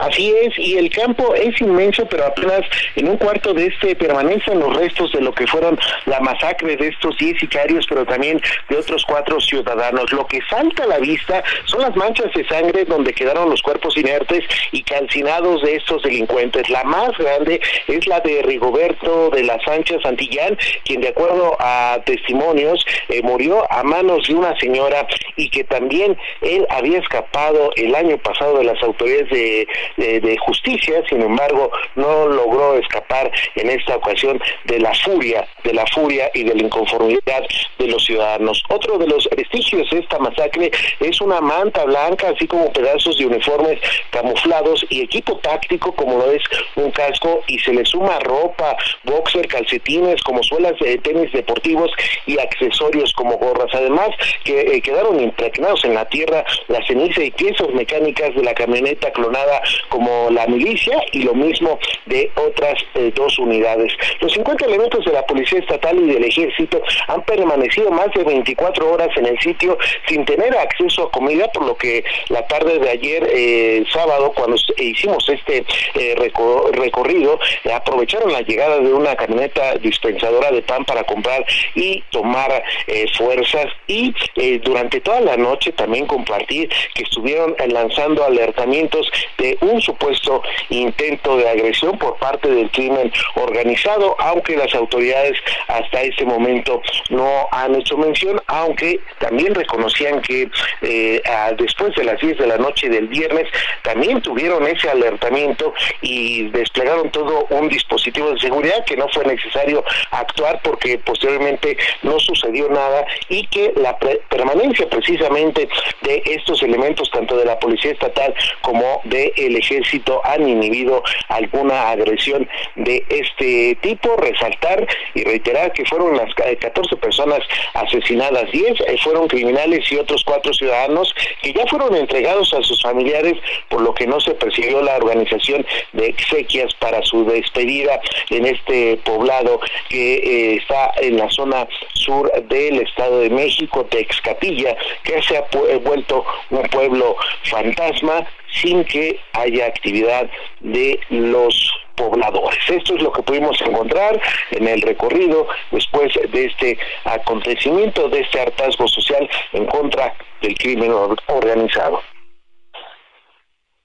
Así 0.00 0.32
es, 0.44 0.56
y 0.56 0.76
el 0.76 0.90
campo 0.90 1.34
es 1.34 1.60
inmenso, 1.60 2.06
pero 2.06 2.26
apenas 2.26 2.60
en 2.94 3.08
un 3.08 3.16
cuarto 3.16 3.52
de 3.52 3.66
este 3.66 3.96
permanecen 3.96 4.60
los 4.60 4.76
restos 4.76 5.10
de 5.10 5.20
lo 5.20 5.32
que 5.32 5.44
fueron 5.48 5.76
la 6.06 6.20
masacre 6.20 6.76
de 6.76 6.86
estos 6.86 7.18
10 7.18 7.40
sicarios, 7.40 7.84
pero 7.88 8.06
también 8.06 8.40
de 8.68 8.76
otros 8.76 9.04
cuatro 9.04 9.40
ciudadanos. 9.40 10.12
Lo 10.12 10.24
que 10.28 10.38
salta 10.48 10.84
a 10.84 10.86
la 10.86 10.98
vista 10.98 11.42
son 11.64 11.80
las 11.80 11.96
manchas 11.96 12.32
de 12.32 12.46
sangre 12.46 12.84
donde 12.84 13.12
quedaron 13.12 13.50
los 13.50 13.60
cuerpos 13.60 13.96
inertes 13.96 14.44
y 14.70 14.84
calcinados 14.84 15.62
de 15.62 15.74
estos 15.74 16.04
delincuentes. 16.04 16.70
La 16.70 16.84
más 16.84 17.10
grande 17.18 17.60
es 17.88 18.06
la 18.06 18.20
de 18.20 18.42
Rigoberto 18.42 19.30
de 19.30 19.42
la 19.42 19.60
Sánchez 19.64 20.00
Santillán, 20.04 20.56
quien 20.84 21.00
de 21.00 21.08
acuerdo 21.08 21.56
a 21.58 21.98
testimonios 22.06 22.86
eh, 23.08 23.20
murió 23.24 23.66
a 23.72 23.82
manos 23.82 24.28
de 24.28 24.36
una 24.36 24.56
señora 24.60 25.08
y 25.34 25.50
que 25.50 25.64
también 25.64 26.16
él 26.40 26.64
había 26.70 27.00
escapado 27.00 27.72
el 27.74 27.96
año 27.96 28.16
pasado 28.18 28.58
de 28.58 28.64
las 28.64 28.80
autoridades 28.80 29.28
de 29.30 29.68
de, 29.96 30.20
de 30.20 30.36
justicia, 30.38 31.02
sin 31.08 31.22
embargo, 31.22 31.70
no 31.96 32.26
logró 32.26 32.76
escapar 32.76 33.30
en 33.56 33.70
esta 33.70 33.96
ocasión 33.96 34.40
de 34.64 34.80
la 34.80 34.92
furia, 34.94 35.46
de 35.64 35.72
la 35.72 35.86
furia 35.86 36.30
y 36.34 36.44
de 36.44 36.54
la 36.54 36.62
inconformidad 36.62 37.44
de 37.78 37.86
los 37.86 38.04
ciudadanos. 38.04 38.62
Otro 38.68 38.98
de 38.98 39.06
los 39.06 39.28
vestigios 39.36 39.88
de 39.90 40.00
esta 40.00 40.18
masacre 40.18 40.70
es 41.00 41.20
una 41.20 41.40
manta 41.40 41.84
blanca, 41.84 42.30
así 42.34 42.46
como 42.46 42.72
pedazos 42.72 43.18
de 43.18 43.26
uniformes 43.26 43.80
camuflados 44.10 44.84
y 44.88 45.02
equipo 45.02 45.38
táctico, 45.38 45.94
como 45.94 46.18
lo 46.18 46.30
es 46.32 46.42
un 46.76 46.90
casco, 46.90 47.42
y 47.46 47.58
se 47.58 47.72
le 47.72 47.84
suma 47.84 48.18
ropa, 48.20 48.76
boxer, 49.04 49.46
calcetines, 49.48 50.22
como 50.22 50.42
suelas 50.42 50.74
de 50.80 50.98
tenis 50.98 51.32
deportivos 51.32 51.90
y 52.26 52.38
accesorios 52.38 53.12
como 53.12 53.36
gorras. 53.36 53.70
Además, 53.74 54.08
que 54.44 54.60
eh, 54.60 54.80
quedaron 54.80 55.20
impregnados 55.20 55.84
en 55.84 55.94
la 55.94 56.04
tierra 56.06 56.44
la 56.68 56.84
ceniza 56.86 57.22
y 57.22 57.30
piezas 57.30 57.68
mecánicas 57.70 58.34
de 58.34 58.42
la 58.42 58.54
camioneta 58.54 59.10
clonada 59.12 59.62
como 59.88 60.28
la 60.30 60.46
milicia 60.46 61.00
y 61.12 61.22
lo 61.22 61.34
mismo 61.34 61.78
de 62.06 62.30
otras 62.36 62.74
eh, 62.94 63.12
dos 63.14 63.38
unidades. 63.38 63.92
Los 64.20 64.32
50 64.32 64.66
elementos 64.66 65.04
de 65.04 65.12
la 65.12 65.24
Policía 65.26 65.58
Estatal 65.60 65.98
y 65.98 66.12
del 66.12 66.24
Ejército 66.24 66.80
han 67.08 67.22
permanecido 67.22 67.90
más 67.90 68.08
de 68.14 68.24
24 68.24 68.90
horas 68.92 69.08
en 69.16 69.26
el 69.26 69.38
sitio 69.40 69.76
sin 70.06 70.24
tener 70.24 70.56
acceso 70.56 71.04
a 71.04 71.10
comida, 71.10 71.48
por 71.52 71.64
lo 71.66 71.76
que 71.76 72.04
la 72.28 72.46
tarde 72.46 72.78
de 72.78 72.90
ayer, 72.90 73.28
eh, 73.32 73.84
sábado, 73.92 74.32
cuando 74.34 74.56
hicimos 74.78 75.28
este 75.28 75.64
eh, 75.94 76.14
reco- 76.16 76.70
recorrido, 76.72 77.38
eh, 77.64 77.72
aprovecharon 77.72 78.32
la 78.32 78.40
llegada 78.42 78.78
de 78.78 78.92
una 78.92 79.14
camioneta 79.16 79.74
dispensadora 79.76 80.50
de 80.50 80.62
pan 80.62 80.84
para 80.84 81.04
comprar 81.04 81.44
y 81.74 82.02
tomar 82.10 82.62
eh, 82.86 83.06
fuerzas 83.16 83.66
y 83.86 84.14
eh, 84.36 84.60
durante 84.62 85.00
toda 85.00 85.20
la 85.20 85.36
noche 85.36 85.72
también 85.72 86.06
compartir 86.06 86.68
que 86.94 87.02
estuvieron 87.02 87.54
eh, 87.58 87.68
lanzando 87.68 88.24
alertamientos 88.24 89.10
de 89.38 89.56
un 89.68 89.80
supuesto 89.80 90.42
intento 90.70 91.36
de 91.36 91.48
agresión 91.48 91.98
por 91.98 92.16
parte 92.16 92.48
del 92.48 92.70
crimen 92.70 93.12
organizado, 93.34 94.16
aunque 94.18 94.56
las 94.56 94.74
autoridades 94.74 95.38
hasta 95.68 96.02
este 96.02 96.24
momento 96.24 96.82
no 97.10 97.48
han 97.50 97.74
hecho 97.74 97.96
mención, 97.96 98.40
aunque 98.46 99.00
también 99.18 99.54
reconocían 99.54 100.20
que 100.22 100.48
eh, 100.82 101.22
después 101.56 101.94
de 101.94 102.04
las 102.04 102.20
10 102.20 102.38
de 102.38 102.46
la 102.46 102.56
noche 102.56 102.88
del 102.88 103.08
viernes 103.08 103.46
también 103.82 104.20
tuvieron 104.22 104.66
ese 104.66 104.88
alertamiento 104.88 105.72
y 106.02 106.48
desplegaron 106.50 107.10
todo 107.10 107.46
un 107.50 107.68
dispositivo 107.68 108.32
de 108.32 108.40
seguridad 108.40 108.84
que 108.84 108.96
no 108.96 109.08
fue 109.08 109.24
necesario 109.24 109.84
actuar 110.10 110.60
porque 110.62 110.98
posteriormente 110.98 111.76
no 112.02 112.18
sucedió 112.20 112.68
nada 112.68 113.06
y 113.28 113.46
que 113.48 113.72
la 113.76 113.96
permanencia 114.28 114.88
precisamente 114.88 115.68
de 116.02 116.22
estos 116.24 116.62
elementos 116.62 117.10
tanto 117.10 117.36
de 117.36 117.44
la 117.44 117.58
policía 117.58 117.92
estatal 117.92 118.34
como 118.62 119.00
del 119.04 119.56
ejército 119.58 120.20
han 120.24 120.48
inhibido 120.48 121.02
alguna 121.28 121.90
agresión 121.90 122.48
de 122.76 123.04
este 123.08 123.76
tipo. 123.82 124.16
Resaltar 124.16 124.86
y 125.14 125.24
reiterar 125.24 125.72
que 125.72 125.84
fueron 125.84 126.16
las 126.16 126.34
14 126.34 126.96
personas 126.96 127.40
asesinadas, 127.74 128.50
10 128.50 128.78
fueron 129.02 129.28
criminales 129.28 129.90
y 129.90 129.96
otros 129.96 130.22
cuatro 130.24 130.52
ciudadanos 130.52 131.14
que 131.42 131.52
ya 131.52 131.66
fueron 131.66 131.94
entregados 131.94 132.52
a 132.52 132.62
sus 132.62 132.82
familiares, 132.82 133.34
por 133.68 133.80
lo 133.80 133.94
que 133.94 134.06
no 134.06 134.20
se 134.20 134.32
persiguió 134.34 134.82
la 134.82 134.96
organización 134.96 135.66
de 135.92 136.06
exequias 136.06 136.74
para 136.74 137.02
su 137.02 137.24
despedida 137.24 138.00
en 138.30 138.46
este 138.46 138.96
poblado 138.98 139.60
que 139.88 140.14
eh, 140.14 140.56
está 140.56 140.92
en 141.00 141.16
la 141.16 141.30
zona 141.30 141.66
sur 141.94 142.30
del 142.48 142.80
Estado 142.80 143.20
de 143.20 143.30
México, 143.30 143.84
Texcatilla, 143.86 144.76
que 145.02 145.22
se 145.22 145.36
ha 145.36 145.44
vuelto 145.82 146.24
un 146.50 146.62
pueblo 146.68 147.16
fantasma 147.44 148.26
sin 148.60 148.84
que 148.84 149.18
haya 149.32 149.66
actividad 149.66 150.28
de 150.60 150.98
los 151.10 151.72
pobladores. 151.96 152.58
Esto 152.68 152.94
es 152.96 153.02
lo 153.02 153.12
que 153.12 153.22
pudimos 153.22 153.60
encontrar 153.60 154.20
en 154.52 154.68
el 154.68 154.80
recorrido 154.82 155.46
después 155.70 156.12
de 156.30 156.44
este 156.44 156.78
acontecimiento, 157.04 158.08
de 158.08 158.20
este 158.20 158.40
hartazgo 158.40 158.86
social 158.88 159.28
en 159.52 159.66
contra 159.66 160.14
del 160.40 160.56
crimen 160.56 160.92
organizado 161.26 162.00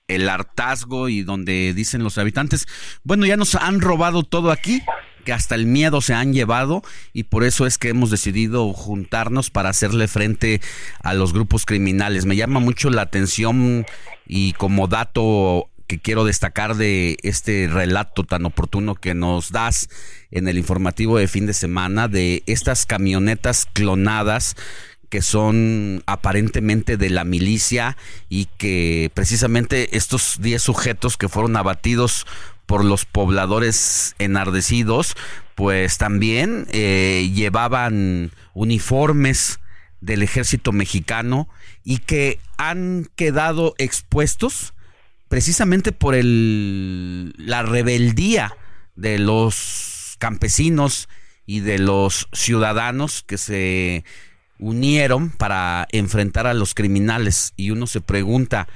el 0.07 0.30
hartazgo 0.30 1.09
y 1.09 1.24
donde 1.24 1.74
dicen 1.74 2.03
los 2.03 2.17
habitantes, 2.17 2.67
bueno, 3.03 3.26
ya 3.26 3.38
nos 3.38 3.55
han 3.55 3.82
robado 3.82 4.24
todo 4.24 4.51
aquí, 4.51 4.82
que 5.24 5.34
hasta 5.34 5.55
el 5.55 5.65
miedo 5.65 6.01
se 6.01 6.13
han 6.13 6.34
llevado 6.34 6.84
y 7.13 7.24
por 7.24 7.43
eso 7.43 7.65
es 7.65 7.78
que 7.78 7.89
hemos 7.89 8.09
decidido 8.09 8.71
juntarnos 8.74 9.49
para 9.49 9.69
hacerle 9.69 10.07
frente 10.07 10.61
a 11.01 11.13
los 11.13 11.34
grupos 11.34 11.65
criminales. 11.65 12.26
Me 12.26 12.36
llama 12.36 12.59
mucho 12.59 12.89
la 12.89 13.03
atención 13.03 13.86
y 14.28 14.53
como 14.53 14.88
dato 14.88 15.69
que 15.88 15.99
quiero 15.99 16.24
destacar 16.24 16.76
de 16.76 17.17
este 17.24 17.67
relato 17.71 18.24
tan 18.24 18.45
oportuno 18.45 18.95
que 18.95 19.13
nos 19.13 19.51
das 19.51 19.89
en 20.32 20.47
el 20.47 20.57
informativo 20.57 21.17
de 21.17 21.28
fin 21.28 21.45
de 21.45 21.53
semana 21.53 22.07
de 22.07 22.43
estas 22.45 22.86
camionetas 22.86 23.67
clonadas 23.74 24.55
que 25.13 25.21
son 25.21 26.01
aparentemente 26.07 26.97
de 26.97 27.11
la 27.11 27.24
milicia 27.24 27.97
y 28.30 28.45
que 28.57 29.11
precisamente 29.13 29.95
estos 29.95 30.38
10 30.41 30.59
sujetos 30.59 31.17
que 31.17 31.30
fueron 31.30 31.55
abatidos 31.55 32.26
por 32.74 32.86
los 32.86 33.05
pobladores 33.05 34.15
enardecidos, 34.17 35.13
pues 35.53 35.99
también 35.99 36.65
eh, 36.71 37.30
llevaban 37.32 38.32
uniformes 38.55 39.59
del 40.01 40.24
ejército 40.24 40.71
mexicano 40.71 41.47
y 41.84 41.99
que 41.99 42.39
han 42.57 43.11
quedado 43.15 43.76
expuestos 43.78 44.74
precisamente 45.28 45.91
por 45.91 46.15
el, 46.15 47.36
la 47.38 47.61
rebeldía 47.61 48.57
de 48.95 49.19
los 49.19 50.15
campesinos 50.17 51.09
y 51.45 51.59
de 51.59 51.78
los 51.78 52.28
ciudadanos 52.34 53.21
que 53.21 53.38
se 53.38 54.03
unieron 54.57 55.30
para 55.30 55.88
enfrentar 55.91 56.47
a 56.47 56.55
los 56.55 56.74
criminales. 56.74 57.53
Y 57.55 57.69
uno 57.69 57.86
se 57.86 58.01
pregunta 58.01 58.67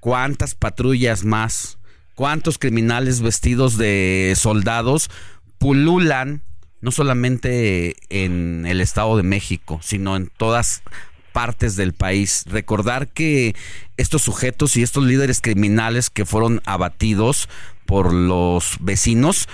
cuántas 0.00 0.54
patrullas 0.54 1.26
más, 1.26 1.76
cuántos 2.22 2.56
criminales 2.56 3.20
vestidos 3.20 3.76
de 3.76 4.34
soldados 4.36 5.10
pululan 5.58 6.44
no 6.80 6.92
solamente 6.92 7.96
en 8.10 8.64
el 8.64 8.80
Estado 8.80 9.16
de 9.16 9.24
México, 9.24 9.80
sino 9.82 10.14
en 10.14 10.28
todas 10.36 10.84
partes 11.32 11.74
del 11.74 11.94
país. 11.94 12.44
Recordar 12.46 13.08
que 13.08 13.56
estos 13.96 14.22
sujetos 14.22 14.76
y 14.76 14.84
estos 14.84 15.02
líderes 15.02 15.40
criminales 15.40 16.10
que 16.10 16.24
fueron 16.24 16.62
abatidos 16.64 17.48
por 17.86 18.12
los 18.12 18.76
vecinos 18.78 19.48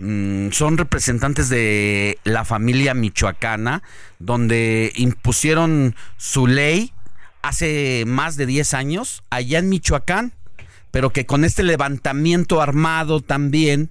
Mm, 0.00 0.50
son 0.52 0.78
representantes 0.78 1.50
de 1.50 2.18
la 2.24 2.46
familia 2.46 2.94
michoacana, 2.94 3.82
donde 4.18 4.92
impusieron 4.96 5.94
su 6.16 6.46
ley 6.46 6.94
hace 7.42 8.04
más 8.06 8.36
de 8.36 8.46
10 8.46 8.72
años 8.72 9.22
allá 9.28 9.58
en 9.58 9.68
Michoacán, 9.68 10.32
pero 10.90 11.10
que 11.10 11.26
con 11.26 11.44
este 11.44 11.62
levantamiento 11.62 12.60
armado 12.60 13.20
también 13.20 13.90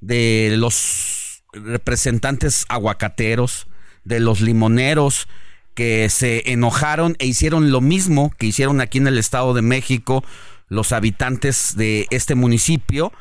de 0.00 0.54
los 0.56 1.44
representantes 1.52 2.66
aguacateros, 2.68 3.68
de 4.04 4.20
los 4.20 4.40
limoneros, 4.40 5.28
que 5.74 6.08
se 6.08 6.50
enojaron 6.52 7.16
e 7.18 7.26
hicieron 7.26 7.70
lo 7.70 7.80
mismo 7.80 8.32
que 8.38 8.46
hicieron 8.46 8.80
aquí 8.80 8.98
en 8.98 9.08
el 9.08 9.18
Estado 9.18 9.52
de 9.52 9.62
México 9.62 10.24
los 10.68 10.92
habitantes 10.92 11.74
de 11.76 12.06
este 12.10 12.34
municipio, 12.34 13.12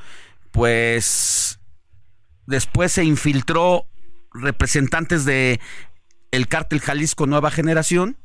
pues 0.51 1.59
Después 2.45 2.91
se 2.91 3.03
infiltró 3.03 3.88
representantes 4.34 5.26
de 5.26 5.59
el 6.32 6.47
cártel 6.47 6.80
Jalisco 6.80 7.26
Nueva 7.26 7.49
Generación 7.49 8.18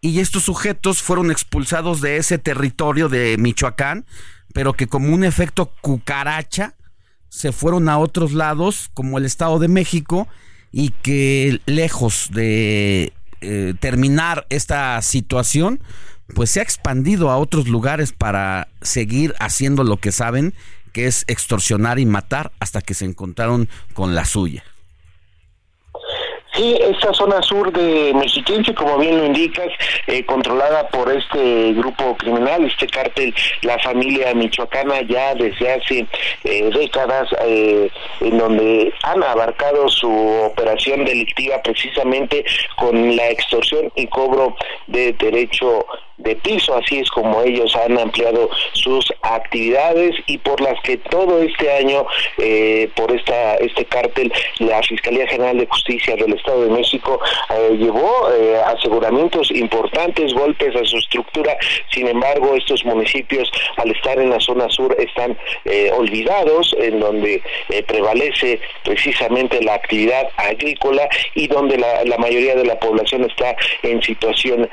y 0.00 0.20
estos 0.20 0.44
sujetos 0.44 1.02
fueron 1.02 1.30
expulsados 1.30 2.00
de 2.00 2.16
ese 2.18 2.38
territorio 2.38 3.08
de 3.08 3.36
Michoacán, 3.38 4.06
pero 4.52 4.72
que 4.72 4.86
como 4.86 5.12
un 5.12 5.24
efecto 5.24 5.72
cucaracha 5.80 6.74
se 7.28 7.52
fueron 7.52 7.88
a 7.88 7.98
otros 7.98 8.32
lados 8.32 8.90
como 8.94 9.18
el 9.18 9.24
Estado 9.24 9.58
de 9.58 9.68
México 9.68 10.28
y 10.72 10.90
que 10.90 11.60
lejos 11.66 12.30
de 12.32 13.12
eh, 13.40 13.74
terminar 13.80 14.46
esta 14.48 15.00
situación, 15.02 15.80
pues 16.34 16.50
se 16.50 16.60
ha 16.60 16.62
expandido 16.62 17.30
a 17.30 17.36
otros 17.36 17.68
lugares 17.68 18.12
para 18.12 18.68
seguir 18.82 19.34
haciendo 19.38 19.84
lo 19.84 19.98
que 19.98 20.12
saben 20.12 20.54
que 20.92 21.06
es 21.06 21.24
extorsionar 21.26 21.98
y 21.98 22.06
matar 22.06 22.52
hasta 22.58 22.80
que 22.80 22.94
se 22.94 23.04
encontraron 23.04 23.68
con 23.92 24.14
la 24.14 24.24
suya. 24.24 24.64
Sí, 26.56 26.74
esta 26.80 27.12
zona 27.12 27.42
sur 27.42 27.70
de 27.70 28.14
Mexiquense, 28.14 28.74
como 28.74 28.96
bien 28.96 29.18
lo 29.18 29.26
indicas, 29.26 29.68
eh, 30.06 30.24
controlada 30.24 30.88
por 30.88 31.12
este 31.12 31.74
grupo 31.74 32.16
criminal, 32.16 32.64
este 32.64 32.86
cártel, 32.86 33.34
la 33.60 33.78
familia 33.80 34.32
michoacana, 34.32 35.02
ya 35.02 35.34
desde 35.34 35.74
hace 35.74 36.06
eh, 36.44 36.70
décadas, 36.72 37.28
eh, 37.44 37.90
en 38.20 38.38
donde 38.38 38.90
han 39.02 39.22
abarcado 39.22 39.86
su 39.90 40.10
operación 40.10 41.04
delictiva 41.04 41.60
precisamente 41.62 42.42
con 42.78 43.14
la 43.14 43.28
extorsión 43.28 43.92
y 43.94 44.06
cobro 44.06 44.56
de 44.86 45.12
derecho 45.12 45.84
de 46.18 46.34
piso, 46.36 46.74
así 46.74 46.98
es 46.98 47.10
como 47.10 47.42
ellos 47.42 47.74
han 47.76 47.98
ampliado 47.98 48.48
sus 48.72 49.12
actividades 49.22 50.14
y 50.26 50.38
por 50.38 50.60
las 50.60 50.80
que 50.82 50.96
todo 50.96 51.42
este 51.42 51.70
año, 51.70 52.06
eh, 52.38 52.88
por 52.94 53.12
esta 53.12 53.56
este 53.56 53.84
cártel, 53.84 54.32
la 54.58 54.82
Fiscalía 54.82 55.26
General 55.26 55.58
de 55.58 55.66
Justicia 55.66 56.16
del 56.16 56.32
Estado 56.34 56.64
de 56.64 56.70
México 56.70 57.20
eh, 57.50 57.76
llevó 57.76 58.30
eh, 58.32 58.56
aseguramientos 58.64 59.50
importantes, 59.50 60.32
golpes 60.32 60.74
a 60.74 60.84
su 60.84 60.96
estructura, 60.96 61.56
sin 61.90 62.08
embargo 62.08 62.54
estos 62.54 62.84
municipios 62.84 63.50
al 63.76 63.90
estar 63.90 64.18
en 64.18 64.30
la 64.30 64.40
zona 64.40 64.68
sur 64.70 64.96
están 64.98 65.36
olvidados, 65.96 66.74
en 66.78 67.00
donde 67.00 67.42
prevalece 67.86 68.60
precisamente 68.84 69.62
la 69.62 69.74
actividad 69.74 70.28
agrícola 70.36 71.08
y 71.34 71.48
donde 71.48 71.76
la, 71.76 72.04
la, 72.04 72.16
mayoría 72.18 72.54
de 72.54 72.64
la 72.64 72.78
población 72.78 73.24
está 73.24 73.54
en 73.82 74.00
situación 74.02 74.68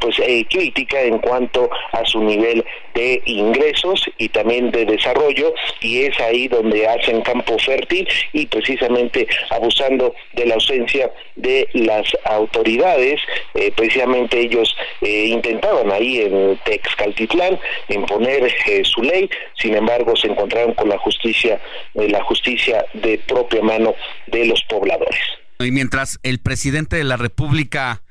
pues 0.00 0.16
crítica 0.48 0.77
en 0.90 1.18
cuanto 1.18 1.68
a 1.92 2.04
su 2.04 2.22
nivel 2.22 2.64
de 2.94 3.22
ingresos 3.26 4.04
y 4.18 4.28
también 4.28 4.70
de 4.70 4.84
desarrollo 4.84 5.54
y 5.80 6.02
es 6.02 6.18
ahí 6.20 6.48
donde 6.48 6.86
hacen 6.86 7.22
campo 7.22 7.58
fértil 7.58 8.06
y 8.32 8.46
precisamente 8.46 9.26
abusando 9.50 10.14
de 10.34 10.46
la 10.46 10.54
ausencia 10.54 11.10
de 11.36 11.68
las 11.72 12.06
autoridades, 12.24 13.20
eh, 13.54 13.72
precisamente 13.76 14.40
ellos 14.40 14.74
eh, 15.00 15.26
intentaban 15.26 15.90
ahí 15.90 16.20
en 16.20 16.58
Texcaltitlán 16.64 17.58
imponer 17.88 18.52
eh, 18.66 18.82
su 18.84 19.02
ley, 19.02 19.28
sin 19.54 19.74
embargo 19.74 20.16
se 20.16 20.28
encontraron 20.28 20.74
con 20.74 20.88
la 20.88 20.98
justicia, 20.98 21.60
la 21.94 22.22
justicia 22.24 22.84
de 22.94 23.18
propia 23.18 23.62
mano 23.62 23.94
de 24.26 24.46
los 24.46 24.62
pobladores. 24.68 25.20
Y 25.60 25.70
mientras 25.70 26.18
el 26.22 26.38
presidente 26.38 26.96
de 26.96 27.04
la 27.04 27.16
República 27.16 28.02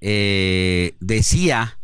decía 0.00 1.76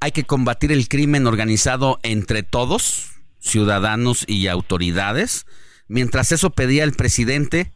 hay 0.00 0.12
que 0.12 0.24
combatir 0.24 0.72
el 0.72 0.88
crimen 0.88 1.26
organizado 1.26 2.00
entre 2.02 2.42
todos, 2.42 3.12
ciudadanos 3.38 4.24
y 4.26 4.48
autoridades. 4.48 5.46
Mientras 5.88 6.32
eso 6.32 6.50
pedía 6.50 6.84
el 6.84 6.92
presidente, 6.92 7.72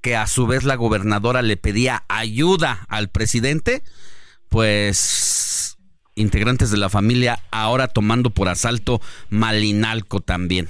que 0.00 0.16
a 0.16 0.26
su 0.26 0.46
vez 0.46 0.64
la 0.64 0.76
gobernadora 0.76 1.42
le 1.42 1.56
pedía 1.56 2.04
ayuda 2.08 2.86
al 2.88 3.08
presidente, 3.08 3.82
pues 4.48 5.76
integrantes 6.14 6.70
de 6.70 6.78
la 6.78 6.88
familia 6.88 7.40
ahora 7.50 7.88
tomando 7.88 8.30
por 8.30 8.48
asalto 8.48 9.02
Malinalco 9.28 10.20
también. 10.20 10.68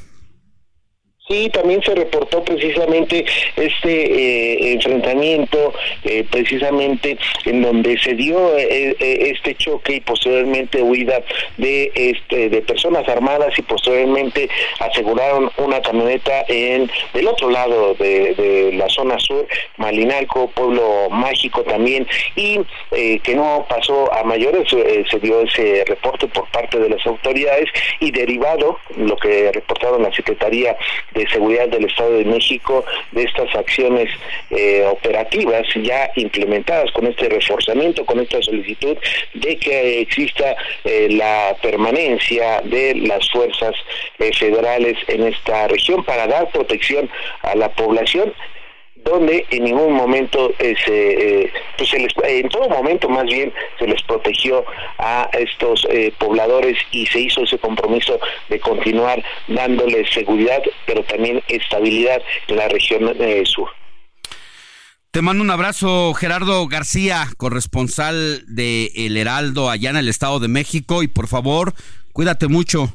Sí, 1.29 1.51
también 1.51 1.83
se 1.83 1.93
reportó 1.93 2.45
precisamente 2.45 3.25
este 3.57 3.89
eh, 3.91 4.75
enfrentamiento, 4.75 5.73
eh, 6.05 6.25
precisamente 6.31 7.19
en 7.45 7.63
donde 7.63 7.99
se 7.99 8.15
dio 8.15 8.57
eh, 8.57 8.97
eh, 9.01 9.33
este 9.35 9.57
choque 9.57 9.95
y 9.95 10.01
posteriormente 10.03 10.81
huida 10.81 11.21
de 11.57 11.91
este 11.97 12.49
de 12.49 12.63
personas 12.63 13.09
armadas 13.09 13.59
y 13.59 13.63
posteriormente 13.63 14.49
aseguraron 14.79 15.51
una 15.57 15.83
camioneta 15.83 16.45
en 16.47 16.89
del 17.13 17.27
otro 17.27 17.51
lado 17.51 17.95
de, 17.95 18.71
la 18.75 18.89
zona 18.89 19.19
sur, 19.19 19.49
Malinalco, 19.79 20.49
pueblo 20.51 21.11
mágico 21.11 21.65
también 21.65 22.07
y 22.37 22.61
que 22.93 23.35
no 23.35 23.67
pasó 23.69 24.13
a 24.13 24.23
mayores, 24.23 24.69
se 24.71 25.19
dio 25.19 25.41
ese 25.41 25.85
reporte 25.87 26.29
por 26.29 26.49
parte 26.51 26.79
de 26.79 26.91
las 26.91 27.05
autoridades 27.05 27.69
y 27.99 28.13
derivado 28.13 28.79
lo 28.97 29.17
que 29.17 29.51
reportaron 29.53 30.03
la 30.03 30.13
Secretaría 30.13 30.77
de 31.17 31.29
Seguridad 31.29 31.69
del 31.69 31.87
Estado 31.87 32.13
de 32.13 32.25
México 32.25 32.85
de 33.13 33.25
estas 33.25 33.55
acciones 33.55 34.09
eh, 34.51 34.85
operativas 34.91 35.67
ya 35.83 36.11
implementadas 36.17 36.91
con 36.93 37.07
este 37.07 37.29
reforzamiento, 37.29 38.05
con 38.05 38.21
esta 38.21 38.41
solicitud 38.43 38.97
de 39.35 39.57
que 39.57 40.01
exista 40.01 40.57
eh, 40.85 41.09
la 41.11 41.57
permanencia 41.63 42.61
de 42.63 42.95
las 42.95 43.29
fuerzas 43.31 43.75
eh, 44.19 44.31
federales 44.33 44.97
en 45.09 45.27
esta 45.27 45.69
región 45.69 46.05
para 46.05 46.27
dar 46.27 46.51
protección 46.51 47.09
a 47.43 47.55
la 47.55 47.71
población 47.71 48.33
donde 49.07 49.47
en 49.51 49.65
ningún 49.65 49.95
momento 49.95 50.53
eh, 50.59 50.75
se, 50.85 51.45
eh, 51.45 51.53
pues 51.79 51.89
se 51.89 51.99
les, 51.99 52.13
en 52.25 52.49
todo 52.49 52.69
momento 52.69 53.09
más 53.09 53.25
bien 53.25 53.53
se 53.79 53.87
les 53.87 54.03
protegió 54.03 54.65
a 54.99 55.31
estos 55.33 55.87
eh, 55.91 56.13
pobladores 56.19 56.77
y 56.91 57.07
se 57.07 57.21
hizo 57.21 57.43
ese 57.43 57.59
compromiso 57.59 58.19
de 58.49 58.59
continuar 58.61 59.23
dándoles 59.47 60.11
seguridad, 60.11 60.61
pero 60.87 61.05
también 61.05 61.43
estabilidad 61.49 62.21
en 62.49 62.57
la 62.57 62.69
región 62.69 63.15
eh, 63.21 63.43
sur. 63.47 63.69
Te 65.13 65.23
mando 65.23 65.43
un 65.43 65.51
abrazo, 65.51 66.13
Gerardo 66.13 66.67
García, 66.67 67.27
corresponsal 67.39 68.43
de 68.49 68.91
El 68.97 69.17
Heraldo 69.17 69.71
allá 69.71 69.91
en 69.91 69.97
el 69.97 70.09
Estado 70.09 70.41
de 70.41 70.49
México. 70.49 71.03
Y 71.03 71.09
por 71.09 71.27
favor, 71.27 71.73
cuídate 72.13 72.49
mucho. 72.49 72.93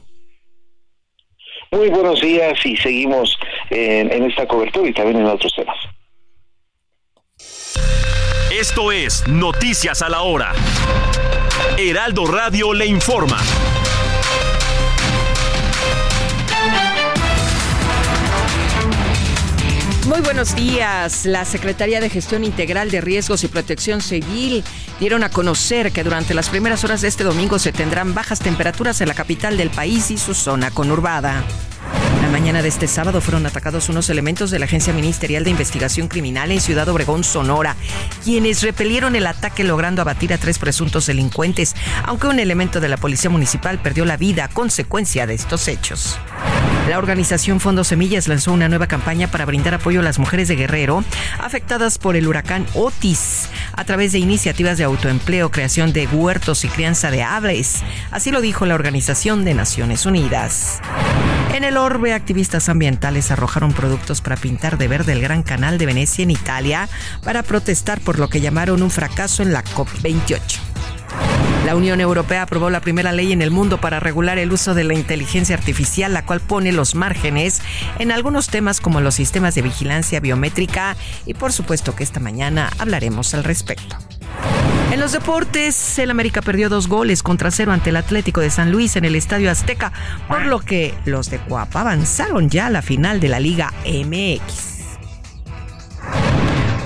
Muy 1.72 1.90
buenos 1.90 2.22
días 2.22 2.64
y 2.64 2.76
seguimos 2.78 3.40
en, 3.72 4.12
en 4.12 4.30
esta 4.30 4.46
cobertura 4.46 4.90
y 4.90 4.94
también 4.94 5.20
en 5.20 5.26
otros 5.26 5.56
temas. 5.56 5.78
Esto 8.52 8.92
es 8.92 9.28
Noticias 9.28 10.02
a 10.02 10.10
la 10.10 10.22
Hora. 10.22 10.54
Heraldo 11.78 12.26
Radio 12.26 12.74
le 12.74 12.86
informa. 12.86 13.38
Muy 20.08 20.20
buenos 20.20 20.56
días. 20.56 21.26
La 21.26 21.46
Secretaría 21.46 22.02
de 22.02 22.10
Gestión 22.10 22.44
Integral 22.44 22.92
de 22.92 23.00
Riesgos 23.00 23.44
y 23.46 23.48
Protección 23.48 24.02
Civil 24.02 24.64
dieron 25.00 25.24
a 25.24 25.30
conocer 25.30 25.92
que 25.94 26.04
durante 26.04 26.34
las 26.34 26.50
primeras 26.50 26.84
horas 26.84 27.02
de 27.02 27.08
este 27.08 27.24
domingo 27.24 27.60
se 27.60 27.72
tendrán 27.72 28.14
bajas 28.14 28.40
temperaturas 28.40 29.00
en 29.00 29.08
la 29.08 29.14
capital 29.14 29.56
del 29.56 29.70
país 29.70 30.12
y 30.12 30.18
su 30.18 30.34
zona 30.34 30.70
conurbada. 30.72 31.46
La 32.22 32.30
mañana 32.30 32.62
de 32.62 32.70
este 32.70 32.88
sábado 32.88 33.20
fueron 33.20 33.46
atacados 33.46 33.90
unos 33.90 34.10
elementos 34.10 34.52
de 34.52 34.60
la 34.60 34.66
Agencia 34.66 34.94
Ministerial 34.94 35.44
de 35.44 35.50
Investigación 35.50 36.08
Criminal 36.08 36.52
en 36.52 36.62
Ciudad 36.62 36.88
Obregón, 36.88 37.24
Sonora, 37.24 37.76
quienes 38.24 38.62
repelieron 38.62 39.16
el 39.16 39.28
ataque 39.28 39.64
logrando 39.64 40.02
abatir 40.02 40.34
a 40.34 40.38
tres 40.38 40.60
presuntos 40.60 41.08
delincuentes, 41.08 41.76
aunque 42.06 42.28
un 42.28 42.40
elemento 42.40 42.80
de 42.80 42.90
la 42.90 42.98
Policía 42.98 43.30
Municipal 43.30 43.80
perdió 43.80 44.06
la 44.06 44.18
vida 44.18 44.46
a 44.46 44.50
consecuencia 44.50 45.28
de 45.28 45.34
estos 45.34 45.68
hechos. 45.68 46.20
La 46.90 46.98
organización 46.98 47.60
Fondo 47.60 47.84
Semillas 47.84 48.28
lanzó 48.28 48.52
una 48.52 48.68
nueva 48.68 48.88
campaña 48.88 49.30
para 49.30 49.46
brindar 49.46 49.76
apoyo 49.76 50.00
a 50.00 50.04
las 50.04 50.20
mujeres 50.20 50.48
de 50.48 50.56
Guerrero 50.56 51.04
afectadas 51.40 51.98
por 51.98 52.16
el 52.16 52.28
huracán 52.28 52.66
Otis 52.74 53.50
a 53.74 53.86
través 53.86 54.12
de 54.12 54.20
iniciativas 54.20 54.78
de 54.78 54.84
autoempleo, 54.84 55.52
creación 55.52 55.94
de 55.94 56.08
huertos 56.08 56.66
y 56.66 56.70
crianza 56.70 57.12
de 57.12 57.24
aves. 57.24 57.84
Así 58.10 58.32
lo 58.32 58.42
dijo 58.42 58.66
la 58.66 58.76
Organización 58.76 59.46
de 59.46 59.54
Naciones 59.54 60.06
Unidas. 60.06 60.82
Orbe, 61.78 62.14
activistas 62.14 62.70
ambientales 62.70 63.32
arrojaron 63.32 63.74
productos 63.74 64.22
para 64.22 64.36
pintar 64.36 64.78
de 64.78 64.88
verde 64.88 65.14
el 65.14 65.22
Gran 65.22 65.44
Canal 65.44 65.78
de 65.78 65.86
Venecia 65.86 66.24
en 66.24 66.32
Italia 66.32 66.90
para 67.24 67.44
protestar 67.44 68.00
por 68.00 68.20
lo 68.20 68.30
que 68.30 68.42
llamaron 68.42 68.82
un 68.82 68.90
fracaso 68.90 69.44
en 69.44 69.54
la 69.54 69.64
COP28. 69.64 70.71
La 71.66 71.76
Unión 71.76 72.02
Europea 72.02 72.42
aprobó 72.42 72.70
la 72.70 72.82
primera 72.82 73.12
ley 73.12 73.32
en 73.32 73.42
el 73.42 73.52
mundo 73.52 73.80
para 73.80 74.00
regular 74.00 74.40
el 74.40 74.52
uso 74.52 74.74
de 74.74 74.84
la 74.84 74.94
inteligencia 74.94 75.56
artificial, 75.56 76.14
la 76.14 76.26
cual 76.26 76.42
pone 76.42 76.72
los 76.72 76.96
márgenes 76.96 77.62
en 78.00 78.12
algunos 78.12 78.48
temas 78.48 78.82
como 78.82 79.00
los 79.00 79.16
sistemas 79.16 79.54
de 79.56 79.62
vigilancia 79.62 80.20
biométrica 80.20 80.98
y 81.26 81.36
por 81.36 81.54
supuesto 81.54 81.96
que 81.96 82.04
esta 82.04 82.20
mañana 82.20 82.72
hablaremos 82.80 83.34
al 83.36 83.44
respecto. 83.44 83.96
En 84.92 85.00
los 85.00 85.14
deportes, 85.14 86.00
el 86.00 86.12
América 86.12 86.42
perdió 86.42 86.68
dos 86.68 86.88
goles 86.88 87.24
contra 87.24 87.52
cero 87.52 87.72
ante 87.72 87.92
el 87.92 87.96
Atlético 87.96 88.42
de 88.42 88.50
San 88.50 88.72
Luis 88.72 88.98
en 88.98 89.06
el 89.06 89.16
Estadio 89.16 89.50
Azteca, 89.50 89.94
por 90.28 90.46
lo 90.46 90.60
que 90.60 90.94
los 91.06 91.30
de 91.30 91.40
Coapa 91.40 91.82
avanzaron 91.82 92.50
ya 92.50 92.68
a 92.68 92.70
la 92.70 92.82
final 92.82 93.22
de 93.22 93.30
la 93.30 93.40
Liga 93.40 93.72
MX. 93.86 94.72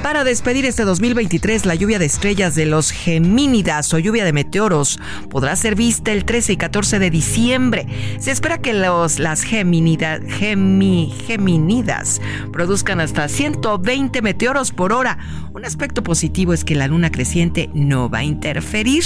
Para 0.06 0.24
despedir 0.24 0.66
este 0.68 0.86
2023, 0.86 1.66
la 1.66 1.74
lluvia 1.74 1.98
de 1.98 2.06
estrellas 2.06 2.54
de 2.54 2.68
los 2.68 2.92
Gemínidas 2.92 3.92
o 3.92 3.98
lluvia 3.98 4.24
de 4.24 4.34
meteoros 4.34 5.00
podrá 5.32 5.56
ser 5.56 5.74
vista 5.74 6.12
el 6.12 6.26
13 6.26 6.54
y 6.54 6.58
14 6.58 7.00
de 7.00 7.10
diciembre. 7.10 7.88
Se 8.20 8.30
espera 8.30 8.60
que 8.60 8.76
los, 8.76 9.18
las 9.18 9.44
Gemínida- 9.44 10.20
Gemi- 10.22 11.12
Gemínidas 11.26 12.22
produzcan 12.54 13.02
hasta 13.02 13.28
120 13.28 14.22
meteoros 14.22 14.72
por 14.72 14.94
hora. 14.94 15.18
Un 15.56 15.66
aspecto 15.66 16.04
positivo 16.04 16.54
es 16.54 16.64
que 16.64 16.76
la 16.76 16.88
luna 16.88 17.10
creciente 17.10 17.72
no 17.74 18.08
va 18.08 18.20
a 18.20 18.24
interferir, 18.24 19.04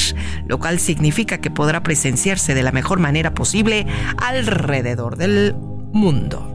lo 0.48 0.60
cual 0.60 0.80
significa 0.80 1.38
que 1.38 1.50
podrá 1.50 1.82
presenciarse 1.82 2.54
de 2.54 2.64
la 2.64 2.74
mejor 2.74 3.00
manera 3.00 3.34
posible 3.34 3.88
alrededor 4.18 5.16
del 5.16 5.56
mundo. 5.94 6.49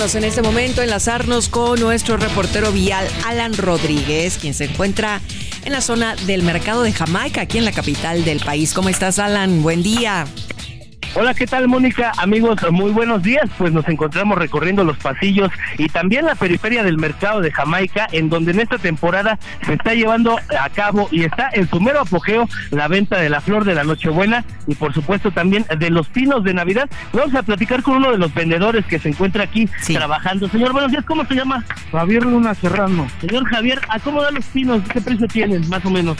En 0.00 0.24
este 0.24 0.40
momento 0.40 0.80
enlazarnos 0.80 1.50
con 1.50 1.78
nuestro 1.78 2.16
reportero 2.16 2.72
vial 2.72 3.06
Alan 3.26 3.52
Rodríguez, 3.52 4.38
quien 4.38 4.54
se 4.54 4.64
encuentra 4.64 5.20
en 5.66 5.72
la 5.72 5.82
zona 5.82 6.16
del 6.16 6.42
mercado 6.42 6.82
de 6.82 6.90
Jamaica, 6.90 7.42
aquí 7.42 7.58
en 7.58 7.66
la 7.66 7.72
capital 7.72 8.24
del 8.24 8.40
país. 8.40 8.72
¿Cómo 8.72 8.88
estás, 8.88 9.18
Alan? 9.18 9.62
Buen 9.62 9.82
día. 9.82 10.24
Hola, 11.12 11.34
¿qué 11.34 11.44
tal, 11.44 11.66
Mónica? 11.66 12.12
Amigos, 12.18 12.60
muy 12.70 12.92
buenos 12.92 13.24
días. 13.24 13.50
Pues 13.58 13.72
nos 13.72 13.86
encontramos 13.88 14.38
recorriendo 14.38 14.84
los 14.84 14.96
pasillos 14.96 15.50
y 15.76 15.88
también 15.88 16.24
la 16.24 16.36
periferia 16.36 16.84
del 16.84 16.98
mercado 16.98 17.40
de 17.40 17.50
Jamaica, 17.50 18.06
en 18.12 18.30
donde 18.30 18.52
en 18.52 18.60
esta 18.60 18.78
temporada 18.78 19.36
se 19.66 19.72
está 19.72 19.94
llevando 19.94 20.38
a 20.56 20.70
cabo 20.70 21.08
y 21.10 21.24
está 21.24 21.50
en 21.52 21.68
su 21.68 21.80
mero 21.80 22.00
apogeo 22.00 22.48
la 22.70 22.86
venta 22.86 23.18
de 23.18 23.28
la 23.28 23.40
flor 23.40 23.64
de 23.64 23.74
la 23.74 23.82
Nochebuena 23.82 24.44
y, 24.68 24.76
por 24.76 24.94
supuesto, 24.94 25.32
también 25.32 25.66
de 25.76 25.90
los 25.90 26.08
pinos 26.08 26.44
de 26.44 26.54
Navidad. 26.54 26.88
Vamos 27.12 27.34
a 27.34 27.42
platicar 27.42 27.82
con 27.82 27.96
uno 27.96 28.12
de 28.12 28.18
los 28.18 28.32
vendedores 28.32 28.86
que 28.86 29.00
se 29.00 29.08
encuentra 29.08 29.42
aquí 29.42 29.68
trabajando. 29.92 30.48
Señor, 30.48 30.72
buenos 30.72 30.92
días, 30.92 31.04
¿cómo 31.04 31.24
se 31.24 31.34
llama? 31.34 31.64
Javier 31.90 32.24
Luna 32.24 32.54
Serrano. 32.54 33.08
Señor 33.20 33.46
Javier, 33.46 33.80
¿a 33.88 33.98
cómo 33.98 34.22
dan 34.22 34.34
los 34.36 34.44
pinos? 34.44 34.80
¿Qué 34.92 35.00
precio 35.00 35.26
tienen, 35.26 35.68
más 35.68 35.84
o 35.84 35.90
menos? 35.90 36.18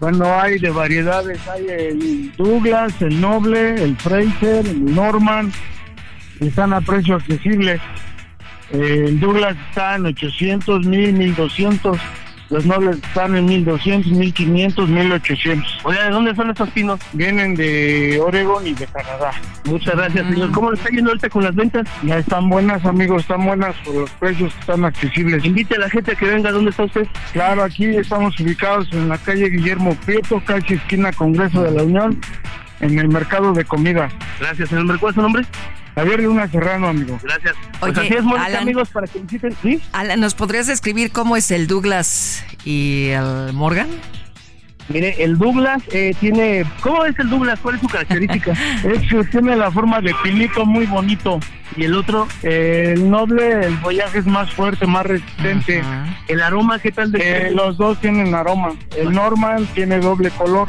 Bueno, 0.00 0.40
hay 0.40 0.58
de 0.58 0.70
variedades, 0.70 1.46
hay 1.48 1.66
el 1.68 2.32
Douglas, 2.36 2.92
el 3.02 3.20
Noble, 3.20 3.82
el 3.82 3.96
Fraser, 3.96 4.66
el 4.66 4.94
Norman, 4.94 5.52
están 6.40 6.72
a 6.72 6.80
precio 6.80 7.16
accesible. 7.16 7.80
Eh, 8.70 9.06
El 9.08 9.18
Douglas 9.18 9.56
está 9.68 9.96
en 9.96 10.06
800, 10.06 10.86
1000, 10.86 11.12
1200, 11.14 11.98
los 12.50 12.64
Nobles 12.64 12.96
están 12.96 13.36
en 13.36 13.44
1200, 13.44 14.10
1500, 14.12 14.88
1800. 14.88 15.78
Oye, 15.84 16.02
¿de 16.02 16.10
dónde 16.10 16.34
son 16.34 16.50
estos 16.50 16.70
pinos? 16.70 17.00
Vienen 17.12 17.54
de 17.54 18.20
Oregon 18.24 18.66
y 18.66 18.74
de 18.74 18.86
Canadá. 18.86 19.32
Muchas 19.64 19.96
gracias, 19.96 20.26
señor. 20.26 20.50
¿Cómo 20.52 20.70
le 20.70 20.78
está 20.78 20.88
yendo 20.88 21.10
ahorita 21.10 21.28
con 21.28 21.44
las 21.44 21.54
ventas? 21.54 21.86
Ya 22.02 22.18
están 22.18 22.48
buenas, 22.48 22.84
amigos, 22.84 23.22
están 23.22 23.44
buenas 23.44 23.74
por 23.84 23.94
los 23.94 24.10
precios 24.12 24.54
están 24.60 24.84
accesibles. 24.84 25.44
Invite 25.44 25.74
a 25.74 25.78
la 25.78 25.90
gente 25.90 26.12
a 26.12 26.14
que 26.14 26.26
venga. 26.26 26.50
¿Dónde 26.50 26.70
está 26.70 26.84
usted? 26.84 27.06
Claro, 27.32 27.62
aquí 27.62 27.84
estamos 27.84 28.38
ubicados 28.40 28.88
en 28.92 29.08
la 29.08 29.18
calle 29.18 29.50
Guillermo 29.50 29.94
Prieto, 30.06 30.42
casi 30.44 30.74
esquina 30.74 31.12
Congreso 31.12 31.62
de 31.62 31.70
la 31.70 31.82
Unión, 31.82 32.20
en 32.80 32.98
el 32.98 33.08
mercado 33.08 33.52
de 33.52 33.64
comida. 33.64 34.08
Gracias, 34.40 34.70
señor. 34.70 34.98
¿Cuál 34.98 35.10
es 35.10 35.14
su 35.14 35.22
nombre? 35.22 35.44
Javier 35.98 36.20
Luna 36.20 36.46
Serrano, 36.48 36.86
amigo. 36.86 37.18
Gracias. 37.20 37.56
Oye, 37.80 37.92
Pues 37.92 37.98
así 37.98 38.14
es, 38.14 38.22
Mónica, 38.22 38.44
Alan. 38.46 38.62
amigos, 38.62 38.88
para 38.90 39.08
que 39.08 39.18
visiten. 39.18 39.52
¿Sí? 39.60 39.82
Alan, 39.92 40.20
¿nos 40.20 40.34
podrías 40.36 40.68
describir 40.68 41.10
cómo 41.10 41.36
es 41.36 41.50
el 41.50 41.66
Douglas 41.66 42.44
y 42.64 43.08
el 43.08 43.52
Morgan? 43.52 43.88
Mire, 44.90 45.16
el 45.22 45.36
Douglas 45.36 45.82
eh, 45.90 46.14
tiene... 46.20 46.64
¿Cómo 46.82 47.04
es 47.04 47.18
el 47.18 47.28
Douglas? 47.28 47.58
¿Cuál 47.60 47.74
es 47.74 47.80
su 47.80 47.88
característica? 47.88 48.52
Es 48.84 49.08
que 49.08 49.24
tiene 49.24 49.56
la 49.56 49.72
forma 49.72 50.00
de 50.00 50.14
pilito 50.22 50.64
muy 50.64 50.86
bonito. 50.86 51.40
¿Y 51.76 51.84
el 51.84 51.94
otro? 51.96 52.28
el 52.42 53.10
noble, 53.10 53.66
el 53.66 53.76
follaje 53.78 54.18
es 54.20 54.26
más 54.26 54.50
fuerte, 54.52 54.86
más 54.86 55.04
resistente. 55.04 55.82
¿El 56.28 56.40
aroma 56.40 56.78
qué 56.78 56.92
tal 56.92 57.10
de 57.10 57.48
Eh, 57.48 57.50
los 57.50 57.76
dos 57.76 58.00
tienen 58.00 58.34
aroma. 58.36 58.70
El 58.96 59.10
normal 59.12 59.66
tiene 59.74 59.98
doble 59.98 60.30
color. 60.30 60.68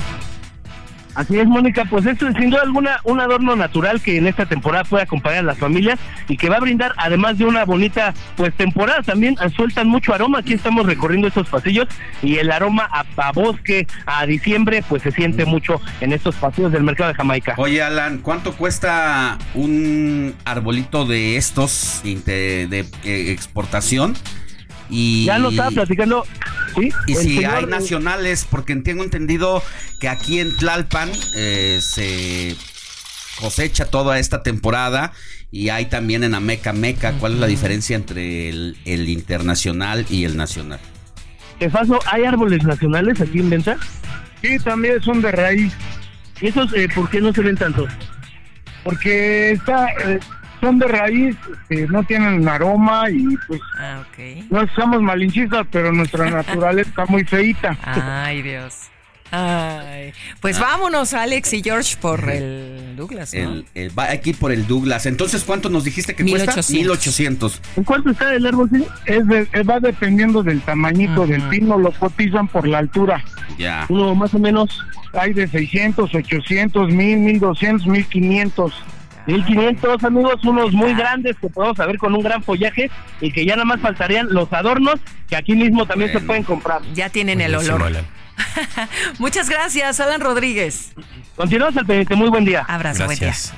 Así 1.16 1.40
es, 1.40 1.48
Mónica, 1.48 1.86
pues 1.86 2.06
esto 2.06 2.28
es 2.28 2.36
sin 2.36 2.50
duda 2.50 2.62
alguna 2.62 3.00
un 3.04 3.20
adorno 3.20 3.56
natural 3.56 4.02
que 4.02 4.18
en 4.18 4.28
esta 4.28 4.46
temporada 4.46 4.84
puede 4.84 5.04
acompañar 5.04 5.40
a 5.40 5.44
las 5.44 5.58
familias 5.58 6.00
y 6.28 6.38
que 6.38 6.50
va 6.50 6.58
a 6.58 6.60
brindar, 6.60 6.94
además 6.98 7.38
de 7.38 7.46
una 7.46 7.66
bonita 7.66 8.14
pues 8.36 8.54
temporada, 8.54 9.02
también 9.02 9.36
sueltan 9.56 9.88
mucho 9.88 10.14
aroma. 10.14 10.40
Aquí 10.40 10.54
estamos 10.54 10.86
recorriendo 10.86 11.28
estos 11.28 11.50
pasillos 11.50 11.88
y 12.22 12.38
el 12.38 12.52
aroma 12.52 12.88
a, 12.92 13.06
a 13.18 13.32
bosque, 13.32 13.88
a 14.06 14.26
diciembre, 14.26 14.84
pues 14.88 15.04
se 15.04 15.12
siente 15.12 15.46
mucho 15.46 15.82
en 16.02 16.14
estos 16.14 16.36
pasillos 16.36 16.72
del 16.72 16.84
mercado 16.84 17.10
de 17.10 17.16
Jamaica. 17.16 17.56
Oye, 17.58 17.82
Alan, 17.82 18.20
¿cuánto 18.20 18.54
cuesta 18.54 19.38
un 19.56 20.36
arbolito 20.46 21.06
de 21.06 21.38
estos 21.38 22.02
de, 22.04 22.68
de, 22.68 22.80
eh, 23.04 23.32
exportación? 23.32 24.16
Y, 24.90 25.26
Ya 25.26 25.38
lo 25.40 25.50
estaba 25.50 25.72
platicando. 25.72 26.26
Sí, 26.76 26.90
Y 27.08 27.12
el 27.14 27.18
si 27.18 27.36
señor, 27.36 27.56
hay 27.56 27.66
nacionales, 27.66 28.46
porque 28.50 28.76
tengo 28.78 29.04
entendido 29.04 29.64
que 30.00 30.10
aquí 30.10 30.40
en 30.40 30.56
Tlalpan 30.56 31.10
eh, 31.36 31.80
se 31.82 32.56
cosecha 33.40 33.86
toda 33.86 34.20
esta 34.20 34.44
temporada 34.44 35.14
y 35.52 35.70
hay 35.70 35.86
también 35.86 36.24
en 36.24 36.36
Ameca 36.36 36.74
Meca. 36.74 37.14
¿Cuál 37.14 37.34
es 37.34 37.40
la 37.40 37.48
diferencia 37.48 37.96
entre 37.96 38.50
el, 38.50 38.78
el 38.86 39.10
internacional 39.10 40.06
y 40.10 40.26
el 40.26 40.38
nacional? 40.38 40.80
Te 41.60 41.70
paso, 41.70 42.00
¿hay 42.06 42.24
árboles 42.24 42.64
nacionales 42.64 43.20
aquí 43.20 43.40
en 43.40 43.50
venta? 43.50 43.78
Sí, 44.42 44.58
también 44.60 45.02
son 45.02 45.22
de 45.22 45.32
raíz. 45.32 45.74
¿Y 46.42 46.48
esos 46.48 46.74
eh, 46.74 46.88
por 46.94 47.10
qué 47.10 47.20
no 47.20 47.34
se 47.34 47.42
ven 47.42 47.58
tanto? 47.58 47.86
Porque 48.84 49.52
está, 49.52 49.90
eh, 50.06 50.20
son 50.62 50.80
de 50.80 50.88
raíz, 50.88 51.36
eh, 51.70 51.88
no 51.90 52.04
tienen 52.04 52.48
aroma 52.48 53.10
y 53.10 53.26
pues 53.48 53.62
Ah, 53.78 54.02
ok. 54.02 54.46
no 54.52 54.68
somos 54.76 55.02
malinchistas, 55.02 55.66
pero 55.72 55.92
nuestra 55.92 56.30
naturaleza 56.30 56.90
está 56.90 57.06
muy 57.06 57.24
feita. 57.24 57.78
Ay, 57.84 58.42
Dios. 58.42 58.76
Ay. 59.32 60.12
Pues 60.42 60.60
vámonos, 60.60 61.14
Alex 61.14 61.54
y 61.54 61.62
George, 61.62 61.98
por 62.02 62.28
el 62.32 62.96
Douglas, 62.96 63.32
¿no? 63.36 63.40
El, 63.40 63.66
el- 63.76 63.98
va 64.00 64.10
aquí 64.12 64.34
por 64.34 64.52
el 64.52 64.66
Douglas. 64.66 65.06
Entonces, 65.06 65.44
¿cuánto 65.44 65.70
nos 65.70 65.84
dijiste 65.84 66.16
que 66.16 66.24
cuesta? 66.24 66.52
1800. 66.54 66.74
1800. 66.74 67.62
¿En 67.78 67.84
cuánto 67.84 68.10
está 68.10 68.34
el 68.34 68.48
árbol? 68.48 68.70
sí? 68.74 68.84
Es 69.06 69.28
de- 69.28 69.48
eh, 69.54 69.62
va 69.64 69.80
dependiendo 69.80 70.42
del 70.42 70.62
tamañito 70.62 71.28
del 71.28 71.44
pino, 71.44 71.78
lo 71.78 71.92
cotizan 71.92 72.48
por 72.48 72.68
la 72.68 72.80
altura. 72.80 73.24
Ya. 73.60 73.86
Uno 73.90 74.16
más 74.16 74.34
o 74.34 74.40
menos. 74.40 74.80
Hay 75.14 75.34
de 75.34 75.48
600, 75.48 76.14
800, 76.16 76.90
1000, 76.92 77.18
1200, 77.20 77.86
1500. 77.88 78.74
1500 79.34 80.04
amigos, 80.04 80.44
unos 80.44 80.72
muy 80.72 80.94
grandes 80.94 81.38
que 81.38 81.50
podemos 81.50 81.78
ver 81.78 81.98
con 81.98 82.14
un 82.16 82.22
gran 82.22 82.44
follaje 82.44 82.90
y 83.22 83.32
que 83.32 83.46
ya 83.46 83.56
nada 83.56 83.66
más 83.66 83.80
faltarían 83.80 84.28
los 84.30 84.52
adornos 84.52 84.96
que 85.28 85.36
aquí 85.36 85.56
mismo 85.56 85.86
también 85.86 86.12
se 86.12 86.20
pueden 86.20 86.44
comprar. 86.44 86.82
Ya 86.94 87.10
tienen 87.10 87.42
el 87.42 87.56
olor. 87.56 87.84
Alan. 87.84 88.06
Muchas 89.20 89.50
gracias, 89.50 90.00
Alan 90.00 90.22
Rodríguez. 90.22 90.94
Continuamos 91.36 91.78
al 91.78 91.86
pendiente, 91.86 92.16
muy 92.16 92.30
buen 92.30 92.46
día. 92.46 92.66
Abrazo, 92.68 93.06
buen 93.06 93.20
día. 93.20 93.28
Gracias. 93.28 93.54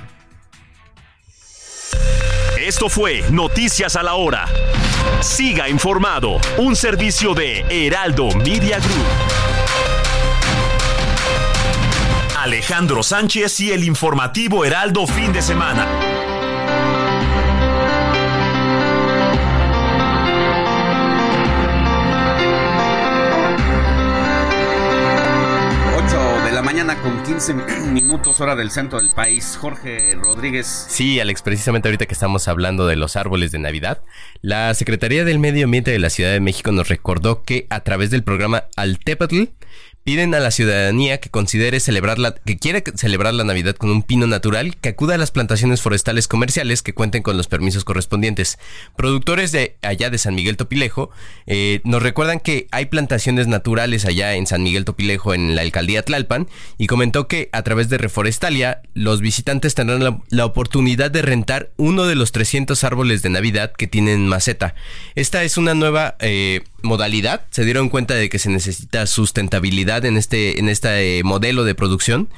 Esto 2.60 2.90
fue 2.90 3.24
Noticias 3.32 3.96
a 3.96 4.04
la 4.04 4.14
Hora. 4.14 4.46
Siga 5.22 5.68
informado, 5.68 6.40
un 6.58 6.76
servicio 6.76 7.34
de 7.34 7.66
Heraldo 7.70 8.30
Media 8.38 8.78
Group. 8.78 9.51
Alejandro 12.42 13.04
Sánchez 13.04 13.60
y 13.60 13.72
el 13.72 13.84
informativo 13.84 14.66
Heraldo 14.66 15.06
fin 15.06 15.32
de 15.32 15.44
semana. 15.44 15.88
8 25.96 26.46
de 26.46 26.52
la 26.52 26.64
mañana 26.64 27.00
con 27.04 27.22
15 27.22 27.54
minutos 27.92 28.42
hora 28.42 28.56
del 28.56 28.72
centro 28.72 29.00
del 29.00 29.12
país. 29.12 29.56
Jorge 29.62 30.16
Rodríguez. 30.16 30.88
Sí, 30.90 31.20
Alex, 31.20 31.44
precisamente 31.44 31.90
ahorita 31.90 32.08
que 32.08 32.16
estamos 32.16 32.48
hablando 32.48 32.88
de 32.88 32.96
los 32.96 33.18
árboles 33.18 33.52
de 33.52 33.60
Navidad, 33.60 34.02
la 34.42 34.74
Secretaría 34.74 35.26
del 35.26 35.38
Medio 35.38 35.66
Ambiente 35.66 35.92
de 35.92 36.00
la 36.00 36.10
Ciudad 36.10 36.32
de 36.32 36.40
México 36.40 36.72
nos 36.72 36.90
recordó 36.90 37.44
que 37.44 37.68
a 37.70 37.82
través 37.82 38.10
del 38.10 38.24
programa 38.24 38.64
Altepatl 38.78 39.44
piden 40.04 40.34
a 40.34 40.40
la 40.40 40.52
ciudadanía 40.52 41.20
que 41.20 41.30
considere 41.30 41.80
celebrar 41.80 42.18
la, 42.18 42.34
que 42.34 42.58
quiere 42.58 42.84
celebrar 42.96 43.34
la 43.34 43.44
Navidad 43.44 43.76
con 43.76 43.92
un 43.92 44.04
pino 44.04 44.26
natural, 44.28 44.76
que 44.78 44.90
acuda 44.90 45.16
a 45.16 45.18
las 45.18 45.32
plantaciones 45.32 45.82
forestales 45.82 46.28
comerciales 46.28 46.82
que 46.82 46.94
cuenten 46.94 47.22
con 47.22 47.38
los 47.38 47.48
permisos 47.48 47.84
correspondientes. 47.84 48.58
Productores 48.96 49.52
de 49.52 49.78
allá 49.82 50.10
de 50.10 50.18
San 50.18 50.36
Miguel 50.36 50.58
Topilejo 50.58 51.12
eh, 51.46 51.82
nos 51.84 52.02
recuerdan 52.02 52.40
que 52.40 52.68
hay 52.72 52.86
plantaciones 52.86 53.48
naturales 53.48 54.06
allá 54.06 54.34
en 54.36 54.48
San 54.48 54.64
Miguel 54.64 54.86
Topilejo 54.86 55.34
en 55.34 55.56
la 55.56 55.62
alcaldía 55.62 56.04
Tlalpan 56.04 56.48
y 56.78 56.88
comentó 56.88 57.28
que 57.28 57.50
a 57.52 57.62
través 57.64 57.90
de 57.90 57.98
Reforestalia 57.98 58.82
los 58.94 59.22
visitantes 59.22 59.76
tendrán 59.76 60.22
la, 60.30 60.46
oportunidad 60.46 61.12
de 61.12 61.22
rentar 61.22 61.70
uno 61.78 62.06
de 62.06 62.16
los 62.16 62.32
300 62.32 62.84
árboles 62.84 63.22
de 63.22 63.30
Navidad 63.30 63.72
que 63.72 63.88
tienen 63.88 64.28
maceta. 64.28 64.74
Esta 65.16 65.44
es 65.44 65.58
una 65.58 65.76
nueva 65.76 66.16
eh, 66.20 66.62
modalidad. 66.82 67.46
Se 67.52 67.66
dieron 67.66 67.90
cuenta 67.90 68.14
de 68.14 68.30
que 68.30 68.40
se 68.40 68.50
necesita 68.50 69.06
sustentabilidad 69.08 70.06
en 70.06 70.18
este, 70.18 70.60
en 70.60 70.70
este 70.70 71.24
modelo 71.24 71.64
de 71.64 71.76
producción 71.76 72.30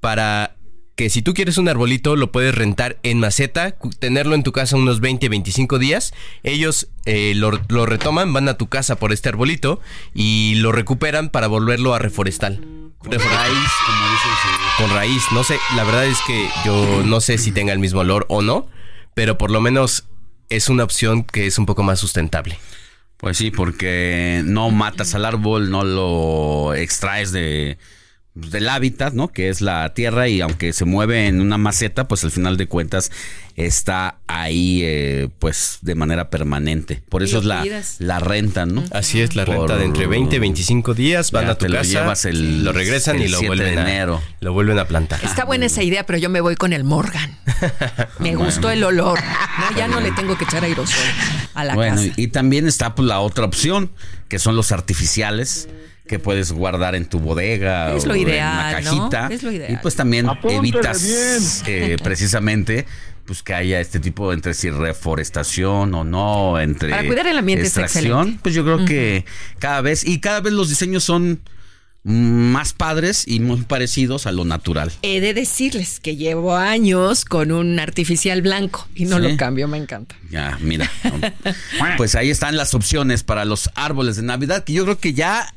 para 0.00 0.56
que 0.96 1.10
si 1.10 1.22
tú 1.22 1.34
quieres 1.34 1.58
un 1.58 1.68
arbolito 1.68 2.14
lo 2.14 2.30
puedes 2.30 2.54
rentar 2.54 2.98
en 3.02 3.18
maceta, 3.18 3.74
tenerlo 3.98 4.34
en 4.34 4.42
tu 4.42 4.52
casa 4.52 4.76
unos 4.76 5.00
20, 5.00 5.28
25 5.28 5.78
días. 5.78 6.14
Ellos 6.42 6.88
eh, 7.04 7.32
lo, 7.34 7.58
lo 7.68 7.86
retoman, 7.86 8.32
van 8.32 8.48
a 8.48 8.54
tu 8.54 8.68
casa 8.68 8.96
por 8.96 9.12
este 9.12 9.28
arbolito 9.28 9.80
y 10.14 10.54
lo 10.56 10.72
recuperan 10.72 11.30
para 11.30 11.48
volverlo 11.48 11.94
a 11.94 11.98
reforestal. 11.98 12.60
Reforestal. 13.02 13.50
como 13.50 14.10
dice 14.10 14.28
el. 14.28 14.84
Con 14.84 14.96
raíz, 14.96 15.22
no 15.32 15.44
sé, 15.44 15.58
la 15.76 15.84
verdad 15.84 16.06
es 16.06 16.18
que 16.26 16.48
yo 16.64 17.02
no 17.04 17.20
sé 17.20 17.38
si 17.38 17.52
tenga 17.52 17.72
el 17.72 17.78
mismo 17.78 18.00
olor 18.00 18.26
o 18.28 18.42
no, 18.42 18.68
pero 19.14 19.36
por 19.36 19.50
lo 19.50 19.60
menos 19.60 20.04
es 20.48 20.68
una 20.68 20.84
opción 20.84 21.24
que 21.24 21.46
es 21.46 21.58
un 21.58 21.66
poco 21.66 21.82
más 21.82 21.98
sustentable. 21.98 22.58
Pues 23.24 23.38
sí, 23.38 23.50
porque 23.50 24.42
no 24.44 24.70
matas 24.70 25.14
al 25.14 25.24
árbol, 25.24 25.70
no 25.70 25.82
lo 25.82 26.74
extraes 26.74 27.32
de 27.32 27.78
pues, 28.34 28.50
del 28.50 28.68
hábitat, 28.68 29.14
¿no? 29.14 29.28
Que 29.28 29.48
es 29.48 29.60
la 29.60 29.94
tierra 29.94 30.28
y 30.28 30.40
aunque 30.40 30.72
se 30.72 30.84
mueve 30.84 31.26
en 31.28 31.40
una 31.40 31.56
maceta, 31.58 32.06
pues 32.08 32.24
al 32.24 32.30
final 32.30 32.56
de 32.56 32.66
cuentas 32.66 33.10
está 33.56 34.16
ahí, 34.26 34.80
eh, 34.82 35.28
pues 35.38 35.78
de 35.82 35.94
manera 35.94 36.28
permanente. 36.30 37.00
Por 37.08 37.22
eso 37.22 37.40
lo 37.40 37.62
es 37.62 38.00
la, 38.00 38.16
la 38.16 38.18
renta, 38.20 38.66
¿no? 38.66 38.82
Así 38.90 39.20
es, 39.20 39.36
la 39.36 39.44
Por- 39.44 39.56
renta 39.58 39.76
de 39.76 39.84
entre 39.84 40.06
20 40.08 40.36
y 40.36 40.38
25 40.40 40.94
días, 40.94 41.30
van 41.30 41.48
a 41.48 41.54
tu 41.54 41.66
te 41.66 41.68
lo 41.68 41.78
casa, 41.78 41.88
llevas 42.00 42.24
el- 42.24 42.64
lo 42.64 42.72
regresan 42.72 43.20
y 43.22 43.28
lo 43.28 43.38
7 43.38 43.42
de 43.42 43.46
vuelven, 43.48 43.78
a, 43.78 43.82
enero. 43.82 44.20
lo 44.40 44.52
vuelven 44.52 44.78
a 44.80 44.86
plantar. 44.86 45.20
Está 45.24 45.44
buena 45.44 45.66
esa 45.66 45.82
idea, 45.84 46.04
pero 46.04 46.18
yo 46.18 46.28
me 46.30 46.40
voy 46.40 46.56
con 46.56 46.72
el 46.72 46.82
Morgan. 46.84 47.38
Me 48.18 48.34
gustó 48.34 48.70
el 48.70 48.82
olor. 48.82 49.18
No, 49.20 49.76
ya 49.76 49.86
no 49.88 50.00
le 50.00 50.10
tengo 50.12 50.36
que 50.36 50.44
echar 50.44 50.64
aerosol 50.64 51.04
a 51.54 51.64
la 51.64 51.74
Bueno, 51.74 51.96
casa. 51.96 52.08
y, 52.16 52.24
y 52.24 52.26
también 52.28 52.66
está 52.66 52.94
pues, 52.96 53.06
la 53.06 53.20
otra 53.20 53.44
opción, 53.44 53.90
que 54.28 54.38
son 54.40 54.56
los 54.56 54.72
artificiales 54.72 55.68
que 56.06 56.18
puedes 56.18 56.52
guardar 56.52 56.94
en 56.94 57.06
tu 57.06 57.18
bodega 57.18 57.94
Es 57.94 58.04
lo 58.06 58.12
o 58.12 58.16
ideal, 58.16 58.76
en 58.76 58.88
una 58.88 58.90
cajita. 59.00 59.28
Es 59.30 59.42
lo 59.42 59.50
ideal. 59.50 59.72
Y 59.72 59.76
pues 59.78 59.96
también 59.96 60.28
Apúntele 60.28 60.58
evitas 60.58 61.62
eh, 61.66 61.96
precisamente 62.02 62.86
pues 63.24 63.42
que 63.42 63.54
haya 63.54 63.80
este 63.80 64.00
tipo 64.00 64.34
entre 64.34 64.52
si 64.52 64.68
reforestación 64.68 65.94
o 65.94 66.04
no, 66.04 66.60
entre 66.60 66.90
Para 66.90 67.06
cuidar 67.06 67.26
el 67.26 67.38
ambiente 67.38 67.64
extracción, 67.64 68.04
excelente. 68.18 68.40
pues 68.42 68.54
yo 68.54 68.64
creo 68.64 68.84
que 68.84 69.24
cada 69.58 69.80
vez 69.80 70.06
y 70.06 70.20
cada 70.20 70.40
vez 70.40 70.52
los 70.52 70.68
diseños 70.68 71.04
son 71.04 71.40
más 72.06 72.74
padres 72.74 73.24
y 73.26 73.40
muy 73.40 73.62
parecidos 73.62 74.26
a 74.26 74.32
lo 74.32 74.44
natural. 74.44 74.92
He 75.00 75.22
de 75.22 75.32
decirles 75.32 76.00
que 76.00 76.16
llevo 76.16 76.54
años 76.54 77.24
con 77.24 77.50
un 77.50 77.80
artificial 77.80 78.42
blanco 78.42 78.86
y 78.94 79.06
no 79.06 79.16
Sí. 79.16 79.22
lo 79.22 79.36
cambio, 79.38 79.68
me 79.68 79.78
encanta. 79.78 80.14
Ya, 80.30 80.58
mira. 80.60 80.90
pues 81.96 82.14
ahí 82.14 82.28
están 82.28 82.58
las 82.58 82.74
opciones 82.74 83.22
para 83.22 83.46
los 83.46 83.70
árboles 83.74 84.16
de 84.16 84.22
Navidad, 84.22 84.64
que 84.64 84.74
yo 84.74 84.84
creo 84.84 84.98
que 84.98 85.14
ya 85.14 85.54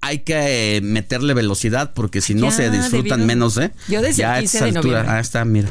hay 0.00 0.20
que 0.20 0.80
meterle 0.82 1.34
velocidad 1.34 1.92
porque 1.94 2.20
si 2.20 2.34
no 2.34 2.46
Ya, 2.46 2.52
se 2.52 2.70
disfrutan 2.70 3.20
debido- 3.20 3.26
menos, 3.26 3.56
¿eh? 3.58 3.72
Yo 3.88 4.02
desde 4.02 4.22
ya 4.22 4.32
el 4.32 4.36
a 4.36 4.40
15 4.40 4.56
esta 4.58 4.64
de 4.66 4.70
altura, 4.78 4.92
noviembre. 4.98 5.16
ah, 5.16 5.20
está, 5.20 5.44
mira. 5.44 5.68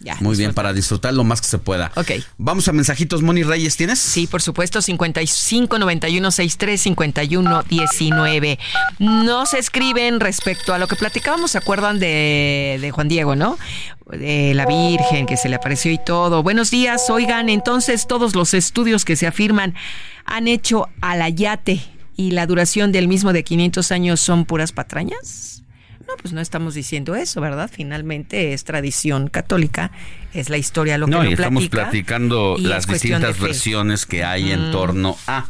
Ya, 0.00 0.16
Muy 0.20 0.36
bien, 0.36 0.54
para 0.54 0.72
disfrutar 0.72 1.12
lo 1.12 1.24
más 1.24 1.40
que 1.40 1.48
se 1.48 1.58
pueda. 1.58 1.90
Ok. 1.96 2.12
Vamos 2.36 2.68
a 2.68 2.72
mensajitos, 2.72 3.20
Moni 3.22 3.42
Reyes, 3.42 3.76
¿tienes? 3.76 3.98
Sí, 3.98 4.28
por 4.28 4.40
supuesto, 4.40 4.80
55 4.80 5.76
91 5.76 6.30
63 6.30 6.80
51 6.80 7.62
19. 7.64 8.60
Nos 9.00 9.54
escriben 9.54 10.20
respecto 10.20 10.72
a 10.72 10.78
lo 10.78 10.86
que 10.86 10.94
platicábamos, 10.94 11.50
¿se 11.50 11.58
acuerdan 11.58 11.98
de, 11.98 12.78
de 12.80 12.90
Juan 12.92 13.08
Diego, 13.08 13.34
no? 13.34 13.58
De 14.08 14.52
la 14.54 14.66
Virgen 14.66 15.26
que 15.26 15.36
se 15.36 15.48
le 15.48 15.56
apareció 15.56 15.90
y 15.90 15.98
todo. 15.98 16.44
Buenos 16.44 16.70
días, 16.70 17.10
oigan, 17.10 17.48
entonces 17.48 18.06
todos 18.06 18.36
los 18.36 18.54
estudios 18.54 19.04
que 19.04 19.16
se 19.16 19.26
afirman 19.26 19.74
han 20.24 20.46
hecho 20.46 20.86
al 21.00 21.22
ayate 21.22 21.82
y 22.18 22.32
la 22.32 22.46
duración 22.46 22.90
del 22.90 23.06
mismo 23.06 23.32
de 23.32 23.44
500 23.44 23.92
años 23.92 24.18
son 24.20 24.44
puras 24.44 24.72
patrañas. 24.72 25.62
No, 26.00 26.14
pues 26.20 26.34
no 26.34 26.40
estamos 26.40 26.74
diciendo 26.74 27.14
eso, 27.14 27.40
¿verdad? 27.40 27.70
Finalmente 27.72 28.52
es 28.54 28.64
tradición 28.64 29.28
católica, 29.28 29.92
es 30.34 30.50
la 30.50 30.56
historia 30.56 30.98
lo 30.98 31.06
que 31.06 31.12
No, 31.12 31.22
lo 31.22 31.30
y 31.30 31.34
estamos 31.34 31.68
platica, 31.68 31.90
platicando 31.90 32.56
y 32.58 32.62
las 32.62 32.88
distintas 32.88 33.38
versiones 33.38 34.04
que 34.04 34.24
hay 34.24 34.50
en 34.50 34.62
Ujú. 34.62 34.70
torno 34.72 35.16
a. 35.28 35.46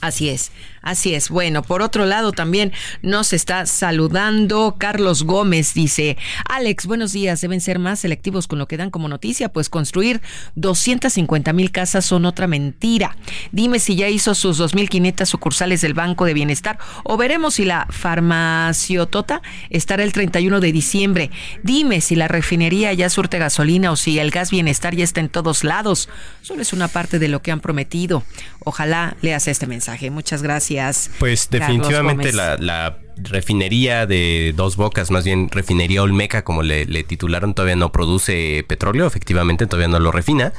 Así 0.00 0.28
es, 0.28 0.50
así 0.82 1.14
es. 1.14 1.28
Bueno, 1.30 1.62
por 1.62 1.82
otro 1.82 2.06
lado 2.06 2.32
también 2.32 2.72
nos 3.02 3.32
está 3.32 3.66
saludando 3.66 4.76
Carlos 4.78 5.24
Gómez, 5.24 5.74
dice, 5.74 6.16
Alex, 6.48 6.86
buenos 6.86 7.12
días, 7.12 7.40
deben 7.40 7.60
ser 7.60 7.78
más 7.78 8.00
selectivos 8.00 8.46
con 8.46 8.58
lo 8.58 8.66
que 8.66 8.76
dan 8.76 8.90
como 8.90 9.08
noticia, 9.08 9.50
pues 9.50 9.68
construir 9.68 10.20
250 10.56 11.52
mil 11.52 11.70
casas 11.70 12.04
son 12.04 12.24
otra 12.24 12.46
mentira. 12.46 13.16
Dime 13.52 13.78
si 13.78 13.96
ya 13.96 14.08
hizo 14.08 14.34
sus 14.34 14.60
2.500 14.60 15.26
sucursales 15.26 15.80
del 15.80 15.94
Banco 15.94 16.24
de 16.24 16.34
Bienestar 16.34 16.78
o 17.04 17.16
veremos 17.16 17.54
si 17.54 17.64
la 17.64 17.86
farmaciotota 17.90 19.42
estará 19.70 20.02
el 20.02 20.12
31 20.12 20.60
de 20.60 20.72
diciembre. 20.72 21.30
Dime 21.62 22.00
si 22.00 22.16
la 22.16 22.28
refinería 22.28 22.92
ya 22.92 23.08
surte 23.10 23.38
gasolina 23.38 23.92
o 23.92 23.96
si 23.96 24.18
el 24.18 24.30
gas 24.30 24.50
bienestar 24.50 24.94
ya 24.94 25.04
está 25.04 25.20
en 25.20 25.28
todos 25.28 25.64
lados. 25.64 26.08
Solo 26.42 26.62
es 26.62 26.72
una 26.72 26.88
parte 26.88 27.18
de 27.18 27.28
lo 27.28 27.42
que 27.42 27.52
han 27.52 27.60
prometido. 27.60 28.24
Ojalá 28.64 29.16
leas 29.22 29.48
este 29.60 29.66
mensaje. 29.66 30.10
Muchas 30.10 30.42
gracias. 30.42 31.10
Pues 31.18 31.50
definitivamente 31.50 32.32
la, 32.32 32.56
la 32.56 32.96
refinería 33.18 34.06
de 34.06 34.54
Dos 34.56 34.76
Bocas, 34.76 35.10
más 35.10 35.22
bien 35.24 35.50
refinería 35.50 36.02
Olmeca, 36.02 36.44
como 36.44 36.62
le, 36.62 36.86
le 36.86 37.04
titularon, 37.04 37.52
todavía 37.52 37.76
no 37.76 37.92
produce 37.92 38.64
petróleo, 38.66 39.06
efectivamente, 39.06 39.66
todavía 39.66 39.88
no 39.88 39.98
lo 39.98 40.12
refina, 40.12 40.54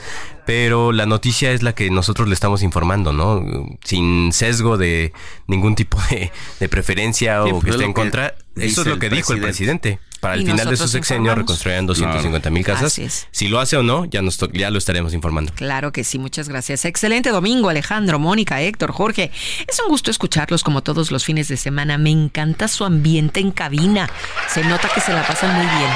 pero 0.46 0.92
la 0.92 1.08
noticia 1.08 1.52
es 1.52 1.64
la 1.64 1.74
que 1.74 1.90
nosotros 1.90 2.28
le 2.28 2.36
estamos 2.36 2.62
informando, 2.62 3.12
¿no? 3.12 3.44
Sin 3.84 4.32
sesgo 4.34 4.78
de 4.78 5.14
ningún 5.48 5.74
tipo 5.74 5.98
de, 6.12 6.32
de 6.60 6.70
preferencia 6.70 7.42
Sí, 7.44 7.50
o 7.50 7.54
pues 7.54 7.64
que 7.64 7.70
es 7.72 7.76
esté 7.78 7.86
en 7.86 7.94
contra. 7.94 8.36
Eso 8.56 8.82
es 8.82 8.88
lo 8.88 8.94
el 8.94 9.00
que 9.00 9.10
dijo 9.10 9.34
el 9.34 9.42
presidente. 9.42 10.00
Para 10.22 10.36
el 10.36 10.44
Y 10.44 10.46
final 10.46 10.70
de 10.70 10.78
su 10.78 10.88
sexenio 10.88 11.24
informamos. 11.32 11.38
reconstruirán 11.40 11.86
250 11.88 12.50
mil 12.52 12.64
casas. 12.64 13.02
Si 13.32 13.48
lo 13.50 13.60
hace 13.60 13.76
o 13.76 13.84
no, 13.84 14.06
ya, 14.06 14.22
nos 14.22 14.38
ya 14.54 14.70
lo 14.70 14.78
estaremos 14.78 15.14
informando. 15.14 15.52
Claro 15.56 15.92
que 15.92 16.04
sí, 16.04 16.20
muchas 16.20 16.48
gracias. 16.48 16.86
Excelente 16.86 17.32
domingo, 17.32 17.70
Alejandro, 17.70 18.20
Mónica, 18.20 18.62
Héctor, 18.62 18.92
Jorge. 18.92 19.32
Es 19.68 19.80
un 19.82 19.90
gusto 19.90 20.12
escucharlos 20.12 20.64
como 20.64 20.82
todos 20.84 21.12
los 21.12 21.26
fines 21.26 21.48
de 21.48 21.58
semana. 21.58 21.98
Me 21.98 22.12
encanta 22.12 22.68
su 22.68 22.86
ambiente 22.86 23.40
en 23.40 23.52
cabina. 23.52 24.10
Se 24.48 24.64
nota 24.64 24.90
que 24.94 25.02
se 25.02 25.12
la 25.12 25.26
pasan 25.26 25.56
muy 25.56 25.66
bien. 25.66 25.90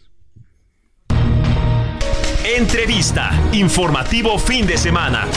Entrevista. 2.57 3.31
Informativo 3.51 4.39
fin 4.39 4.65
de 4.65 4.77
semana. 4.77 5.27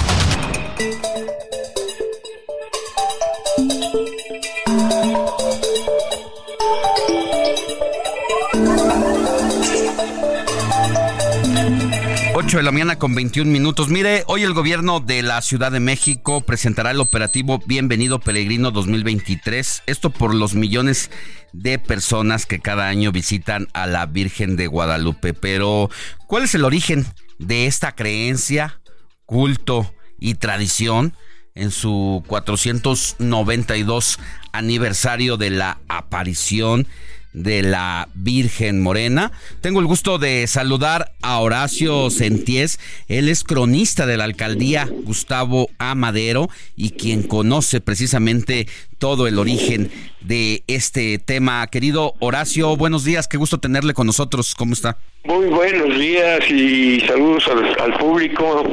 Ocho 12.38 12.58
de 12.58 12.64
la 12.64 12.70
mañana 12.70 12.98
con 12.98 13.14
21 13.14 13.50
minutos. 13.50 13.88
Mire, 13.88 14.22
hoy 14.26 14.42
el 14.42 14.52
gobierno 14.52 15.00
de 15.00 15.22
la 15.22 15.40
Ciudad 15.40 15.72
de 15.72 15.80
México 15.80 16.42
presentará 16.42 16.90
el 16.90 17.00
operativo 17.00 17.62
Bienvenido 17.64 18.20
Peregrino 18.20 18.72
2023. 18.72 19.84
Esto 19.86 20.10
por 20.10 20.34
los 20.34 20.54
millones 20.54 21.10
de 21.54 21.78
personas 21.78 22.44
que 22.44 22.60
cada 22.60 22.88
año 22.88 23.10
visitan 23.10 23.68
a 23.72 23.86
la 23.86 24.04
Virgen 24.04 24.56
de 24.56 24.66
Guadalupe. 24.66 25.32
Pero, 25.32 25.88
¿cuál 26.26 26.44
es 26.44 26.54
el 26.54 26.66
origen 26.66 27.06
de 27.38 27.64
esta 27.64 27.92
creencia, 27.92 28.82
culto 29.24 29.94
y 30.20 30.34
tradición 30.34 31.14
en 31.54 31.70
su 31.70 32.22
492 32.26 34.18
aniversario 34.52 35.38
de 35.38 35.48
la 35.48 35.78
aparición? 35.88 36.86
De 37.36 37.62
la 37.62 38.08
Virgen 38.14 38.82
Morena. 38.82 39.30
Tengo 39.60 39.80
el 39.80 39.86
gusto 39.86 40.18
de 40.18 40.46
saludar 40.46 41.12
a 41.20 41.38
Horacio 41.38 42.08
Senties. 42.10 42.80
Él 43.08 43.28
es 43.28 43.44
cronista 43.44 44.06
de 44.06 44.16
la 44.16 44.24
alcaldía 44.24 44.88
Gustavo 45.04 45.68
A. 45.78 45.94
Madero 45.94 46.48
y 46.76 46.90
quien 46.90 47.22
conoce 47.22 47.82
precisamente 47.82 48.66
todo 48.98 49.26
el 49.26 49.38
origen 49.38 49.90
de 50.22 50.64
este 50.66 51.18
tema. 51.18 51.66
Querido 51.66 52.14
Horacio, 52.20 52.74
buenos 52.76 53.04
días, 53.04 53.28
qué 53.28 53.36
gusto 53.36 53.58
tenerle 53.58 53.92
con 53.92 54.06
nosotros. 54.06 54.54
¿Cómo 54.54 54.72
está? 54.72 54.96
Muy 55.24 55.46
buenos 55.46 55.98
días 55.98 56.50
y 56.50 57.00
saludos 57.00 57.46
al, 57.48 57.92
al 57.92 57.98
público 57.98 58.64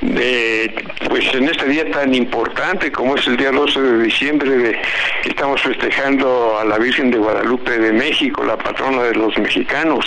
de 0.00 0.84
pues 1.08 1.24
en 1.34 1.48
este 1.48 1.66
día 1.66 1.90
tan 1.90 2.14
importante 2.14 2.90
como 2.90 3.16
es 3.16 3.26
el 3.26 3.36
día 3.36 3.50
12 3.50 3.80
de 3.80 4.02
diciembre 4.02 4.50
de 4.50 4.78
estamos 5.24 5.60
festejando 5.60 6.58
a 6.58 6.64
la 6.64 6.78
Virgen 6.78 7.10
de 7.10 7.18
Guadalupe 7.18 7.78
de 7.78 7.92
México, 7.92 8.44
la 8.44 8.56
patrona 8.56 9.02
de 9.02 9.14
los 9.14 9.36
mexicanos. 9.38 10.06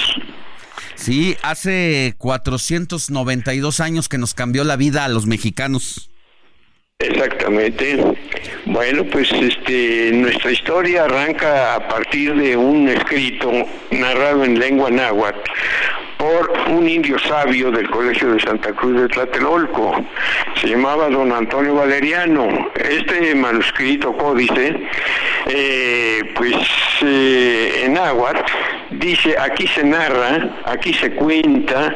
Sí, 0.95 1.36
hace 1.41 2.15
492 2.18 3.80
años 3.80 4.10
que 4.10 4.18
nos 4.18 4.34
cambió 4.34 4.64
la 4.64 4.76
vida 4.76 5.06
a 5.06 5.10
los 5.10 5.26
mexicanos. 5.26 6.10
Exactamente. 6.99 7.98
Bueno, 8.65 9.03
pues 9.06 9.32
este, 9.34 10.11
nuestra 10.14 10.52
historia 10.52 11.03
arranca 11.03 11.76
a 11.76 11.88
partir 11.88 12.34
de 12.36 12.56
un 12.56 12.88
escrito 12.88 13.52
narrado 13.91 14.45
en 14.45 14.57
lengua 14.57 14.90
náhuatl 14.90 15.52
por 16.23 16.53
un 16.69 16.87
indio 16.87 17.19
sabio 17.19 17.69
del 17.69 17.89
Colegio 17.89 18.31
de 18.31 18.39
Santa 18.39 18.71
Cruz 18.71 19.01
de 19.01 19.09
Tlatelolco. 19.09 19.93
Se 20.55 20.67
llamaba 20.67 21.09
don 21.09 21.33
Antonio 21.33 21.75
Valeriano. 21.75 22.69
Este 22.75 23.35
manuscrito 23.35 24.13
códice, 24.13 24.87
eh, 25.47 26.31
pues 26.33 26.55
eh, 27.01 27.81
en 27.83 27.95
náhuatl, 27.95 28.39
dice, 28.99 29.36
aquí 29.40 29.68
se 29.68 29.84
narra, 29.84 30.61
aquí 30.65 30.94
se 30.94 31.11
cuenta, 31.15 31.95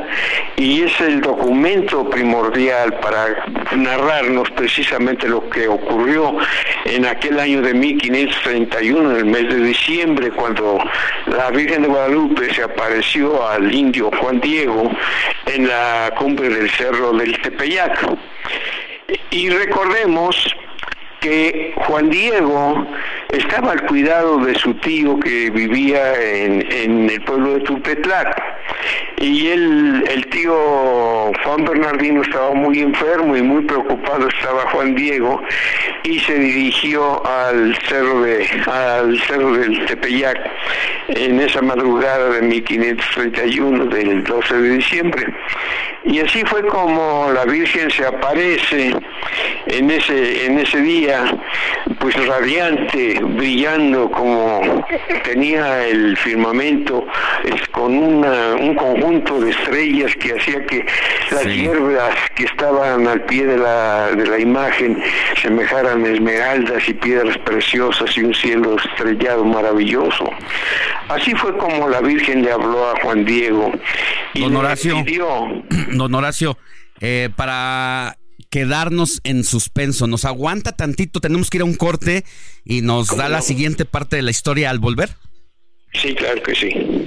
y 0.56 0.84
es 0.84 1.00
el 1.02 1.22
documento 1.22 2.10
primordial 2.10 2.94
para 3.00 3.44
narrarnos 3.76 4.50
precisamente 4.52 5.28
lo 5.28 5.50
que 5.50 5.68
ocurrió 5.68 6.38
en 6.86 7.06
aquel 7.06 7.40
año 7.40 7.62
de 7.62 7.74
1531, 7.74 9.12
en 9.12 9.18
el 9.18 9.26
mes 9.26 9.48
de 9.50 9.62
diciembre, 9.62 10.32
cuando 10.32 10.80
la 11.28 11.50
Virgen 11.52 11.84
de 11.84 11.88
Guadalupe 11.88 12.54
se 12.54 12.64
apareció 12.64 13.48
al 13.48 13.74
indio 13.74 14.12
Juan 14.20 14.40
Diego 14.40 14.90
en 15.46 15.68
la 15.68 16.14
cumbre 16.18 16.50
del 16.50 16.70
cerro 16.72 17.14
del 17.14 17.40
Tepeyac. 17.42 18.08
Y 19.32 19.50
recordemos 19.50 20.56
Juan 21.76 22.10
Diego 22.10 22.88
estaba 23.32 23.74
al 23.74 23.86
cuidado 23.86 24.38
de 24.40 24.56
su 24.56 24.74
tío 24.76 25.20
que 25.20 25.50
vivía 25.50 26.14
en, 26.22 27.10
el 27.10 27.22
pueblo 27.22 27.56
de 27.56 27.60
Tupetlac 27.62 28.42
y 29.18 29.48
el 29.48 30.28
tío 30.30 31.32
Juan 31.44 31.66
Bernardino 31.66 32.22
estaba 32.22 32.54
muy 32.54 32.80
enfermo 32.80 33.36
y 33.36 33.42
muy 33.42 33.64
preocupado 33.64 34.28
estaba 34.28 34.70
Juan 34.72 34.96
Diego 34.96 35.42
y 36.04 36.20
se 36.20 36.36
dirigió 36.36 37.26
al 37.26 37.76
cerro 37.88 38.22
de 38.22 38.48
al 38.68 39.20
cerro 39.22 39.54
del 39.54 39.86
Tepeyac 39.86 40.38
en 41.10 41.40
esa 41.40 41.62
madrugada 41.62 42.30
de 42.30 42.42
1531 42.42 43.86
del 43.86 44.24
12 44.24 44.56
de 44.56 44.70
diciembre. 44.78 45.34
Y 46.06 46.20
así 46.20 46.44
fue 46.46 46.66
como 46.68 47.30
la 47.34 47.46
Virgen 47.46 47.90
se 47.92 48.06
aparece 48.06 48.94
en 49.68 49.90
ese 49.90 50.82
día 50.82 51.17
pues 52.00 52.16
radiante 52.28 53.20
brillando 53.22 54.10
como 54.12 54.86
tenía 55.24 55.86
el 55.86 56.16
firmamento 56.18 57.06
es, 57.44 57.68
con 57.70 57.98
una, 57.98 58.56
un 58.56 58.76
conjunto 58.76 59.40
de 59.40 59.52
estrellas 59.52 60.16
que 60.18 60.34
hacía 60.38 60.66
que 60.66 60.86
las 61.32 61.46
hierbas 61.46 62.16
que 62.36 62.46
estaban 62.46 63.08
al 63.08 63.22
pie 63.26 63.46
de 63.46 63.58
la, 63.58 64.12
de 64.12 64.26
la 64.28 64.40
imagen 64.40 65.02
semejaran 65.42 66.06
esmeraldas 66.06 66.88
y 66.88 66.94
piedras 66.94 67.38
preciosas 67.40 68.16
y 68.18 68.22
un 68.24 68.34
cielo 68.34 68.78
estrellado 68.78 69.44
maravilloso. 69.46 70.30
Así 71.10 71.34
fue 71.36 71.58
como 71.58 71.88
la 71.90 72.02
Virgen 72.02 72.44
le 72.44 72.52
habló 72.52 72.90
a 72.90 73.00
Juan 73.02 73.26
Diego. 73.26 73.72
Y 74.34 74.42
Don 74.42 74.54
le 74.54 74.76
pidió- 75.04 75.64
don 75.98 76.14
Horacio, 76.16 76.58
eh, 77.00 77.30
para 77.36 78.18
quedarnos 78.50 79.22
en 79.24 79.44
suspenso, 79.44 80.08
nos 80.08 80.26
aguanta 80.26 80.72
tantito, 80.72 81.20
tenemos 81.20 81.50
que 81.50 81.58
ir 81.58 81.62
a 81.62 81.66
un 81.66 81.76
corte 81.76 82.24
y 82.66 82.82
nos 82.82 83.16
da 83.16 83.30
la 83.30 83.42
siguiente 83.42 83.86
parte 83.86 84.16
de 84.16 84.22
la 84.22 84.32
historia 84.32 84.70
al 84.70 84.80
volver. 84.80 85.10
Sí, 85.94 86.14
claro 86.16 86.42
que 86.44 86.56
sí. 86.56 87.07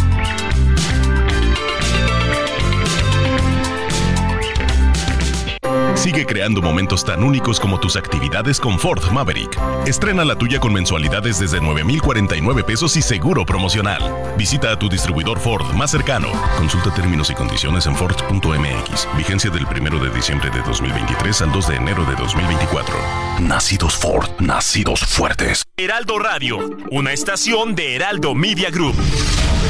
Sigue 6.01 6.25
creando 6.25 6.63
momentos 6.63 7.05
tan 7.05 7.23
únicos 7.23 7.59
como 7.59 7.79
tus 7.79 7.95
actividades 7.95 8.59
con 8.59 8.79
Ford 8.79 9.03
Maverick. 9.11 9.55
Estrena 9.85 10.25
la 10.25 10.35
tuya 10.35 10.59
con 10.59 10.73
mensualidades 10.73 11.37
desde 11.37 11.61
9,049 11.61 12.63
pesos 12.63 12.97
y 12.97 13.03
seguro 13.03 13.45
promocional. 13.45 14.01
Visita 14.35 14.71
a 14.71 14.79
tu 14.79 14.89
distribuidor 14.89 15.39
Ford 15.39 15.63
más 15.75 15.91
cercano. 15.91 16.29
Consulta 16.57 16.91
términos 16.91 17.29
y 17.29 17.35
condiciones 17.35 17.85
en 17.85 17.95
Ford.mx. 17.95 19.07
Vigencia 19.15 19.51
del 19.51 19.67
1 19.67 20.03
de 20.03 20.09
diciembre 20.09 20.49
de 20.49 20.63
2023 20.63 21.43
al 21.43 21.51
2 21.51 21.67
de 21.67 21.75
enero 21.75 22.03
de 22.05 22.15
2024. 22.15 22.95
Nacidos 23.41 23.95
Ford, 23.95 24.27
nacidos 24.39 25.01
fuertes. 25.01 25.65
Heraldo 25.77 26.17
Radio, 26.17 26.67
una 26.89 27.13
estación 27.13 27.75
de 27.75 27.95
Heraldo 27.95 28.33
Media 28.33 28.71
Group. 28.71 28.95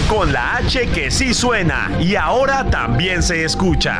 Con 0.07 0.31
la 0.31 0.55
H 0.55 0.87
que 0.91 1.11
sí 1.11 1.33
suena 1.33 1.91
y 1.99 2.15
ahora 2.15 2.69
también 2.69 3.21
se 3.21 3.43
escucha. 3.43 3.99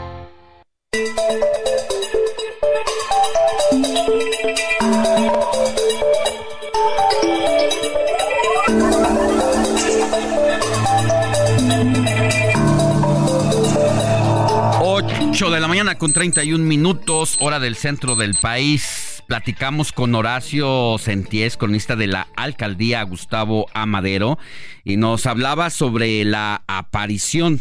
Ocho 15.41 15.49
de 15.49 15.59
la 15.59 15.67
mañana 15.67 15.97
con 15.97 16.13
31 16.13 16.63
minutos, 16.63 17.37
hora 17.39 17.59
del 17.59 17.75
centro 17.75 18.15
del 18.15 18.35
país. 18.35 19.23
Platicamos 19.25 19.91
con 19.91 20.13
Horacio 20.13 20.97
Senties, 20.99 21.57
cronista 21.57 21.95
de 21.95 22.05
la 22.05 22.27
alcaldía 22.35 23.01
Gustavo 23.01 23.65
Amadero, 23.73 24.37
y 24.83 24.97
nos 24.97 25.25
hablaba 25.25 25.71
sobre 25.71 26.23
la 26.25 26.61
aparición 26.67 27.59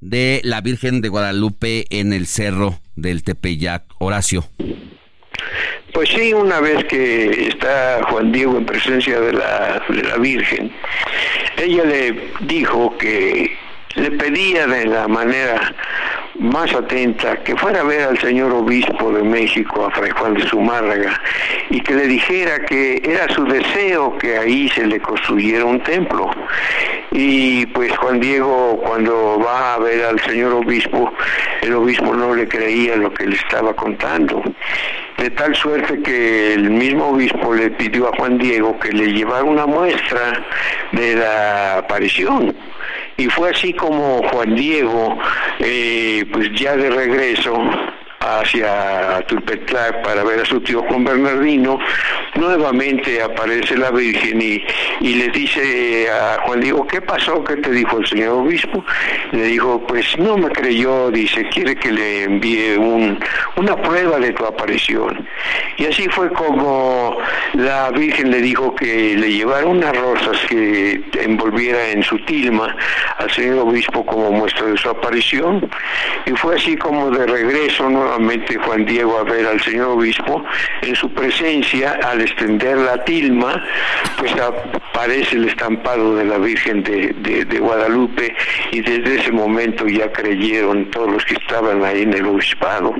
de 0.00 0.40
la 0.42 0.62
Virgen 0.62 1.00
de 1.00 1.10
Guadalupe 1.10 1.84
en 1.90 2.12
el 2.12 2.26
cerro 2.26 2.80
del 2.96 3.22
Tepeyac. 3.22 3.84
Horacio. 4.00 4.44
Pues 5.94 6.08
sí, 6.08 6.32
una 6.32 6.58
vez 6.58 6.82
que 6.86 7.46
está 7.50 8.00
Juan 8.10 8.32
Diego 8.32 8.58
en 8.58 8.66
presencia 8.66 9.20
de 9.20 9.32
la 9.32 10.16
Virgen, 10.18 10.72
ella 11.56 11.84
le 11.84 12.32
dijo 12.40 12.98
que 12.98 13.56
le 13.94 14.10
pedía 14.10 14.66
de 14.66 14.86
la 14.86 15.06
manera 15.06 15.72
más 16.38 16.72
atenta 16.74 17.42
que 17.42 17.56
fuera 17.56 17.80
a 17.80 17.84
ver 17.84 18.02
al 18.08 18.18
señor 18.18 18.52
obispo 18.52 19.12
de 19.12 19.22
México, 19.22 19.86
a 19.86 19.90
Fray 19.90 20.10
Juan 20.10 20.34
de 20.34 20.46
Zumárraga, 20.46 21.20
y 21.70 21.80
que 21.80 21.94
le 21.94 22.06
dijera 22.06 22.60
que 22.64 23.02
era 23.04 23.28
su 23.34 23.44
deseo 23.44 24.16
que 24.18 24.38
ahí 24.38 24.68
se 24.70 24.86
le 24.86 25.00
construyera 25.00 25.64
un 25.64 25.80
templo. 25.82 26.30
Y 27.10 27.66
pues 27.66 27.96
Juan 27.98 28.20
Diego 28.20 28.80
cuando 28.84 29.38
va 29.38 29.74
a 29.74 29.78
ver 29.78 30.04
al 30.04 30.20
señor 30.20 30.52
obispo, 30.52 31.12
el 31.60 31.74
obispo 31.74 32.14
no 32.14 32.34
le 32.34 32.48
creía 32.48 32.96
lo 32.96 33.12
que 33.12 33.26
le 33.26 33.36
estaba 33.36 33.74
contando. 33.74 34.42
De 35.18 35.30
tal 35.30 35.54
suerte 35.54 36.02
que 36.02 36.54
el 36.54 36.70
mismo 36.70 37.08
obispo 37.08 37.54
le 37.54 37.70
pidió 37.70 38.08
a 38.08 38.16
Juan 38.16 38.38
Diego 38.38 38.78
que 38.80 38.90
le 38.92 39.12
llevara 39.12 39.44
una 39.44 39.66
muestra 39.66 40.44
de 40.92 41.16
la 41.16 41.78
aparición. 41.78 42.56
Y 43.16 43.26
fue 43.26 43.50
así 43.50 43.72
como 43.72 44.22
Juan 44.28 44.54
Diego, 44.54 45.18
eh, 45.58 46.24
pues 46.32 46.50
ya 46.54 46.76
de 46.76 46.90
regreso 46.90 47.56
hacia 48.22 49.20
Tulpetlac 49.26 50.02
para 50.02 50.22
ver 50.24 50.40
a 50.40 50.44
su 50.44 50.60
tío 50.60 50.82
Juan 50.82 51.04
Bernardino, 51.04 51.78
nuevamente 52.34 53.22
aparece 53.22 53.76
la 53.76 53.90
Virgen 53.90 54.40
y, 54.40 54.64
y 55.00 55.14
le 55.14 55.28
dice 55.28 56.08
a 56.10 56.38
Juan 56.44 56.60
Diego, 56.60 56.86
¿qué 56.86 57.00
pasó? 57.00 57.42
¿Qué 57.44 57.56
te 57.56 57.70
dijo 57.70 57.98
el 57.98 58.06
señor 58.06 58.30
obispo? 58.30 58.84
Le 59.32 59.44
dijo, 59.44 59.84
pues 59.86 60.16
no 60.18 60.36
me 60.36 60.48
creyó, 60.50 61.10
dice, 61.10 61.48
quiere 61.48 61.74
que 61.76 61.92
le 61.92 62.24
envíe 62.24 62.76
un, 62.76 63.18
una 63.56 63.76
prueba 63.76 64.18
de 64.18 64.32
tu 64.32 64.44
aparición. 64.46 65.26
Y 65.76 65.86
así 65.86 66.08
fue 66.10 66.30
como 66.32 67.16
la 67.54 67.90
Virgen 67.90 68.30
le 68.30 68.40
dijo 68.40 68.74
que 68.74 69.16
le 69.16 69.32
llevara 69.32 69.66
unas 69.66 69.96
rosas 69.96 70.38
que 70.48 71.02
envolviera 71.20 71.90
en 71.90 72.02
su 72.02 72.18
tilma 72.24 72.74
al 73.18 73.30
señor 73.30 73.68
obispo 73.68 74.04
como 74.06 74.30
muestra 74.30 74.66
de 74.66 74.76
su 74.76 74.88
aparición. 74.88 75.68
Y 76.26 76.30
fue 76.32 76.56
así 76.56 76.76
como 76.76 77.10
de 77.10 77.26
regreso 77.26 77.88
nuevamente 77.88 78.11
Juan 78.58 78.84
Diego 78.84 79.18
a 79.18 79.24
ver 79.24 79.46
al 79.46 79.60
señor 79.62 79.88
obispo 79.88 80.44
en 80.82 80.94
su 80.96 81.10
presencia 81.12 81.98
al 82.04 82.20
extender 82.20 82.76
la 82.78 83.02
tilma, 83.04 83.62
pues 84.18 84.32
aparece 84.40 85.36
el 85.36 85.48
estampado 85.48 86.16
de 86.16 86.24
la 86.24 86.38
Virgen 86.38 86.82
de, 86.82 87.14
de- 87.18 87.58
Guadalupe 87.62 88.34
y 88.72 88.80
desde 88.80 89.20
ese 89.20 89.30
momento 89.32 89.86
ya 89.86 90.10
creyeron 90.12 90.90
todos 90.90 91.10
los 91.12 91.24
que 91.24 91.34
estaban 91.34 91.84
ahí 91.84 92.02
en 92.02 92.12
el 92.12 92.26
obispado. 92.26 92.92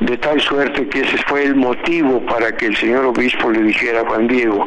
De 0.00 0.16
tal 0.16 0.40
suerte 0.40 0.88
que 0.88 1.00
ese 1.00 1.18
fue 1.26 1.44
el 1.44 1.54
motivo 1.54 2.24
para 2.26 2.56
que 2.56 2.66
el 2.66 2.76
señor 2.76 3.04
obispo 3.04 3.50
le 3.50 3.62
dijera 3.62 4.00
a 4.00 4.04
Juan 4.06 4.26
Diego, 4.26 4.66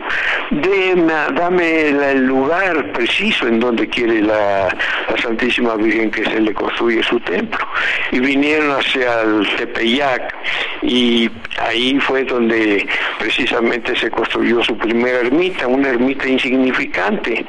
"Deme- 0.51 1.31
dame 1.33 1.87
el 1.89 2.25
lugar 2.25 2.91
preciso 2.93 3.47
en 3.47 3.59
donde 3.59 3.87
quiere 3.89 4.21
la, 4.21 4.67
la 5.09 5.17
Santísima 5.21 5.75
Virgen 5.75 6.11
que 6.11 6.23
se 6.23 6.39
le 6.39 6.53
construye 6.53 7.01
su 7.03 7.19
templo. 7.21 7.65
Y 8.11 8.19
vinieron 8.19 8.71
hacia 8.71 9.21
el 9.21 9.47
Tepeyac 9.73 10.33
y 10.81 11.29
ahí 11.59 11.99
fue 11.99 12.23
donde 12.23 12.85
precisamente 13.19 13.95
se 13.95 14.09
construyó 14.11 14.63
su 14.63 14.77
primera 14.77 15.19
ermita, 15.19 15.67
una 15.67 15.89
ermita 15.89 16.27
insignificante. 16.27 17.45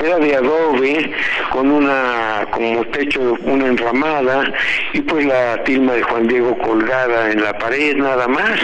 Era 0.00 0.18
de 0.18 0.36
adobe 0.36 1.12
con 1.50 1.70
una 1.70 2.46
como 2.50 2.84
techo, 2.86 3.36
una 3.42 3.66
enramada 3.66 4.52
y 4.92 5.00
pues 5.00 5.26
la 5.26 5.62
tilma 5.64 5.94
de 5.94 6.02
Juan 6.02 6.28
Diego 6.28 6.56
colgada 6.58 7.30
en 7.30 7.42
la 7.42 7.56
pared 7.58 7.96
nada 7.96 8.28
más. 8.28 8.60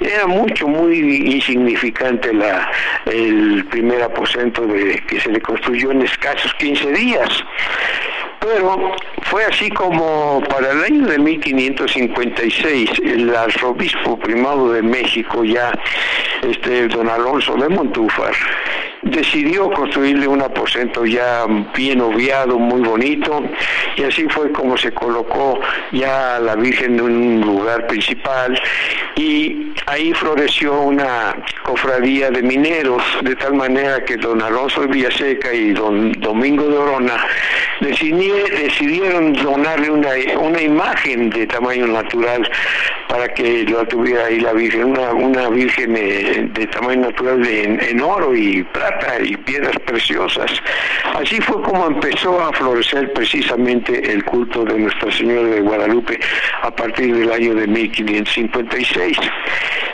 Era 0.00 0.26
mucho, 0.26 0.68
muy 0.68 0.98
insignificante 1.32 2.32
la, 2.32 2.70
el 3.06 3.64
primer 3.70 4.02
aposento 4.02 4.66
de, 4.66 5.02
que 5.08 5.20
se 5.20 5.30
le 5.30 5.40
construyó 5.40 5.90
en 5.90 6.02
escasos 6.02 6.54
15 6.54 6.92
días. 6.92 7.44
Pero 8.40 8.94
fue 9.22 9.44
así 9.44 9.70
como 9.70 10.42
para 10.48 10.70
el 10.72 10.84
año 10.84 11.06
de 11.06 11.18
1556 11.18 12.90
el 13.04 13.34
arzobispo 13.34 14.18
primado 14.18 14.72
de 14.72 14.82
México 14.82 15.44
ya, 15.44 15.72
este 16.42 16.88
don 16.88 17.08
Alonso 17.08 17.56
de 17.56 17.68
Montúfar, 17.68 18.34
decidió 19.10 19.70
construirle 19.70 20.26
un 20.28 20.42
aposento 20.42 21.04
ya 21.04 21.44
bien 21.74 22.00
obviado, 22.00 22.58
muy 22.58 22.80
bonito, 22.82 23.42
y 23.96 24.02
así 24.04 24.26
fue 24.28 24.50
como 24.52 24.76
se 24.76 24.92
colocó 24.92 25.60
ya 25.92 26.38
la 26.40 26.54
Virgen 26.56 26.94
en 26.94 27.00
un 27.00 27.40
lugar 27.40 27.86
principal, 27.86 28.58
y 29.16 29.72
ahí 29.86 30.12
floreció 30.14 30.80
una 30.80 31.36
cofradía 31.64 32.30
de 32.30 32.42
mineros, 32.42 33.02
de 33.22 33.34
tal 33.36 33.54
manera 33.54 34.04
que 34.04 34.16
don 34.16 34.42
Alonso 34.42 34.82
de 34.82 34.86
Villaseca 34.88 35.52
y 35.52 35.72
don 35.72 36.12
Domingo 36.20 36.64
de 36.68 36.76
Orona 36.76 37.16
decidie- 37.80 38.48
decidieron 38.50 39.32
donarle 39.34 39.90
una, 39.90 40.10
una 40.40 40.60
imagen 40.60 41.30
de 41.30 41.46
tamaño 41.46 41.86
natural 41.86 42.48
para 43.08 43.28
que 43.28 43.64
lo 43.64 43.86
tuviera 43.86 44.26
ahí 44.26 44.40
la 44.40 44.52
Virgen, 44.52 44.84
una, 44.84 45.12
una 45.12 45.48
Virgen 45.48 45.96
eh, 45.96 46.48
de 46.52 46.66
tamaño 46.66 47.02
natural 47.02 47.46
en, 47.46 47.80
en 47.80 48.00
oro 48.00 48.34
y 48.34 48.62
plata 48.64 48.95
y 49.22 49.36
piedras 49.36 49.76
preciosas. 49.86 50.50
Así 51.14 51.40
fue 51.40 51.62
como 51.62 51.86
empezó 51.86 52.40
a 52.40 52.52
florecer 52.52 53.12
precisamente 53.12 54.12
el 54.12 54.24
culto 54.24 54.64
de 54.64 54.78
Nuestra 54.78 55.12
Señora 55.12 55.48
de 55.48 55.60
Guadalupe 55.60 56.18
a 56.62 56.70
partir 56.70 57.16
del 57.16 57.30
año 57.30 57.54
de 57.54 57.66
1556. 57.66 59.16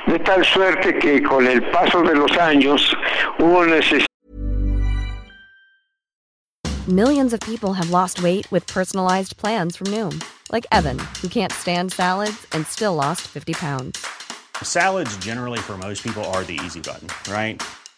De 0.07 0.19
tal 0.21 0.45
suerte 0.45 0.99
que 0.99 1.23
con 1.23 1.47
el 1.47 1.63
paso 1.71 2.03
de 2.03 2.15
los 2.15 2.37
años 2.39 2.97
hubo 3.39 3.65
necesidad 3.65 4.07
Millions 6.89 7.33
of 7.33 7.39
people 7.39 7.75
have 7.75 7.91
lost 7.91 8.25
weight 8.25 8.51
with 8.51 8.67
personalized 8.67 9.37
plans 9.37 9.77
from 9.77 9.87
Noom, 9.87 10.21
like 10.51 10.67
Evan, 10.73 10.99
who 11.23 11.29
can't 11.29 11.53
stand 11.53 11.93
salads 11.93 12.45
and 12.51 12.67
still 12.67 12.97
lost 12.97 13.21
50 13.21 13.53
pounds. 13.53 14.05
Salads, 14.63 15.17
generally, 15.19 15.61
for 15.61 15.79
most 15.79 16.03
people, 16.03 16.25
are 16.35 16.43
the 16.43 16.59
easy 16.65 16.81
button, 16.81 17.07
right? 17.33 17.63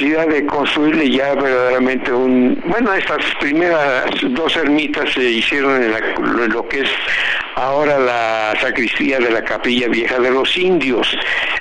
Necesidad 0.00 0.26
de 0.28 0.46
construirle 0.46 1.10
ya 1.10 1.34
verdaderamente 1.34 2.12
un... 2.12 2.60
Bueno, 2.66 2.92
estas 2.94 3.18
primeras 3.38 4.04
dos 4.30 4.56
ermitas 4.56 5.12
se 5.12 5.22
hicieron 5.22 5.82
en, 5.82 5.90
la- 5.92 6.46
lo 6.48 6.66
que 6.68 6.80
es 6.80 6.90
ahora 7.56 7.98
la 7.98 8.54
sacristía 8.60 9.18
de 9.18 9.30
la 9.30 9.42
capilla 9.44 9.88
vieja 9.88 10.18
de 10.18 10.30
los 10.30 10.56
indios. 10.56 11.14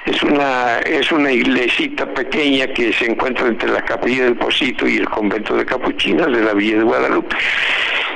Es 0.05 0.23
una, 0.23 0.79
es 0.79 1.11
una 1.11 1.31
iglesita 1.31 2.05
pequeña 2.13 2.67
que 2.67 2.93
se 2.93 3.05
encuentra 3.11 3.47
entre 3.47 3.69
la 3.71 3.81
capilla 3.83 4.23
del 4.25 4.35
Pocito 4.35 4.87
y 4.87 4.97
el 4.97 5.09
convento 5.09 5.55
de 5.55 5.65
capuchinas 5.65 6.27
de 6.27 6.41
la 6.41 6.53
Villa 6.53 6.77
de 6.77 6.83
Guadalupe. 6.83 7.35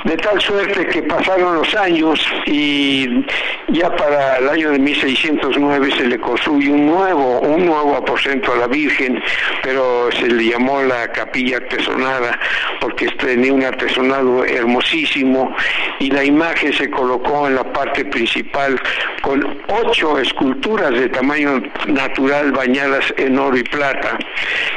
De 0.04 0.18
tal 0.18 0.38
suerte 0.38 0.86
que 0.88 1.02
pasaron 1.02 1.54
los 1.56 1.74
años 1.76 2.20
y 2.44 3.24
ya 3.68 3.88
para 3.96 4.36
el 4.36 4.50
año 4.50 4.72
de 4.72 4.78
1609 4.78 5.92
se 5.96 6.06
le 6.06 6.18
construye 6.18 6.70
un 6.70 6.84
nuevo, 6.84 7.40
un 7.40 7.64
nuevo 7.64 7.96
aposento 7.96 8.52
a 8.52 8.56
la 8.56 8.66
Virgen, 8.66 9.18
pero 9.62 10.10
se 10.12 10.26
le 10.26 10.50
llamó 10.50 10.82
la 10.82 11.10
capilla 11.10 11.56
artesonada 11.56 12.38
porque 12.82 13.06
tenía 13.12 13.54
un 13.54 13.64
artesonado 13.64 14.44
hermosísimo 14.44 15.56
y 16.00 16.10
la 16.10 16.22
imagen 16.22 16.74
se 16.74 16.90
colocó 16.90 17.46
en 17.46 17.54
la 17.54 17.64
parte 17.72 18.04
principal 18.04 18.78
con 19.22 19.58
ocho 19.68 20.18
esculturas 20.18 20.90
de 20.90 21.08
tamaño 21.08 21.62
natural 21.86 22.52
bañadas 22.52 23.06
en 23.16 23.38
oro 23.38 23.56
y 23.56 23.62
plata 23.62 24.18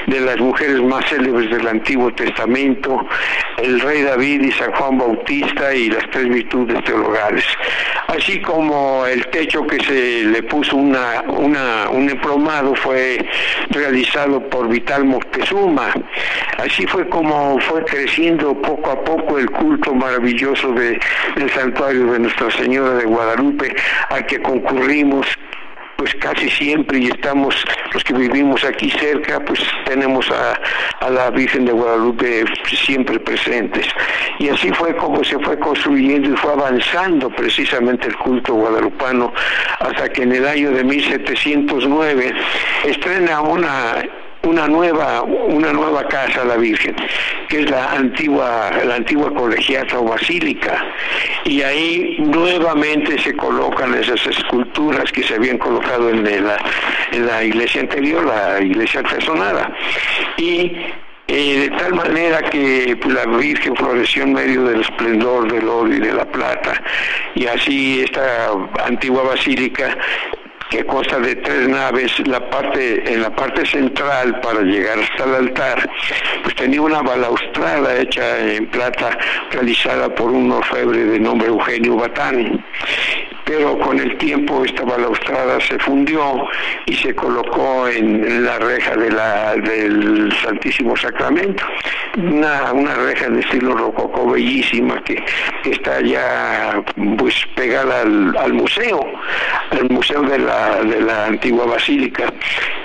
de 0.06 0.22
las 0.22 0.38
mujeres 0.38 0.82
más 0.84 1.06
célebres 1.10 1.49
del 1.49 1.68
Antiguo 1.68 2.14
Testamento, 2.14 3.06
el 3.58 3.82
rey 3.82 4.04
David 4.04 4.44
y 4.44 4.52
San 4.54 4.72
Juan 4.72 4.98
Bautista 4.98 5.16
y 5.73 5.89
las 5.89 6.10
tres 6.11 6.30
virtudes 6.30 6.84
teologales, 6.84 7.44
así 8.07 8.41
como 8.41 9.06
el 9.06 9.26
techo 9.27 9.65
que 9.68 9.84
se 9.84 10.23
le 10.23 10.44
puso 10.44 10.76
una, 10.76 11.22
una, 11.27 11.89
un 11.89 12.10
emplomado 12.10 12.76
fue 12.76 13.26
realizado 13.69 14.39
por 14.49 14.69
Vital 14.69 15.06
Moctezuma. 15.06 15.94
Así 16.57 16.88
fue 16.88 17.07
como 17.10 17.60
fue 17.61 17.84
creciendo 17.85 18.53
poco 18.61 18.91
a 18.91 19.03
poco 19.03 19.38
el 19.38 19.49
culto 19.52 19.94
maravilloso 19.94 20.72
de, 20.73 20.99
del 21.35 21.49
santuario 21.52 22.11
de 22.14 22.19
Nuestra 22.19 22.49
Señora 22.52 22.95
de 22.95 23.06
Guadalupe, 23.06 23.76
al 24.10 24.26
que 24.26 24.41
concurrimos 24.41 25.27
pues 25.98 26.14
casi 26.15 26.49
siempre 26.49 26.99
y 26.99 27.07
estamos 27.07 27.56
los 27.94 28.03
que 28.03 28.14
vivimos 28.14 28.64
aquí 28.64 28.90
cerca 28.91 29.40
pues 29.40 29.60
tenemos 29.86 30.30
a, 30.32 31.06
a 31.06 31.10
la 31.10 31.30
Virgen 31.32 31.65
de 31.65 31.72
Guadalupe 31.72 32.45
siempre 32.65 33.19
presentes. 33.19 33.86
Y 34.40 34.49
así 34.49 34.72
fue 34.72 34.95
como 34.95 35.24
se 35.24 35.38
fue 35.40 35.57
construyendo 35.60 36.30
y 36.30 36.38
fue 36.38 36.53
avanzando 36.53 37.30
precisamente 37.30 38.07
el 38.07 38.15
culto 38.18 38.53
guadalupano 38.53 39.34
hasta 39.80 40.10
que 40.10 40.24
en 40.24 40.34
el 40.34 40.48
año 40.48 40.72
de 40.72 40.84
1709 40.84 42.34
estrena 42.86 43.41
una 43.41 44.03
una 44.43 44.68
nueva 44.68 45.23
una 45.23 45.73
nueva 45.73 46.07
casa 46.07 46.41
a 46.41 46.45
la 46.45 46.57
Virgen 46.57 46.95
que 47.47 47.61
es 47.61 47.69
la 47.69 47.91
antigua 47.93 48.72
la 48.85 48.95
antigua 48.95 49.34
colegiata 49.34 49.99
o 49.99 50.05
basílica. 50.05 50.84
Y 51.45 51.61
ahí 51.61 52.18
nuevamente 52.19 53.18
se 53.22 53.35
colocan 53.35 53.93
esas 53.95 54.26
esculturas 54.27 55.11
que 55.11 55.23
se 55.23 55.35
habían 55.35 55.57
colocado 55.57 56.09
en 56.09 56.23
la, 56.23 56.57
en 57.11 57.26
la 57.26 57.43
iglesia 57.43 57.81
anterior 57.81 58.26
la 58.26 58.61
iglesia 58.61 58.99
artesonada. 58.99 59.73
Y 60.38 60.73
eh, 61.30 61.69
de 61.69 61.77
tal 61.77 61.93
manera 61.93 62.41
que 62.41 62.97
pues, 63.01 63.14
la 63.14 63.26
Virgen 63.26 63.76
floreció 63.76 64.23
en 64.23 64.34
medio 64.34 64.64
del 64.64 64.81
esplendor 64.81 65.51
del 65.51 65.68
oro 65.68 65.93
y 65.93 65.99
de 65.99 66.14
la 66.14 66.26
plata. 66.26 66.81
Y 67.35 67.45
así 67.47 68.01
esta 68.03 68.49
antigua 68.85 69.23
basílica 69.23 69.97
que 70.69 70.85
consta 70.85 71.19
de 71.19 71.35
tres 71.35 71.68
naves, 71.68 72.11
la 72.27 72.49
parte, 72.49 73.14
en 73.14 73.22
la 73.22 73.30
parte 73.35 73.65
central 73.65 74.39
para 74.41 74.61
llegar 74.61 74.99
hasta 74.99 75.23
el 75.23 75.35
altar, 75.35 75.89
pues 76.44 76.56
tenía 76.56 76.81
una 76.81 77.02
balaustrada 77.02 77.98
hecha 77.98 78.39
en 78.39 78.68
plata 78.68 79.18
realizada 79.52 80.14
por 80.14 80.31
un 80.31 80.52
orfebre 80.52 81.03
de 81.06 81.19
nombre 81.19 81.48
Eugenio 81.48 81.95
Batán 81.95 82.64
pero 83.48 83.80
con 83.80 83.98
el 83.98 84.18
tiempo 84.18 84.65
esta 84.65 84.84
balaustrada 84.84 85.60
se 85.61 85.80
fundió 85.80 86.48
y 86.86 86.94
se 86.95 87.15
colocó 87.15 87.88
en 87.88 88.44
la 88.44 88.60
reja 88.60 88.95
del 88.95 90.34
Santísimo 90.44 90.98
Sacramento, 90.98 91.64
una, 92.18 92.74
una 92.74 92.94
reja 92.95 93.30
de 93.30 93.40
estilo 93.40 93.74
rococó 93.74 94.30
bellísima 94.30 95.02
que, 95.03 95.24
que 95.64 95.72
está 95.72 96.02
ya 96.02 96.84
pues 97.18 97.36
pegada 97.56 98.02
al, 98.02 98.36
al 98.36 98.53
museo, 98.53 98.99
al 99.72 99.90
museo 99.90 100.24
de 100.24 100.40
la, 100.40 100.84
de 100.84 101.02
la 101.02 101.28
antigua 101.28 101.65
basílica, 101.65 102.26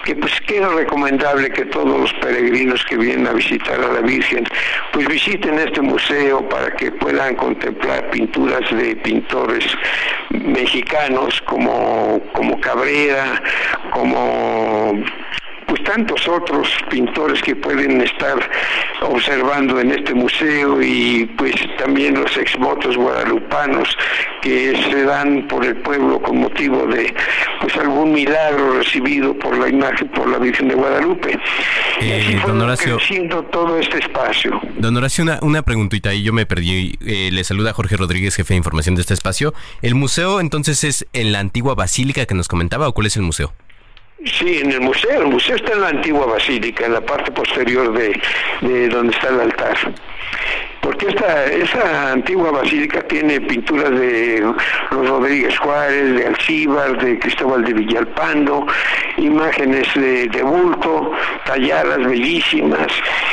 que 0.04 0.14
pues 0.14 0.40
queda 0.42 0.68
recomendable 0.68 1.50
que 1.50 1.64
todos 1.66 2.00
los 2.00 2.12
peregrinos 2.14 2.84
que 2.84 2.96
vienen 2.96 3.26
a 3.26 3.32
visitar 3.32 3.80
a 3.80 3.92
la 3.94 4.00
Virgen 4.00 4.44
pues 4.92 5.08
visiten 5.08 5.58
este 5.58 5.80
museo 5.80 6.48
para 6.48 6.70
que 6.76 6.92
puedan 6.92 7.34
contemplar 7.34 8.10
pinturas 8.10 8.62
de 8.70 8.94
pintores 8.96 9.64
mexicanos 10.52 11.40
como, 11.42 12.20
como 12.32 12.60
Cabrera, 12.60 13.42
como 13.92 14.94
tantos 15.84 16.26
otros 16.28 16.68
pintores 16.90 17.40
que 17.42 17.56
pueden 17.56 18.00
estar 18.00 18.38
observando 19.02 19.80
en 19.80 19.92
este 19.92 20.14
museo 20.14 20.80
y 20.82 21.26
pues 21.36 21.54
también 21.78 22.14
los 22.14 22.36
exvotos 22.36 22.96
guadalupanos 22.96 23.96
que 24.40 24.76
se 24.90 25.04
dan 25.04 25.46
por 25.48 25.64
el 25.64 25.76
pueblo 25.76 26.20
con 26.20 26.38
motivo 26.38 26.86
de 26.86 27.14
pues 27.60 27.76
algún 27.76 28.12
milagro 28.12 28.78
recibido 28.78 29.38
por 29.38 29.56
la 29.58 29.68
imagen 29.68 30.08
por 30.08 30.28
la 30.28 30.38
Virgen 30.38 30.68
de 30.68 30.74
Guadalupe. 30.74 31.38
Eh, 32.00 32.40
don 32.46 32.60
Horacio, 32.60 32.96
creciendo 32.96 33.42
todo 33.44 33.78
este 33.78 33.98
espacio. 33.98 34.60
don 34.78 34.96
Horacio, 34.96 35.22
una, 35.22 35.38
una 35.42 35.62
preguntita 35.62 36.14
y 36.14 36.22
yo 36.22 36.32
me 36.32 36.46
perdí. 36.46 36.98
Eh, 37.04 37.30
le 37.32 37.44
saluda 37.44 37.72
Jorge 37.72 37.96
Rodríguez, 37.96 38.34
jefe 38.34 38.54
de 38.54 38.58
información 38.58 38.94
de 38.94 39.02
este 39.02 39.14
espacio. 39.14 39.54
¿El 39.82 39.94
museo 39.94 40.40
entonces 40.40 40.84
es 40.84 41.06
en 41.12 41.32
la 41.32 41.40
antigua 41.40 41.74
basílica 41.74 42.26
que 42.26 42.34
nos 42.34 42.48
comentaba 42.48 42.88
o 42.88 42.92
cuál 42.92 43.06
es 43.06 43.16
el 43.16 43.22
museo? 43.22 43.52
Sí, 44.24 44.58
en 44.58 44.70
el 44.72 44.80
museo. 44.80 45.22
El 45.22 45.28
museo 45.28 45.56
está 45.56 45.72
en 45.72 45.80
la 45.80 45.88
antigua 45.88 46.26
basílica, 46.26 46.86
en 46.86 46.94
la 46.94 47.00
parte 47.00 47.32
posterior 47.32 47.92
de, 47.92 48.20
de 48.60 48.88
donde 48.88 49.14
está 49.14 49.28
el 49.28 49.40
altar. 49.40 49.76
Porque 50.82 51.06
esta, 51.06 51.46
esa 51.46 52.12
antigua 52.12 52.50
basílica 52.50 53.02
tiene 53.02 53.40
pinturas 53.40 53.90
de 53.90 54.40
los 54.90 55.08
Rodríguez 55.08 55.56
Juárez, 55.58 56.16
de 56.16 56.26
Alcíbar, 56.26 56.98
de 56.98 57.20
Cristóbal 57.20 57.64
de 57.64 57.72
Villalpando, 57.72 58.66
imágenes 59.16 59.86
de, 59.94 60.26
de 60.26 60.42
bulto, 60.42 61.12
talladas 61.44 62.04
bellísimas 62.04 62.88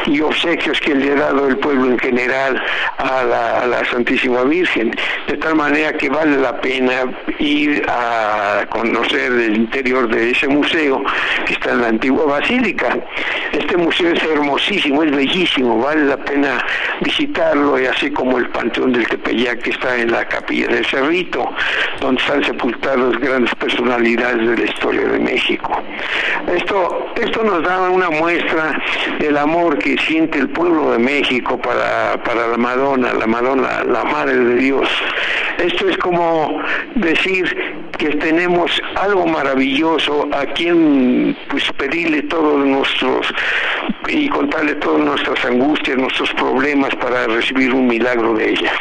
y 0.05 0.21
obsequios 0.21 0.79
que 0.79 0.93
le 0.93 1.11
ha 1.13 1.15
dado 1.15 1.47
el 1.47 1.57
pueblo 1.57 1.87
en 1.87 1.97
general 1.97 2.61
a 2.99 3.23
la, 3.23 3.61
a 3.61 3.65
la 3.65 3.85
Santísima 3.85 4.43
Virgen. 4.43 4.91
De 5.27 5.37
tal 5.37 5.55
manera 5.55 5.91
que 5.93 6.07
vale 6.07 6.37
la 6.37 6.61
pena 6.61 7.05
ir 7.39 7.83
a 7.87 8.63
conocer 8.69 9.31
el 9.31 9.55
interior 9.55 10.07
de 10.07 10.31
ese 10.31 10.47
museo 10.47 11.03
que 11.47 11.53
está 11.53 11.71
en 11.71 11.81
la 11.81 11.87
antigua 11.87 12.25
basílica. 12.25 12.95
Este 13.53 13.75
museo 13.75 14.13
es 14.13 14.23
hermosísimo, 14.23 15.01
es 15.01 15.11
bellísimo, 15.11 15.79
vale 15.79 16.03
la 16.03 16.17
pena 16.17 16.63
visitarlo, 17.01 17.79
y 17.79 17.85
así 17.85 18.11
como 18.11 18.37
el 18.37 18.49
Panteón 18.49 18.93
del 18.93 19.07
Tepeyac 19.07 19.61
que 19.61 19.71
está 19.71 19.97
en 19.97 20.11
la 20.11 20.25
capilla 20.27 20.67
del 20.67 20.85
Cerrito, 20.85 21.49
donde 21.99 22.21
están 22.21 22.43
sepultados 22.43 23.17
grandes 23.19 23.53
personalidades 23.55 24.49
de 24.49 24.57
la 24.57 24.71
historia 24.71 25.07
de 25.07 25.19
México. 25.19 25.81
Esto, 26.53 27.07
esto 27.15 27.43
nos 27.43 27.63
da 27.63 27.89
una 27.89 28.09
muestra 28.09 28.79
del 29.19 29.37
amor 29.37 29.77
que 29.77 29.97
siente 29.97 30.39
el 30.39 30.49
pueblo 30.49 30.91
de 30.91 30.99
México 30.99 31.57
para, 31.57 32.21
para 32.23 32.47
la 32.47 32.57
Madonna, 32.57 33.13
la 33.13 33.27
Madonna, 33.27 33.83
la 33.83 34.03
Madre 34.03 34.37
de 34.37 34.55
Dios. 34.55 34.89
Esto 35.57 35.89
es 35.89 35.97
como 35.97 36.61
decir 36.95 37.89
que 37.97 38.09
tenemos 38.11 38.81
algo 38.95 39.27
maravilloso 39.27 40.29
a 40.31 40.45
quien 40.45 41.35
pues 41.49 41.69
pedirle 41.73 42.21
todos 42.23 42.65
nuestros 42.65 43.27
y 44.07 44.29
contarle 44.29 44.75
todas 44.75 45.01
nuestras 45.01 45.43
angustias, 45.45 45.97
nuestros 45.97 46.31
problemas 46.33 46.68
para 46.75 47.25
recibir 47.27 47.73
un 47.73 47.87
milagro 47.87 48.33
de 48.33 48.51
ella. 48.51 48.71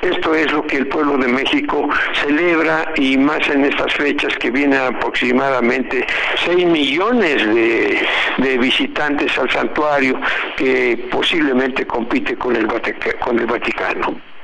Esto 0.00 0.34
es 0.34 0.50
lo 0.52 0.66
que 0.66 0.76
el 0.76 0.86
pueblo 0.86 1.18
de 1.18 1.28
México 1.28 1.88
celebra 2.14 2.92
y 2.96 3.16
más 3.18 3.46
en 3.48 3.64
estas 3.64 3.92
fechas 3.94 4.34
que 4.38 4.50
vienen 4.50 4.80
aproximadamente 4.80 6.06
6 6.44 6.66
millones 6.66 7.46
de, 7.54 8.06
de 8.38 8.58
visitantes 8.58 9.36
al 9.38 9.50
santuario 9.50 10.18
que 10.56 11.08
posiblemente 11.10 11.86
compite 11.86 12.36
con 12.36 12.56
el, 12.56 12.66
con 13.20 13.38
el 13.38 13.46
Vaticano. 13.46 14.35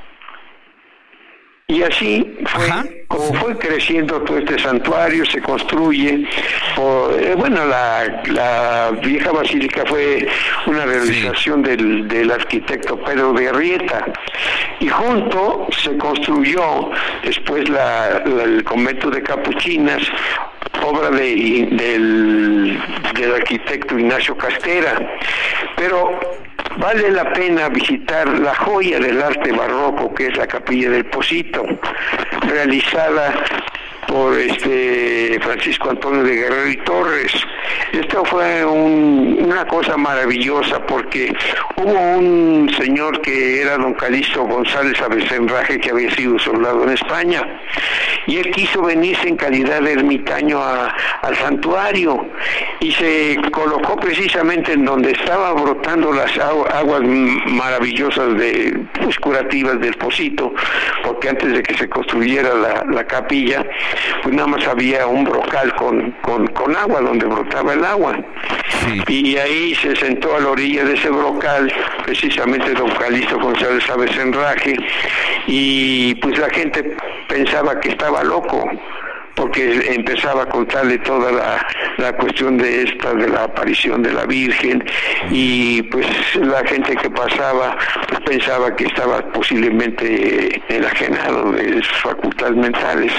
Y 1.67 1.81
así 1.81 2.37
fue 2.45 2.67
como 3.07 3.33
fue 3.35 3.57
creciendo 3.57 4.21
todo 4.23 4.37
este 4.37 4.59
santuario, 4.59 5.25
se 5.25 5.41
construye. 5.41 6.27
por- 6.75 7.13
eh, 7.19 7.35
bueno, 7.35 7.65
la, 7.65 8.21
la 8.25 8.91
vieja 9.01 9.31
basílica 9.31 9.83
fue 9.85 10.27
una 10.65 10.85
realización 10.85 11.61
del, 11.63 12.07
del 12.07 12.31
arquitecto 12.31 12.97
Pedro 13.03 13.31
de 13.33 13.47
Arrieta. 13.47 14.05
Y 14.81 14.89
junto 14.89 15.67
se 15.71 15.97
construyó 15.97 16.91
después 17.23 17.67
la- 17.69 18.21
la- 18.25 18.43
el 18.43 18.63
convento 18.65 19.09
de 19.09 19.23
Capuchinas, 19.23 20.01
obra 20.85 21.09
de- 21.11 21.67
del, 21.71 22.77
del 23.15 23.33
arquitecto 23.35 23.97
Ignacio 23.97 24.35
Castera. 24.35 24.99
Pero 25.77 26.19
vale 26.77 27.11
la 27.11 27.31
pena 27.33 27.69
visitar 27.69 28.27
la 28.27 28.55
joya 28.55 28.99
del 28.99 29.21
arte 29.21 29.51
barroco 29.51 30.13
que 30.13 30.27
es 30.27 30.37
la 30.37 30.47
capilla 30.47 30.89
del 30.89 31.05
Posito, 31.05 31.65
realizada 32.47 33.33
por 34.13 34.37
este 34.37 35.39
Francisco 35.41 35.89
Antonio 35.89 36.21
de 36.23 36.35
Guerrero 36.35 36.69
y 36.69 36.77
Torres. 36.77 37.31
Esto 37.93 38.23
fue 38.25 38.63
un- 38.63 39.39
una 39.43 39.65
cosa 39.65 39.97
maravillosa 39.97 40.79
porque 40.85 41.33
hubo 41.77 41.99
un 42.19 42.71
señor 42.77 43.19
que 43.21 43.61
era 43.63 43.75
don 43.77 43.95
Calixto 43.95 44.43
González 44.43 45.01
Abecenraje 45.01 45.79
que 45.79 45.89
había 45.89 46.11
sido 46.11 46.37
soldado 46.37 46.83
en 46.83 46.89
España 46.89 47.59
y 48.27 48.37
él 48.37 48.51
quiso 48.51 48.83
venirse 48.83 49.27
en 49.29 49.35
calidad 49.35 49.81
de 49.81 49.93
ermitaño 49.93 50.61
a- 50.61 50.95
al 51.23 51.35
santuario 51.37 52.23
y 52.81 52.91
se 52.91 53.37
colocó 53.51 53.95
precisamente 53.95 54.73
en 54.73 54.85
donde 54.85 55.09
estaba 55.11 55.53
brotando 55.53 56.13
las 56.13 56.31
agu- 56.37 56.67
aguas 56.71 57.01
maravillosas 57.47 58.37
de 58.37 58.77
pues, 59.01 59.17
curativas 59.17 59.79
del 59.79 59.95
Posito, 59.95 60.53
porque 61.03 61.29
antes 61.29 61.51
de 61.51 61.63
que 61.63 61.75
se 61.75 61.89
construyera 61.89 62.53
la 62.89 63.03
capilla, 63.05 63.65
pues 64.21 64.35
nada 64.35 64.47
más 64.47 64.67
había 64.67 65.07
un 65.07 65.23
brocal 65.23 65.73
con, 65.75 66.11
con, 66.21 66.47
con 66.47 66.75
agua 66.75 67.01
donde 67.01 67.25
brotaba 67.25 67.73
el 67.73 67.83
agua. 67.83 68.17
Y 69.07 69.37
ahí 69.37 69.75
se 69.75 69.95
sentó 69.95 70.35
a 70.35 70.39
la 70.39 70.49
orilla 70.49 70.83
de 70.83 70.93
ese 70.93 71.09
brocal, 71.09 71.71
precisamente 72.03 72.73
don 72.73 72.89
Calixto 72.91 73.39
González 73.39 73.89
Abecenraje, 73.89 74.75
y 75.47 76.15
pues 76.15 76.37
la 76.37 76.49
gente 76.49 76.95
pensaba 77.27 77.79
que 77.79 77.89
estaba 77.89 78.23
loco 78.23 78.69
porque 79.35 79.93
empezaba 79.93 80.43
a 80.43 80.45
contarle 80.45 80.97
toda 80.99 81.31
la, 81.31 81.65
la 81.97 82.13
cuestión 82.13 82.57
de 82.57 82.83
esta, 82.83 83.13
de 83.13 83.27
la 83.27 83.45
aparición 83.45 84.03
de 84.03 84.13
la 84.13 84.25
Virgen, 84.25 84.83
y 85.31 85.81
pues 85.83 86.05
la 86.35 86.65
gente 86.67 86.95
que 86.95 87.09
pasaba 87.09 87.77
pues, 88.09 88.21
pensaba 88.21 88.75
que 88.75 88.85
estaba 88.85 89.21
posiblemente 89.31 90.61
enajenado 90.69 91.51
de 91.51 91.81
sus 91.83 92.01
facultades 92.01 92.55
mentales. 92.55 93.11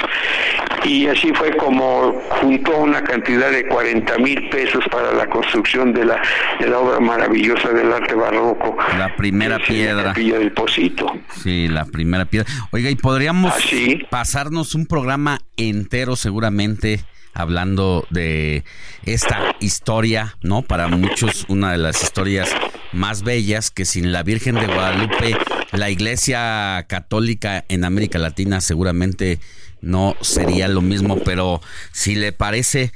Y 0.85 1.07
así 1.07 1.33
fue 1.35 1.57
como 1.57 2.21
juntó 2.41 2.77
una 2.77 3.03
cantidad 3.03 3.51
de 3.51 3.67
40 3.67 4.19
mil 4.19 4.49
pesos 4.51 4.85
para 4.91 5.13
la 5.13 5.27
construcción 5.27 5.95
de 5.95 6.05
la, 6.05 6.21
de 6.61 6.69
la 6.69 6.79
obra 6.79 7.01
maravillosa 7.01 7.71
del 7.71 7.91
arte 7.91 8.15
barroco. 8.15 8.77
La 8.99 9.15
primera 9.17 9.59
piedra. 9.59 10.05
Capilla 10.05 10.39
del 10.39 10.53
Posito. 10.53 11.11
Sí, 11.43 11.69
la 11.69 11.87
primera 11.87 12.27
piedra. 12.27 12.51
Oiga, 12.71 12.91
y 12.91 12.97
podríamos 12.97 13.55
¿Ah, 13.55 14.07
pasarnos 14.11 14.75
un 14.75 14.87
programa 14.87 15.41
entero 15.57 16.04
seguramente 16.17 17.05
hablando 17.33 18.07
de 18.11 18.65
esta 19.05 19.57
historia, 19.61 20.37
¿no? 20.43 20.63
Para 20.63 20.89
muchos 20.89 21.47
una 21.49 21.73
de 21.73 21.79
las 21.79 22.03
historias 22.03 22.49
más 22.93 23.23
bellas 23.23 23.71
que 23.71 23.85
sin 23.85 24.13
la 24.13 24.23
Virgen 24.23 24.55
de 24.55 24.67
Guadalupe 24.67 25.37
la 25.73 25.91
Iglesia 25.91 26.87
Católica 26.89 27.65
en 27.69 27.85
América 27.85 28.19
Latina 28.19 28.61
seguramente 28.61 29.41
no 29.81 30.17
sería 30.21 30.69
lo 30.69 30.81
mismo, 30.81 31.19
pero 31.25 31.61
si 31.93 32.15
le 32.15 32.33
parece 32.33 32.93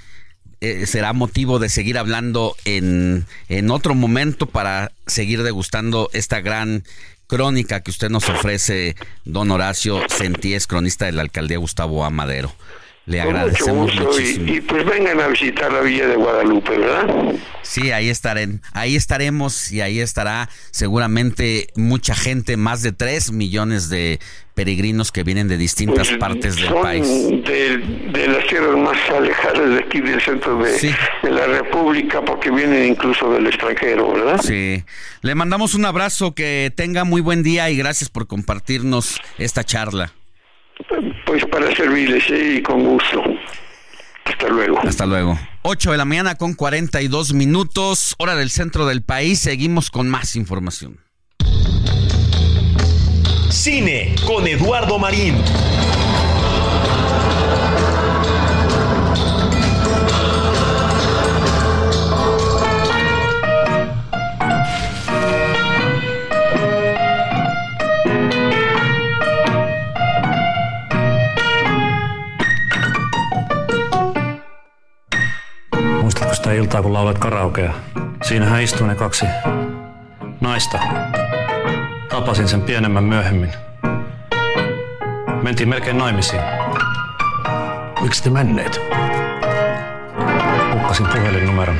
eh, 0.60 0.86
será 0.86 1.12
motivo 1.12 1.58
de 1.58 1.68
seguir 1.68 1.98
hablando 1.98 2.56
en, 2.64 3.26
en 3.48 3.70
otro 3.70 3.94
momento 3.94 4.46
para 4.46 4.92
seguir 5.06 5.42
degustando 5.42 6.08
esta 6.12 6.40
gran 6.40 6.84
crónica 7.26 7.82
que 7.82 7.90
usted 7.90 8.10
nos 8.10 8.28
ofrece, 8.28 8.96
don 9.24 9.50
Horacio 9.50 10.00
Sentíes, 10.08 10.66
cronista 10.66 11.06
de 11.06 11.12
la 11.12 11.22
alcaldía 11.22 11.58
Gustavo 11.58 12.04
Amadero. 12.04 12.52
Le 13.08 13.18
Con 13.22 13.28
mucho 13.28 13.38
agradecemos 13.38 13.86
gusto 13.96 14.04
muchísimo. 14.04 14.46
y, 14.52 14.56
y 14.56 14.60
pues 14.60 14.84
vengan 14.84 15.18
a 15.20 15.28
visitar 15.28 15.72
la 15.72 15.80
Villa 15.80 16.06
de 16.08 16.16
Guadalupe, 16.16 16.76
¿verdad? 16.78 17.34
Sí, 17.62 17.90
ahí 17.90 18.10
estaré, 18.10 18.48
ahí 18.72 18.96
estaremos 18.96 19.72
y 19.72 19.80
ahí 19.80 20.00
estará 20.00 20.48
seguramente 20.70 21.68
mucha 21.74 22.14
gente, 22.14 22.56
más 22.58 22.82
de 22.82 22.92
3 22.92 23.32
millones 23.32 23.88
de 23.88 24.18
peregrinos 24.54 25.10
que 25.10 25.22
vienen 25.24 25.48
de 25.48 25.56
distintas 25.56 26.08
Pues, 26.08 26.18
partes 26.18 26.56
del 26.56 26.66
son 26.66 26.82
país. 26.82 27.06
De, 27.06 27.78
de 28.12 28.28
las 28.28 28.46
tierras 28.46 28.76
más 28.76 28.98
alejadas 29.10 29.70
de 29.70 29.78
aquí 29.78 30.00
del 30.00 30.20
centro 30.20 30.58
de, 30.58 30.94
de 31.22 31.30
la 31.30 31.46
República, 31.46 32.20
porque 32.22 32.50
vienen 32.50 32.88
incluso 32.90 33.32
del 33.32 33.46
extranjero, 33.46 34.12
¿verdad? 34.12 34.38
Sí. 34.42 34.84
Le 35.22 35.34
mandamos 35.34 35.74
un 35.74 35.86
abrazo, 35.86 36.34
que 36.34 36.70
tenga 36.76 37.04
muy 37.04 37.22
buen 37.22 37.42
día 37.42 37.70
y 37.70 37.76
gracias 37.78 38.10
por 38.10 38.26
compartirnos 38.26 39.18
esta 39.38 39.64
charla. 39.64 40.12
Pues 41.28 41.44
para 41.44 41.70
servirles 41.76 42.24
¿sí? 42.24 42.56
y 42.56 42.62
con 42.62 42.82
gusto. 42.82 43.22
Hasta 44.24 44.48
luego. 44.48 44.78
Hasta 44.80 45.04
luego. 45.04 45.38
8 45.60 45.92
de 45.92 45.98
la 45.98 46.06
mañana 46.06 46.36
con 46.36 46.54
42 46.54 47.34
minutos, 47.34 48.14
hora 48.16 48.34
del 48.34 48.48
centro 48.48 48.86
del 48.86 49.02
país. 49.02 49.38
Seguimos 49.38 49.90
con 49.90 50.08
más 50.08 50.36
información. 50.36 51.00
Cine 53.50 54.14
con 54.26 54.46
Eduardo 54.46 54.98
Marín. 54.98 55.36
Sitä 76.48 76.60
iltaa, 76.60 76.82
kun 76.82 76.92
laulat 76.92 77.18
karaokea? 77.18 77.72
Siinähän 78.22 78.62
istuu 78.62 78.86
ne 78.86 78.94
kaksi 78.94 79.26
naista. 80.40 80.78
Tapasin 82.08 82.48
sen 82.48 82.62
pienemmän 82.62 83.04
myöhemmin. 83.04 83.52
Mentiin 85.42 85.68
melkein 85.68 85.98
naimisiin. 85.98 86.42
Miksi 88.00 88.22
te 88.22 88.30
menneet? 88.30 88.80
Hukkasin 90.72 91.06
puhelinnumeron. 91.06 91.76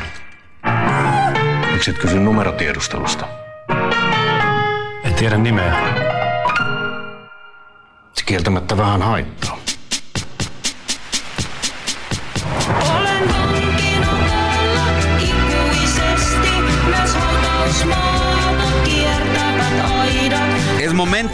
Miksi 1.73 1.91
et 1.91 1.99
kysy 1.99 2.21
numerotiedustelusta? 2.21 3.27
En 5.05 5.15
tiedä 5.15 5.37
nimeä. 5.37 5.77
Se 8.13 8.25
kieltämättä 8.27 8.77
vähän 8.77 9.03
haittaa. 9.03 9.68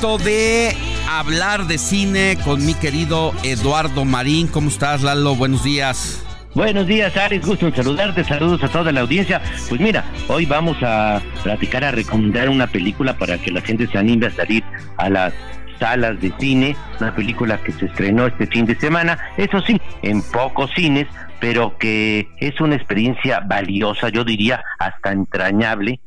De 0.04 0.76
hablar 1.08 1.66
de 1.66 1.78
cine 1.78 2.36
con 2.44 2.64
mi 2.64 2.74
querido 2.74 3.32
Eduardo 3.42 4.04
Marín. 4.04 4.48
¿Cómo 4.48 4.68
estás, 4.68 5.02
Lalo? 5.02 5.34
Buenos 5.34 5.64
días. 5.64 6.22
Buenos 6.54 6.86
días, 6.86 7.16
Alex. 7.16 7.46
Gusto 7.46 7.68
en 7.68 7.74
saludarte. 7.74 8.22
Saludos 8.22 8.62
a 8.62 8.68
toda 8.68 8.92
la 8.92 9.00
audiencia. 9.00 9.40
Pues 9.66 9.80
mira, 9.80 10.04
hoy 10.28 10.44
vamos 10.44 10.76
a 10.82 11.22
platicar, 11.42 11.84
a 11.84 11.90
recomendar 11.90 12.50
una 12.50 12.66
película 12.66 13.16
para 13.16 13.38
que 13.38 13.50
la 13.50 13.62
gente 13.62 13.86
se 13.86 13.96
anime 13.96 14.26
a 14.26 14.30
salir 14.30 14.62
a 14.98 15.08
las 15.08 15.32
salas 15.80 16.20
de 16.20 16.34
cine. 16.38 16.76
Una 17.00 17.14
película 17.14 17.56
que 17.64 17.72
se 17.72 17.86
estrenó 17.86 18.26
este 18.26 18.46
fin 18.46 18.66
de 18.66 18.76
semana. 18.76 19.18
Eso 19.38 19.62
sí, 19.62 19.80
en 20.02 20.20
pocos 20.20 20.70
cines, 20.76 21.06
pero 21.40 21.78
que 21.78 22.28
es 22.40 22.60
una 22.60 22.76
experiencia 22.76 23.40
valiosa, 23.40 24.10
yo 24.10 24.22
diría 24.22 24.62
hasta 24.78 25.12
entrañable. 25.12 26.00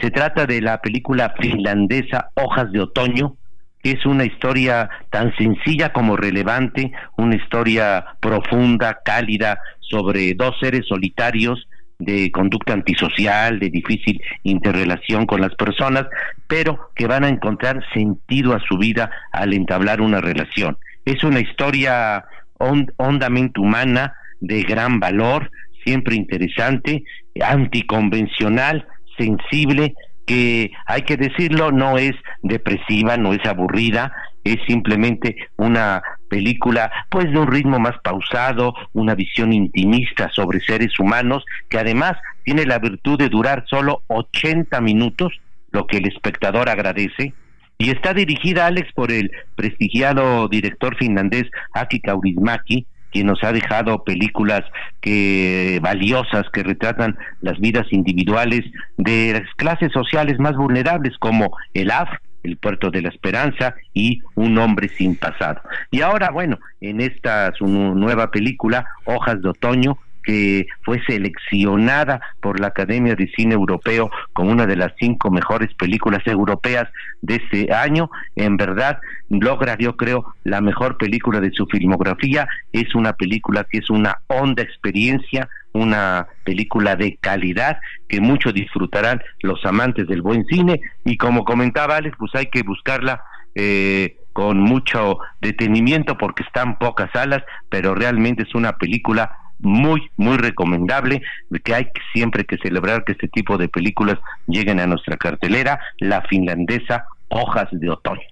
Se 0.00 0.10
trata 0.10 0.46
de 0.46 0.62
la 0.62 0.80
película 0.80 1.34
finlandesa 1.38 2.30
Hojas 2.34 2.72
de 2.72 2.80
Otoño, 2.80 3.36
es 3.82 4.04
una 4.06 4.24
historia 4.24 4.88
tan 5.10 5.34
sencilla 5.36 5.92
como 5.92 6.16
relevante, 6.16 6.92
una 7.16 7.36
historia 7.36 8.04
profunda, 8.20 9.00
cálida, 9.04 9.58
sobre 9.80 10.34
dos 10.34 10.54
seres 10.60 10.86
solitarios 10.88 11.66
de 11.98 12.30
conducta 12.32 12.72
antisocial, 12.72 13.58
de 13.58 13.70
difícil 13.70 14.20
interrelación 14.42 15.26
con 15.26 15.40
las 15.40 15.54
personas, 15.54 16.06
pero 16.46 16.90
que 16.96 17.06
van 17.06 17.24
a 17.24 17.28
encontrar 17.28 17.84
sentido 17.92 18.54
a 18.54 18.60
su 18.60 18.78
vida 18.78 19.10
al 19.32 19.52
entablar 19.52 20.00
una 20.00 20.20
relación. 20.20 20.78
Es 21.04 21.22
una 21.22 21.40
historia 21.40 22.24
hon- 22.58 22.92
hondamente 22.96 23.60
humana, 23.60 24.14
de 24.40 24.62
gran 24.62 24.98
valor, 24.98 25.50
siempre 25.84 26.16
interesante, 26.16 27.04
anticonvencional, 27.40 28.86
sensible, 29.18 29.94
que 30.26 30.72
hay 30.86 31.02
que 31.02 31.16
decirlo, 31.16 31.72
no 31.72 31.98
es 31.98 32.12
depresiva, 32.42 33.16
no 33.16 33.32
es 33.32 33.44
aburrida, 33.46 34.12
es 34.44 34.58
simplemente 34.66 35.36
una 35.56 36.02
película 36.28 36.90
pues 37.10 37.30
de 37.30 37.38
un 37.38 37.46
ritmo 37.46 37.78
más 37.78 37.94
pausado, 38.02 38.74
una 38.92 39.14
visión 39.14 39.52
intimista 39.52 40.30
sobre 40.30 40.60
seres 40.60 40.98
humanos, 40.98 41.44
que 41.68 41.78
además 41.78 42.14
tiene 42.44 42.66
la 42.66 42.78
virtud 42.78 43.18
de 43.18 43.28
durar 43.28 43.64
solo 43.68 44.02
80 44.08 44.80
minutos, 44.80 45.40
lo 45.70 45.86
que 45.86 45.98
el 45.98 46.08
espectador 46.08 46.68
agradece, 46.68 47.34
y 47.78 47.90
está 47.90 48.14
dirigida, 48.14 48.66
Alex, 48.66 48.92
por 48.92 49.10
el 49.10 49.30
prestigiado 49.56 50.46
director 50.48 50.96
finlandés 50.96 51.50
Aki 51.74 52.00
Kaurismäki, 52.00 52.86
quien 53.12 53.26
nos 53.26 53.44
ha 53.44 53.52
dejado 53.52 54.02
películas 54.04 54.62
que 55.00 55.78
valiosas 55.82 56.44
que 56.52 56.62
retratan 56.62 57.16
las 57.40 57.58
vidas 57.60 57.86
individuales 57.90 58.62
de 58.96 59.34
las 59.34 59.54
clases 59.56 59.92
sociales 59.92 60.38
más 60.38 60.56
vulnerables 60.56 61.16
como 61.18 61.56
el 61.74 61.90
AF, 61.90 62.08
el 62.42 62.56
Puerto 62.56 62.90
de 62.90 63.02
la 63.02 63.10
Esperanza 63.10 63.74
y 63.94 64.20
Un 64.34 64.58
hombre 64.58 64.88
sin 64.88 65.14
pasado. 65.16 65.60
Y 65.92 66.00
ahora, 66.00 66.30
bueno, 66.30 66.58
en 66.80 67.00
esta 67.00 67.52
su 67.56 67.66
nu- 67.66 67.94
nueva 67.94 68.30
película, 68.30 68.84
Hojas 69.04 69.40
de 69.42 69.50
Otoño, 69.50 69.98
que 70.24 70.66
fue 70.84 71.00
seleccionada 71.04 72.20
por 72.40 72.60
la 72.60 72.68
Academia 72.68 73.14
de 73.16 73.26
Cine 73.36 73.54
Europeo 73.54 74.08
como 74.32 74.52
una 74.52 74.66
de 74.66 74.76
las 74.76 74.92
cinco 74.98 75.30
mejores 75.30 75.74
películas 75.74 76.24
europeas 76.26 76.88
de 77.22 77.36
este 77.36 77.72
año. 77.74 78.08
En 78.36 78.56
verdad, 78.56 78.98
logra, 79.40 79.76
yo 79.78 79.96
creo, 79.96 80.34
la 80.44 80.60
mejor 80.60 80.98
película 80.98 81.40
de 81.40 81.50
su 81.52 81.66
filmografía. 81.66 82.48
Es 82.72 82.94
una 82.94 83.14
película 83.14 83.64
que 83.70 83.78
es 83.78 83.90
una 83.90 84.18
honda 84.28 84.62
experiencia, 84.62 85.48
una 85.72 86.26
película 86.44 86.96
de 86.96 87.16
calidad 87.20 87.78
que 88.08 88.20
mucho 88.20 88.52
disfrutarán 88.52 89.22
los 89.42 89.64
amantes 89.64 90.06
del 90.06 90.22
buen 90.22 90.44
cine. 90.46 90.80
Y 91.04 91.16
como 91.16 91.44
comentaba 91.44 91.96
Alex, 91.96 92.16
pues 92.18 92.34
hay 92.34 92.46
que 92.46 92.62
buscarla. 92.62 93.22
eh, 93.54 94.16
con 94.32 94.58
mucho 94.60 95.18
detenimiento 95.40 96.16
porque 96.16 96.42
están 96.42 96.78
pocas 96.78 97.10
salas, 97.12 97.42
pero 97.68 97.94
realmente 97.94 98.44
es 98.44 98.54
una 98.54 98.78
película 98.78 99.36
muy, 99.58 100.10
muy 100.16 100.36
recomendable, 100.38 101.22
que 101.64 101.74
hay 101.74 101.88
siempre 102.12 102.44
que 102.44 102.58
celebrar 102.58 103.04
que 103.04 103.12
este 103.12 103.28
tipo 103.28 103.58
de 103.58 103.68
películas 103.68 104.18
lleguen 104.46 104.80
a 104.80 104.86
nuestra 104.86 105.16
cartelera, 105.16 105.78
la 105.98 106.22
finlandesa 106.22 107.06
Hojas 107.28 107.68
de 107.70 107.90
Otoño. 107.90 108.31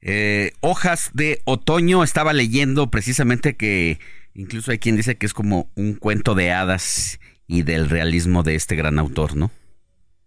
Eh, 0.00 0.52
hojas 0.60 1.10
de 1.14 1.40
otoño, 1.44 2.04
estaba 2.04 2.32
leyendo 2.32 2.88
precisamente 2.88 3.56
que 3.56 3.98
incluso 4.34 4.70
hay 4.70 4.78
quien 4.78 4.96
dice 4.96 5.16
que 5.16 5.26
es 5.26 5.34
como 5.34 5.68
un 5.74 5.94
cuento 5.94 6.34
de 6.34 6.52
hadas 6.52 7.18
y 7.48 7.62
del 7.62 7.90
realismo 7.90 8.42
de 8.42 8.54
este 8.54 8.76
gran 8.76 8.98
autor, 8.98 9.36
¿no? 9.36 9.50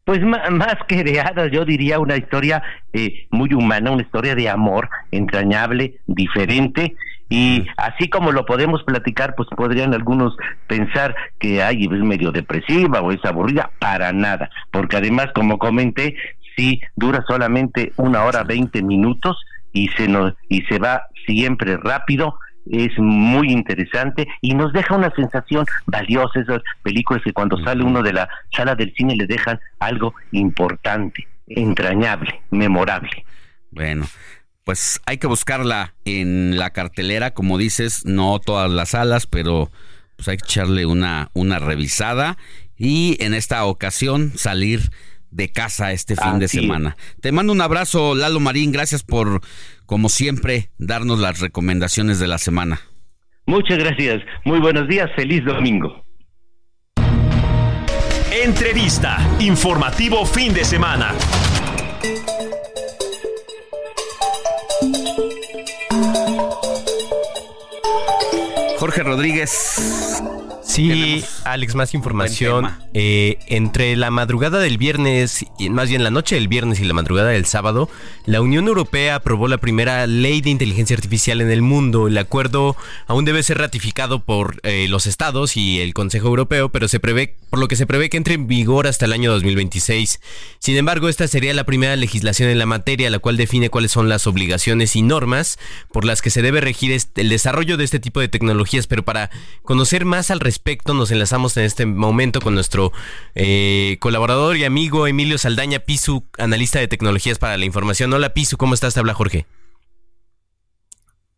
Pues 0.03 0.19
más 0.23 0.76
que 0.88 1.03
de 1.03 1.22
hadas, 1.22 1.52
yo 1.52 1.64
diría 1.64 1.99
una 1.99 2.18
historia 2.18 2.61
eh, 2.91 3.27
muy 3.30 3.53
humana, 3.53 3.91
una 3.91 4.02
historia 4.02 4.35
de 4.35 4.49
amor 4.49 4.89
entrañable, 5.11 5.99
diferente. 6.07 6.95
Y 7.30 7.65
así 7.77 8.10
como 8.10 8.34
lo 8.34 8.45
podemos 8.45 8.84
platicar, 8.84 9.35
pues 9.35 9.48
podrían 9.56 9.93
algunos 9.93 10.35
pensar 10.68 11.15
que 11.39 11.61
ay, 11.64 11.85
es 11.85 11.99
medio 11.99 12.31
depresiva 12.31 12.99
o 12.99 13.11
es 13.11 13.23
aburrida. 13.23 13.69
Para 13.80 14.11
nada, 14.11 14.49
porque 14.72 14.98
además, 14.98 15.27
como 15.34 15.60
comenté, 15.60 16.15
sí 16.57 16.81
dura 16.95 17.23
solamente 17.27 17.93
una 17.95 18.23
hora 18.26 18.43
veinte 18.43 18.81
minutos 18.81 19.38
y 19.73 19.88
se 19.89 20.07
nos 20.07 20.34
y 20.49 20.61
se 20.64 20.80
va 20.80 21.07
siempre 21.26 21.77
rápido 21.77 22.35
es 22.69 22.91
muy 22.98 23.52
interesante 23.52 24.27
y 24.41 24.53
nos 24.53 24.73
deja 24.73 24.95
una 24.95 25.14
sensación 25.15 25.65
valiosa 25.85 26.39
esas 26.39 26.61
películas 26.84 27.23
que 27.23 27.34
cuando 27.34 27.57
sale 27.64 27.84
uno 27.84 28.03
de 28.03 28.14
la 28.14 28.30
sala 28.56 28.76
del 28.76 28.93
cine 28.95 29.15
le 29.15 29.27
dejan 29.27 29.60
algo 29.80 30.14
importante, 30.31 31.27
entrañable, 31.48 32.41
memorable. 32.52 33.26
Bueno, 33.72 34.06
pues 34.64 35.02
hay 35.06 35.18
que 35.18 35.27
buscarla 35.27 35.93
en 36.06 36.57
la 36.57 36.72
cartelera, 36.72 37.31
como 37.31 37.57
dices, 37.57 38.06
no 38.06 38.39
todas 38.39 38.69
las 38.69 38.89
salas, 38.89 39.27
pero 39.27 39.72
pues 40.15 40.27
hay 40.27 40.38
que 40.38 40.45
echarle 40.45 40.85
una, 40.85 41.30
una 41.34 41.57
revisada 41.60 42.38
y 42.77 43.18
en 43.23 43.34
esta 43.34 43.65
ocasión 43.65 44.34
salir 44.35 44.91
de 45.32 45.52
casa 45.52 45.91
este 45.91 46.16
fin 46.16 46.40
de 46.40 46.45
es. 46.45 46.52
semana. 46.52 46.98
Te 47.22 47.32
mando 47.32 47.53
un 47.53 47.62
abrazo, 47.62 48.16
Lalo 48.16 48.40
Marín, 48.40 48.72
gracias 48.72 49.03
por, 49.03 49.41
como 49.86 50.10
siempre, 50.10 50.70
darnos 50.78 51.20
las 51.20 51.40
recomendaciones 51.40 52.20
de 52.20 52.28
la 52.28 52.38
semana. 52.38 52.82
Muchas 53.45 53.80
gracias. 53.80 54.22
Muy 54.45 54.60
buenos 54.60 54.88
días. 54.88 55.10
Feliz 55.16 55.44
domingo. 55.44 56.06
Entrevista. 58.32 59.18
Informativo 59.40 60.26
fin 60.26 60.53
de 60.53 60.64
semana. 60.64 61.14
Jorge 68.78 69.03
Rodríguez. 69.03 70.22
Sí, 70.72 71.23
Alex, 71.43 71.76
más 71.76 71.93
información. 71.93 72.69
Eh, 72.93 73.38
entre 73.48 73.95
la 73.98 74.10
madrugada 74.10 74.60
del 74.60 74.77
viernes, 74.77 75.45
y 75.60 75.69
más 75.69 75.89
bien 75.89 76.03
la 76.03 76.11
noche 76.11 76.35
del 76.35 76.48
viernes 76.48 76.80
y 76.80 76.85
la 76.85 76.93
madrugada 76.93 77.30
del 77.30 77.45
sábado, 77.45 77.89
la 78.26 78.41
Unión 78.41 78.68
Europea 78.68 79.15
aprobó 79.15 79.48
la 79.49 79.57
primera 79.57 80.07
ley 80.07 80.39
de 80.41 80.49
inteligencia 80.49 80.95
artificial 80.95 81.41
en 81.41 81.52
el 81.52 81.61
mundo. 81.61 82.07
El 82.07 82.18
acuerdo 82.18 82.77
aún 83.07 83.26
debe 83.26 83.43
ser 83.43 83.57
ratificado 83.57 84.23
por 84.23 84.61
eh, 84.64 84.88
los 84.89 85.07
estados 85.07 85.57
y 85.57 85.81
el 85.81 85.93
Consejo 85.93 86.27
Europeo, 86.27 86.69
pero 86.69 86.88
se 86.88 86.99
prevé, 87.02 87.35
por 87.49 87.60
lo 87.60 87.68
que 87.68 87.76
se 87.76 87.85
prevé 87.85 88.10
que 88.10 88.18
entre 88.18 88.35
en 88.35 88.48
vigor 88.48 88.88
hasta 88.88 89.06
el 89.06 89.14
año 89.14 89.31
2026. 89.31 90.22
Sin 90.60 90.77
embargo, 90.77 91.10
esta 91.10 91.27
sería 91.27 91.53
la 91.53 91.65
primera 91.65 91.98
legislación 91.98 92.49
en 92.49 92.60
la 92.60 92.65
materia, 92.65 93.10
la 93.10 93.19
cual 93.19 93.35
define 93.35 93.69
cuáles 93.69 93.91
son 93.91 94.07
las 94.07 94.26
obligaciones 94.26 94.95
y 94.95 95.02
normas 95.02 95.60
por 95.91 96.06
las 96.06 96.22
que 96.22 96.30
se 96.30 96.41
debe 96.41 96.61
regir 96.61 96.93
este- 96.93 97.22
el 97.22 97.30
desarrollo 97.30 97.76
de 97.76 97.84
este 97.84 97.99
tipo 97.99 98.22
de 98.22 98.30
tecnologías. 98.30 98.88
Pero 98.88 99.03
para 99.03 99.30
conocer 99.64 100.06
más 100.06 100.31
al 100.31 100.39
respecto, 100.39 100.61
nos 100.94 101.12
enlazamos 101.12 101.58
en 101.58 101.64
este 101.64 101.86
momento 101.86 102.40
con 102.40 102.54
nuestro 102.54 102.94
eh, 103.36 103.98
colaborador 104.00 104.58
y 104.58 104.64
amigo 104.64 105.08
Emilio 105.08 105.38
Saldaña 105.38 105.80
Pisu, 105.80 106.24
analista 106.38 106.80
de 106.80 106.88
tecnologías 106.88 107.40
para 107.40 107.58
la 107.58 107.66
información. 107.66 108.14
Hola 108.14 108.34
Pisu, 108.34 108.58
¿cómo 108.58 108.74
estás? 108.74 108.94
Te 108.94 109.00
habla 109.00 109.14
Jorge. 109.14 109.46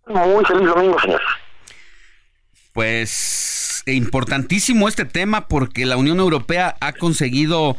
Muy 0.08 0.46
feliz 0.46 0.68
domingo, 0.68 1.00
señor. 1.00 1.22
Pues 2.74 3.84
importantísimo 3.86 4.88
este 4.88 5.06
tema 5.06 5.48
porque 5.48 5.86
la 5.86 5.98
Unión 5.98 6.20
Europea 6.20 6.76
ha 6.80 6.94
conseguido 6.94 7.78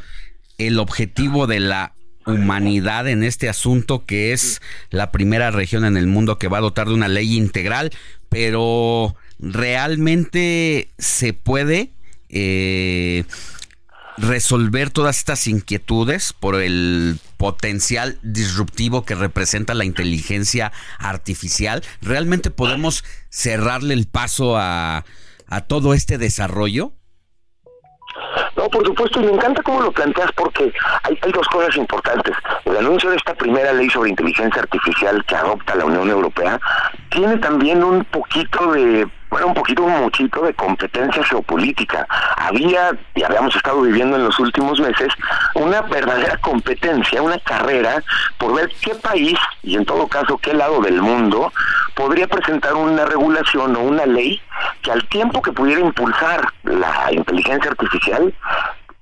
el 0.59 0.79
objetivo 0.79 1.47
de 1.47 1.61
la 1.61 1.93
humanidad 2.27 3.07
en 3.07 3.23
este 3.23 3.49
asunto 3.49 4.05
que 4.07 4.33
es 4.33 4.63
la 4.91 5.13
primera 5.13 5.51
región 5.51 5.85
en 5.85 5.97
el 5.97 6.07
mundo 6.07 6.39
que 6.39 6.49
va 6.49 6.59
a 6.59 6.63
dotar 6.63 6.89
de 6.89 6.95
una 6.95 7.09
ley 7.09 7.37
integral, 7.37 7.91
pero 8.29 9.15
realmente 9.39 10.91
se 10.99 11.33
puede 11.33 11.91
eh, 12.29 13.25
resolver 14.17 14.91
todas 14.91 15.19
estas 15.19 15.47
inquietudes 15.47 16.33
por 16.33 16.61
el 16.61 17.19
potencial 17.37 18.19
disruptivo 18.23 19.05
que 19.05 19.15
representa 19.15 19.75
la 19.75 19.85
inteligencia 19.85 20.73
artificial. 20.99 21.83
¿Realmente 22.01 22.51
podemos 22.51 23.05
cerrarle 23.29 23.95
el 23.95 24.07
paso 24.07 24.57
a, 24.57 25.05
a 25.49 25.61
todo 25.63 25.95
este 25.95 26.19
desarrollo? 26.19 26.93
No, 28.57 28.69
por 28.69 28.87
supuesto, 28.87 29.21
y 29.21 29.25
me 29.25 29.33
encanta 29.33 29.63
cómo 29.63 29.81
lo 29.81 29.93
planteas 29.93 30.31
porque 30.33 30.73
hay, 31.03 31.19
hay 31.21 31.33
dos 31.33 31.47
cosas 31.49 31.77
importantes. 31.77 32.35
El 32.65 32.77
anuncio 32.77 33.11
de 33.11 33.17
esta 33.17 33.35
primera 33.35 33.73
ley 33.73 33.91
sobre 33.91 34.11
inteligencia 34.11 34.63
artificial 34.63 35.25
que 35.27 35.35
adopta 35.35 35.75
la 35.75 35.85
Unión 35.85 36.09
Europea 36.09 36.61
tiene 37.11 37.37
también 37.39 37.83
un 37.83 38.05
poquito 38.05 38.73
de, 38.73 39.09
bueno, 39.35 39.49
un 39.49 39.55
poquito, 39.55 39.83
un 39.83 40.01
muchito 40.01 40.43
de 40.43 40.55
competencia 40.55 41.25
geopolítica. 41.25 42.07
Había, 42.37 42.97
y 43.17 43.25
habíamos 43.25 43.57
estado 43.57 43.83
viviendo 43.83 44.15
en 44.15 44.23
los 44.23 44.39
últimos 44.39 44.79
meses, 44.79 45.09
una 45.57 45.83
verdadera 45.83 46.37
competencia, 46.37 47.21
una 47.21 47.41
carrera 47.41 48.01
por 48.39 48.55
ver 48.55 48.71
qué 48.81 48.95
país, 48.95 49.37
y 49.65 49.75
en 49.75 49.85
todo 49.85 50.07
caso 50.07 50.39
qué 50.39 50.55
lado 50.55 50.81
del 50.83 51.03
mundo, 51.03 51.53
podría 51.97 52.29
presentar 52.29 52.75
una 52.75 53.07
regulación 53.07 53.75
o 53.75 53.81
una 53.81 54.07
ley 54.07 54.41
que 54.83 54.93
al 54.93 55.05
tiempo 55.09 55.43
que 55.43 55.51
pudiera 55.51 55.81
impulsar 55.81 56.47
la 56.63 57.09
inteligencia 57.11 57.73
artificial, 57.73 58.33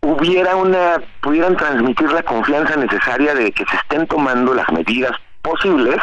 hubiera 0.01 0.57
una, 0.57 1.03
pudieran 1.21 1.59
transmitir 1.59 2.11
la 2.11 2.23
confianza 2.23 2.75
necesaria 2.77 3.35
de 3.35 3.53
que 3.53 3.67
se 3.67 3.77
estén 3.77 4.07
tomando 4.07 4.55
las 4.55 4.73
medidas 4.73 5.13
posibles 5.43 5.99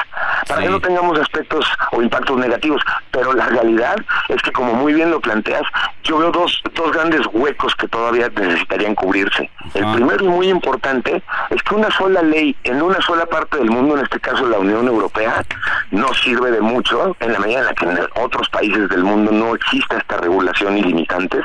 para 0.47 0.61
que 0.61 0.69
no 0.69 0.79
tengamos 0.79 1.19
aspectos 1.19 1.65
o 1.91 2.01
impactos 2.01 2.37
negativos. 2.37 2.81
Pero 3.11 3.33
la 3.33 3.47
realidad 3.47 3.95
es 4.27 4.41
que, 4.41 4.51
como 4.51 4.73
muy 4.73 4.93
bien 4.93 5.11
lo 5.11 5.19
planteas, 5.19 5.63
yo 6.03 6.17
veo 6.17 6.31
dos, 6.31 6.61
dos 6.75 6.91
grandes 6.91 7.25
huecos 7.31 7.75
que 7.75 7.87
todavía 7.87 8.29
necesitarían 8.29 8.95
cubrirse. 8.95 9.49
El 9.73 9.91
primero 9.93 10.25
y 10.25 10.27
muy 10.27 10.49
importante 10.49 11.21
es 11.49 11.63
que 11.63 11.75
una 11.75 11.91
sola 11.91 12.21
ley 12.21 12.55
en 12.63 12.81
una 12.81 13.01
sola 13.01 13.25
parte 13.25 13.57
del 13.57 13.69
mundo, 13.69 13.97
en 13.97 14.03
este 14.03 14.19
caso 14.19 14.47
la 14.47 14.59
Unión 14.59 14.87
Europea, 14.87 15.43
no 15.91 16.13
sirve 16.13 16.51
de 16.51 16.61
mucho 16.61 17.15
en 17.19 17.33
la 17.33 17.39
medida 17.39 17.59
en 17.59 17.65
la 17.65 17.73
que 17.73 17.85
en 17.85 17.99
otros 18.15 18.49
países 18.49 18.89
del 18.89 19.03
mundo 19.03 19.31
no 19.31 19.55
exista 19.55 19.97
esta 19.97 20.17
regulación 20.17 20.77
y 20.77 20.83
limitantes. 20.83 21.43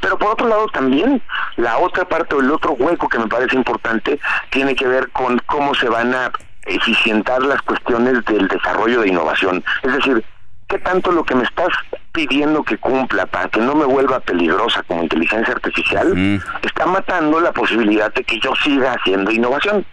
Pero 0.00 0.18
por 0.18 0.32
otro 0.32 0.48
lado 0.48 0.66
también 0.68 1.22
la 1.56 1.78
otra 1.78 2.04
parte 2.04 2.34
o 2.34 2.40
el 2.40 2.50
otro 2.50 2.72
hueco 2.72 3.08
que 3.08 3.18
me 3.18 3.26
parece 3.26 3.56
importante 3.56 4.18
tiene 4.50 4.74
que 4.74 4.86
ver 4.86 5.10
con 5.10 5.38
cómo 5.46 5.74
se 5.74 5.88
van 5.88 6.14
a 6.14 6.30
eficientar 6.66 7.42
las 7.42 7.60
cuestiones 7.62 8.24
del 8.24 8.48
desarrollo 8.48 9.02
de 9.02 9.08
innovación. 9.08 9.64
Es 9.82 9.92
decir, 9.92 10.24
¿qué 10.68 10.78
tanto 10.78 11.12
lo 11.12 11.24
que 11.24 11.34
me 11.34 11.44
estás 11.44 11.68
pidiendo 12.12 12.62
que 12.62 12.78
cumpla 12.78 13.26
para 13.26 13.48
que 13.48 13.60
no 13.60 13.74
me 13.74 13.84
vuelva 13.84 14.20
peligrosa 14.20 14.82
como 14.84 15.02
inteligencia 15.02 15.54
artificial 15.54 16.40
está 16.62 16.86
matando 16.86 17.40
la 17.40 17.52
posibilidad 17.52 18.12
de 18.14 18.24
que 18.24 18.38
yo 18.40 18.52
siga 18.62 18.94
haciendo 18.94 19.30
innovación? 19.30 19.84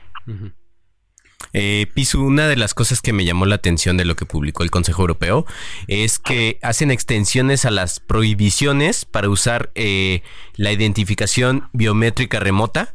Eh, 1.54 1.88
Pisu, 1.94 2.24
una 2.24 2.48
de 2.48 2.56
las 2.56 2.74
cosas 2.74 3.02
que 3.02 3.12
me 3.12 3.26
llamó 3.26 3.46
la 3.46 3.56
atención 3.56 3.98
de 3.98 4.06
lo 4.06 4.16
que 4.16 4.26
publicó 4.26 4.64
el 4.64 4.72
Consejo 4.72 5.02
Europeo 5.02 5.46
es 5.88 6.20
que 6.20 6.60
hacen 6.62 6.92
extensiones 6.92 7.66
a 7.66 7.72
las 7.72 8.00
prohibiciones 8.00 9.06
para 9.06 9.30
usar 9.30 9.72
eh, 9.76 10.24
la 10.56 10.72
identificación 10.72 11.70
biométrica 11.74 12.40
remota, 12.40 12.94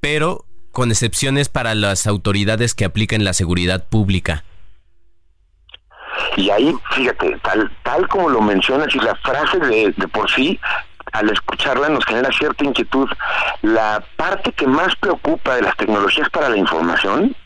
pero 0.00 0.46
con 0.72 0.90
excepciones 0.90 1.48
para 1.48 1.74
las 1.74 2.06
autoridades 2.06 2.74
que 2.74 2.84
aplican 2.84 3.24
la 3.24 3.34
seguridad 3.34 3.84
pública. 3.88 4.44
Y 6.36 6.50
ahí, 6.50 6.74
fíjate, 6.92 7.38
tal, 7.42 7.70
tal 7.82 8.08
como 8.08 8.28
lo 8.28 8.40
mencionas 8.40 8.94
y 8.94 8.98
la 8.98 9.14
frase 9.16 9.58
de, 9.58 9.92
por 10.08 10.30
sí, 10.30 10.58
al 11.12 11.28
escucharla 11.30 11.88
nos 11.90 12.04
genera 12.04 12.30
cierta 12.32 12.64
inquietud. 12.64 13.08
La 13.60 14.02
parte 14.16 14.52
que 14.52 14.66
más 14.66 14.96
preocupa 14.96 15.56
de 15.56 15.62
las 15.62 15.76
tecnologías 15.76 16.28
para 16.30 16.48
la 16.48 16.56
información, 16.56 17.36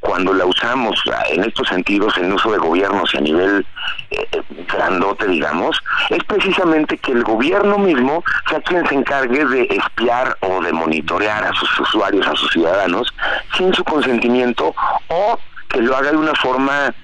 cuando 0.00 0.32
la 0.32 0.46
usamos 0.46 1.02
en 1.30 1.44
estos 1.44 1.68
sentidos, 1.68 2.16
en 2.18 2.32
uso 2.32 2.52
de 2.52 2.58
gobiernos 2.58 3.12
y 3.14 3.18
a 3.18 3.20
nivel 3.20 3.66
eh, 4.10 4.26
eh, 4.32 4.42
grandote, 4.66 5.26
digamos, 5.26 5.80
es 6.10 6.22
precisamente 6.24 6.98
que 6.98 7.12
el 7.12 7.22
gobierno 7.22 7.78
mismo 7.78 8.22
sea 8.48 8.60
quien 8.60 8.86
se 8.86 8.94
encargue 8.94 9.44
de 9.44 9.62
espiar 9.70 10.36
o 10.40 10.62
de 10.62 10.72
monitorear 10.72 11.44
a 11.44 11.52
sus 11.54 11.80
usuarios, 11.80 12.26
a 12.26 12.36
sus 12.36 12.50
ciudadanos, 12.52 13.12
sin 13.56 13.74
su 13.74 13.84
consentimiento 13.84 14.74
o 15.08 15.38
que 15.68 15.80
lo 15.80 15.96
haga 15.96 16.10
de 16.10 16.16
una 16.16 16.34
forma 16.34 16.94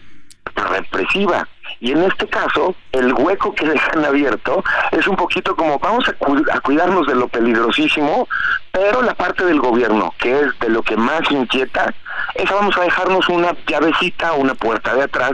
represiva. 0.54 1.46
Y 1.80 1.92
en 1.92 2.02
este 2.04 2.26
caso, 2.26 2.74
el 2.92 3.12
hueco 3.12 3.54
que 3.54 3.66
dejan 3.66 4.04
abierto 4.04 4.64
es 4.92 5.06
un 5.06 5.16
poquito 5.16 5.54
como 5.56 5.78
vamos 5.78 6.08
a, 6.08 6.12
cu- 6.14 6.44
a 6.52 6.60
cuidarnos 6.60 7.06
de 7.06 7.14
lo 7.14 7.28
peligrosísimo, 7.28 8.28
pero 8.72 9.02
la 9.02 9.14
parte 9.14 9.44
del 9.44 9.60
gobierno, 9.60 10.12
que 10.18 10.40
es 10.40 10.58
de 10.60 10.68
lo 10.68 10.82
que 10.82 10.96
más 10.96 11.30
inquieta, 11.30 11.92
esa 12.34 12.54
vamos 12.54 12.76
a 12.78 12.82
dejarnos 12.82 13.28
una 13.28 13.54
llavecita 13.66 14.32
una 14.32 14.54
puerta 14.54 14.94
de 14.94 15.02
atrás 15.04 15.32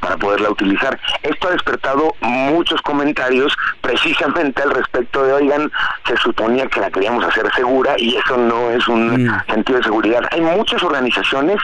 para 0.00 0.16
poderla 0.16 0.50
utilizar. 0.50 0.98
Esto 1.22 1.48
ha 1.48 1.52
despertado 1.52 2.14
muchos 2.20 2.80
comentarios 2.82 3.56
precisamente 3.80 4.62
al 4.62 4.70
respecto 4.70 5.22
de, 5.24 5.32
oigan, 5.32 5.70
se 6.06 6.16
suponía 6.16 6.66
que 6.66 6.80
la 6.80 6.90
queríamos 6.90 7.24
hacer 7.24 7.48
segura 7.54 7.94
y 7.98 8.16
eso 8.16 8.36
no 8.36 8.70
es 8.70 8.86
un 8.88 9.30
sentido 9.48 9.78
de 9.78 9.84
seguridad. 9.84 10.22
Hay 10.32 10.40
muchas 10.40 10.82
organizaciones 10.82 11.58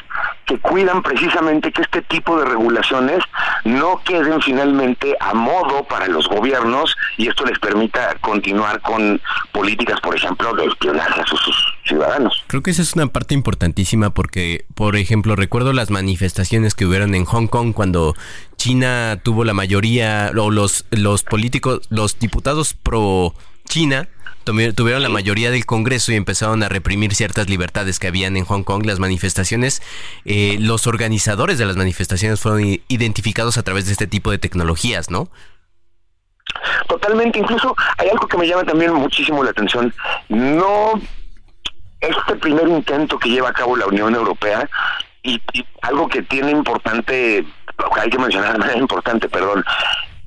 que 0.47 0.59
cuidan 0.59 1.03
precisamente 1.03 1.73
que 1.73 1.83
este 1.83 2.03
tipo 2.03 2.39
de 2.39 2.45
regulaciones 2.45 3.23
no 3.65 4.01
queden 4.11 4.43
finalmente 4.43 5.17
a 5.21 5.35
modo 5.35 5.85
para 5.85 6.09
los 6.09 6.29
gobiernos 6.29 6.97
y 7.17 7.29
esto 7.29 7.45
les 7.45 7.59
permita 7.61 8.17
continuar 8.21 8.81
con 8.81 9.21
políticas, 9.53 10.01
por 10.01 10.17
ejemplo, 10.17 10.53
de 10.55 10.67
espionaje 10.67 11.21
a 11.21 11.27
sus, 11.27 11.41
sus 11.41 11.57
ciudadanos. 11.85 12.43
Creo 12.49 12.63
que 12.63 12.73
esa 12.73 12.83
es 12.83 12.95
una 12.95 13.07
parte 13.07 13.35
importantísima 13.35 14.11
porque, 14.11 14.65
por 14.75 14.97
ejemplo, 14.97 15.37
recuerdo 15.37 15.73
las 15.73 15.91
manifestaciones 15.91 16.75
que 16.75 16.87
hubieron 16.87 17.15
en 17.15 17.25
Hong 17.25 17.47
Kong 17.47 17.73
cuando 17.73 18.17
China 18.57 19.21
tuvo 19.23 19.45
la 19.45 19.55
mayoría, 19.55 20.33
o 20.37 20.51
los, 20.51 20.87
los 20.91 21.23
políticos, 21.23 21.83
los 21.89 22.19
diputados 22.19 22.75
pro 22.75 23.33
China 23.65 24.09
tuvieron 24.75 25.03
la 25.03 25.09
mayoría 25.09 25.51
del 25.51 25.67
Congreso 25.67 26.13
y 26.13 26.17
empezaron 26.17 26.63
a 26.63 26.69
reprimir 26.69 27.15
ciertas 27.15 27.49
libertades 27.49 27.99
que 27.99 28.09
habían 28.09 28.37
en 28.37 28.45
Hong 28.45 28.63
Kong. 28.63 28.85
Las 28.87 28.99
manifestaciones, 28.99 29.83
eh, 30.25 30.57
los 30.61 30.87
organizadores 30.87 31.59
de 31.59 31.67
las 31.67 31.77
manifestaciones 31.77 32.41
fueron 32.41 32.81
identificados 32.89 33.59
a 33.59 33.63
través 33.63 33.87
de 33.87 33.93
este 33.93 34.07
tipo 34.07 34.31
de 34.31 34.39
tecnologías, 34.39 35.11
¿no? 35.11 35.29
Totalmente, 36.89 37.39
incluso 37.39 37.75
hay 37.99 38.09
algo 38.09 38.27
que 38.27 38.37
me 38.37 38.47
llama 38.47 38.65
también 38.65 38.93
muchísimo 38.93 39.43
la 39.45 39.51
atención. 39.51 39.95
No 40.29 41.01
este 42.01 42.35
primer 42.37 42.69
intento 42.69 43.19
que 43.19 43.29
lleva 43.29 43.51
a 43.51 43.53
cabo 43.53 43.77
la 43.77 43.87
Unión 43.87 44.15
Europea 44.15 44.69
y, 45.23 45.41
y 45.53 45.65
algo 45.83 46.09
que 46.09 46.23
tiene 46.23 46.51
importante, 46.51 47.45
hay 48.01 48.11
que 48.11 48.19
mencionar 48.19 48.59
importante, 48.77 49.29
perdón, 49.29 49.65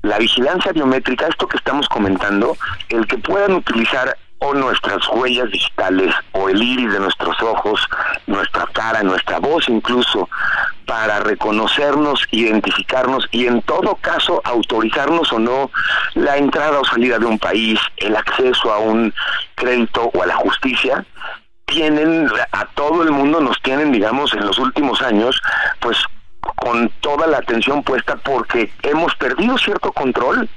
la 0.04 0.18
vigilancia 0.18 0.72
biométrica, 0.72 1.26
esto 1.26 1.48
que 1.48 1.56
estamos 1.56 1.88
comentando, 1.88 2.56
el 2.90 3.06
que 3.06 3.16
puedan 3.16 3.54
utilizar 3.54 4.16
o 4.38 4.52
nuestras 4.52 5.08
huellas 5.08 5.50
digitales 5.50 6.14
o 6.32 6.50
el 6.50 6.62
iris 6.62 6.92
de 6.92 7.00
nuestros 7.00 7.40
ojos, 7.42 7.80
nuestra 8.26 8.66
cara, 8.74 9.02
nuestra 9.02 9.38
voz 9.38 9.66
incluso, 9.70 10.28
para 10.84 11.20
reconocernos, 11.20 12.26
identificarnos 12.30 13.26
y 13.30 13.46
en 13.46 13.62
todo 13.62 13.96
caso 13.96 14.42
autorizarnos 14.44 15.32
o 15.32 15.38
no 15.38 15.70
la 16.14 16.36
entrada 16.36 16.80
o 16.80 16.84
salida 16.84 17.18
de 17.18 17.24
un 17.24 17.38
país, 17.38 17.80
el 17.96 18.14
acceso 18.14 18.74
a 18.74 18.78
un 18.80 19.14
crédito 19.54 20.10
o 20.12 20.22
a 20.22 20.26
la 20.26 20.36
justicia, 20.36 21.06
tienen 21.64 22.28
a 22.52 22.66
todo 22.74 23.02
el 23.02 23.10
mundo 23.10 23.40
nos 23.40 23.60
tienen 23.62 23.90
digamos 23.90 24.34
en 24.34 24.44
los 24.44 24.58
últimos 24.58 25.00
años 25.00 25.40
pues 25.80 25.96
con 26.56 26.90
toda 27.00 27.26
la 27.26 27.38
atención 27.38 27.82
puesta 27.82 28.16
porque 28.16 28.72
hemos 28.82 29.14
perdido 29.16 29.56
cierto 29.58 29.92
control 29.92 30.48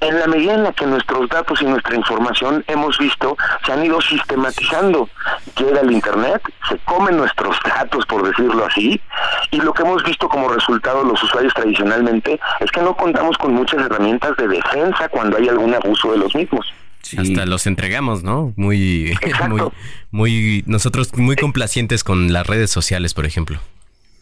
en 0.00 0.18
la 0.18 0.26
medida 0.26 0.54
en 0.54 0.64
la 0.64 0.72
que 0.72 0.86
nuestros 0.86 1.28
datos 1.28 1.60
y 1.62 1.64
nuestra 1.64 1.94
información 1.94 2.64
hemos 2.66 2.98
visto 2.98 3.36
se 3.64 3.72
han 3.72 3.84
ido 3.84 4.00
sistematizando. 4.00 5.08
Llega 5.56 5.80
el 5.80 5.92
Internet, 5.92 6.42
se 6.68 6.78
comen 6.78 7.16
nuestros 7.16 7.56
datos, 7.64 8.04
por 8.06 8.26
decirlo 8.26 8.66
así, 8.66 9.00
y 9.50 9.56
lo 9.58 9.72
que 9.72 9.82
hemos 9.82 10.02
visto 10.04 10.28
como 10.28 10.48
resultado 10.48 11.04
los 11.04 11.22
usuarios 11.22 11.54
tradicionalmente 11.54 12.40
es 12.60 12.70
que 12.70 12.82
no 12.82 12.96
contamos 12.96 13.38
con 13.38 13.54
muchas 13.54 13.80
herramientas 13.84 14.36
de 14.36 14.48
defensa 14.48 15.08
cuando 15.08 15.36
hay 15.36 15.48
algún 15.48 15.74
abuso 15.74 16.12
de 16.12 16.18
los 16.18 16.34
mismos. 16.34 16.66
Hasta 17.18 17.46
los 17.46 17.66
entregamos, 17.66 18.22
¿no? 18.22 18.52
Muy, 18.56 19.14
muy, 19.48 19.62
muy, 20.10 20.64
nosotros 20.66 21.14
muy 21.16 21.36
complacientes 21.36 22.02
con 22.02 22.32
las 22.32 22.46
redes 22.46 22.70
sociales, 22.70 23.14
por 23.14 23.26
ejemplo. 23.26 23.58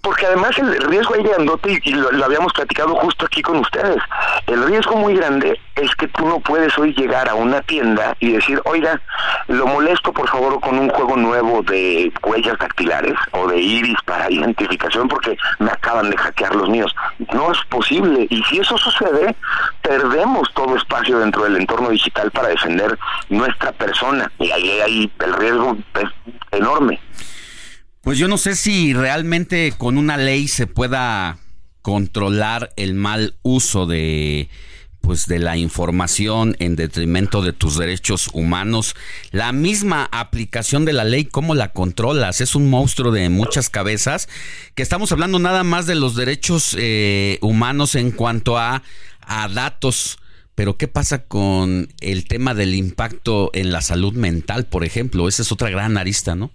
Porque 0.03 0.27
además 0.27 0.59
el 0.59 0.77
riesgo 0.83 1.15
ahí 1.15 1.23
grandote, 1.23 1.81
y 1.85 1.93
lo, 1.93 2.25
habíamos 2.25 2.53
platicado 2.53 2.93
justo 2.97 3.25
aquí 3.25 3.41
con 3.41 3.59
ustedes, 3.59 4.03
el 4.49 4.67
riesgo 4.67 4.97
muy 4.97 5.15
grande 5.15 5.61
es 5.77 5.95
que 5.95 6.09
tú 6.09 6.27
no 6.27 6.41
puedes 6.41 6.77
hoy 6.77 6.93
llegar 6.93 7.29
a 7.29 7.37
una 7.37 7.61
tienda 7.63 8.17
y 8.19 8.33
decir, 8.33 8.61
oiga, 8.65 9.01
lo 9.47 9.65
molesto 9.65 10.13
por 10.13 10.29
favor 10.29 10.61
con 10.61 10.77
un 10.77 10.89
juego 10.89 11.17
nuevo 11.17 11.63
de 11.63 12.13
huellas 12.25 12.59
dactilares 12.59 13.15
o 13.31 13.47
de 13.47 13.61
iris 13.61 13.97
para 14.05 14.29
identificación 14.29 15.07
porque 15.07 15.37
me 15.61 15.71
acaban 15.71 16.11
de 16.11 16.17
hackear 16.17 16.57
los 16.57 16.69
míos. 16.69 16.93
No 17.33 17.53
es 17.53 17.59
posible. 17.69 18.27
Y 18.29 18.43
si 18.45 18.59
eso 18.59 18.77
sucede, 18.79 19.37
perdemos 19.83 20.53
todo 20.55 20.77
espacio 20.77 21.21
dentro 21.21 21.45
del 21.45 21.59
entorno 21.59 21.91
digital 21.91 22.29
para 22.33 22.49
defender 22.49 22.99
nuestra 23.29 23.71
persona. 23.71 24.31
Y 24.41 24.51
ahí, 24.51 24.81
ahí 24.81 25.13
el 25.21 25.33
riesgo 25.35 25.77
es 25.95 26.09
enorme. 26.51 26.99
Pues 28.03 28.19
yo 28.19 28.27
no 28.27 28.37
sé 28.37 28.57
si 28.57 28.95
realmente 28.95 29.73
con 29.79 29.97
una 29.97 30.17
ley 30.17 30.49
se 30.49 30.67
pueda 30.67 31.39
controlar 31.83 32.73
el 32.75 32.95
mal 32.95 33.37
uso 33.43 33.87
de 33.87 34.49
pues 35.01 35.27
de 35.27 35.39
la 35.39 35.57
información 35.57 36.57
en 36.59 36.75
detrimento 36.75 37.43
de 37.43 37.53
tus 37.53 37.79
derechos 37.79 38.29
humanos. 38.33 38.97
La 39.31 39.53
misma 39.53 40.09
aplicación 40.11 40.85
de 40.85 40.93
la 40.93 41.05
ley, 41.05 41.25
¿cómo 41.25 41.55
la 41.55 41.73
controlas? 41.73 42.41
Es 42.41 42.57
un 42.57 42.71
monstruo 42.71 43.13
de 43.13 43.29
muchas 43.29 43.69
cabezas, 43.69 44.29
que 44.75 44.83
estamos 44.83 45.13
hablando 45.13 45.39
nada 45.39 45.63
más 45.63 45.87
de 45.87 45.95
los 45.97 46.17
derechos 46.17 46.77
eh, 46.79 47.39
humanos 47.41 47.95
en 47.95 48.11
cuanto 48.11 48.59
a, 48.59 48.83
a 49.21 49.49
datos. 49.49 50.19
Pero 50.55 50.77
¿qué 50.77 50.87
pasa 50.87 51.25
con 51.25 51.93
el 52.01 52.27
tema 52.27 52.55
del 52.55 52.75
impacto 52.75 53.51
en 53.55 53.73
la 53.73 53.81
salud 53.81 54.13
mental, 54.13 54.67
por 54.67 54.85
ejemplo? 54.85 55.29
Esa 55.29 55.43
es 55.43 55.51
otra 55.51 55.71
gran 55.71 55.99
arista, 55.99 56.35
¿no? 56.35 56.53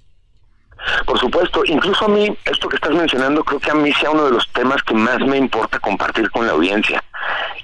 Por 1.05 1.19
supuesto, 1.19 1.63
incluso 1.65 2.05
a 2.05 2.09
mí, 2.09 2.35
esto 2.45 2.69
que 2.69 2.75
estás 2.75 2.93
mencionando, 2.93 3.43
creo 3.43 3.59
que 3.59 3.71
a 3.71 3.75
mí 3.75 3.91
sea 3.93 4.11
uno 4.11 4.25
de 4.25 4.31
los 4.31 4.47
temas 4.53 4.81
que 4.83 4.93
más 4.93 5.19
me 5.19 5.37
importa 5.37 5.79
compartir 5.79 6.29
con 6.31 6.45
la 6.45 6.53
audiencia. 6.53 7.03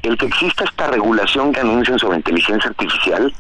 El 0.02 0.18
que 0.18 0.26
exista 0.26 0.64
esta 0.64 0.88
regulación 0.88 1.54
que 1.54 1.62
anuncian 1.62 2.00
sobre 2.00 2.18
inteligencia 2.18 2.70
artificial 2.70 3.34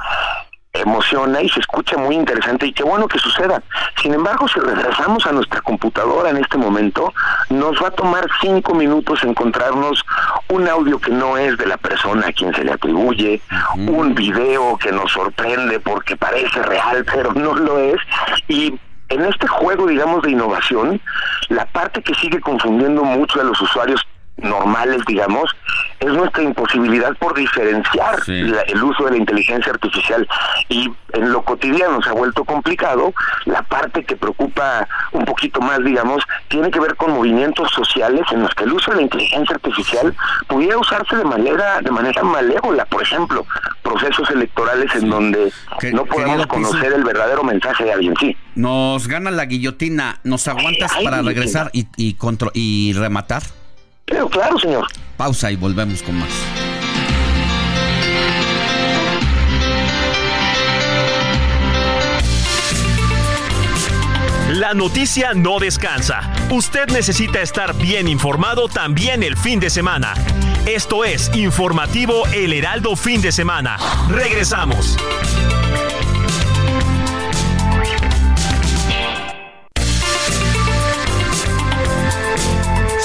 emociona 0.73 1.41
y 1.41 1.49
se 1.49 1.59
escucha 1.59 1.97
muy 1.97 2.15
interesante 2.15 2.65
y 2.65 2.73
qué 2.73 2.83
bueno 2.83 3.07
que 3.07 3.19
suceda. 3.19 3.61
Sin 4.01 4.13
embargo, 4.13 4.47
si 4.47 4.59
regresamos 4.59 5.25
a 5.25 5.31
nuestra 5.31 5.61
computadora 5.61 6.31
en 6.31 6.37
este 6.37 6.57
momento, 6.57 7.13
nos 7.49 7.81
va 7.81 7.89
a 7.89 7.91
tomar 7.91 8.27
cinco 8.41 8.73
minutos 8.73 9.23
encontrarnos 9.23 10.03
un 10.49 10.67
audio 10.67 10.99
que 10.99 11.11
no 11.11 11.37
es 11.37 11.57
de 11.57 11.67
la 11.67 11.77
persona 11.77 12.27
a 12.27 12.33
quien 12.33 12.53
se 12.55 12.63
le 12.63 12.73
atribuye, 12.73 13.41
un 13.75 14.15
video 14.15 14.77
que 14.77 14.91
nos 14.91 15.11
sorprende 15.11 15.79
porque 15.79 16.15
parece 16.15 16.61
real 16.63 17.05
pero 17.05 17.33
no 17.33 17.53
lo 17.53 17.77
es 17.79 17.99
y 18.47 18.73
en 19.13 19.25
este 19.25 19.47
juego, 19.47 19.87
digamos, 19.87 20.23
de 20.23 20.31
innovación, 20.31 20.99
la 21.49 21.65
parte 21.65 22.01
que 22.01 22.13
sigue 22.15 22.39
confundiendo 22.39 23.03
mucho 23.03 23.41
a 23.41 23.43
los 23.43 23.59
usuarios 23.61 24.01
normales, 24.37 25.01
digamos, 25.07 25.49
es 25.99 26.07
nuestra 26.11 26.43
imposibilidad 26.43 27.15
por 27.17 27.33
diferenciar 27.35 28.17
la- 28.27 28.61
el 28.63 28.83
uso 28.83 29.05
de 29.05 29.11
la 29.11 29.17
inteligencia 29.17 29.71
artificial 29.71 30.27
y 30.69 30.91
en 31.13 31.31
lo 31.31 31.43
cotidiano 31.43 32.01
se 32.01 32.09
ha 32.09 32.13
vuelto 32.13 32.43
complicado. 32.43 33.13
La 33.45 33.61
parte 33.61 34.03
que 34.03 34.15
preocupa 34.15 34.87
un 35.11 35.23
poquito 35.25 35.61
más, 35.61 35.83
digamos, 35.83 36.23
tiene 36.49 36.71
que 36.71 36.79
ver 36.79 36.95
con 36.95 37.11
movimientos 37.13 37.71
sociales 37.71 38.23
en 38.31 38.41
los 38.41 38.53
que 38.55 38.63
el 38.63 38.73
uso 38.73 38.91
de 38.91 38.97
la 38.97 39.03
inteligencia 39.03 39.55
artificial 39.55 40.15
pudiera 40.47 40.77
usarse 40.77 41.15
de 41.15 41.23
manera 41.23 41.79
de 41.81 41.91
manera 41.91 42.23
malévola, 42.23 42.85
por 42.85 43.01
ejemplo, 43.03 43.45
procesos 43.83 44.29
electorales 44.31 44.93
en 44.95 45.09
donde 45.09 45.51
no 45.93 46.03
Piso. 46.05 46.47
conocer 46.47 46.91
el 46.93 47.03
verdadero 47.03 47.43
mensaje 47.43 47.83
de 47.85 47.93
alguien, 47.93 48.15
sí. 48.19 48.35
Nos 48.55 49.07
gana 49.07 49.31
la 49.31 49.45
guillotina. 49.45 50.19
¿Nos 50.23 50.47
aguantas 50.47 50.91
Ay, 50.95 51.05
para 51.05 51.17
guillotina. 51.17 51.41
regresar 51.41 51.69
y, 51.73 51.87
y, 51.97 52.17
y 52.53 52.93
rematar? 52.93 53.43
Claro, 54.05 54.29
claro, 54.29 54.59
señor. 54.59 54.87
Pausa 55.17 55.51
y 55.51 55.55
volvemos 55.55 56.01
con 56.03 56.15
más. 56.19 56.29
La 64.49 64.75
noticia 64.75 65.33
no 65.33 65.57
descansa. 65.59 66.31
Usted 66.51 66.87
necesita 66.89 67.41
estar 67.41 67.75
bien 67.75 68.07
informado 68.07 68.67
también 68.67 69.23
el 69.23 69.35
fin 69.35 69.59
de 69.59 69.71
semana. 69.71 70.13
Esto 70.67 71.03
es 71.05 71.31
Informativo 71.35 72.27
El 72.27 72.53
Heraldo 72.53 72.95
Fin 72.95 73.21
de 73.21 73.31
Semana. 73.31 73.77
Regresamos. 74.09 74.95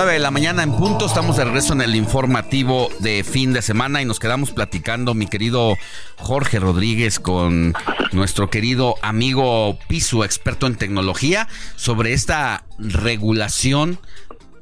Nueve 0.00 0.14
de 0.14 0.18
la 0.20 0.30
mañana 0.30 0.62
en 0.62 0.72
punto, 0.72 1.04
estamos 1.04 1.36
de 1.36 1.44
regreso 1.44 1.74
en 1.74 1.82
el 1.82 1.94
informativo 1.94 2.88
de 3.00 3.22
fin 3.22 3.52
de 3.52 3.60
semana 3.60 4.00
y 4.00 4.06
nos 4.06 4.18
quedamos 4.18 4.50
platicando, 4.50 5.12
mi 5.12 5.26
querido 5.26 5.76
Jorge 6.16 6.58
Rodríguez, 6.58 7.20
con 7.20 7.74
nuestro 8.12 8.48
querido 8.48 8.94
amigo 9.02 9.78
Piso, 9.88 10.24
experto 10.24 10.66
en 10.66 10.76
tecnología, 10.76 11.48
sobre 11.76 12.14
esta 12.14 12.64
regulación 12.78 13.98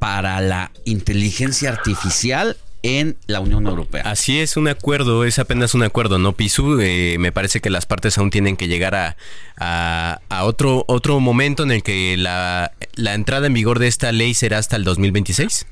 para 0.01 0.41
la 0.41 0.73
inteligencia 0.85 1.71
artificial 1.71 2.57
en 2.83 3.17
la 3.27 3.41
Unión 3.41 3.67
Europea. 3.67 4.03
Así 4.07 4.41
es, 4.41 4.57
un 4.57 4.69
acuerdo, 4.69 5.25
es 5.25 5.39
apenas 5.39 5.75
un 5.75 5.83
acuerdo, 5.83 6.19
¿no, 6.19 6.33
Pisu? 6.33 6.81
Eh, 6.81 7.17
me 7.19 7.33
parece 7.33 7.61
que 7.61 7.71
las 7.71 7.87
partes 7.87 8.17
aún 8.19 8.31
tienen 8.31 8.57
que 8.57 8.69
llegar 8.69 8.95
a, 8.95 9.17
a- 9.59 10.21
a 10.29 10.45
otro, 10.45 10.85
otro 10.89 11.21
momento 11.21 11.63
en 11.63 11.71
el 11.73 11.83
que 11.83 12.17
la, 12.17 12.73
la 12.95 13.15
entrada 13.15 13.47
en 13.47 13.55
vigor 13.55 13.79
de 13.79 13.89
esta 13.89 14.13
ley 14.13 14.35
será 14.35 14.59
hasta 14.59 14.77
el 14.77 14.85
2026. 14.85 15.67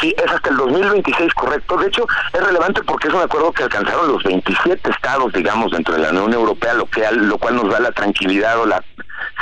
Sí, 0.00 0.14
es 0.16 0.30
hasta 0.30 0.50
el 0.50 0.56
2026, 0.56 1.32
correcto. 1.34 1.76
De 1.76 1.86
hecho, 1.86 2.04
es 2.32 2.40
relevante 2.44 2.82
porque 2.82 3.08
es 3.08 3.14
un 3.14 3.20
acuerdo 3.22 3.52
que 3.52 3.62
alcanzaron 3.62 4.08
los 4.12 4.22
27 4.24 4.90
estados, 4.90 5.32
digamos, 5.32 5.70
dentro 5.70 5.94
de 5.94 6.00
la 6.00 6.10
Unión 6.10 6.32
Europea, 6.34 6.74
lo, 6.74 6.86
que, 6.86 7.02
lo 7.12 7.38
cual 7.38 7.56
nos 7.56 7.70
da 7.70 7.78
la 7.80 7.92
tranquilidad 7.92 8.58
o 8.60 8.66
la 8.66 8.82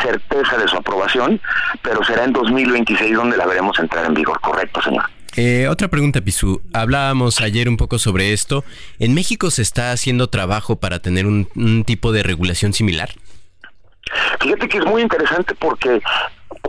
certeza 0.03 0.57
de 0.59 0.69
su 0.69 0.77
aprobación, 0.77 1.41
pero 1.83 2.05
será 2.05 2.25
en 2.25 2.33
2026 2.35 3.15
donde 3.17 3.37
la 3.37 3.47
veremos 3.47 3.79
entrar 3.79 4.05
en 4.05 4.15
vigor, 4.15 4.39
correcto, 4.41 4.81
señor. 4.83 5.05
Eh, 5.37 5.69
otra 5.69 5.89
pregunta, 5.89 6.21
Pisu. 6.23 6.63
Hablábamos 6.73 7.41
ayer 7.41 7.69
un 7.69 7.77
poco 7.77 7.99
sobre 7.99 8.33
esto. 8.33 8.65
¿En 8.99 9.15
México 9.15 9.51
se 9.51 9.63
está 9.63 9.93
haciendo 9.93 10.29
trabajo 10.29 10.77
para 10.77 11.01
tener 11.01 11.27
un, 11.27 11.49
un 11.55 11.85
tipo 11.85 12.11
de 12.13 12.23
regulación 12.23 12.73
similar? 12.73 13.11
Fíjate 14.41 14.69
que 14.69 14.79
es 14.79 14.85
muy 14.87 15.03
interesante 15.03 15.55
porque 15.55 16.01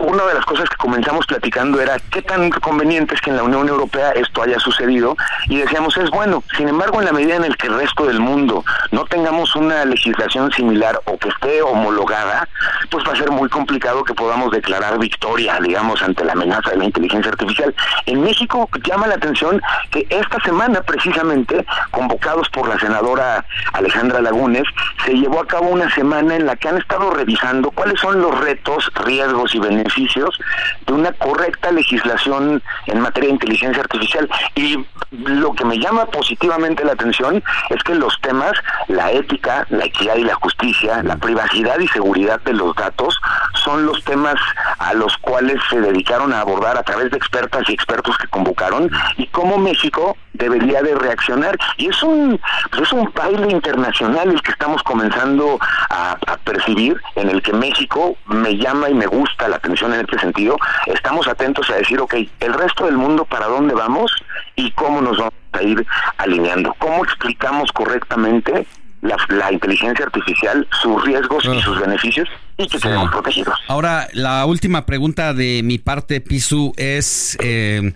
una 0.00 0.24
de 0.24 0.34
las 0.34 0.44
cosas 0.44 0.68
que 0.68 0.76
comenzamos 0.76 1.26
platicando 1.26 1.80
era 1.80 1.98
qué 2.10 2.22
tan 2.22 2.50
conveniente 2.50 3.14
es 3.14 3.20
que 3.20 3.30
en 3.30 3.36
la 3.36 3.42
Unión 3.42 3.68
Europea 3.68 4.10
esto 4.12 4.42
haya 4.42 4.58
sucedido 4.58 5.16
y 5.48 5.58
decíamos 5.58 5.96
es 5.96 6.10
bueno. 6.10 6.42
Sin 6.56 6.68
embargo, 6.68 7.00
en 7.00 7.06
la 7.06 7.12
medida 7.12 7.36
en 7.36 7.44
el 7.44 7.56
que 7.56 7.66
el 7.66 7.78
resto 7.78 8.06
del 8.06 8.20
mundo 8.20 8.64
no 8.92 9.04
tengamos 9.04 9.54
una 9.56 9.84
legislación 9.84 10.52
similar 10.52 11.00
o 11.04 11.18
que 11.18 11.28
esté 11.28 11.62
homologada, 11.62 12.48
pues 12.90 13.04
va 13.06 13.12
a 13.12 13.16
ser 13.16 13.30
muy 13.30 13.48
complicado 13.48 14.04
que 14.04 14.14
podamos 14.14 14.52
declarar 14.52 14.98
victoria, 14.98 15.58
digamos, 15.60 16.02
ante 16.02 16.24
la 16.24 16.32
amenaza 16.32 16.70
de 16.70 16.76
la 16.76 16.84
inteligencia 16.84 17.30
artificial. 17.30 17.74
En 18.06 18.22
México 18.22 18.68
llama 18.84 19.06
la 19.06 19.14
atención 19.14 19.60
que 19.90 20.06
esta 20.10 20.40
semana, 20.40 20.80
precisamente, 20.82 21.64
convocados 21.90 22.48
por 22.50 22.68
la 22.68 22.78
senadora 22.78 23.44
Alejandra 23.72 24.20
Lagunes, 24.20 24.64
se 25.04 25.12
llevó 25.12 25.40
a 25.40 25.46
cabo 25.46 25.68
una 25.68 25.92
semana 25.94 26.36
en 26.36 26.46
la 26.46 26.56
que 26.56 26.68
han 26.68 26.78
estado 26.78 27.10
revisando 27.10 27.70
cuáles 27.70 28.00
son 28.00 28.20
los 28.20 28.38
retos, 28.40 28.90
riesgos 29.04 29.54
y 29.54 29.58
beneficios 29.68 30.38
de 30.86 30.92
una 30.92 31.12
correcta 31.12 31.70
legislación 31.70 32.62
en 32.86 33.00
materia 33.00 33.28
de 33.28 33.34
inteligencia 33.34 33.82
artificial. 33.82 34.28
Y 34.54 34.84
lo 35.10 35.52
que 35.54 35.64
me 35.64 35.78
llama 35.78 36.06
positivamente 36.06 36.84
la 36.84 36.92
atención 36.92 37.42
es 37.70 37.82
que 37.82 37.94
los 37.94 38.20
temas, 38.20 38.52
la 38.88 39.10
ética, 39.12 39.66
la 39.70 39.84
equidad 39.84 40.16
y 40.16 40.24
la 40.24 40.34
justicia, 40.34 41.02
la 41.02 41.16
privacidad 41.16 41.78
y 41.78 41.88
seguridad 41.88 42.40
de 42.42 42.52
los 42.52 42.74
datos, 42.76 43.18
son 43.54 43.86
los 43.86 44.02
temas 44.04 44.36
a 44.78 44.94
los 44.94 45.16
cuales 45.18 45.60
se 45.70 45.80
dedicaron 45.80 46.32
a 46.32 46.40
abordar 46.40 46.76
a 46.76 46.82
través 46.82 47.10
de 47.10 47.16
expertas 47.16 47.62
y 47.68 47.72
expertos 47.72 48.16
que 48.18 48.28
convocaron. 48.28 48.90
Y 49.16 49.26
cómo 49.28 49.58
México 49.58 50.16
debería 50.38 50.82
de 50.82 50.94
reaccionar. 50.94 51.58
Y 51.76 51.88
es 51.88 52.02
un, 52.02 52.40
pues 52.70 52.82
es 52.82 52.92
un 52.92 53.10
baile 53.14 53.50
internacional 53.50 54.30
el 54.30 54.40
que 54.42 54.52
estamos 54.52 54.82
comenzando 54.82 55.58
a, 55.90 56.12
a 56.26 56.36
percibir, 56.38 56.96
en 57.16 57.28
el 57.28 57.42
que 57.42 57.52
México 57.52 58.16
me 58.26 58.56
llama 58.56 58.88
y 58.88 58.94
me 58.94 59.06
gusta 59.06 59.48
la 59.48 59.56
atención 59.56 59.92
en 59.94 60.00
este 60.00 60.18
sentido. 60.18 60.56
Estamos 60.86 61.28
atentos 61.28 61.68
a 61.70 61.76
decir, 61.76 62.00
ok, 62.00 62.14
el 62.40 62.54
resto 62.54 62.86
del 62.86 62.96
mundo 62.96 63.24
para 63.24 63.46
dónde 63.46 63.74
vamos 63.74 64.10
y 64.56 64.70
cómo 64.72 65.00
nos 65.00 65.18
vamos 65.18 65.34
a 65.52 65.62
ir 65.62 65.86
alineando. 66.18 66.74
¿Cómo 66.78 67.04
explicamos 67.04 67.72
correctamente 67.72 68.66
la, 69.02 69.16
la 69.28 69.52
inteligencia 69.52 70.04
artificial, 70.04 70.66
sus 70.82 71.04
riesgos 71.04 71.44
y 71.44 71.60
sus 71.60 71.80
beneficios 71.80 72.28
y 72.56 72.66
que 72.68 72.78
tenemos 72.78 73.10
protegidos? 73.10 73.58
Ahora, 73.68 74.08
la 74.12 74.44
última 74.46 74.86
pregunta 74.86 75.34
de 75.34 75.62
mi 75.64 75.78
parte, 75.78 76.20
Pisu, 76.20 76.72
es 76.76 77.36
eh, 77.40 77.92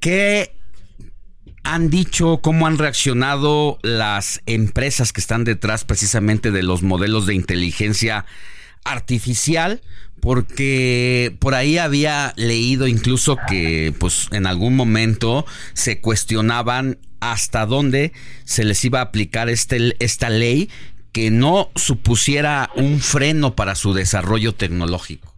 ¿qué 0.00 0.57
han 1.64 1.90
dicho, 1.90 2.40
cómo 2.42 2.66
han 2.66 2.78
reaccionado 2.78 3.78
las 3.82 4.40
empresas 4.46 5.12
que 5.12 5.20
están 5.20 5.44
detrás 5.44 5.84
precisamente 5.84 6.50
de 6.50 6.62
los 6.62 6.82
modelos 6.82 7.26
de 7.26 7.34
inteligencia 7.34 8.24
artificial? 8.84 9.82
Porque 10.20 11.36
por 11.38 11.54
ahí 11.54 11.78
había 11.78 12.32
leído 12.36 12.88
incluso 12.88 13.36
que 13.48 13.94
pues 13.98 14.28
en 14.32 14.46
algún 14.46 14.74
momento 14.74 15.46
se 15.74 16.00
cuestionaban 16.00 16.98
hasta 17.20 17.66
dónde 17.66 18.12
se 18.44 18.64
les 18.64 18.84
iba 18.84 19.00
a 19.00 19.02
aplicar 19.02 19.48
este, 19.48 19.96
esta 20.00 20.30
ley 20.30 20.70
que 21.12 21.30
no 21.30 21.70
supusiera 21.74 22.70
un 22.76 23.00
freno 23.00 23.54
para 23.54 23.74
su 23.74 23.94
desarrollo 23.94 24.54
tecnológico. 24.54 25.37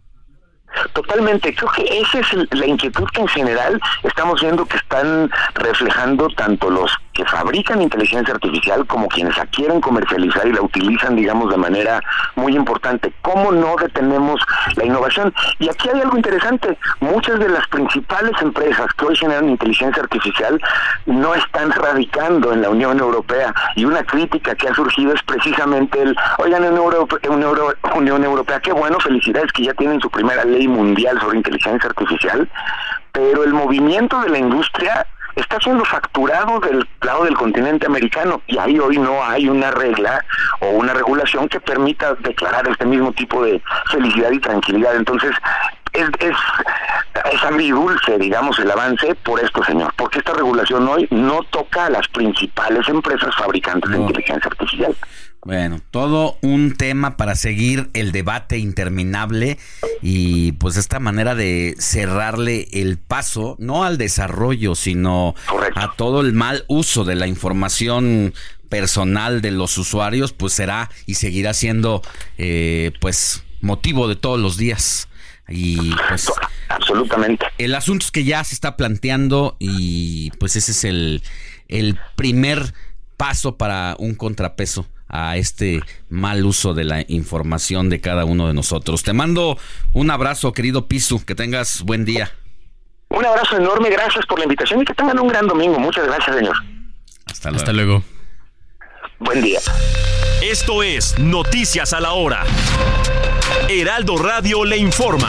Totalmente, 0.92 1.54
creo 1.54 1.70
que 1.72 2.00
esa 2.00 2.20
es 2.20 2.32
la 2.50 2.66
inquietud 2.66 3.06
que 3.12 3.20
en 3.20 3.28
general 3.28 3.80
estamos 4.02 4.40
viendo 4.40 4.64
que 4.66 4.76
están 4.76 5.30
reflejando 5.54 6.28
tanto 6.28 6.70
los 6.70 6.96
que 7.12 7.24
fabrican 7.24 7.82
inteligencia 7.82 8.34
artificial 8.34 8.86
como 8.86 9.08
quienes 9.08 9.36
la 9.36 9.46
quieren 9.46 9.80
comercializar 9.80 10.46
y 10.46 10.52
la 10.52 10.62
utilizan, 10.62 11.16
digamos, 11.16 11.50
de 11.50 11.56
manera 11.56 12.00
muy 12.36 12.54
importante. 12.54 13.12
¿Cómo 13.22 13.52
no 13.52 13.76
detenemos 13.76 14.40
la 14.76 14.84
innovación? 14.84 15.34
Y 15.58 15.68
aquí 15.68 15.88
hay 15.88 16.00
algo 16.00 16.16
interesante. 16.16 16.78
Muchas 17.00 17.38
de 17.38 17.48
las 17.48 17.66
principales 17.68 18.32
empresas 18.40 18.86
que 18.94 19.06
hoy 19.06 19.16
generan 19.16 19.48
inteligencia 19.48 20.02
artificial 20.02 20.60
no 21.06 21.34
están 21.34 21.72
radicando 21.72 22.52
en 22.52 22.62
la 22.62 22.70
Unión 22.70 22.98
Europea. 22.98 23.52
Y 23.74 23.84
una 23.84 24.02
crítica 24.04 24.54
que 24.54 24.68
ha 24.68 24.74
surgido 24.74 25.12
es 25.12 25.22
precisamente 25.22 26.02
el, 26.02 26.16
oigan, 26.38 26.64
Europea, 26.64 27.30
Unión 27.94 28.24
Europea, 28.24 28.60
qué 28.60 28.72
bueno, 28.72 28.98
felicidades 29.00 29.52
que 29.52 29.64
ya 29.64 29.74
tienen 29.74 30.00
su 30.00 30.10
primera 30.10 30.44
ley 30.44 30.68
mundial 30.70 31.20
sobre 31.20 31.38
inteligencia 31.38 31.88
artificial, 31.88 32.48
pero 33.12 33.44
el 33.44 33.52
movimiento 33.52 34.20
de 34.20 34.30
la 34.30 34.38
industria 34.38 35.06
está 35.36 35.58
siendo 35.60 35.84
facturado 35.84 36.60
del 36.60 36.86
lado 37.02 37.24
del 37.24 37.36
continente 37.36 37.86
americano 37.86 38.42
y 38.46 38.58
ahí 38.58 38.78
hoy 38.78 38.98
no 38.98 39.22
hay 39.22 39.48
una 39.48 39.70
regla 39.70 40.24
o 40.60 40.70
una 40.70 40.92
regulación 40.92 41.48
que 41.48 41.60
permita 41.60 42.14
declarar 42.16 42.68
este 42.68 42.84
mismo 42.84 43.12
tipo 43.12 43.42
de 43.44 43.62
felicidad 43.90 44.30
y 44.30 44.40
tranquilidad. 44.40 44.96
Entonces, 44.96 45.32
es, 45.92 46.08
es, 46.20 46.36
es 47.32 47.44
agridulce, 47.44 48.18
digamos, 48.18 48.58
el 48.58 48.70
avance 48.70 49.14
por 49.16 49.40
esto, 49.40 49.62
señor, 49.64 49.92
porque 49.96 50.18
esta 50.18 50.32
regulación 50.32 50.86
hoy 50.88 51.06
no 51.10 51.42
toca 51.50 51.86
a 51.86 51.90
las 51.90 52.06
principales 52.08 52.88
empresas 52.88 53.34
fabricantes 53.36 53.90
de 53.90 53.98
inteligencia 53.98 54.48
artificial. 54.48 54.94
Bueno, 55.42 55.80
todo 55.90 56.36
un 56.42 56.76
tema 56.76 57.16
para 57.16 57.34
seguir 57.34 57.88
el 57.94 58.12
debate 58.12 58.58
interminable 58.58 59.58
y 60.02 60.52
pues 60.52 60.76
esta 60.76 61.00
manera 61.00 61.34
de 61.34 61.76
cerrarle 61.78 62.68
el 62.72 62.98
paso, 62.98 63.56
no 63.58 63.84
al 63.84 63.96
desarrollo, 63.96 64.74
sino 64.74 65.34
a 65.74 65.94
todo 65.96 66.20
el 66.20 66.34
mal 66.34 66.64
uso 66.68 67.04
de 67.04 67.14
la 67.14 67.26
información 67.26 68.34
personal 68.68 69.40
de 69.40 69.50
los 69.50 69.78
usuarios, 69.78 70.34
pues 70.34 70.52
será 70.52 70.90
y 71.06 71.14
seguirá 71.14 71.54
siendo 71.54 72.02
eh, 72.36 72.92
pues 73.00 73.42
motivo 73.62 74.08
de 74.08 74.16
todos 74.16 74.38
los 74.38 74.58
días. 74.58 75.08
Y 75.48 75.94
pues 76.08 76.30
absolutamente. 76.68 77.46
El 77.56 77.74
asunto 77.74 78.04
es 78.04 78.12
que 78.12 78.24
ya 78.24 78.44
se 78.44 78.54
está 78.54 78.76
planteando 78.76 79.56
y 79.58 80.32
pues 80.32 80.54
ese 80.56 80.72
es 80.72 80.84
el, 80.84 81.22
el 81.68 81.98
primer 82.14 82.74
paso 83.16 83.56
para 83.56 83.96
un 83.98 84.14
contrapeso 84.14 84.86
a 85.10 85.36
este 85.36 85.82
mal 86.08 86.46
uso 86.46 86.72
de 86.72 86.84
la 86.84 87.04
información 87.08 87.90
de 87.90 88.00
cada 88.00 88.24
uno 88.24 88.46
de 88.46 88.54
nosotros. 88.54 89.02
Te 89.02 89.12
mando 89.12 89.58
un 89.92 90.10
abrazo, 90.10 90.52
querido 90.52 90.86
Pisu, 90.86 91.24
que 91.24 91.34
tengas 91.34 91.82
buen 91.82 92.04
día. 92.04 92.32
Un 93.08 93.26
abrazo 93.26 93.56
enorme, 93.56 93.90
gracias 93.90 94.24
por 94.26 94.38
la 94.38 94.44
invitación 94.44 94.82
y 94.82 94.84
que 94.84 94.94
tengan 94.94 95.18
un 95.18 95.28
gran 95.28 95.46
domingo. 95.46 95.78
Muchas 95.78 96.06
gracias, 96.06 96.36
señor. 96.36 96.54
Hasta 97.26 97.50
Hasta 97.50 97.72
luego. 97.72 98.02
Buen 99.18 99.42
día. 99.42 99.60
Esto 100.42 100.82
es 100.82 101.18
Noticias 101.18 101.92
a 101.92 102.00
la 102.00 102.12
Hora. 102.12 102.44
Heraldo 103.68 104.16
Radio 104.16 104.64
le 104.64 104.78
informa. 104.78 105.28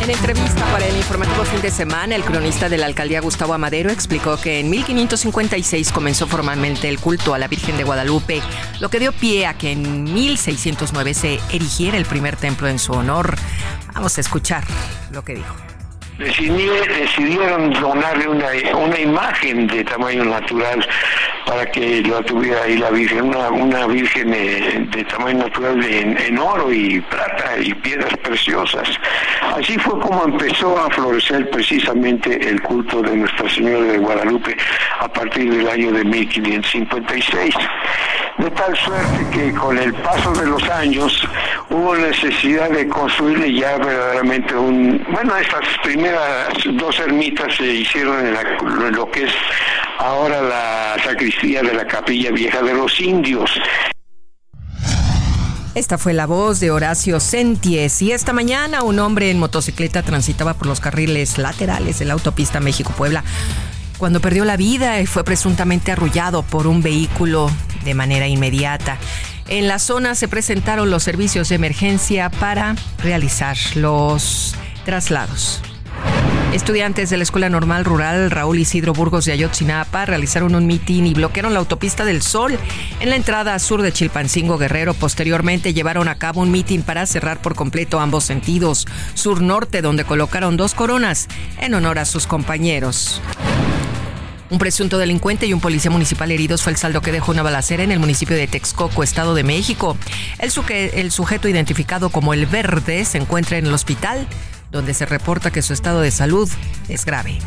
En 0.00 0.08
entrevista 0.08 0.64
para 0.72 0.86
el 0.86 0.96
informativo 0.96 1.44
fin 1.44 1.60
de 1.60 1.70
semana, 1.70 2.16
el 2.16 2.24
cronista 2.24 2.70
de 2.70 2.78
la 2.78 2.86
alcaldía 2.86 3.20
Gustavo 3.20 3.52
Amadero 3.52 3.90
explicó 3.90 4.40
que 4.40 4.58
en 4.58 4.70
1556 4.70 5.92
comenzó 5.92 6.26
formalmente 6.26 6.88
el 6.88 6.98
culto 6.98 7.34
a 7.34 7.38
la 7.38 7.48
Virgen 7.48 7.76
de 7.76 7.84
Guadalupe, 7.84 8.40
lo 8.80 8.88
que 8.88 8.98
dio 8.98 9.12
pie 9.12 9.46
a 9.46 9.58
que 9.58 9.72
en 9.72 10.04
1609 10.04 11.12
se 11.12 11.40
erigiera 11.52 11.98
el 11.98 12.06
primer 12.06 12.36
templo 12.36 12.66
en 12.68 12.78
su 12.78 12.92
honor. 12.92 13.36
Vamos 13.94 14.16
a 14.16 14.22
escuchar 14.22 14.64
lo 15.12 15.22
que 15.22 15.34
dijo. 15.34 15.54
Decidieron 16.20 17.70
donarle 17.80 18.28
una, 18.28 19.00
imagen 19.00 19.66
de 19.66 19.82
tamaño 19.84 20.22
natural 20.24 20.86
para 21.46 21.64
que 21.70 22.02
la 22.02 22.20
tuviera 22.22 22.62
ahí 22.62 22.76
la 22.76 22.90
Virgen, 22.90 23.34
una, 23.34 23.86
Virgen 23.86 24.34
eh, 24.34 24.86
de 24.90 25.04
tamaño 25.04 25.38
natural 25.38 25.82
en, 25.82 26.18
en 26.18 26.38
oro 26.38 26.70
y 26.70 27.00
plata 27.00 27.56
y 27.58 27.72
piedras 27.72 28.14
preciosas. 28.18 28.86
Así 29.56 29.78
fue 29.78 29.98
como 29.98 30.24
empezó 30.24 30.78
a 30.78 30.90
florecer 30.90 31.48
precisamente 31.48 32.48
el 32.48 32.60
culto 32.60 33.00
de 33.00 33.16
Nuestra 33.16 33.48
Señora 33.48 33.92
de 33.92 33.98
Guadalupe 33.98 34.56
a 35.00 35.08
partir 35.08 35.50
del 35.54 35.68
año 35.68 35.90
de 35.92 36.04
1556. 36.04 37.54
De 38.38 38.50
tal 38.52 38.74
suerte 38.76 39.26
que 39.32 39.52
con 39.52 39.76
el 39.76 39.92
paso 39.92 40.32
de 40.32 40.46
los 40.46 40.62
años 40.70 41.28
hubo 41.68 41.94
necesidad 41.96 42.70
de 42.70 42.88
construirle 42.88 43.52
ya 43.52 43.76
verdaderamente 43.76 44.54
un... 44.54 45.04
Bueno, 45.10 45.36
estas 45.36 45.60
primeras 45.82 46.09
dos 46.72 46.98
ermitas 46.98 47.54
se 47.56 47.66
hicieron 47.66 48.26
en, 48.26 48.36
en 48.36 48.92
lo 48.94 49.10
que 49.10 49.24
es 49.24 49.32
ahora 49.98 50.40
la 50.40 50.96
sacristía 51.04 51.62
de 51.62 51.74
la 51.74 51.86
capilla 51.86 52.30
vieja 52.30 52.62
de 52.62 52.74
los 52.74 53.00
indios. 53.00 53.50
Esta 55.74 55.98
fue 55.98 56.14
la 56.14 56.26
voz 56.26 56.58
de 56.58 56.72
Horacio 56.72 57.20
Senties 57.20 58.02
y 58.02 58.10
esta 58.10 58.32
mañana 58.32 58.82
un 58.82 58.98
hombre 58.98 59.30
en 59.30 59.38
motocicleta 59.38 60.02
transitaba 60.02 60.54
por 60.54 60.66
los 60.66 60.80
carriles 60.80 61.38
laterales 61.38 62.00
de 62.00 62.06
la 62.06 62.14
autopista 62.14 62.58
México-Puebla 62.58 63.22
cuando 63.96 64.20
perdió 64.20 64.44
la 64.44 64.56
vida 64.56 65.00
y 65.00 65.06
fue 65.06 65.22
presuntamente 65.22 65.92
arrullado 65.92 66.42
por 66.42 66.66
un 66.66 66.82
vehículo 66.82 67.50
de 67.84 67.94
manera 67.94 68.26
inmediata. 68.26 68.98
En 69.46 69.68
la 69.68 69.78
zona 69.78 70.14
se 70.14 70.26
presentaron 70.26 70.90
los 70.90 71.02
servicios 71.02 71.50
de 71.50 71.56
emergencia 71.56 72.30
para 72.30 72.74
realizar 73.02 73.56
los 73.74 74.56
traslados. 74.84 75.62
Estudiantes 76.52 77.10
de 77.10 77.16
la 77.16 77.22
Escuela 77.22 77.48
Normal 77.48 77.84
Rural 77.84 78.28
Raúl 78.28 78.58
Isidro 78.58 78.92
Burgos 78.92 79.24
de 79.24 79.30
Ayotzinapa 79.30 80.04
realizaron 80.04 80.56
un 80.56 80.66
mitin 80.66 81.06
y 81.06 81.14
bloquearon 81.14 81.52
la 81.52 81.60
autopista 81.60 82.04
del 82.04 82.22
Sol 82.22 82.58
en 82.98 83.08
la 83.08 83.14
entrada 83.14 83.56
sur 83.60 83.82
de 83.82 83.92
Chilpancingo 83.92 84.58
Guerrero. 84.58 84.94
Posteriormente 84.94 85.72
llevaron 85.72 86.08
a 86.08 86.16
cabo 86.16 86.40
un 86.40 86.50
mitin 86.50 86.82
para 86.82 87.06
cerrar 87.06 87.40
por 87.40 87.54
completo 87.54 88.00
ambos 88.00 88.24
sentidos, 88.24 88.88
sur-norte, 89.14 89.80
donde 89.80 90.04
colocaron 90.04 90.56
dos 90.56 90.74
coronas 90.74 91.28
en 91.60 91.74
honor 91.74 92.00
a 92.00 92.04
sus 92.04 92.26
compañeros. 92.26 93.22
Un 94.50 94.58
presunto 94.58 94.98
delincuente 94.98 95.46
y 95.46 95.52
un 95.52 95.60
policía 95.60 95.92
municipal 95.92 96.32
heridos 96.32 96.62
fue 96.62 96.72
el 96.72 96.78
saldo 96.78 97.00
que 97.00 97.12
dejó 97.12 97.30
una 97.30 97.42
balacera 97.42 97.84
en 97.84 97.92
el 97.92 98.00
municipio 98.00 98.36
de 98.36 98.48
Texcoco, 98.48 99.04
Estado 99.04 99.34
de 99.36 99.44
México. 99.44 99.96
El, 100.40 100.50
el 100.94 101.12
sujeto 101.12 101.48
identificado 101.48 102.10
como 102.10 102.34
el 102.34 102.46
Verde 102.46 103.04
se 103.04 103.18
encuentra 103.18 103.58
en 103.58 103.66
el 103.66 103.72
hospital, 103.72 104.26
donde 104.70 104.94
se 104.94 105.06
reporta 105.06 105.50
que 105.50 105.62
su 105.62 105.72
estado 105.72 106.00
de 106.00 106.10
salud 106.10 106.48
es 106.88 107.04
grave. 107.04 107.38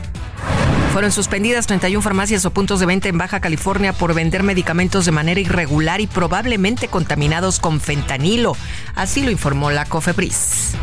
Fueron 0.93 1.11
suspendidas 1.11 1.65
31 1.65 2.03
farmacias 2.03 2.45
o 2.45 2.51
puntos 2.51 2.79
de 2.79 2.85
venta 2.85 3.09
en 3.09 3.17
Baja 3.17 3.39
California 3.39 3.93
por 3.93 4.13
vender 4.13 4.43
medicamentos 4.43 5.05
de 5.05 5.11
manera 5.11 5.39
irregular 5.39 6.01
y 6.01 6.07
probablemente 6.07 6.87
contaminados 6.87 7.59
con 7.59 7.81
fentanilo. 7.81 8.55
Así 8.93 9.23
lo 9.23 9.31
informó 9.31 9.71
la 9.71 9.85
COFEPRIS. 9.85 10.75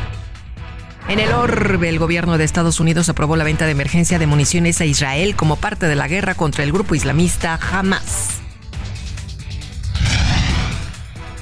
En 1.09 1.21
el 1.21 1.33
orbe, 1.33 1.89
el 1.89 1.99
gobierno 1.99 2.39
de 2.39 2.45
Estados 2.45 2.81
Unidos 2.81 3.09
aprobó 3.09 3.37
la 3.37 3.45
venta 3.45 3.67
de 3.67 3.73
emergencia 3.73 4.19
de 4.19 4.27
municiones 4.27 4.81
a 4.81 4.85
Israel 4.85 5.37
como 5.37 5.57
parte 5.57 5.87
de 5.87 5.97
la 5.97 6.09
guerra 6.09 6.35
contra 6.35 6.65
el 6.65 6.73
grupo 6.73 6.97
islamista 6.97 7.59
Hamas. 7.71 8.40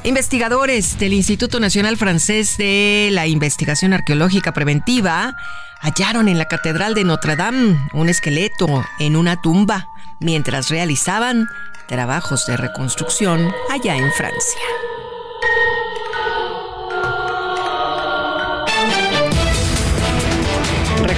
Investigadores 0.04 0.98
del 0.98 1.12
Instituto 1.12 1.60
Nacional 1.60 1.96
Francés 1.96 2.56
de 2.56 3.08
la 3.12 3.26
Investigación 3.26 3.92
Arqueológica 3.92 4.52
Preventiva 4.52 5.36
hallaron 5.80 6.28
en 6.28 6.38
la 6.38 6.46
Catedral 6.46 6.94
de 6.94 7.04
Notre 7.04 7.36
Dame 7.36 7.76
un 7.92 8.08
esqueleto 8.08 8.84
en 8.98 9.16
una 9.16 9.40
tumba 9.40 9.88
mientras 10.20 10.70
realizaban 10.70 11.48
trabajos 11.88 12.46
de 12.46 12.56
reconstrucción 12.56 13.52
allá 13.70 13.96
en 13.96 14.10
Francia. 14.12 14.60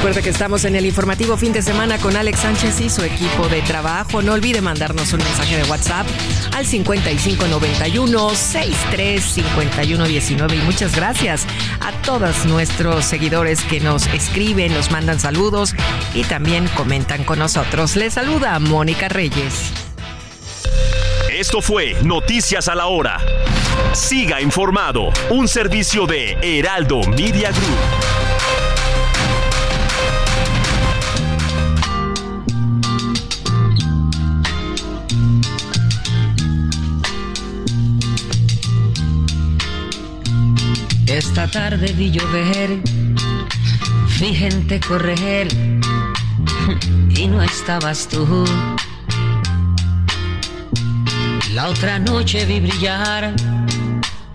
Recuerde 0.01 0.23
que 0.23 0.31
estamos 0.31 0.65
en 0.65 0.77
el 0.77 0.87
informativo 0.87 1.37
fin 1.37 1.53
de 1.53 1.61
semana 1.61 1.99
con 1.99 2.17
Alex 2.17 2.41
Sánchez 2.41 2.81
y 2.81 2.89
su 2.89 3.05
equipo 3.05 3.49
de 3.49 3.61
trabajo. 3.61 4.23
No 4.23 4.33
olvide 4.33 4.63
mandarnos 4.63 5.13
un 5.13 5.19
mensaje 5.19 5.59
de 5.59 5.65
WhatsApp 5.65 6.07
al 6.57 6.65
5591 6.65 8.31
635119 8.31 10.57
y 10.57 10.61
muchas 10.61 10.97
gracias 10.97 11.45
a 11.81 11.93
todos 12.01 12.47
nuestros 12.47 13.05
seguidores 13.05 13.63
que 13.65 13.81
nos 13.81 14.07
escriben, 14.07 14.73
nos 14.73 14.91
mandan 14.91 15.21
saludos 15.21 15.75
y 16.15 16.25
también 16.25 16.67
comentan 16.69 17.23
con 17.23 17.39
nosotros. 17.39 17.95
Les 17.95 18.15
saluda 18.15 18.59
Mónica 18.59 19.11
Reyes. 19.11 19.71
Esto 21.31 21.61
fue 21.61 21.95
Noticias 22.03 22.69
a 22.69 22.75
la 22.75 22.87
Hora. 22.87 23.19
Siga 23.93 24.41
informado, 24.41 25.11
un 25.29 25.47
servicio 25.47 26.07
de 26.07 26.39
Heraldo 26.41 27.03
Media 27.03 27.51
Group. 27.51 28.70
Tarde 41.51 41.93
vi 41.93 42.11
llover, 42.11 42.81
vi 44.21 44.35
gente 44.35 44.79
correr 44.79 45.49
y 47.17 47.27
no 47.27 47.43
estabas 47.43 48.07
tú. 48.09 48.45
La 51.53 51.69
otra 51.69 51.99
noche 51.99 52.45
vi 52.45 52.61
brillar 52.61 53.35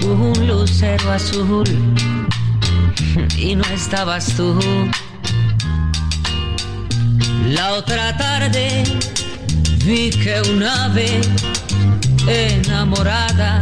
un 0.03 0.47
lucero 0.47 1.11
azul 1.11 1.65
y 3.37 3.55
no 3.55 3.63
estabas 3.73 4.25
tú. 4.35 4.59
La 7.47 7.73
otra 7.73 8.17
tarde 8.17 8.83
vi 9.85 10.09
que 10.09 10.41
un 10.51 10.63
ave 10.63 11.21
enamorada 12.27 13.61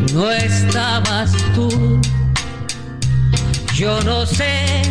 no 0.13 0.31
estabas 0.31 1.31
tú. 1.55 1.99
Yo 3.73 3.99
no 4.01 4.25
sé 4.25 4.81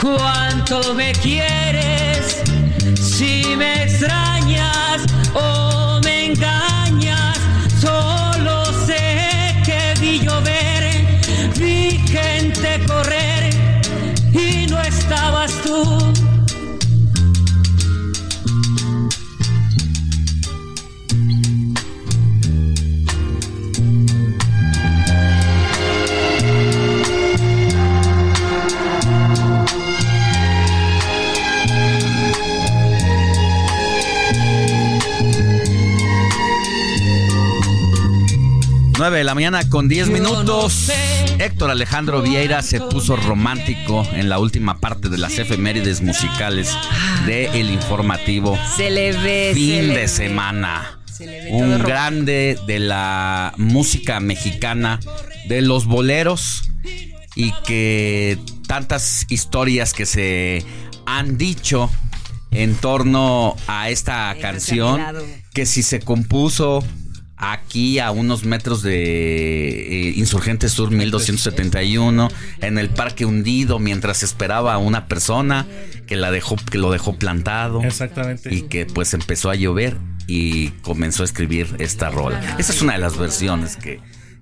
cuánto 0.00 0.94
me 0.94 1.12
quieres, 1.12 2.42
si 3.00 3.54
me 3.56 3.84
extrañas 3.84 5.02
o 5.34 5.63
me 5.63 5.63
de 39.10 39.24
la 39.24 39.34
mañana 39.34 39.68
con 39.68 39.88
10 39.88 40.08
minutos. 40.08 40.90
Héctor 41.38 41.70
Alejandro 41.70 42.22
Vieira 42.22 42.62
se 42.62 42.80
puso 42.80 43.16
romántico 43.16 44.06
en 44.14 44.30
la 44.30 44.38
última 44.38 44.78
parte 44.78 45.10
de 45.10 45.18
las 45.18 45.38
efemérides 45.38 46.00
musicales 46.00 46.74
de 47.26 47.46
El 47.60 47.70
Informativo. 47.70 48.58
Se. 48.76 48.88
Fin 49.54 49.88
de 49.88 49.94
ve. 49.94 50.08
semana. 50.08 51.00
Un 51.50 51.78
grande 51.82 52.58
de 52.66 52.78
la 52.78 53.52
música 53.58 54.20
mexicana, 54.20 55.00
de 55.48 55.60
los 55.60 55.84
boleros 55.84 56.62
y 57.36 57.52
que 57.66 58.38
tantas 58.66 59.26
historias 59.28 59.92
que 59.92 60.06
se 60.06 60.64
han 61.04 61.36
dicho 61.36 61.90
en 62.52 62.74
torno 62.74 63.54
a 63.66 63.90
esta 63.90 64.34
canción, 64.40 65.00
que 65.52 65.66
si 65.66 65.82
se 65.82 66.00
compuso 66.00 66.82
aquí 67.36 67.98
a 67.98 68.10
unos 68.10 68.44
metros 68.44 68.82
de 68.82 70.08
eh, 70.08 70.12
Insurgente 70.16 70.68
Sur 70.68 70.90
1271 70.90 72.28
en 72.60 72.78
el 72.78 72.90
Parque 72.90 73.24
Hundido 73.24 73.78
mientras 73.78 74.22
esperaba 74.22 74.74
a 74.74 74.78
una 74.78 75.06
persona 75.06 75.66
que 76.06 76.16
la 76.16 76.30
dejó 76.30 76.56
que 76.56 76.78
lo 76.78 76.90
dejó 76.90 77.16
plantado 77.16 77.82
Exactamente. 77.82 78.54
y 78.54 78.62
que 78.62 78.86
pues 78.86 79.14
empezó 79.14 79.50
a 79.50 79.54
llover 79.54 79.96
y 80.26 80.68
comenzó 80.82 81.22
a 81.22 81.26
escribir 81.26 81.76
esta 81.78 82.10
rola. 82.10 82.56
Esa 82.58 82.72
es 82.72 82.82
una 82.82 82.94
de 82.94 82.98
las 83.00 83.18
versiones 83.18 83.76
que, 83.76 84.00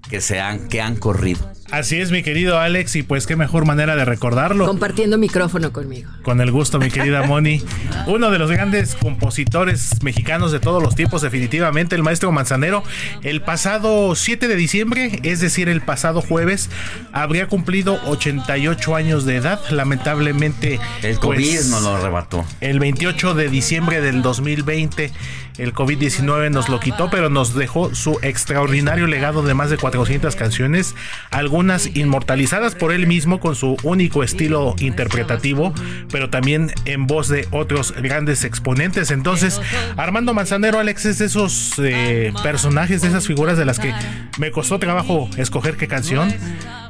que 0.08 0.20
se 0.20 0.40
han 0.40 0.68
que 0.68 0.80
han 0.80 0.96
corrido. 0.96 1.50
Así 1.72 1.98
es, 1.98 2.10
mi 2.10 2.22
querido 2.22 2.58
Alex, 2.60 2.96
y 2.96 3.02
pues 3.02 3.26
qué 3.26 3.34
mejor 3.34 3.64
manera 3.64 3.96
de 3.96 4.04
recordarlo. 4.04 4.66
Compartiendo 4.66 5.16
micrófono 5.16 5.72
conmigo. 5.72 6.10
Con 6.22 6.42
el 6.42 6.52
gusto, 6.52 6.78
mi 6.78 6.90
querida 6.90 7.22
Moni. 7.26 7.62
Uno 8.06 8.30
de 8.30 8.38
los 8.38 8.50
grandes 8.50 8.94
compositores 8.94 10.02
mexicanos 10.02 10.52
de 10.52 10.60
todos 10.60 10.82
los 10.82 10.94
tiempos, 10.94 11.22
definitivamente, 11.22 11.96
el 11.96 12.02
maestro 12.02 12.30
Manzanero. 12.30 12.84
El 13.22 13.40
pasado 13.40 14.14
7 14.14 14.48
de 14.48 14.56
diciembre, 14.56 15.20
es 15.22 15.40
decir, 15.40 15.70
el 15.70 15.80
pasado 15.80 16.20
jueves, 16.20 16.68
habría 17.14 17.46
cumplido 17.46 17.98
88 18.04 18.94
años 18.94 19.24
de 19.24 19.36
edad. 19.36 19.58
Lamentablemente, 19.70 20.78
El 21.02 21.16
pues, 21.20 21.20
COVID 21.20 21.60
no 21.70 21.80
lo 21.80 21.96
arrebató. 21.96 22.44
el 22.60 22.80
28 22.80 23.32
de 23.32 23.48
diciembre 23.48 24.02
del 24.02 24.20
2020, 24.20 25.10
el 25.56 25.72
COVID-19 25.72 26.50
nos 26.50 26.68
lo 26.68 26.80
quitó, 26.80 27.08
pero 27.08 27.30
nos 27.30 27.54
dejó 27.54 27.94
su 27.94 28.18
extraordinario 28.20 29.06
legado 29.06 29.42
de 29.42 29.54
más 29.54 29.70
de 29.70 29.78
400 29.78 30.36
canciones, 30.36 30.94
algunas 31.30 31.61
unas 31.62 31.94
inmortalizadas 31.96 32.74
por 32.74 32.92
él 32.92 33.06
mismo 33.06 33.40
con 33.40 33.54
su 33.54 33.76
único 33.82 34.22
estilo 34.22 34.74
interpretativo, 34.78 35.72
pero 36.10 36.28
también 36.28 36.72
en 36.84 37.06
voz 37.06 37.28
de 37.28 37.46
otros 37.52 37.94
grandes 38.02 38.44
exponentes. 38.44 39.10
Entonces, 39.10 39.60
Armando 39.96 40.34
Manzanero, 40.34 40.80
Alex, 40.80 41.06
es 41.06 41.18
de 41.18 41.26
esos 41.26 41.74
eh, 41.78 42.32
personajes, 42.42 43.02
de 43.02 43.08
esas 43.08 43.26
figuras 43.26 43.56
de 43.56 43.64
las 43.64 43.78
que 43.78 43.94
me 44.38 44.50
costó 44.50 44.78
trabajo 44.78 45.30
escoger 45.36 45.76
qué 45.76 45.88
canción. 45.88 46.34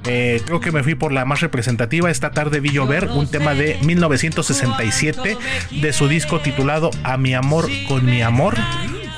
Eh, 0.07 0.41
creo 0.45 0.61
que 0.61 0.73
me 0.73 0.83
fui 0.83 0.95
por 0.95 1.13
la 1.13 1.25
más 1.25 1.41
representativa. 1.41 2.11
Esta 2.11 2.31
tarde 2.31 2.61
vi 2.61 2.71
llover, 2.71 3.09
un 3.09 3.31
tema 3.31 3.55
de 3.55 3.79
1967 3.83 5.37
de 5.71 5.93
su 5.93 6.09
disco 6.09 6.41
titulado 6.41 6.91
A 7.05 7.17
mi 7.19 7.35
amor 7.35 7.69
con 7.89 8.07
mi 8.07 8.23
amor, 8.23 8.57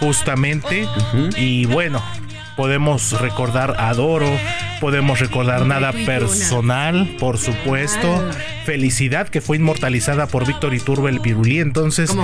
justamente. 0.00 0.86
Y 1.36 1.66
bueno, 1.66 2.02
podemos 2.56 3.20
recordar 3.20 3.76
Adoro, 3.78 4.30
podemos 4.80 5.20
recordar 5.20 5.66
Nada 5.66 5.92
Personal, 5.92 7.16
por 7.18 7.38
supuesto. 7.38 8.30
Felicidad, 8.64 9.28
que 9.28 9.40
fue 9.40 9.56
inmortalizada 9.56 10.26
por 10.26 10.46
Víctor 10.46 10.74
Iturbe 10.74 11.10
el 11.10 11.20
Pirulí. 11.20 11.60
Entonces, 11.60 12.14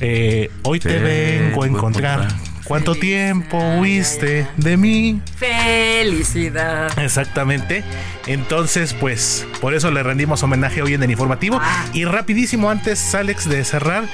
eh, 0.00 0.50
hoy 0.62 0.80
te, 0.80 0.98
vengo 0.98 1.62
a 1.62 1.66
encontrar. 1.66 2.28
¿Cuánto 2.66 2.96
tiempo 2.96 3.58
huiste 3.78 4.48
de 4.56 4.76
mí? 4.76 5.20
Felicidad. 5.36 6.98
Exactamente. 6.98 7.84
Entonces, 8.26 8.92
pues, 8.92 9.46
por 9.60 9.72
eso 9.72 9.92
le 9.92 10.02
rendimos 10.02 10.42
homenaje 10.42 10.82
hoy 10.82 10.94
en 10.94 11.02
el 11.04 11.10
informativo. 11.12 11.60
Y 11.92 12.06
rapidísimo, 12.06 12.68
antes, 12.68 13.14
Alex, 13.14 13.48
de 13.48 13.64
cerrar, 13.64 14.04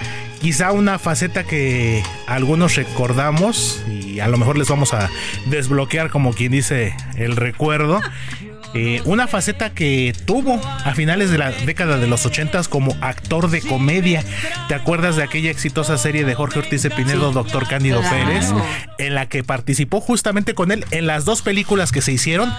quizá 0.42 0.72
una 0.72 0.98
faceta 0.98 1.44
que 1.44 2.02
algunos 2.26 2.74
recordamos 2.74 3.80
y 3.88 4.18
a 4.18 4.26
lo 4.26 4.36
mejor 4.38 4.58
les 4.58 4.68
vamos 4.68 4.92
a 4.92 5.08
desbloquear, 5.46 6.10
como 6.10 6.34
quien 6.34 6.50
dice, 6.50 6.94
el 7.14 7.36
recuerdo. 7.36 8.00
Eh, 8.74 9.02
una 9.04 9.28
faceta 9.28 9.70
que 9.70 10.14
tuvo 10.24 10.60
a 10.84 10.94
finales 10.94 11.30
de 11.30 11.38
la 11.38 11.52
década 11.52 11.98
de 11.98 12.06
los 12.08 12.26
80 12.26 12.64
como 12.64 12.96
actor 13.00 13.50
de 13.50 13.60
comedia. 13.60 14.24
¿Te 14.66 14.74
acuerdas 14.74 15.14
de 15.14 15.22
aquella 15.22 15.50
exitosa 15.50 15.96
serie 15.96 16.24
de 16.24 16.34
Jorge 16.34 16.58
Ortiz 16.58 16.82
de 16.82 16.90
Pinedo, 16.90 17.30
Doctor 17.32 17.68
Cándido 17.68 18.00
Claro. 18.00 18.26
Pérez? 18.26 18.46
En 18.98 19.14
la 19.14 19.26
que 19.26 19.44
participó 19.44 20.00
justamente 20.00 20.54
con 20.54 20.72
él 20.72 20.86
en 20.90 21.06
las 21.06 21.24
dos 21.24 21.42
películas 21.42 21.92
que 21.92 22.02
se 22.02 22.12
hicieron. 22.12 22.52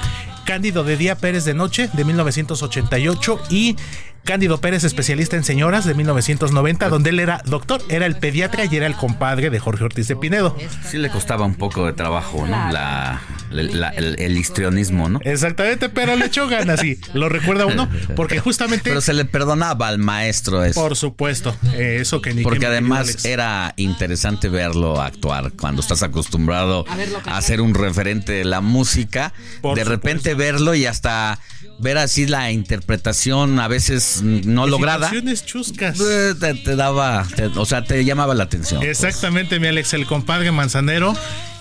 Cándido 0.45 0.83
de 0.83 0.97
Día 0.97 1.15
Pérez 1.17 1.45
de 1.45 1.53
Noche 1.53 1.89
de 1.91 2.05
1988 2.05 3.39
y 3.49 3.75
Cándido 4.23 4.59
Pérez, 4.61 4.83
especialista 4.85 5.35
en 5.35 5.43
señoras 5.43 5.85
de 5.85 5.93
1990, 5.95 6.87
donde 6.89 7.09
él 7.09 7.19
era 7.19 7.41
doctor, 7.45 7.81
era 7.89 8.05
el 8.05 8.15
pediatra 8.15 8.63
y 8.65 8.75
era 8.75 8.85
el 8.87 8.95
compadre 8.95 9.49
de 9.49 9.59
Jorge 9.59 9.83
Ortiz 9.83 10.07
de 10.07 10.15
Pinedo. 10.15 10.55
Sí 10.89 10.97
le 10.97 11.09
costaba 11.09 11.45
un 11.45 11.55
poco 11.55 11.85
de 11.85 11.93
trabajo, 11.93 12.45
¿no? 12.47 12.71
La, 12.71 13.21
la- 13.51 13.89
el, 13.89 14.15
el 14.19 14.37
histrionismo, 14.37 15.09
¿no? 15.09 15.19
Exactamente, 15.23 15.89
pero 15.89 16.15
le 16.15 16.25
echó 16.27 16.47
ganas, 16.47 16.79
sí. 16.79 16.97
Lo 17.13 17.27
recuerda 17.29 17.65
uno, 17.65 17.89
porque 18.15 18.39
justamente. 18.39 18.89
Pero 18.89 19.01
se 19.01 19.13
le 19.13 19.25
perdonaba 19.25 19.89
al 19.89 19.97
maestro 19.99 20.63
eso. 20.63 20.79
Por 20.81 20.95
supuesto, 20.95 21.55
eh, 21.73 21.97
eso 22.01 22.21
que 22.21 22.33
ni 22.33 22.43
Porque 22.43 22.59
que 22.59 22.65
además 22.67 23.01
Alex. 23.09 23.25
era 23.25 23.73
interesante 23.77 24.47
verlo 24.49 25.01
actuar 25.01 25.51
cuando 25.53 25.81
estás 25.81 26.01
acostumbrado 26.01 26.85
a 27.25 27.41
ser 27.41 27.59
un 27.61 27.73
referente 27.73 28.31
de 28.31 28.45
la 28.45 28.61
música. 28.61 29.33
Por 29.61 29.77
de 29.77 29.83
repente 29.83 30.33
verlo 30.33 30.73
y 30.75 30.85
hasta 30.85 31.39
ver 31.79 31.97
así 31.97 32.25
la 32.27 32.51
interpretación 32.51 33.59
a 33.59 33.67
veces 33.67 34.21
no 34.23 34.67
lograda. 34.67 35.11
chuscas. 35.45 35.99
eh, 35.99 36.33
Te, 36.39 36.53
te 36.53 36.75
daba, 36.75 37.27
te- 37.35 37.45
o 37.47 37.65
sea, 37.65 37.83
te 37.83 38.03
llamaba 38.05 38.33
la 38.35 38.43
atención. 38.45 38.83
Exactamente, 38.83 39.59
mi 39.59 39.67
Alex, 39.67 39.93
el 39.93 40.05
compadre 40.05 40.51
Manzanero. 40.51 41.13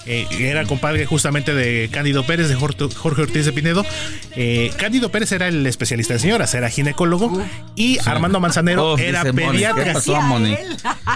eh, 0.04 0.26
era 0.40 0.64
compadre 0.64 1.06
justamente 1.06 1.54
de 1.54 1.88
Cándido 1.92 2.24
Pérez, 2.26 2.48
de 2.48 2.56
Jorge 2.56 2.88
Jorge 2.94 3.22
Ortiz 3.22 3.44
de 3.46 3.52
Pinedo. 3.52 3.86
Eh, 4.34 4.72
Cándido 4.76 5.10
Pérez 5.12 5.30
era 5.32 5.46
el 5.48 5.64
especialista 5.66 6.14
en 6.14 6.18
señoras, 6.20 6.54
era 6.54 6.68
ginecólogo. 6.70 7.40
Y 7.76 7.98
Armando 8.04 8.40
Manzanero 8.40 8.92
Oh, 8.94 8.98
era 8.98 9.22
pediatra. 9.24 9.84
¿qué 9.84 9.92
pasó, 9.92 10.20
Moni? 10.22 10.56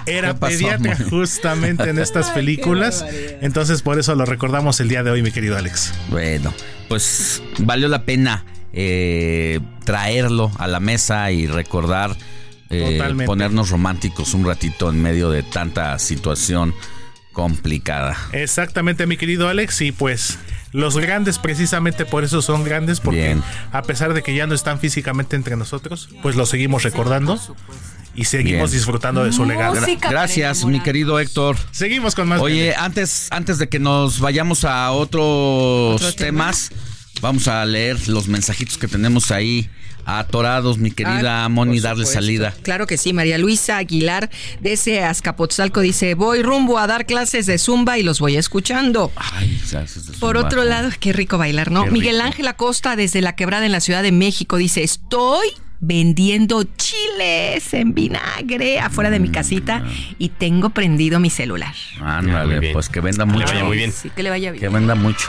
Era 0.07 0.29
¿Qué 0.29 0.35
pasó, 0.39 0.59
pediatra 0.59 0.97
Moni? 0.99 1.11
justamente 1.11 1.91
en 1.91 1.99
estas 1.99 2.31
películas. 2.35 3.05
Entonces, 3.41 3.83
por 3.83 3.99
eso 3.99 4.15
lo 4.15 4.25
recordamos 4.25 4.79
el 4.81 4.89
día 4.89 5.03
de 5.03 5.11
hoy, 5.11 5.23
mi 5.23 5.33
querido 5.33 5.57
Alex. 5.57 5.93
Bueno, 6.11 6.55
pues 6.89 7.43
valió 7.59 7.89
la 7.89 8.05
pena 8.05 8.45
eh, 8.79 9.59
traerlo 9.85 10.53
a 10.59 10.67
la 10.67 10.79
mesa 10.81 11.31
y 11.33 11.47
recordar, 11.47 12.15
eh, 12.71 13.01
ponernos 13.25 13.71
románticos 13.71 14.35
un 14.35 14.45
ratito 14.45 14.91
en 14.91 15.01
medio 15.03 15.31
de 15.31 15.43
tanta 15.43 15.99
situación 15.99 16.75
complicada. 17.33 18.17
Exactamente, 18.33 19.07
mi 19.07 19.17
querido 19.17 19.49
Alex. 19.49 19.81
Y 19.83 19.93
pues 19.93 20.39
los 20.73 20.97
grandes 20.97 21.39
precisamente 21.39 22.05
por 22.05 22.25
eso 22.25 22.43
son 22.43 22.65
grandes, 22.65 23.01
porque 23.01 23.25
Bien. 23.27 23.43
a 23.73 23.83
pesar 23.83 24.15
de 24.15 24.23
que 24.23 24.35
ya 24.35 24.47
no 24.47 24.55
están 24.55 24.79
físicamente 24.79 25.37
entre 25.37 25.57
nosotros, 25.57 26.09
pues 26.23 26.35
los 26.37 26.49
seguimos 26.49 26.83
recordando 26.83 27.39
y 28.15 28.25
seguimos 28.25 28.71
Bien. 28.71 28.79
disfrutando 28.81 29.25
de 29.25 29.33
su 29.33 29.45
legado. 29.45 29.77
Gra- 29.77 30.11
Gracias, 30.11 30.65
mi 30.65 30.81
querido 30.81 31.19
Héctor. 31.21 31.57
Seguimos 31.71 32.15
con 32.15 32.29
más. 32.29 32.41
Oye, 32.41 32.75
antes, 32.75 33.29
antes 33.31 33.59
de 33.59 33.69
que 33.69 33.79
nos 33.79 34.21
vayamos 34.21 34.65
a 34.65 34.91
otros 34.93 35.97
¿Otro 36.03 36.13
tema? 36.15 36.27
temas, 36.53 36.71
vamos 37.21 37.49
a 37.49 37.65
leer 37.65 38.09
los 38.09 38.29
mensajitos 38.29 38.79
que 38.79 38.89
tenemos 38.89 39.31
ahí 39.31 39.69
atorados, 40.05 40.79
mi 40.79 40.93
querida 40.93 41.45
Ah, 41.45 41.49
Moni, 41.49 41.81
darle 41.81 42.05
supuesto. 42.05 42.21
salida. 42.23 42.55
Claro 42.63 42.87
que 42.87 42.97
sí, 42.97 43.13
María 43.13 43.39
Luisa 43.39 43.77
Aguilar 43.79 44.31
de 44.61 44.75
ese 44.75 45.03
Azcapotzalco 45.03 45.81
dice, 45.81 46.15
voy 46.15 46.43
rumbo 46.43 46.79
a 46.79 46.87
dar 46.87 47.07
clases 47.07 47.47
de 47.47 47.59
zumba 47.59 47.99
y 47.99 48.05
los 48.05 48.21
voy 48.21 48.37
escuchando. 48.37 49.11
Ay, 49.17 49.61
o 49.65 49.67
sea, 49.67 49.83
eso 49.83 49.99
es 49.99 50.07
de 50.07 50.13
Por 50.19 50.37
zumba. 50.37 50.47
otro 50.47 50.63
lado, 50.65 50.91
qué 51.01 51.13
rico 51.13 51.39
bailar, 51.39 51.73
¿no? 51.73 51.85
Qué 51.85 51.91
Miguel 51.91 52.17
rico. 52.17 52.27
Ángel 52.27 52.47
Acosta 52.47 52.95
desde 52.95 53.21
La 53.21 53.35
Quebrada 53.35 53.67
en 53.67 53.73
la 53.73 53.81
Ciudad 53.81 54.05
de 54.05 54.13
México 54.13 54.59
dice, 54.59 54.85
estoy 54.85 55.49
vendiendo 55.81 56.65
chiles 56.65 57.75
en 57.75 57.93
vinagre 57.93 58.79
afuera 58.81 59.11
de 59.11 59.19
mi 59.21 59.29
casita 59.31 59.83
y 60.19 60.29
tengo 60.31 60.71
prendido 60.71 61.19
mi 61.21 61.31
celular. 61.31 61.75
Ándale, 62.01 62.73
pues 62.73 62.89
que 62.89 63.01
venda 63.01 63.25
mucho. 63.27 63.47
vaya 63.47 63.65
muy 63.65 63.77
bien. 63.77 63.93
Sí, 63.93 64.11
que 64.15 64.23
le 64.23 64.31
vaya 64.31 64.53
bien. 64.53 64.61
Que 64.61 64.69
venda 64.69 64.95
mucho. 64.95 65.29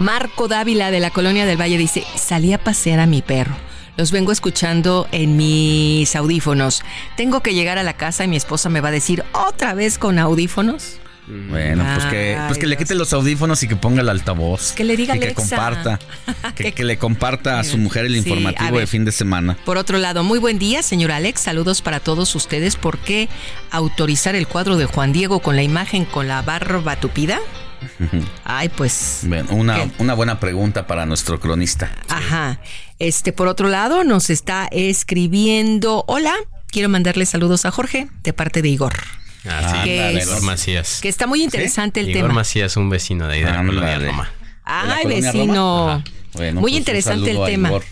Marco 0.00 0.48
Dávila 0.48 0.90
de 0.90 0.98
la 0.98 1.10
Colonia 1.10 1.44
del 1.44 1.60
Valle 1.60 1.76
dice, 1.76 2.04
salí 2.16 2.54
a 2.54 2.58
pasear 2.58 3.00
a 3.00 3.06
mi 3.06 3.20
perro. 3.20 3.54
Los 3.98 4.12
vengo 4.12 4.32
escuchando 4.32 5.06
en 5.12 5.36
mis 5.36 6.16
audífonos. 6.16 6.80
Tengo 7.18 7.40
que 7.42 7.52
llegar 7.52 7.76
a 7.76 7.82
la 7.82 7.92
casa 7.92 8.24
y 8.24 8.28
mi 8.28 8.36
esposa 8.38 8.70
me 8.70 8.80
va 8.80 8.88
a 8.88 8.92
decir, 8.92 9.24
¿otra 9.34 9.74
vez 9.74 9.98
con 9.98 10.18
audífonos? 10.18 10.96
Bueno, 11.50 11.84
pues 11.94 12.06
que, 12.06 12.36
pues 12.48 12.58
que 12.58 12.66
le 12.66 12.78
quite 12.78 12.94
los 12.94 13.12
audífonos 13.12 13.62
y 13.62 13.68
que 13.68 13.76
ponga 13.76 14.00
el 14.00 14.08
altavoz. 14.08 14.72
Que 14.72 14.84
le 14.84 14.96
diga 14.96 15.14
Y 15.16 15.18
que 15.20 15.26
Alexa. 15.26 15.42
comparta. 15.56 15.98
Que, 16.54 16.72
que 16.72 16.82
le 16.84 16.96
comparta 16.96 17.60
a 17.60 17.64
su 17.64 17.76
mujer 17.76 18.06
el 18.06 18.12
Sí, 18.12 18.18
informativo 18.18 18.78
de 18.78 18.86
fin 18.86 19.04
de 19.04 19.12
semana. 19.12 19.58
Por 19.66 19.76
otro 19.76 19.98
lado, 19.98 20.24
muy 20.24 20.38
buen 20.38 20.58
día, 20.58 20.82
señor 20.82 21.12
Alex. 21.12 21.42
Saludos 21.42 21.82
para 21.82 22.00
todos 22.00 22.34
ustedes. 22.34 22.76
¿Por 22.76 22.98
qué 22.98 23.28
autorizar 23.70 24.34
el 24.34 24.48
cuadro 24.48 24.76
de 24.78 24.86
Juan 24.86 25.12
Diego 25.12 25.40
con 25.40 25.56
la 25.56 25.62
imagen 25.62 26.06
con 26.06 26.26
la 26.26 26.40
barba 26.40 26.96
tupida? 26.96 27.38
Ay, 28.44 28.68
pues. 28.68 29.20
Bueno, 29.24 29.48
una, 29.52 29.90
una 29.98 30.14
buena 30.14 30.40
pregunta 30.40 30.86
para 30.86 31.06
nuestro 31.06 31.40
cronista. 31.40 31.90
Ajá. 32.08 32.60
Este, 32.98 33.32
por 33.32 33.48
otro 33.48 33.68
lado, 33.68 34.04
nos 34.04 34.30
está 34.30 34.68
escribiendo. 34.70 36.04
Hola, 36.06 36.34
quiero 36.70 36.88
mandarle 36.88 37.26
saludos 37.26 37.64
a 37.64 37.70
Jorge 37.70 38.08
de 38.22 38.32
parte 38.32 38.62
de 38.62 38.68
Igor. 38.68 38.94
Ah, 39.46 39.72
sí, 39.74 39.84
Que 39.84 40.18
es- 40.18 40.26
Igor 40.26 40.42
Macías. 40.42 40.98
Que 41.00 41.08
está 41.08 41.26
muy 41.26 41.42
interesante 41.42 42.00
el 42.00 42.10
Igor 42.10 42.22
tema. 42.22 42.34
Macías, 42.34 42.76
un 42.76 42.90
vecino 42.90 43.26
de 43.26 43.34
ahí 43.34 43.40
de 43.40 43.46
la 43.50 43.58
Ándale. 43.60 43.78
colonia 43.80 43.98
Roma. 44.10 44.32
Ay, 44.64 45.02
colonia 45.04 45.32
vecino. 45.32 45.54
Roma? 45.88 46.04
Bueno, 46.34 46.60
muy 46.60 46.70
pues 46.72 46.78
interesante 46.78 47.30
el 47.30 47.44
tema. 47.44 47.68
Igor. 47.70 47.84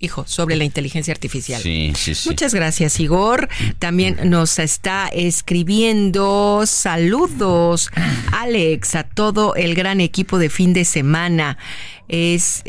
Hijo, 0.00 0.24
sobre 0.26 0.56
la 0.56 0.64
inteligencia 0.64 1.12
artificial. 1.12 1.62
Sí, 1.62 1.92
sí, 1.96 2.14
sí. 2.14 2.28
Muchas 2.28 2.52
gracias, 2.52 3.00
Igor. 3.00 3.48
También 3.78 4.18
nos 4.24 4.58
está 4.58 5.08
escribiendo 5.08 6.62
saludos, 6.66 7.90
Alex, 8.32 8.96
a 8.96 9.04
todo 9.04 9.54
el 9.54 9.74
gran 9.74 10.00
equipo 10.00 10.38
de 10.38 10.50
fin 10.50 10.72
de 10.72 10.84
semana. 10.84 11.56
Es 12.08 12.64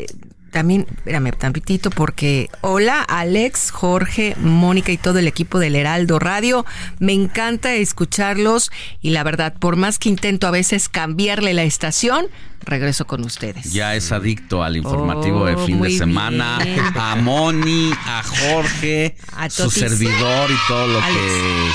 también, 0.56 0.86
espérame 0.96 1.32
tantito, 1.32 1.90
porque 1.90 2.48
hola, 2.62 3.02
Alex, 3.02 3.70
Jorge, 3.70 4.34
Mónica 4.40 4.90
y 4.90 4.96
todo 4.96 5.18
el 5.18 5.28
equipo 5.28 5.58
del 5.58 5.76
Heraldo 5.76 6.18
Radio. 6.18 6.64
Me 6.98 7.12
encanta 7.12 7.74
escucharlos 7.74 8.70
y 9.02 9.10
la 9.10 9.22
verdad, 9.22 9.52
por 9.58 9.76
más 9.76 9.98
que 9.98 10.08
intento 10.08 10.46
a 10.46 10.50
veces 10.50 10.88
cambiarle 10.88 11.52
la 11.52 11.62
estación, 11.64 12.28
regreso 12.62 13.06
con 13.06 13.22
ustedes. 13.26 13.70
Ya 13.74 13.96
es 13.96 14.12
adicto 14.12 14.62
al 14.62 14.78
informativo 14.78 15.44
de 15.44 15.56
Oh, 15.56 15.66
fin 15.66 15.78
de 15.82 15.90
semana. 15.90 16.58
bien. 16.64 16.80
A 16.94 17.16
Moni, 17.16 17.90
a 18.06 18.22
Jorge, 18.22 19.14
A 19.36 19.50
su 19.50 19.70
servidor 19.70 20.50
y 20.50 20.56
todo 20.68 20.86
lo 20.86 21.00
que 21.00 21.70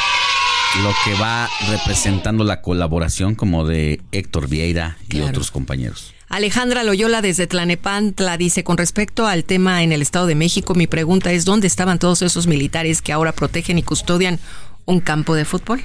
lo 0.83 0.91
que 1.03 1.13
va 1.21 1.47
representando 1.69 2.43
la 2.45 2.61
colaboración 2.61 3.35
como 3.35 3.67
de 3.67 4.01
Héctor 4.11 4.47
Vieira 4.47 4.97
y 5.03 5.07
Claro. 5.17 5.27
otros 5.27 5.51
compañeros. 5.51 6.15
Alejandra 6.31 6.83
Loyola 6.83 7.21
desde 7.21 7.45
Tlanepantla 7.45 8.37
dice, 8.37 8.63
con 8.63 8.77
respecto 8.77 9.27
al 9.27 9.43
tema 9.43 9.83
en 9.83 9.91
el 9.91 10.01
Estado 10.01 10.27
de 10.27 10.35
México, 10.35 10.73
mi 10.75 10.87
pregunta 10.87 11.33
es, 11.33 11.43
¿dónde 11.43 11.67
estaban 11.67 11.99
todos 11.99 12.21
esos 12.21 12.47
militares 12.47 13.01
que 13.01 13.11
ahora 13.11 13.33
protegen 13.33 13.77
y 13.77 13.83
custodian 13.83 14.39
un 14.85 15.01
campo 15.01 15.35
de 15.35 15.43
fútbol? 15.43 15.81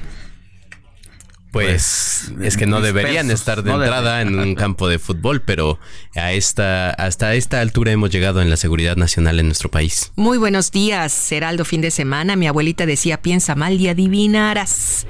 Pues 1.51 2.31
es 2.41 2.57
que 2.57 2.67
no 2.67 2.81
deberían 2.81 3.33
estar 3.33 3.65
de 3.65 3.73
entrada 3.73 4.23
en 4.23 4.39
un 4.39 4.55
campo 4.55 4.89
de 4.89 5.01
fútbol, 5.01 5.43
pero 5.43 5.81
a 6.15 6.33
esta, 6.33 6.91
hasta 6.91 7.35
esta 7.35 7.61
altura 7.61 7.91
hemos 7.91 8.11
llegado 8.11 8.41
en 8.41 8.49
la 8.49 8.57
seguridad 8.57 8.97
nacional 8.97 9.41
en 9.41 9.47
nuestro 9.47 9.69
país. 9.69 10.13
Muy 10.15 10.39
buenos 10.39 10.71
días, 10.71 11.33
Heraldo, 11.33 11.65
fin 11.65 11.81
de 11.81 11.91
semana. 11.91 12.37
Mi 12.37 12.47
abuelita 12.47 12.87
decía, 12.87 13.21
piensa 13.21 13.57
mal 13.57 13.81
y 13.81 13.89
adivinarás. 13.89 15.09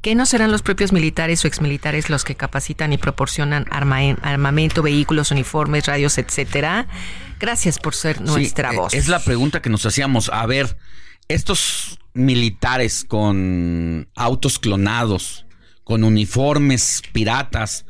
¿Que 0.00 0.14
no 0.14 0.26
serán 0.26 0.52
los 0.52 0.62
propios 0.62 0.92
militares 0.92 1.44
o 1.44 1.48
exmilitares 1.48 2.08
los 2.08 2.22
que 2.24 2.36
capacitan 2.36 2.92
y 2.92 2.98
proporcionan 2.98 3.66
arma- 3.70 4.16
armamento, 4.22 4.82
vehículos, 4.82 5.30
uniformes, 5.32 5.86
radios, 5.86 6.18
etcétera? 6.18 6.86
Gracias 7.40 7.78
por 7.78 7.94
ser 7.94 8.20
nuestra 8.20 8.70
Sí, 8.70 8.76
voz. 8.76 8.94
Es 8.94 9.08
la 9.08 9.18
pregunta 9.22 9.60
que 9.60 9.70
nos 9.70 9.84
hacíamos. 9.86 10.28
A 10.28 10.46
ver, 10.46 10.76
estos 11.26 11.98
militares 12.14 13.04
con 13.06 14.08
autos 14.14 14.58
clonados, 14.60 15.46
con 15.82 16.04
uniformes 16.04 17.02
piratas, 17.12 17.84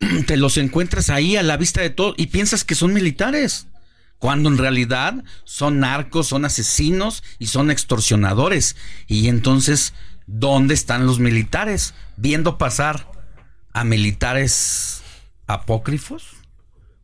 te 0.26 0.36
los 0.36 0.58
encuentras 0.58 1.08
ahí 1.08 1.36
a 1.36 1.42
la 1.42 1.56
vista 1.56 1.80
de 1.80 1.90
todo 1.90 2.14
y 2.18 2.26
piensas 2.26 2.64
que 2.64 2.74
son 2.74 2.92
militares. 2.92 3.66
Cuando 4.18 4.48
en 4.48 4.58
realidad 4.58 5.22
son 5.44 5.80
narcos, 5.80 6.28
son 6.28 6.44
asesinos 6.44 7.22
y 7.38 7.46
son 7.48 7.70
extorsionadores. 7.70 8.76
Y 9.06 9.28
entonces, 9.28 9.92
¿dónde 10.26 10.74
están 10.74 11.06
los 11.06 11.18
militares? 11.18 11.94
Viendo 12.16 12.58
pasar 12.58 13.06
a 13.72 13.84
militares 13.84 15.02
apócrifos. 15.46 16.28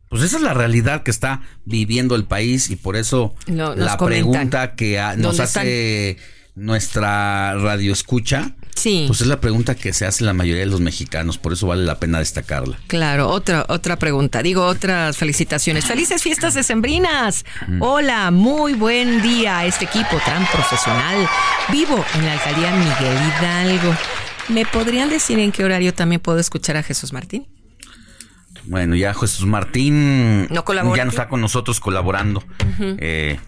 Pues 0.09 0.23
esa 0.23 0.37
es 0.37 0.43
la 0.43 0.53
realidad 0.53 1.03
que 1.03 1.11
está 1.11 1.41
viviendo 1.63 2.15
el 2.15 2.25
país 2.25 2.69
y 2.69 2.75
por 2.75 2.97
eso 2.97 3.33
No, 3.47 3.75
la 3.75 3.97
pregunta 3.97 4.75
que 4.75 4.99
ah, 4.99 5.15
nos 5.15 5.37
¿Dónde 5.37 5.43
hace 5.43 6.17
nuestra 6.55 7.53
radio 7.55 7.93
escucha, 7.93 8.55
Sí. 8.75 9.05
pues 9.07 9.21
es 9.21 9.27
la 9.27 9.39
pregunta 9.39 9.75
que 9.75 9.93
se 9.93 10.05
hace 10.05 10.23
la 10.23 10.33
mayoría 10.33 10.61
de 10.61 10.69
los 10.69 10.81
mexicanos, 10.81 11.37
por 11.37 11.53
eso 11.53 11.67
vale 11.67 11.83
la 11.83 11.99
pena 11.99 12.19
destacarla. 12.19 12.79
Claro, 12.87 13.29
otra, 13.29 13.65
otra 13.69 13.97
pregunta. 13.97 14.41
Digo, 14.41 14.65
otras 14.65 15.17
felicitaciones. 15.17 15.85
Felices 15.85 16.21
fiestas 16.23 16.53
decembrinas. 16.53 17.45
Hola, 17.79 18.31
muy 18.31 18.73
buen 18.73 19.21
día 19.21 19.59
a 19.59 19.65
este 19.65 19.85
equipo 19.85 20.17
tan 20.25 20.45
profesional. 20.47 21.27
Vivo 21.71 22.03
en 22.15 22.25
la 22.25 22.33
alcaldía 22.33 22.71
Miguel 22.71 23.17
Hidalgo. 23.39 23.95
¿Me 24.49 24.65
podrían 24.65 25.09
decir 25.09 25.39
en 25.39 25.51
qué 25.51 25.63
horario 25.63 25.93
también 25.93 26.19
puedo 26.19 26.39
escuchar 26.39 26.77
a 26.77 26.83
Jesús 26.83 27.13
Martín? 27.13 27.47
Bueno, 28.65 28.95
ya 28.95 29.13
Jesús 29.13 29.45
Martín 29.45 30.47
¿No 30.49 30.63
ya 30.95 31.05
no 31.05 31.11
está 31.11 31.27
con 31.27 31.41
nosotros 31.41 31.79
colaborando. 31.79 32.43
Eh, 32.79 33.39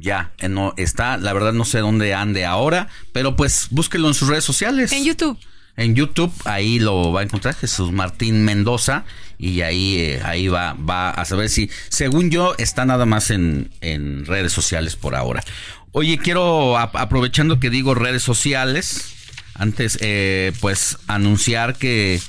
ya, 0.00 0.32
eh, 0.38 0.48
no 0.48 0.74
está, 0.76 1.16
la 1.16 1.32
verdad 1.32 1.52
no 1.52 1.64
sé 1.64 1.78
dónde 1.78 2.14
ande 2.14 2.44
ahora, 2.44 2.88
pero 3.12 3.36
pues 3.36 3.68
búsquelo 3.70 4.08
en 4.08 4.14
sus 4.14 4.28
redes 4.28 4.44
sociales. 4.44 4.92
En 4.92 5.04
YouTube. 5.04 5.38
En 5.76 5.94
YouTube, 5.94 6.32
ahí 6.44 6.80
lo 6.80 7.12
va 7.12 7.20
a 7.20 7.22
encontrar 7.22 7.54
Jesús 7.54 7.92
Martín 7.92 8.44
Mendoza 8.44 9.04
y 9.38 9.60
ahí, 9.60 9.96
eh, 9.98 10.20
ahí 10.24 10.48
va, 10.48 10.72
va 10.74 11.10
a 11.10 11.24
saber 11.24 11.48
si, 11.48 11.70
según 11.88 12.30
yo, 12.30 12.54
está 12.58 12.84
nada 12.84 13.06
más 13.06 13.30
en, 13.30 13.70
en 13.80 14.26
redes 14.26 14.52
sociales 14.52 14.96
por 14.96 15.14
ahora. 15.14 15.44
Oye, 15.92 16.18
quiero, 16.18 16.76
ap- 16.78 16.96
aprovechando 16.96 17.60
que 17.60 17.70
digo 17.70 17.94
redes 17.94 18.22
sociales, 18.24 19.14
antes, 19.54 19.98
eh, 20.00 20.52
pues 20.60 20.98
anunciar 21.06 21.76
que 21.76 22.20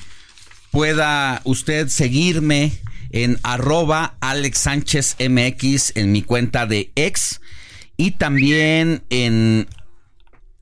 pueda 0.72 1.42
usted 1.44 1.88
seguirme 1.88 2.72
en 3.12 3.40
arroba 3.42 4.14
Alex 4.22 4.60
Sánchez 4.60 5.16
MX 5.20 5.94
en 5.96 6.12
mi 6.12 6.22
cuenta 6.22 6.68
de 6.68 6.92
ex 6.96 7.42
y 8.00 8.12
también 8.12 9.04
en 9.10 9.68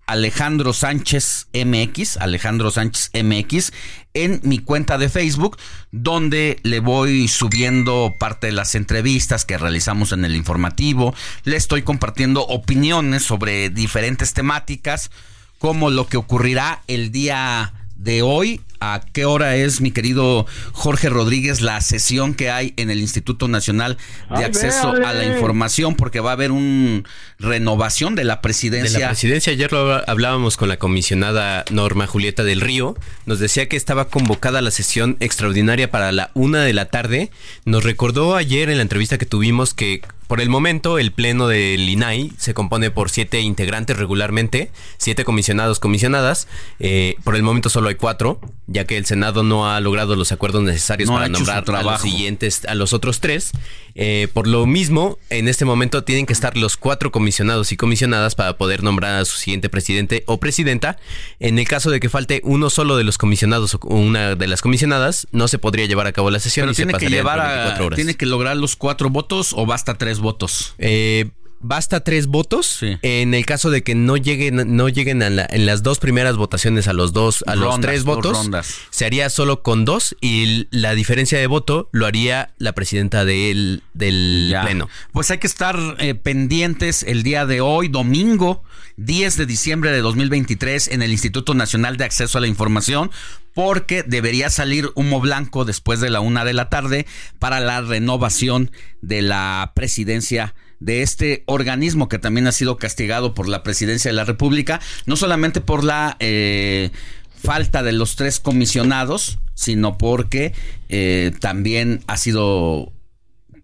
Alejandro 0.07 0.73
Sánchez 0.73 1.49
MX, 1.53 2.17
Alejandro 2.17 2.71
Sánchez 2.71 3.11
MX, 3.13 3.73
en 4.15 4.41
mi 4.41 4.57
cuenta 4.57 4.97
de 4.97 5.07
Facebook, 5.07 5.55
donde 5.91 6.59
le 6.63 6.79
voy 6.79 7.27
subiendo 7.27 8.15
parte 8.17 8.47
de 8.47 8.53
las 8.53 8.73
entrevistas 8.73 9.45
que 9.45 9.59
realizamos 9.59 10.13
en 10.13 10.25
el 10.25 10.35
informativo. 10.35 11.13
Le 11.43 11.57
estoy 11.57 11.83
compartiendo 11.83 12.41
opiniones 12.41 13.21
sobre 13.21 13.69
diferentes 13.69 14.33
temáticas, 14.33 15.11
como 15.59 15.91
lo 15.91 16.07
que 16.07 16.17
ocurrirá 16.17 16.81
el 16.87 17.11
día 17.11 17.75
de 17.97 18.23
hoy. 18.23 18.61
¿A 18.79 19.01
qué 19.13 19.25
hora 19.25 19.55
es, 19.55 19.81
mi 19.81 19.91
querido 19.91 20.45
Jorge 20.71 21.09
Rodríguez, 21.09 21.61
la 21.61 21.81
sesión 21.81 22.33
que 22.33 22.49
hay 22.51 22.73
en 22.77 22.89
el 22.89 22.99
Instituto 22.99 23.47
Nacional 23.47 23.97
de 24.29 24.37
Ay, 24.37 24.43
Acceso 24.43 24.91
a 24.91 25.13
la. 25.13 25.25
Información? 25.25 25.95
Porque 25.95 26.19
va 26.19 26.31
a 26.31 26.33
haber 26.33 26.51
una 26.51 27.03
renovación 27.39 28.15
de 28.15 28.23
la 28.23 28.35
De 28.35 28.41
presidencia. 28.41 28.99
la 28.99 29.07
presidencia, 29.09 29.53
ayer 29.53 29.71
lo 29.71 30.07
hablábamos 30.09 30.57
con 30.57 30.69
la 30.69 30.77
comisionada 30.77 31.65
Norma 31.71 32.07
Julieta 32.07 32.43
del 32.43 32.61
Río. 32.61 32.95
Nos 33.25 33.39
decía 33.39 33.67
que 33.67 33.75
estaba 33.77 34.09
convocada 34.09 34.61
la 34.61 34.71
sesión 34.71 35.17
extraordinaria 35.19 35.91
para 35.91 36.11
la 36.11 36.31
una 36.33 36.63
de 36.63 36.73
la 36.73 36.85
tarde. 36.85 37.31
Nos 37.65 37.83
recordó 37.83 38.35
ayer 38.35 38.69
en 38.69 38.77
la 38.77 38.83
entrevista 38.83 39.17
que 39.17 39.25
tuvimos 39.25 39.73
que 39.73 40.01
por 40.27 40.41
el 40.41 40.49
momento 40.49 40.99
el 40.99 41.11
pleno 41.13 41.47
del 41.47 41.87
INAI 41.87 42.33
se 42.37 42.53
compone 42.53 42.91
por 42.91 43.09
siete 43.09 43.39
integrantes 43.39 43.97
regularmente, 43.97 44.71
siete 44.97 45.23
comisionados, 45.23 45.79
comisionadas. 45.79 46.47
Eh, 46.79 47.15
por 47.23 47.35
el 47.37 47.43
momento 47.43 47.69
solo 47.69 47.87
hay 47.87 47.95
cuatro, 47.95 48.41
ya 48.67 48.85
que 48.85 48.97
el 48.97 49.05
Senado 49.05 49.43
no 49.43 49.71
ha 49.71 49.79
logrado 49.79 50.15
los 50.15 50.31
acuerdos 50.33 50.61
necesarios 50.61 51.09
No 51.09 51.15
para 51.15 51.29
nombrar 51.29 51.63
a 51.73 51.83
los 51.83 52.01
siguientes, 52.01 52.65
a 52.65 52.75
los 52.75 52.91
otros 52.91 53.21
tres. 53.21 53.51
Eh, 53.95 54.27
por 54.33 54.45
lo 54.45 54.65
mismo, 54.65 55.17
en 55.29 55.47
este 55.47 55.63
momento 55.63 56.03
tienen 56.03 56.25
que 56.25 56.33
estar 56.33 56.57
los 56.57 56.75
cuatro 56.75 57.11
comisionados 57.11 57.71
y 57.71 57.77
comisionadas 57.77 58.35
para 58.35 58.57
poder 58.57 58.83
nombrar 58.83 59.21
a 59.21 59.25
su 59.25 59.37
siguiente 59.37 59.69
presidente 59.69 60.23
o 60.27 60.39
presidenta. 60.39 60.97
En 61.39 61.57
el 61.59 61.67
caso 61.67 61.89
de 61.89 62.01
que 62.01 62.09
falte 62.09 62.41
uno 62.43 62.69
solo 62.69 62.97
de 62.97 63.05
los 63.05 63.17
comisionados 63.17 63.75
o 63.75 63.79
una 63.87 64.35
de 64.35 64.47
las 64.47 64.61
comisionadas, 64.61 65.27
no 65.31 65.47
se 65.47 65.59
podría 65.59 65.85
llevar 65.85 66.07
a 66.07 66.11
cabo 66.11 66.29
la 66.29 66.39
sesión 66.39 66.65
Pero 66.65 66.71
y 66.73 66.75
se 66.75 66.83
tiene 66.83 66.91
que 66.91 66.97
pasaría 66.97 67.17
llevar 67.19 67.37
por 67.37 67.45
a, 67.45 67.53
24 67.53 67.85
horas. 67.85 67.95
tiene 67.95 68.15
que 68.15 68.25
lograr 68.25 68.57
los 68.57 68.75
cuatro 68.75 69.09
votos 69.09 69.53
o 69.53 69.65
basta 69.65 69.97
tres 69.97 70.19
votos. 70.19 70.75
Eh, 70.77 71.29
basta 71.59 72.01
tres 72.01 72.27
votos 72.27 72.79
en 72.81 73.33
el 73.33 73.45
caso 73.45 73.69
de 73.71 73.83
que 73.83 73.95
no 73.95 74.15
lleguen 74.17 74.75
no 74.75 74.89
lleguen 74.89 75.23
a 75.23 75.29
la- 75.29 75.47
en 75.49 75.65
las 75.65 75.81
dos 75.83 75.99
primeras 75.99 76.35
votaciones 76.37 76.87
a 76.87 76.93
los 76.93 77.13
dos 77.13 77.43
a 77.47 77.55
los 77.55 77.79
tres 77.81 78.03
votos 78.03 78.33
rondas. 78.37 78.75
se 78.89 79.05
haría 79.05 79.29
solo 79.29 79.63
con 79.63 79.83
dos 79.85 80.15
y 80.21 80.67
la 80.71 80.93
diferencia 80.93 81.39
de 81.39 81.47
voto 81.47 81.89
lo 81.91 82.05
haría 82.05 82.53
la 82.57 82.73
presidenta 82.73 83.25
del, 83.25 83.83
del 83.93 84.49
Ya. 84.51 84.61
pleno 84.63 84.87
Pues 85.13 85.31
hay 85.31 85.39
que 85.39 85.47
estar 85.47 85.77
eh, 85.99 86.13
pendientes 86.15 87.03
el 87.03 87.23
día 87.23 87.45
de 87.45 87.61
hoy, 87.61 87.87
domingo 87.87 88.63
10 88.97 89.37
de 89.37 89.45
diciembre 89.45 89.91
de 89.91 89.99
2023, 90.01 90.87
en 90.87 91.01
el 91.03 91.11
Instituto 91.11 91.53
Nacional 91.53 91.97
de 91.97 92.03
Acceso 92.05 92.39
a 92.39 92.41
la 92.41 92.47
Información, 92.47 93.11
porque 93.53 94.01
debería 94.01 94.49
salir 94.49 94.89
humo 94.95 95.19
blanco 95.19 95.65
después 95.65 95.99
de 95.99 96.09
la 96.09 96.19
una 96.19 96.45
de 96.45 96.53
la 96.53 96.69
tarde 96.69 97.05
para 97.37 97.59
la 97.59 97.81
renovación 97.81 98.71
de 99.01 99.21
la 99.21 99.71
presidencia 99.75 100.55
de 100.79 101.01
este 101.01 101.43
organismo 101.47 102.09
que 102.09 102.19
también 102.19 102.47
ha 102.47 102.51
sido 102.51 102.77
castigado 102.77 103.33
por 103.33 103.47
la 103.47 103.63
presidencia 103.63 104.09
de 104.09 104.15
la 104.15 104.25
República, 104.25 104.79
no 105.05 105.15
solamente 105.15 105.61
por 105.61 105.83
la 105.83 106.17
eh, 106.19 106.91
falta 107.35 107.83
de 107.83 107.91
los 107.93 108.15
tres 108.15 108.39
comisionados, 108.39 109.39
sino 109.53 109.97
porque 109.97 110.53
eh, 110.89 111.31
también 111.39 112.01
ha 112.07 112.17
sido 112.17 112.91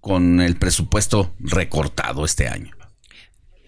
con 0.01 0.41
el 0.41 0.55
presupuesto 0.55 1.33
recortado 1.39 2.25
este 2.25 2.47
año. 2.47 2.75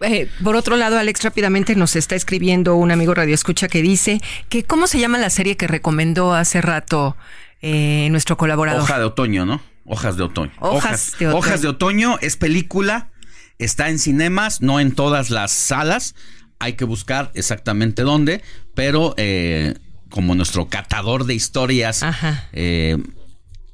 Eh, 0.01 0.29
por 0.43 0.55
otro 0.55 0.75
lado, 0.75 0.97
Alex, 0.97 1.23
rápidamente 1.23 1.75
nos 1.75 1.95
está 1.95 2.15
escribiendo 2.15 2.75
un 2.75 2.91
amigo 2.91 3.13
Radio 3.13 3.33
Escucha 3.33 3.67
que 3.67 3.81
dice 3.81 4.21
que 4.49 4.63
cómo 4.63 4.87
se 4.87 4.99
llama 4.99 5.17
la 5.17 5.29
serie 5.29 5.55
que 5.55 5.67
recomendó 5.67 6.33
hace 6.33 6.61
rato 6.61 7.15
eh, 7.61 8.09
nuestro 8.11 8.37
colaborador. 8.37 8.81
Hoja 8.81 8.99
de 8.99 9.05
otoño, 9.05 9.45
¿no? 9.45 9.61
Hojas 9.85 10.17
de 10.17 10.23
otoño. 10.23 10.51
Hojas 10.59 11.15
de 11.17 11.27
otoño. 11.27 11.39
Hojas 11.39 11.61
de 11.61 11.67
otoño 11.69 12.17
es 12.21 12.35
película, 12.37 13.11
está 13.59 13.89
en 13.89 13.99
cinemas, 13.99 14.61
no 14.61 14.79
en 14.79 14.93
todas 14.93 15.29
las 15.29 15.51
salas. 15.51 16.15
Hay 16.59 16.73
que 16.73 16.85
buscar 16.85 17.31
exactamente 17.35 18.03
dónde, 18.03 18.41
pero 18.73 19.13
eh, 19.17 19.75
como 20.09 20.35
nuestro 20.35 20.67
catador 20.69 21.25
de 21.25 21.33
historias, 21.35 22.01
eh, 22.53 22.97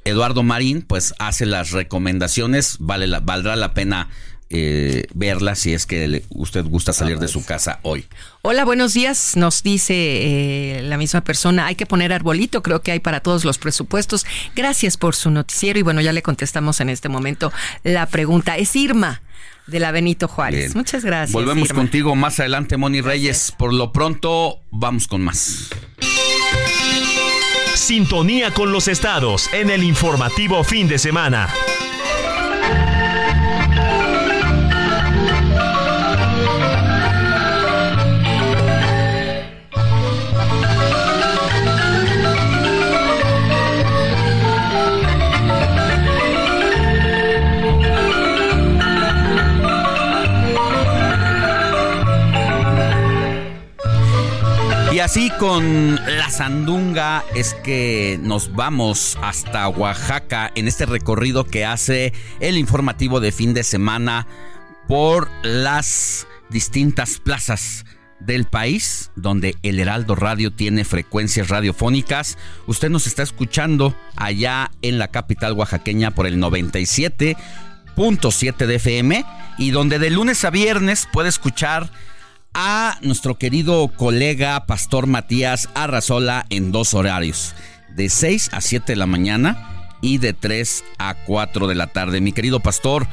Eduardo 0.03 0.41
Marín, 0.43 0.81
pues 0.81 1.13
hace 1.19 1.45
las 1.45 1.71
recomendaciones. 1.71 2.77
Vale 2.79 3.05
la- 3.07 3.19
valdrá 3.19 3.55
la 3.55 3.73
pena 3.75 4.09
eh, 4.53 5.05
verla 5.13 5.55
si 5.55 5.73
es 5.73 5.85
que 5.85 6.07
le- 6.07 6.25
usted 6.29 6.65
gusta 6.65 6.91
salir 6.91 7.19
de 7.19 7.27
su 7.29 7.45
casa 7.45 7.79
hoy. 7.83 8.05
Hola, 8.41 8.65
buenos 8.65 8.93
días. 8.93 9.37
Nos 9.37 9.61
dice 9.63 9.93
eh, 9.95 10.81
la 10.83 10.97
misma 10.97 11.21
persona, 11.21 11.67
hay 11.67 11.75
que 11.75 11.85
poner 11.85 12.11
arbolito, 12.11 12.61
creo 12.63 12.81
que 12.81 12.91
hay 12.91 12.99
para 12.99 13.19
todos 13.21 13.45
los 13.45 13.59
presupuestos. 13.59 14.25
Gracias 14.55 14.97
por 14.97 15.15
su 15.15 15.29
noticiero 15.29 15.79
y 15.79 15.83
bueno, 15.83 16.01
ya 16.01 16.11
le 16.11 16.21
contestamos 16.23 16.81
en 16.81 16.89
este 16.89 17.07
momento 17.07 17.53
la 17.83 18.07
pregunta. 18.07 18.57
Es 18.57 18.75
Irma 18.75 19.21
de 19.72 19.80
la 19.80 19.91
Benito 19.91 20.27
Juárez. 20.27 20.65
Bien. 20.65 20.72
Muchas 20.76 21.03
gracias. 21.03 21.31
Volvemos 21.31 21.69
Irma. 21.69 21.80
contigo 21.81 22.15
más 22.15 22.39
adelante, 22.39 22.77
Moni 22.77 23.02
Reyes. 23.02 23.53
Por 23.57 23.73
lo 23.73 23.91
pronto, 23.91 24.60
vamos 24.69 25.07
con 25.07 25.23
más. 25.23 25.69
Sintonía 27.73 28.53
con 28.53 28.72
los 28.72 28.88
estados 28.88 29.52
en 29.53 29.69
el 29.69 29.84
informativo 29.84 30.64
fin 30.64 30.88
de 30.88 30.99
semana. 30.99 31.49
Con 55.39 55.95
la 55.95 56.29
sandunga 56.29 57.25
es 57.35 57.53
que 57.53 58.17
nos 58.23 58.55
vamos 58.55 59.17
hasta 59.21 59.67
Oaxaca 59.67 60.49
en 60.55 60.69
este 60.69 60.85
recorrido 60.85 61.43
que 61.43 61.65
hace 61.65 62.13
el 62.39 62.57
informativo 62.57 63.19
de 63.19 63.33
fin 63.33 63.53
de 63.53 63.65
semana 63.65 64.25
por 64.88 65.29
las 65.43 66.27
distintas 66.49 67.19
plazas 67.19 67.83
del 68.21 68.45
país 68.45 69.11
donde 69.17 69.57
el 69.63 69.81
Heraldo 69.81 70.15
Radio 70.15 70.53
tiene 70.53 70.85
frecuencias 70.85 71.49
radiofónicas. 71.49 72.38
Usted 72.65 72.89
nos 72.89 73.05
está 73.05 73.21
escuchando 73.21 73.93
allá 74.15 74.71
en 74.81 74.97
la 74.97 75.09
capital 75.09 75.51
oaxaqueña 75.53 76.11
por 76.11 76.25
el 76.25 76.38
97.7 76.38 78.65
de 78.65 78.75
FM 78.75 79.25
y 79.57 79.71
donde 79.71 79.99
de 79.99 80.09
lunes 80.09 80.45
a 80.45 80.51
viernes 80.51 81.09
puede 81.11 81.27
escuchar 81.27 81.91
a 82.53 82.97
nuestro 83.01 83.35
querido 83.35 83.89
colega 83.95 84.65
Pastor 84.65 85.07
Matías 85.07 85.69
Arrazola 85.73 86.45
en 86.49 86.71
dos 86.71 86.93
horarios, 86.93 87.55
de 87.89 88.09
6 88.09 88.49
a 88.53 88.61
7 88.61 88.93
de 88.93 88.95
la 88.97 89.05
mañana 89.05 89.87
y 90.01 90.17
de 90.17 90.33
3 90.33 90.83
a 90.97 91.15
4 91.25 91.67
de 91.67 91.75
la 91.75 91.87
tarde. 91.87 92.21
Mi 92.21 92.33
querido 92.33 92.59
Pastor, 92.59 93.05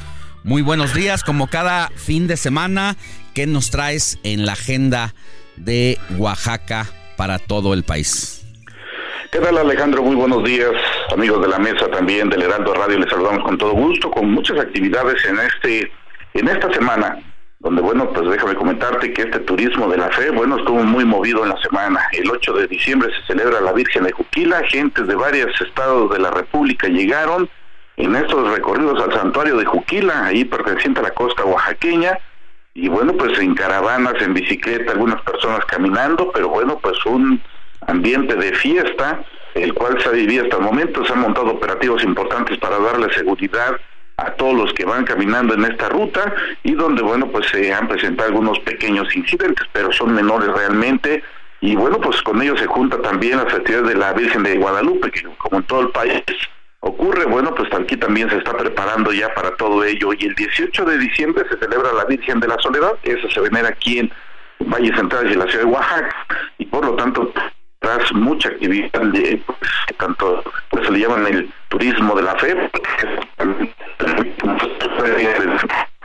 muy 0.44 0.62
buenos 0.62 0.94
días, 0.94 1.22
como 1.22 1.48
cada 1.48 1.88
fin 1.96 2.26
de 2.26 2.36
semana, 2.36 2.96
¿qué 3.34 3.46
nos 3.46 3.70
traes 3.70 4.18
en 4.24 4.46
la 4.46 4.52
agenda 4.52 5.14
de 5.56 5.98
Oaxaca 6.16 6.86
para 7.16 7.38
todo 7.38 7.74
el 7.74 7.84
país? 7.84 8.44
¿Qué 9.30 9.38
tal 9.38 9.58
Alejandro? 9.58 10.02
Muy 10.02 10.16
buenos 10.16 10.42
días, 10.42 10.72
amigos 11.12 11.42
de 11.42 11.48
la 11.48 11.58
mesa 11.58 11.88
también 11.90 12.28
del 12.30 12.42
Heraldo 12.42 12.74
Radio, 12.74 12.98
les 12.98 13.10
saludamos 13.10 13.44
con 13.44 13.58
todo 13.58 13.72
gusto, 13.72 14.10
con 14.10 14.30
muchas 14.30 14.58
actividades 14.58 15.24
en 15.26 15.38
este 15.38 15.92
en 16.34 16.46
esta 16.46 16.72
semana 16.72 17.18
donde 17.60 17.82
bueno, 17.82 18.08
pues 18.12 18.30
déjame 18.30 18.54
comentarte 18.54 19.12
que 19.12 19.22
este 19.22 19.40
turismo 19.40 19.88
de 19.88 19.96
la 19.96 20.10
fe, 20.10 20.30
bueno, 20.30 20.58
estuvo 20.58 20.82
muy 20.84 21.04
movido 21.04 21.42
en 21.42 21.50
la 21.50 21.60
semana. 21.60 22.00
El 22.12 22.30
8 22.30 22.52
de 22.52 22.68
diciembre 22.68 23.10
se 23.12 23.26
celebra 23.26 23.60
la 23.60 23.72
Virgen 23.72 24.04
de 24.04 24.12
Juquila, 24.12 24.62
gentes 24.68 25.06
de 25.06 25.14
varios 25.16 25.60
estados 25.60 26.10
de 26.12 26.20
la 26.20 26.30
República 26.30 26.86
llegaron 26.86 27.48
en 27.96 28.14
estos 28.14 28.48
recorridos 28.52 29.02
al 29.02 29.12
santuario 29.12 29.56
de 29.56 29.64
Juquila, 29.64 30.26
ahí 30.26 30.44
perteneciente 30.44 31.00
a 31.00 31.04
la 31.04 31.10
costa 31.10 31.44
oaxaqueña, 31.44 32.16
y 32.74 32.86
bueno, 32.86 33.12
pues 33.14 33.36
en 33.40 33.56
caravanas, 33.56 34.14
en 34.22 34.34
bicicleta, 34.34 34.92
algunas 34.92 35.20
personas 35.22 35.64
caminando, 35.64 36.30
pero 36.30 36.48
bueno, 36.48 36.78
pues 36.80 37.04
un 37.06 37.42
ambiente 37.88 38.36
de 38.36 38.52
fiesta, 38.54 39.24
el 39.54 39.74
cual 39.74 40.00
se 40.00 40.08
ha 40.08 40.12
vivido 40.12 40.44
hasta 40.44 40.58
el 40.58 40.62
momento, 40.62 41.04
se 41.04 41.12
han 41.12 41.22
montado 41.22 41.48
operativos 41.48 42.04
importantes 42.04 42.56
para 42.58 42.78
darle 42.78 43.12
seguridad 43.12 43.80
a 44.18 44.32
todos 44.32 44.54
los 44.54 44.72
que 44.74 44.84
van 44.84 45.04
caminando 45.04 45.54
en 45.54 45.64
esta 45.64 45.88
ruta 45.88 46.34
y 46.64 46.74
donde 46.74 47.02
bueno 47.02 47.28
pues 47.28 47.46
se 47.48 47.72
han 47.72 47.86
presentado 47.86 48.28
algunos 48.28 48.58
pequeños 48.60 49.14
incidentes 49.16 49.66
pero 49.72 49.92
son 49.92 50.12
menores 50.12 50.48
realmente. 50.52 51.22
Y 51.60 51.74
bueno 51.76 52.00
pues 52.00 52.20
con 52.22 52.42
ellos 52.42 52.60
se 52.60 52.66
junta 52.66 53.00
también 53.00 53.38
la 53.38 53.46
festividad 53.46 53.84
de 53.84 53.94
la 53.94 54.12
Virgen 54.12 54.42
de 54.42 54.58
Guadalupe 54.58 55.10
que 55.10 55.22
como 55.38 55.58
en 55.58 55.64
todo 55.64 55.80
el 55.80 55.90
país 55.90 56.22
ocurre 56.80 57.24
bueno 57.26 57.54
pues 57.54 57.72
aquí 57.72 57.96
también 57.96 58.28
se 58.30 58.36
está 58.36 58.56
preparando 58.56 59.12
ya 59.12 59.32
para 59.34 59.56
todo 59.56 59.84
ello. 59.84 60.10
Y 60.18 60.26
el 60.26 60.34
18 60.34 60.84
de 60.84 60.98
diciembre 60.98 61.44
se 61.48 61.56
celebra 61.56 61.92
la 61.92 62.04
Virgen 62.04 62.40
de 62.40 62.48
la 62.48 62.58
Soledad 62.58 62.94
eso 63.04 63.30
se 63.30 63.40
venera 63.40 63.68
aquí 63.68 64.00
en 64.00 64.10
Valle 64.60 64.94
Central 64.96 65.30
y 65.30 65.34
la 65.34 65.46
ciudad 65.46 65.64
de 65.64 65.70
Oaxaca 65.70 66.16
y 66.58 66.66
por 66.66 66.84
lo 66.84 66.94
tanto 66.94 67.32
tras 67.80 68.12
mucha 68.12 68.48
actividad 68.48 69.00
de 69.02 69.42
tanto 69.98 70.42
pues 70.70 70.86
se 70.86 70.92
le 70.92 71.00
llaman 71.00 71.26
el 71.26 71.52
turismo 71.68 72.14
de 72.14 72.22
la 72.22 72.36
fe 72.36 72.54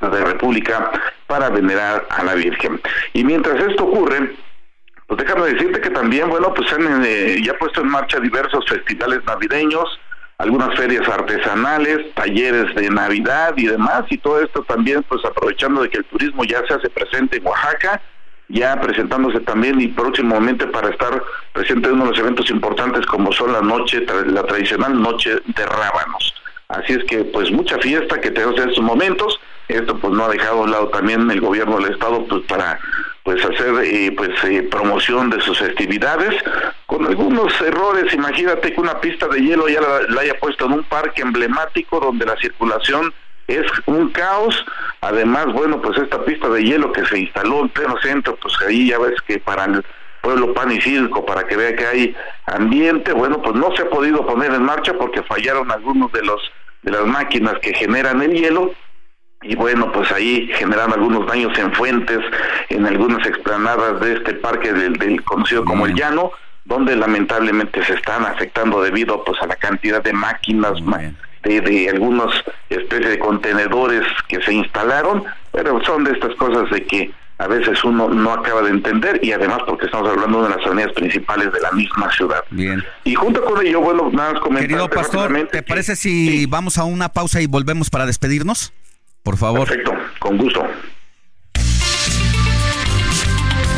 de 0.02 0.26
República 0.26 0.92
para 1.28 1.50
venerar 1.50 2.06
a 2.10 2.24
la 2.24 2.36
Virgen. 2.36 2.82
Y 3.14 3.24
mientras 3.24 3.60
esto 3.64 3.86
ocurre 3.86 4.36
pues 5.08 5.20
déjame 5.20 5.54
decirte 5.54 5.82
que 5.82 5.90
también 5.90 6.30
bueno 6.30 6.54
pues 6.54 6.72
han 6.74 7.04
eh, 7.06 7.42
ya 7.44 7.54
puesto 7.58 7.82
en 7.82 7.90
marcha 7.90 8.20
diversos 8.20 8.66
festivales 8.68 9.24
navideños 9.26 10.00
algunas 10.44 10.76
ferias 10.76 11.08
artesanales, 11.08 12.14
talleres 12.16 12.74
de 12.76 12.90
Navidad 12.90 13.54
y 13.56 13.68
demás, 13.68 14.04
y 14.10 14.18
todo 14.18 14.42
esto 14.42 14.64
también 14.64 15.04
pues 15.04 15.24
aprovechando 15.24 15.82
de 15.82 15.90
que 15.90 16.00
el 16.00 16.06
turismo 16.06 16.44
ya 16.44 16.66
se 16.68 16.74
hace 16.74 16.90
presente 16.90 17.38
en 17.38 17.46
Oaxaca, 17.46 18.02
ya 18.50 18.80
presentándose 18.80 19.40
también 19.42 19.80
y 19.82 19.88
próximamente 19.88 20.68
para 20.68 20.90
estar 20.90 21.24
presente 21.54 21.88
en 21.88 21.96
uno 21.96 22.06
de 22.06 22.10
los 22.12 22.20
eventos 22.20 22.50
importantes 22.50 23.06
como 23.06 23.32
son 23.32 23.54
la 23.54 23.62
noche, 23.62 24.06
la 24.28 24.44
tradicional 24.44 25.02
noche 25.02 25.32
de 25.46 25.66
rábanos. 25.66 26.34
Así 26.70 26.94
es 26.94 27.04
que 27.06 27.24
pues 27.26 27.52
mucha 27.52 27.78
fiesta 27.80 28.20
que 28.20 28.32
tenemos 28.32 28.60
en 28.60 28.70
estos 28.70 28.84
momentos, 28.84 29.40
esto 29.68 29.98
pues 29.98 30.14
no 30.14 30.26
ha 30.26 30.30
dejado 30.30 30.62
un 30.62 30.72
lado 30.72 30.88
también 30.90 31.30
el 31.30 31.42
gobierno 31.42 31.78
del 31.80 31.94
estado 31.94 32.26
pues 32.26 32.44
para 32.48 32.80
pues 33.24 33.44
hacer 33.44 33.74
eh, 33.84 34.12
pues 34.16 34.32
eh, 34.44 34.64
promoción 34.64 35.30
de 35.30 35.40
sus 35.42 35.58
festividades 35.58 36.36
con 36.86 37.06
algunos 37.06 37.54
errores 37.62 38.14
imagínate 38.14 38.74
que 38.74 38.82
una 38.82 39.00
pista 39.00 39.28
de 39.30 39.40
hielo 39.40 39.70
ya 39.70 39.80
la 40.10 40.22
haya 40.22 40.38
puesto 40.40 40.66
en 40.66 40.74
un 40.74 40.84
parque 40.84 41.22
emblemático 41.22 42.02
donde 42.02 42.26
la 42.26 42.36
circulación 42.38 43.14
es 43.48 43.66
un 43.86 44.10
caos. 44.10 44.66
Además, 45.02 45.48
bueno, 45.54 45.82
pues 45.82 45.98
esta 45.98 46.24
pista 46.24 46.50
de 46.50 46.64
hielo 46.64 46.92
que 46.92 47.06
se 47.06 47.20
instaló 47.20 47.62
en 47.62 47.70
pleno 47.70 47.96
centro, 48.02 48.38
pues 48.42 48.54
ahí 48.68 48.90
ya 48.90 49.00
ves 49.00 49.22
que 49.22 49.40
para 49.40 49.66
el 49.66 49.84
pueblo 50.22 50.54
pan 50.54 50.72
y 50.72 50.80
circo, 50.80 51.26
para 51.26 51.46
que 51.46 51.58
vea 51.58 51.76
que 51.76 51.86
hay 51.86 52.16
ambiente, 52.46 53.12
bueno, 53.12 53.42
pues 53.42 53.56
no 53.56 53.76
se 53.76 53.84
ha 53.84 53.90
podido 53.90 54.26
poner 54.26 54.54
en 54.54 54.64
marcha 54.64 54.94
porque 54.94 55.22
fallaron 55.24 55.72
algunos 55.72 56.12
de 56.14 56.24
los 56.24 56.42
de 56.84 56.92
las 56.92 57.06
máquinas 57.06 57.56
que 57.62 57.74
generan 57.74 58.22
el 58.22 58.32
hielo. 58.34 58.74
Y 59.42 59.56
bueno, 59.56 59.92
pues 59.92 60.10
ahí 60.12 60.50
generan 60.56 60.94
algunos 60.94 61.28
daños 61.28 61.58
en 61.60 61.74
fuentes, 61.74 62.20
en 62.70 62.86
algunas 62.86 63.26
explanadas 63.28 64.00
de 64.00 64.14
este 64.14 64.36
parque 64.36 64.72
del, 64.72 64.94
del 64.94 65.22
conocido 65.24 65.66
como 65.66 65.86
el 65.86 65.94
Llano, 65.96 66.32
donde 66.64 66.96
lamentablemente 66.96 67.84
se 67.84 67.94
están 67.94 68.26
afectando 68.26 68.82
debido 68.82 69.24
pues 69.26 69.42
a 69.42 69.48
la 69.48 69.58
cantidad 69.58 70.02
de 70.02 70.14
máquinas, 70.14 70.82
de, 71.44 71.62
de 71.62 71.90
algunos 71.90 72.34
especies 72.70 73.12
de 73.12 73.20
contenedores 73.20 74.04
que 74.28 74.42
se 74.42 74.54
instalaron, 74.54 75.24
pero 75.52 75.84
son 75.84 76.04
de 76.04 76.12
estas 76.12 76.36
cosas 76.36 76.70
de 76.72 76.86
que 76.86 77.12
a 77.40 77.48
veces 77.48 77.84
uno 77.84 78.10
no 78.10 78.32
acaba 78.32 78.62
de 78.62 78.70
entender 78.70 79.20
y 79.24 79.32
además 79.32 79.60
porque 79.68 79.86
estamos 79.86 80.10
hablando 80.10 80.44
de 80.44 80.50
las 80.50 80.66
avenidas 80.66 80.94
principales 80.94 81.52
de 81.52 81.60
la 81.60 81.72
misma 81.72 82.12
ciudad. 82.14 82.44
Bien. 82.52 82.84
Y 83.04 83.16
junto 83.16 83.44
con 83.44 83.66
ello, 83.66 83.82
bueno, 83.82 84.10
nada 84.12 84.34
más 84.34 84.42
comentar. 84.42 84.68
Querido 84.68 84.90
pastor, 84.90 85.48
¿te 85.52 85.64
parece 85.64 85.96
si 85.96 86.46
vamos 86.46 86.78
a 86.78 86.86
una 86.86 87.10
pausa 87.10 87.42
y 87.42 87.48
volvemos 87.48 87.90
para 87.90 88.06
despedirnos? 88.06 88.72
Por 89.24 89.38
favor. 89.38 89.68
Perfecto, 89.68 89.94
con 90.20 90.38
gusto. 90.38 90.66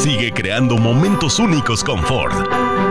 Sigue 0.00 0.32
creando 0.32 0.78
momentos 0.78 1.38
únicos 1.38 1.84
con 1.84 2.02
Ford. 2.02 2.32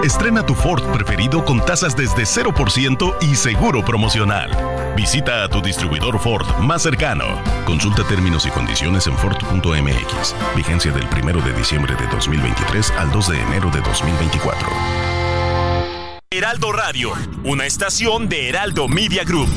Estrena 0.06 0.46
tu 0.46 0.54
Ford 0.54 0.84
preferido 0.94 1.44
con 1.44 1.60
tasas 1.66 1.96
desde 1.96 2.22
0% 2.22 3.16
y 3.22 3.36
seguro 3.36 3.84
promocional. 3.84 4.52
Visita 4.96 5.44
a 5.44 5.50
tu 5.50 5.60
distribuidor 5.60 6.20
Ford 6.20 6.46
más 6.60 6.84
cercano. 6.84 7.26
Consulta 7.66 8.04
términos 8.04 8.46
y 8.46 8.52
condiciones 8.52 9.08
en 9.08 9.18
Ford.mx. 9.18 10.36
Vigencia 10.56 10.92
del 10.92 11.08
1 11.12 11.42
de 11.42 11.54
diciembre 11.54 11.96
de 11.96 12.06
2023 12.10 12.92
al 12.92 13.12
2 13.12 13.30
de 13.30 13.42
enero 13.42 13.72
de 13.72 13.82
2024. 13.82 14.70
Heraldo 16.30 16.72
Radio, 16.72 17.14
una 17.44 17.66
estación 17.66 18.30
de 18.30 18.50
Heraldo 18.50 18.88
Media 18.88 19.24
Group. 19.24 19.50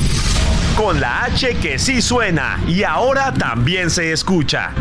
Con 0.75 0.99
la 0.99 1.25
H 1.25 1.57
que 1.57 1.77
sí 1.77 2.01
suena 2.01 2.59
y 2.67 2.81
ahora 2.81 3.31
también 3.31 3.91
se 3.91 4.11
escucha. 4.11 4.71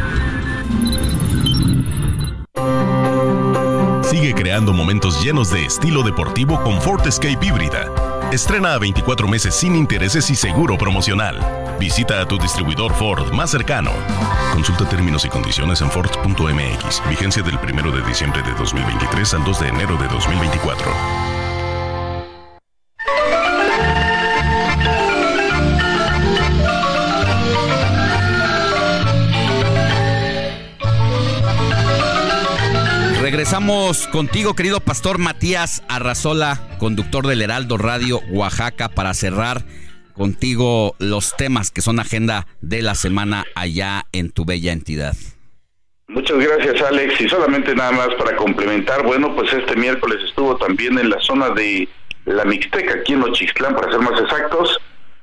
Sigue 4.13 4.35
creando 4.35 4.75
momentos 4.75 5.25
llenos 5.25 5.51
de 5.51 5.65
estilo 5.65 6.03
deportivo 6.03 6.63
con 6.63 6.83
Ford 6.83 7.01
Escape 7.07 7.47
híbrida. 7.47 7.91
Estrena 8.31 8.75
a 8.75 8.79
24 8.79 9.27
meses 9.27 9.55
sin 9.55 9.75
intereses 9.75 10.29
y 10.29 10.37
seguro 10.37 10.77
promocional. 10.77 11.41
Visita 11.81 12.21
a 12.21 12.29
tu 12.29 12.37
distribuidor 12.37 12.93
Ford 12.93 13.33
más 13.33 13.51
cercano. 13.51 13.91
Consulta 14.53 14.87
términos 14.87 15.25
y 15.25 15.31
condiciones 15.31 15.81
en 15.81 15.91
Ford.mx. 15.91 17.03
Vigencia 17.09 17.43
del 17.43 17.57
1 17.57 17.91
de 17.91 18.03
diciembre 18.07 18.43
de 18.43 18.53
2023 18.53 19.33
al 19.33 19.45
2 19.45 19.61
de 19.61 19.69
enero 19.69 19.97
de 19.97 20.09
2024. 20.09 20.93
Regresamos 33.33 34.09
contigo, 34.09 34.53
querido 34.55 34.81
pastor 34.81 35.17
Matías 35.17 35.83
Arrazola, 35.89 36.77
conductor 36.79 37.27
del 37.27 37.41
Heraldo 37.41 37.79
Radio 37.79 38.21
Oaxaca, 38.31 38.91
para 38.91 39.15
cerrar 39.15 39.63
contigo 40.13 40.95
los 40.99 41.35
temas 41.35 41.71
que 41.71 41.81
son 41.81 41.99
agenda 41.99 42.47
de 42.61 42.83
la 42.83 42.95
semana 42.95 43.47
allá 43.55 44.05
en 44.13 44.31
tu 44.33 44.45
bella 44.45 44.73
entidad. 44.73 45.15
Muchas 46.09 46.37
gracias, 46.37 46.83
Alex. 46.83 47.23
Y 47.23 47.29
solamente 47.31 47.75
nada 47.75 47.93
más 47.93 48.09
para 48.19 48.37
complementar, 48.37 49.03
bueno, 49.03 49.35
pues 49.35 49.51
este 49.51 49.77
miércoles 49.77 50.19
estuvo 50.23 50.59
también 50.59 50.99
en 50.99 51.09
la 51.09 51.19
zona 51.21 51.49
de 51.55 51.89
la 52.27 52.45
Mixteca, 52.45 52.97
aquí 52.97 53.15
en 53.15 53.23
Ochixtlán, 53.23 53.75
para 53.75 53.93
ser 53.93 54.01
más 54.01 54.21
exactos, 54.21 54.79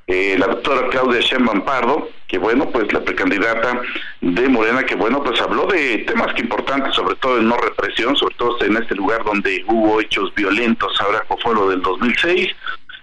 eh, 0.08 0.34
la 0.36 0.48
doctora 0.48 0.88
Claudia 0.88 1.20
Sheinbaum 1.20 1.64
Pardo, 1.64 2.08
que 2.30 2.38
bueno, 2.38 2.70
pues 2.70 2.92
la 2.92 3.00
precandidata 3.00 3.82
de 4.20 4.48
Morena, 4.48 4.84
que 4.84 4.94
bueno, 4.94 5.20
pues 5.20 5.40
habló 5.40 5.66
de 5.66 5.98
temas 6.06 6.32
que 6.34 6.42
importantes, 6.42 6.94
sobre 6.94 7.16
todo 7.16 7.38
en 7.38 7.48
no 7.48 7.56
represión, 7.56 8.14
sobre 8.14 8.36
todo 8.36 8.56
en 8.64 8.76
este 8.76 8.94
lugar 8.94 9.24
donde 9.24 9.64
hubo 9.66 10.00
hechos 10.00 10.32
violentos, 10.36 10.92
ahora 11.00 11.24
fue 11.42 11.54
lo 11.56 11.68
del 11.68 11.82
2006, 11.82 12.54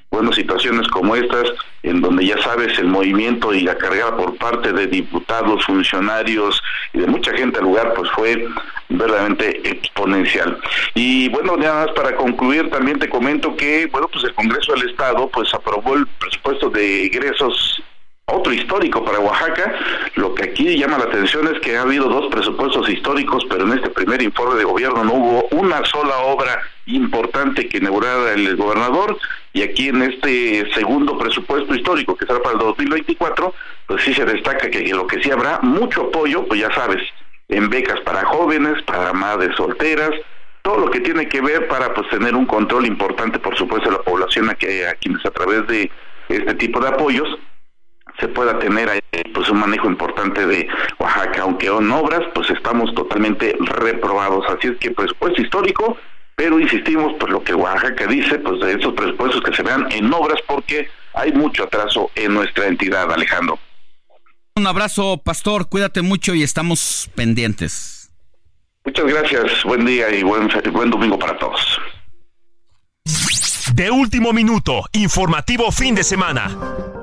bueno, 0.10 0.32
situaciones 0.32 0.88
como 0.88 1.18
estas, 1.18 1.44
en 1.84 2.00
donde 2.00 2.26
ya 2.26 2.42
sabes 2.42 2.80
el 2.80 2.88
movimiento 2.88 3.54
y 3.54 3.62
la 3.62 3.78
cargada 3.78 4.16
por 4.16 4.38
parte 4.38 4.72
de 4.72 4.88
diputados, 4.88 5.66
funcionarios 5.66 6.64
y 6.94 7.00
de 7.00 7.08
mucha 7.08 7.34
gente 7.34 7.58
al 7.58 7.66
lugar, 7.66 7.94
pues 7.96 8.10
fue 8.12 8.48
verdaderamente 8.88 9.70
exponencial. 9.70 10.58
Y 10.96 11.28
bueno, 11.28 11.58
nada 11.58 11.86
más 11.86 11.94
para 11.94 12.16
concluir, 12.16 12.70
también 12.70 12.98
te 12.98 13.10
comento 13.10 13.58
que, 13.58 13.88
bueno, 13.88 14.08
pues 14.08 14.24
el 14.24 14.34
Congreso 14.34 14.72
del 14.74 14.90
Estado, 14.90 15.28
pues 15.28 15.54
aprobó 15.54 15.96
el 15.96 16.08
presupuesto 16.08 16.70
de 16.70 17.08
egresos 17.08 17.77
otro 18.30 18.54
histórico 18.54 19.04
para 19.04 19.20
Oaxaca. 19.20 19.74
Lo 20.16 20.34
que 20.36 20.46
aquí 20.46 20.78
llama 20.78 20.98
la 20.98 21.06
atención 21.06 21.48
es 21.54 21.60
que 21.62 21.78
ha 21.78 21.82
habido 21.82 22.10
dos 22.10 22.28
presupuestos 22.30 22.90
históricos, 22.90 23.46
pero 23.50 23.64
en 23.64 23.74
este 23.74 23.90
primer 23.90 24.22
informe 24.22 24.56
de 24.56 24.66
gobierno 24.66 25.04
no 25.04 25.14
hubo 25.14 25.48
una 25.52 25.84
sola 25.86 26.18
obra 26.20 26.62
importante 26.86 27.68
que 27.68 27.78
inaugurara 27.78 28.34
el 28.34 28.56
gobernador 28.56 29.18
y 29.54 29.62
aquí 29.62 29.90
en 29.90 30.02
este 30.04 30.70
segundo 30.74 31.18
presupuesto 31.18 31.74
histórico 31.74 32.16
que 32.16 32.26
será 32.26 32.40
para 32.42 32.54
el 32.54 32.60
2024, 32.60 33.54
pues 33.88 34.04
sí 34.04 34.14
se 34.14 34.26
destaca 34.26 34.70
que 34.70 34.84
lo 34.94 35.08
que 35.08 35.22
sí 35.22 35.32
habrá 35.32 35.60
mucho 35.62 36.04
apoyo, 36.04 36.46
pues 36.48 36.62
ya 36.62 36.74
sabes, 36.74 37.02
en 37.50 37.70
becas 37.70 38.00
para 38.02 38.26
jóvenes, 38.26 38.82
para 38.84 39.14
madres 39.14 39.56
solteras, 39.56 40.12
todo 40.62 40.78
lo 40.78 40.92
que 40.92 41.00
tiene 41.00 41.28
que 41.28 41.42
ver 41.42 41.68
para 41.68 41.94
pues 41.94 42.10
tener 42.10 42.36
un 42.36 42.46
control 42.46 42.86
importante, 42.86 43.40
por 43.40 43.58
supuesto, 43.58 43.90
de 43.90 43.98
la 43.98 44.04
población 44.04 44.50
a, 44.50 44.56
que, 44.56 44.86
a 44.86 44.94
quienes 44.96 45.26
a 45.26 45.32
través 45.32 45.66
de 45.68 45.90
este 46.30 46.54
tipo 46.56 46.80
de 46.82 46.90
apoyos 46.90 47.38
se 48.20 48.28
pueda 48.28 48.58
tener 48.60 48.90
ahí, 48.90 49.02
pues 49.34 49.50
un 49.50 49.60
manejo 49.60 49.88
importante 49.88 50.46
de 50.46 50.68
Oaxaca, 51.00 51.42
aunque 51.44 51.68
en 51.68 51.92
obras 51.92 52.22
pues 52.34 52.50
estamos 52.50 52.94
totalmente 52.96 53.56
reprobados, 53.60 54.46
así 54.50 54.68
es 54.68 54.78
que 54.78 54.92
presupuesto 54.92 55.42
histórico, 55.42 55.98
pero 56.36 56.60
insistimos 56.60 57.14
pues 57.20 57.32
lo 57.32 57.44
que 57.44 57.54
Oaxaca 57.54 58.08
dice, 58.08 58.40
pues 58.40 58.60
de 58.60 58.74
esos 58.74 58.94
presupuestos 58.94 59.42
que 59.42 59.56
se 59.56 59.64
vean 59.64 59.88
en 59.92 60.12
obras 60.14 60.40
porque 60.48 60.90
hay 61.14 61.32
mucho 61.34 61.64
atraso 61.64 62.12
en 62.16 62.34
nuestra 62.34 62.68
entidad, 62.68 63.12
Alejandro. 63.12 63.60
Un 64.56 64.66
abrazo, 64.66 65.22
pastor, 65.24 65.70
cuídate 65.70 66.02
mucho 66.02 66.34
y 66.34 66.44
estamos 66.44 67.10
pendientes. 67.16 68.12
Muchas 68.86 69.06
gracias, 69.06 69.64
buen 69.64 69.86
día 69.86 70.10
y 70.10 70.24
buen, 70.24 70.50
buen 70.72 70.90
domingo 70.90 71.20
para 71.20 71.38
todos. 71.38 71.80
De 73.74 73.92
último 73.92 74.34
minuto, 74.34 74.86
informativo 74.94 75.72
fin 75.72 75.94
de 75.94 76.04
semana. 76.04 76.97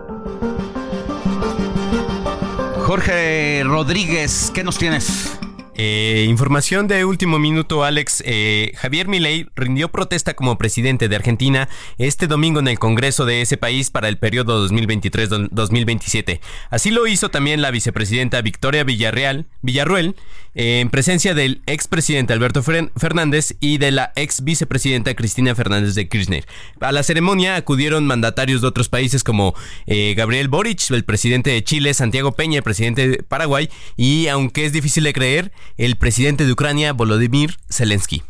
Jorge 2.85 3.63
Rodríguez, 3.65 4.51
¿qué 4.53 4.63
nos 4.63 4.77
tienes? 4.77 5.39
Eh, 5.77 6.27
información 6.29 6.87
de 6.87 7.05
último 7.05 7.39
minuto, 7.41 7.83
Alex. 7.83 8.23
Eh, 8.25 8.73
Javier 8.77 9.09
Milei 9.09 9.49
rindió 9.57 9.91
protesta 9.91 10.35
como 10.35 10.57
presidente 10.57 11.09
de 11.09 11.17
Argentina 11.17 11.69
este 11.99 12.29
domingo 12.29 12.61
en 12.61 12.69
el 12.69 12.79
Congreso 12.79 13.25
de 13.25 13.43
ese 13.43 13.57
país 13.57 13.91
para 13.91 14.09
el 14.09 14.17
periodo 14.17 14.69
2023-2027. 14.69 16.41
Así 16.71 16.93
lo 16.93 17.09
hizo 17.09 17.31
también 17.31 17.61
la 17.61 17.73
vicepresidenta 17.73 18.41
Victoria 18.41 18.85
Villarreal, 18.85 19.47
Villarruel, 19.63 20.15
eh, 20.55 20.79
en 20.79 20.91
presencia 20.91 21.35
del 21.35 21.63
expresidente 21.67 22.33
Alberto 22.33 22.63
Fernández 22.63 23.57
y 23.59 23.79
de 23.79 23.91
la 23.91 24.13
ex 24.15 24.45
vicepresidenta 24.45 25.15
Cristina 25.15 25.57
Fernández 25.57 25.97
de 25.97 26.09
Kirchner. 26.09 26.47
A 26.79 26.93
la 26.93 27.03
ceremonia 27.03 27.57
acudieron 27.57 28.07
mandatarios 28.07 28.61
de 28.61 28.69
otros 28.69 28.89
países 28.89 29.25
como 29.25 29.55
Gabriel 29.87 30.49
Boric, 30.49 30.91
el 30.91 31.05
presidente 31.05 31.51
de 31.51 31.65
Chile, 31.65 31.95
Santiago 31.95 32.33
Peña, 32.33 32.59
el 32.59 32.63
presidente 32.63 33.09
de 33.09 33.23
Paraguay, 33.25 33.69
y 33.97 34.29
aunque 34.29 34.65
es 34.65 34.73
difícil 34.73 35.05
de 35.05 35.13
creer, 35.13 35.53
el 35.77 35.97
presidente 35.97 36.47
de 36.47 36.53
Ucrania, 36.53 36.93
Volodymyr 36.93 37.57
Zelensky. 37.71 38.23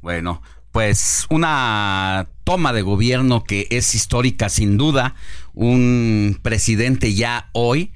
Bueno, 0.00 0.42
pues 0.72 1.26
una 1.30 2.28
toma 2.44 2.72
de 2.72 2.82
gobierno 2.82 3.44
que 3.44 3.66
es 3.70 3.94
histórica 3.94 4.48
sin 4.48 4.76
duda, 4.76 5.14
un 5.54 6.38
presidente 6.42 7.14
ya 7.14 7.48
hoy 7.52 7.92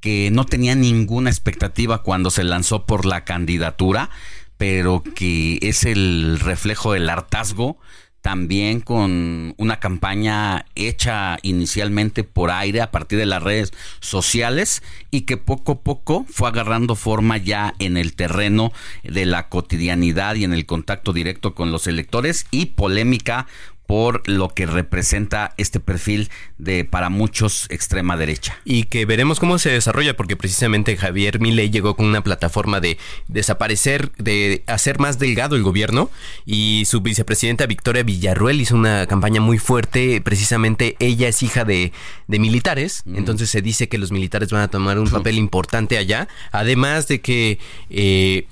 que 0.00 0.30
no 0.32 0.44
tenía 0.44 0.74
ninguna 0.74 1.30
expectativa 1.30 2.02
cuando 2.02 2.30
se 2.30 2.42
lanzó 2.42 2.86
por 2.86 3.06
la 3.06 3.24
candidatura, 3.24 4.10
pero 4.56 5.02
que 5.02 5.58
es 5.62 5.84
el 5.84 6.40
reflejo 6.40 6.92
del 6.92 7.08
hartazgo 7.08 7.78
también 8.22 8.80
con 8.80 9.54
una 9.58 9.80
campaña 9.80 10.64
hecha 10.76 11.38
inicialmente 11.42 12.22
por 12.22 12.50
aire 12.52 12.80
a 12.80 12.92
partir 12.92 13.18
de 13.18 13.26
las 13.26 13.42
redes 13.42 13.72
sociales 14.00 14.82
y 15.10 15.22
que 15.22 15.36
poco 15.36 15.72
a 15.72 15.80
poco 15.80 16.24
fue 16.30 16.48
agarrando 16.48 16.94
forma 16.94 17.36
ya 17.36 17.74
en 17.80 17.96
el 17.96 18.14
terreno 18.14 18.72
de 19.02 19.26
la 19.26 19.48
cotidianidad 19.48 20.36
y 20.36 20.44
en 20.44 20.54
el 20.54 20.66
contacto 20.66 21.12
directo 21.12 21.54
con 21.54 21.72
los 21.72 21.88
electores 21.88 22.46
y 22.52 22.66
polémica 22.66 23.46
por 23.92 24.26
lo 24.26 24.48
que 24.48 24.64
representa 24.64 25.52
este 25.58 25.78
perfil 25.78 26.30
de 26.56 26.86
para 26.86 27.10
muchos 27.10 27.66
extrema 27.68 28.16
derecha. 28.16 28.58
Y 28.64 28.84
que 28.84 29.04
veremos 29.04 29.38
cómo 29.38 29.58
se 29.58 29.68
desarrolla 29.68 30.16
porque 30.16 30.34
precisamente 30.34 30.96
Javier 30.96 31.40
Milei 31.40 31.68
llegó 31.68 31.94
con 31.94 32.06
una 32.06 32.24
plataforma 32.24 32.80
de 32.80 32.96
desaparecer, 33.28 34.10
de 34.12 34.64
hacer 34.66 34.98
más 34.98 35.18
delgado 35.18 35.56
el 35.56 35.62
gobierno 35.62 36.08
y 36.46 36.84
su 36.86 37.02
vicepresidenta 37.02 37.66
Victoria 37.66 38.02
Villarruel 38.02 38.62
hizo 38.62 38.76
una 38.76 39.06
campaña 39.06 39.42
muy 39.42 39.58
fuerte, 39.58 40.22
precisamente 40.22 40.96
ella 40.98 41.28
es 41.28 41.42
hija 41.42 41.66
de, 41.66 41.92
militares, 42.28 43.02
entonces 43.14 43.50
se 43.50 43.60
dice 43.60 43.90
que 43.90 43.98
los 43.98 44.10
militares 44.10 44.50
van 44.52 44.62
a 44.62 44.68
tomar 44.68 44.98
un 44.98 45.10
papel 45.10 45.36
importante 45.36 45.98
allá, 45.98 46.28
además 46.50 47.08
de 47.08 47.20
que... 47.20 47.58
Eh, 47.90 48.46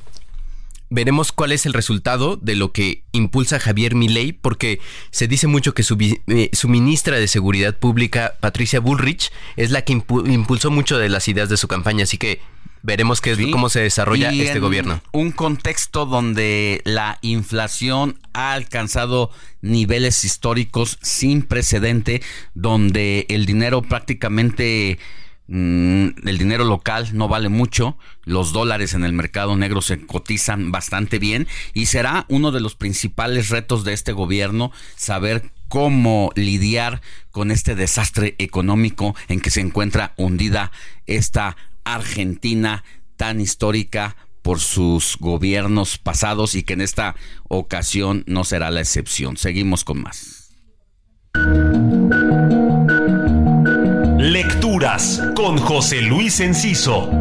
veremos 0.90 1.32
cuál 1.32 1.52
es 1.52 1.64
el 1.64 1.72
resultado 1.72 2.36
de 2.36 2.56
lo 2.56 2.72
que 2.72 3.04
impulsa 3.12 3.60
Javier 3.60 3.94
Milei, 3.94 4.32
porque 4.32 4.80
se 5.10 5.28
dice 5.28 5.46
mucho 5.46 5.72
que 5.72 5.84
su, 5.84 5.96
eh, 6.26 6.50
su 6.52 6.68
ministra 6.68 7.16
de 7.18 7.28
Seguridad 7.28 7.78
Pública, 7.78 8.34
Patricia 8.40 8.80
Bullrich, 8.80 9.32
es 9.56 9.70
la 9.70 9.82
que 9.82 9.92
impulsó 9.92 10.70
mucho 10.70 10.98
de 10.98 11.08
las 11.08 11.28
ideas 11.28 11.48
de 11.48 11.56
su 11.56 11.68
campaña, 11.68 12.02
así 12.02 12.18
que 12.18 12.40
veremos 12.82 13.20
qué, 13.20 13.50
cómo 13.50 13.68
se 13.68 13.80
desarrolla 13.80 14.30
este 14.32 14.58
gobierno. 14.58 15.00
Un 15.12 15.32
contexto 15.32 16.06
donde 16.06 16.82
la 16.84 17.18
inflación 17.22 18.18
ha 18.32 18.52
alcanzado 18.52 19.30
niveles 19.60 20.24
históricos 20.24 20.98
sin 21.02 21.42
precedente, 21.42 22.22
donde 22.54 23.26
el 23.28 23.46
dinero 23.46 23.82
prácticamente 23.82 24.98
el 25.50 26.38
dinero 26.38 26.64
local 26.64 27.08
no 27.12 27.26
vale 27.26 27.48
mucho, 27.48 27.98
los 28.24 28.52
dólares 28.52 28.94
en 28.94 29.04
el 29.04 29.12
mercado 29.12 29.56
negro 29.56 29.82
se 29.82 30.06
cotizan 30.06 30.70
bastante 30.70 31.18
bien 31.18 31.48
y 31.74 31.86
será 31.86 32.24
uno 32.28 32.52
de 32.52 32.60
los 32.60 32.76
principales 32.76 33.48
retos 33.48 33.82
de 33.82 33.92
este 33.92 34.12
gobierno 34.12 34.70
saber 34.94 35.50
cómo 35.68 36.30
lidiar 36.36 37.00
con 37.32 37.50
este 37.50 37.74
desastre 37.74 38.36
económico 38.38 39.16
en 39.28 39.40
que 39.40 39.50
se 39.50 39.60
encuentra 39.60 40.14
hundida 40.16 40.70
esta 41.06 41.56
Argentina 41.84 42.84
tan 43.16 43.40
histórica 43.40 44.16
por 44.42 44.60
sus 44.60 45.16
gobiernos 45.18 45.98
pasados 45.98 46.54
y 46.54 46.62
que 46.62 46.74
en 46.74 46.80
esta 46.80 47.16
ocasión 47.48 48.24
no 48.26 48.44
será 48.44 48.70
la 48.70 48.80
excepción. 48.80 49.36
Seguimos 49.36 49.84
con 49.84 50.02
más. 50.02 50.50
Con 55.36 55.58
José 55.58 56.00
Luis 56.00 56.40
Enciso. 56.40 57.19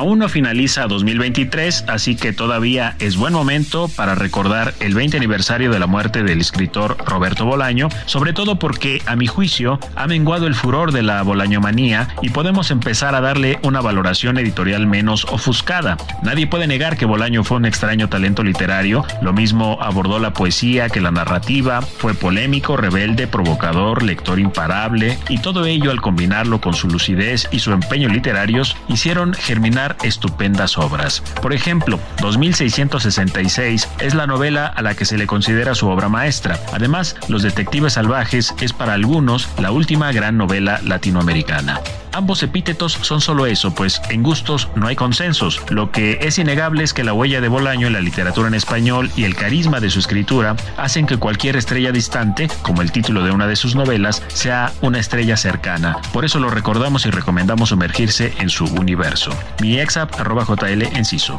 Aún 0.00 0.20
no 0.20 0.30
finaliza 0.30 0.86
2023, 0.86 1.84
así 1.88 2.16
que 2.16 2.32
todavía 2.32 2.96
es 3.00 3.18
buen 3.18 3.34
momento 3.34 3.86
para 3.96 4.14
recordar 4.14 4.72
el 4.80 4.94
20 4.94 5.18
aniversario 5.18 5.70
de 5.70 5.78
la 5.78 5.86
muerte 5.86 6.22
del 6.22 6.40
escritor 6.40 6.96
Roberto 7.04 7.44
Bolaño, 7.44 7.90
sobre 8.06 8.32
todo 8.32 8.58
porque, 8.58 9.02
a 9.04 9.14
mi 9.14 9.26
juicio, 9.26 9.78
ha 9.96 10.06
menguado 10.06 10.46
el 10.46 10.54
furor 10.54 10.92
de 10.92 11.02
la 11.02 11.20
bolañomanía 11.20 12.08
y 12.22 12.30
podemos 12.30 12.70
empezar 12.70 13.14
a 13.14 13.20
darle 13.20 13.58
una 13.62 13.82
valoración 13.82 14.38
editorial 14.38 14.86
menos 14.86 15.26
ofuscada. 15.26 15.98
Nadie 16.22 16.46
puede 16.46 16.66
negar 16.66 16.96
que 16.96 17.04
Bolaño 17.04 17.44
fue 17.44 17.58
un 17.58 17.66
extraño 17.66 18.08
talento 18.08 18.42
literario, 18.42 19.04
lo 19.20 19.34
mismo 19.34 19.76
abordó 19.82 20.18
la 20.18 20.32
poesía 20.32 20.88
que 20.88 21.02
la 21.02 21.10
narrativa, 21.10 21.82
fue 21.82 22.14
polémico, 22.14 22.78
rebelde, 22.78 23.26
provocador, 23.26 24.02
lector 24.02 24.40
imparable, 24.40 25.18
y 25.28 25.42
todo 25.42 25.66
ello 25.66 25.90
al 25.90 26.00
combinarlo 26.00 26.58
con 26.62 26.72
su 26.72 26.88
lucidez 26.88 27.48
y 27.50 27.58
su 27.58 27.72
empeño 27.72 28.08
literarios 28.08 28.78
hicieron 28.88 29.34
germinar 29.34 29.89
estupendas 30.02 30.78
obras. 30.78 31.22
Por 31.42 31.52
ejemplo, 31.52 31.98
2666 32.20 33.88
es 34.00 34.14
la 34.14 34.26
novela 34.26 34.66
a 34.66 34.82
la 34.82 34.94
que 34.94 35.04
se 35.04 35.18
le 35.18 35.26
considera 35.26 35.74
su 35.74 35.88
obra 35.88 36.08
maestra. 36.08 36.58
Además, 36.72 37.16
Los 37.28 37.42
Detectives 37.42 37.94
Salvajes 37.94 38.54
es 38.60 38.72
para 38.72 38.94
algunos 38.94 39.48
la 39.58 39.70
última 39.70 40.12
gran 40.12 40.36
novela 40.36 40.80
latinoamericana. 40.82 41.80
Ambos 42.12 42.42
epítetos 42.42 42.98
son 43.02 43.20
solo 43.20 43.46
eso, 43.46 43.72
pues 43.72 44.02
en 44.10 44.22
gustos 44.22 44.68
no 44.74 44.88
hay 44.88 44.96
consensos. 44.96 45.62
Lo 45.70 45.92
que 45.92 46.18
es 46.22 46.38
innegable 46.38 46.82
es 46.82 46.92
que 46.92 47.04
la 47.04 47.12
huella 47.12 47.40
de 47.40 47.48
Bolaño 47.48 47.86
en 47.86 47.92
la 47.92 48.00
literatura 48.00 48.48
en 48.48 48.54
español 48.54 49.10
y 49.16 49.24
el 49.24 49.36
carisma 49.36 49.78
de 49.78 49.90
su 49.90 50.00
escritura 50.00 50.56
hacen 50.76 51.06
que 51.06 51.18
cualquier 51.18 51.56
estrella 51.56 51.92
distante, 51.92 52.48
como 52.62 52.82
el 52.82 52.90
título 52.90 53.22
de 53.22 53.30
una 53.30 53.46
de 53.46 53.54
sus 53.54 53.76
novelas, 53.76 54.24
sea 54.28 54.72
una 54.80 54.98
estrella 54.98 55.36
cercana. 55.36 55.98
Por 56.12 56.24
eso 56.24 56.40
lo 56.40 56.50
recordamos 56.50 57.06
y 57.06 57.10
recomendamos 57.10 57.68
sumergirse 57.68 58.34
en 58.38 58.48
su 58.50 58.64
universo. 58.64 59.30
Mi 59.60 59.78
exap 59.82 60.14
arroba 60.20 60.44
JL 60.44 60.82
Enciso. 60.96 61.38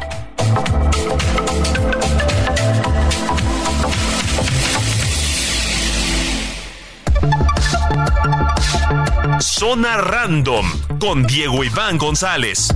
Zona 9.40 9.96
Random 9.96 10.66
con 10.98 11.24
Diego 11.24 11.64
Iván 11.64 11.98
González. 11.98 12.68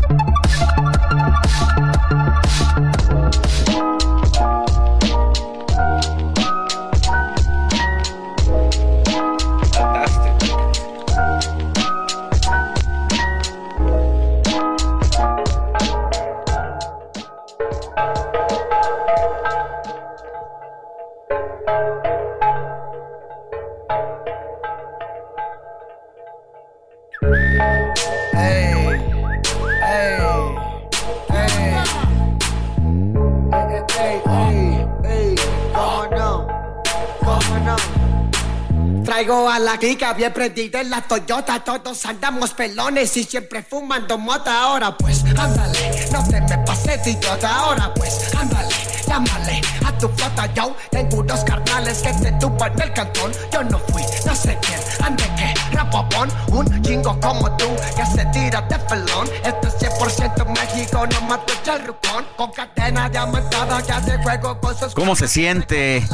Bien 39.87 40.33
prendida 40.33 40.81
en 40.81 40.91
la 40.91 41.01
Toyota, 41.01 41.63
todos 41.63 42.05
andamos 42.07 42.53
pelones 42.55 43.17
y 43.17 43.23
siempre 43.23 43.63
fumando 43.63 44.19
mota. 44.19 44.63
Ahora 44.63 44.97
pues, 44.97 45.25
ándale, 45.39 46.09
no 46.11 46.25
te 46.29 46.41
me 46.41 46.59
pases 46.65 47.05
de 47.05 47.13
idiota. 47.13 47.57
Ahora 47.57 47.95
pues, 47.95 48.35
ándale, 48.35 48.75
llámale 49.07 49.61
a 49.87 49.97
tu 49.97 50.09
flota. 50.09 50.53
Yo 50.55 50.75
tengo 50.91 51.19
unos 51.19 51.45
carnales 51.45 51.99
que 51.99 52.13
te 52.15 52.33
tupan 52.33 52.73
el 52.83 52.93
cantón. 52.95 53.31
Yo 53.53 53.63
no 53.63 53.79
fui, 53.79 54.03
no 54.27 54.35
sé 54.35 54.59
quién, 54.61 54.81
ande 55.07 55.23
que 55.37 55.55
rapopón, 55.73 56.33
un 56.49 56.83
chingo 56.83 57.21
como 57.21 57.57
tú 57.57 57.67
que 57.95 58.07
se 58.07 58.27
tira 58.33 58.63
de 58.63 58.81
felón. 58.89 59.29
Esto 59.45 59.69
es 59.69 59.75
100% 59.79 60.47
México, 60.49 61.07
no 61.07 61.21
mato 61.29 61.53
el 61.73 61.87
rucón. 61.87 62.25
Con 62.37 62.51
cadena 62.51 63.09
diamantada 63.09 63.81
que 63.83 63.93
hace 63.93 64.19
juego 64.19 64.61
con 64.61 64.77
sus 64.77 64.95
¿Cómo 64.95 65.15
se 65.15 65.29
siente 65.29 66.05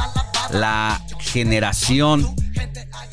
la 0.50 1.00
generación 1.20 2.36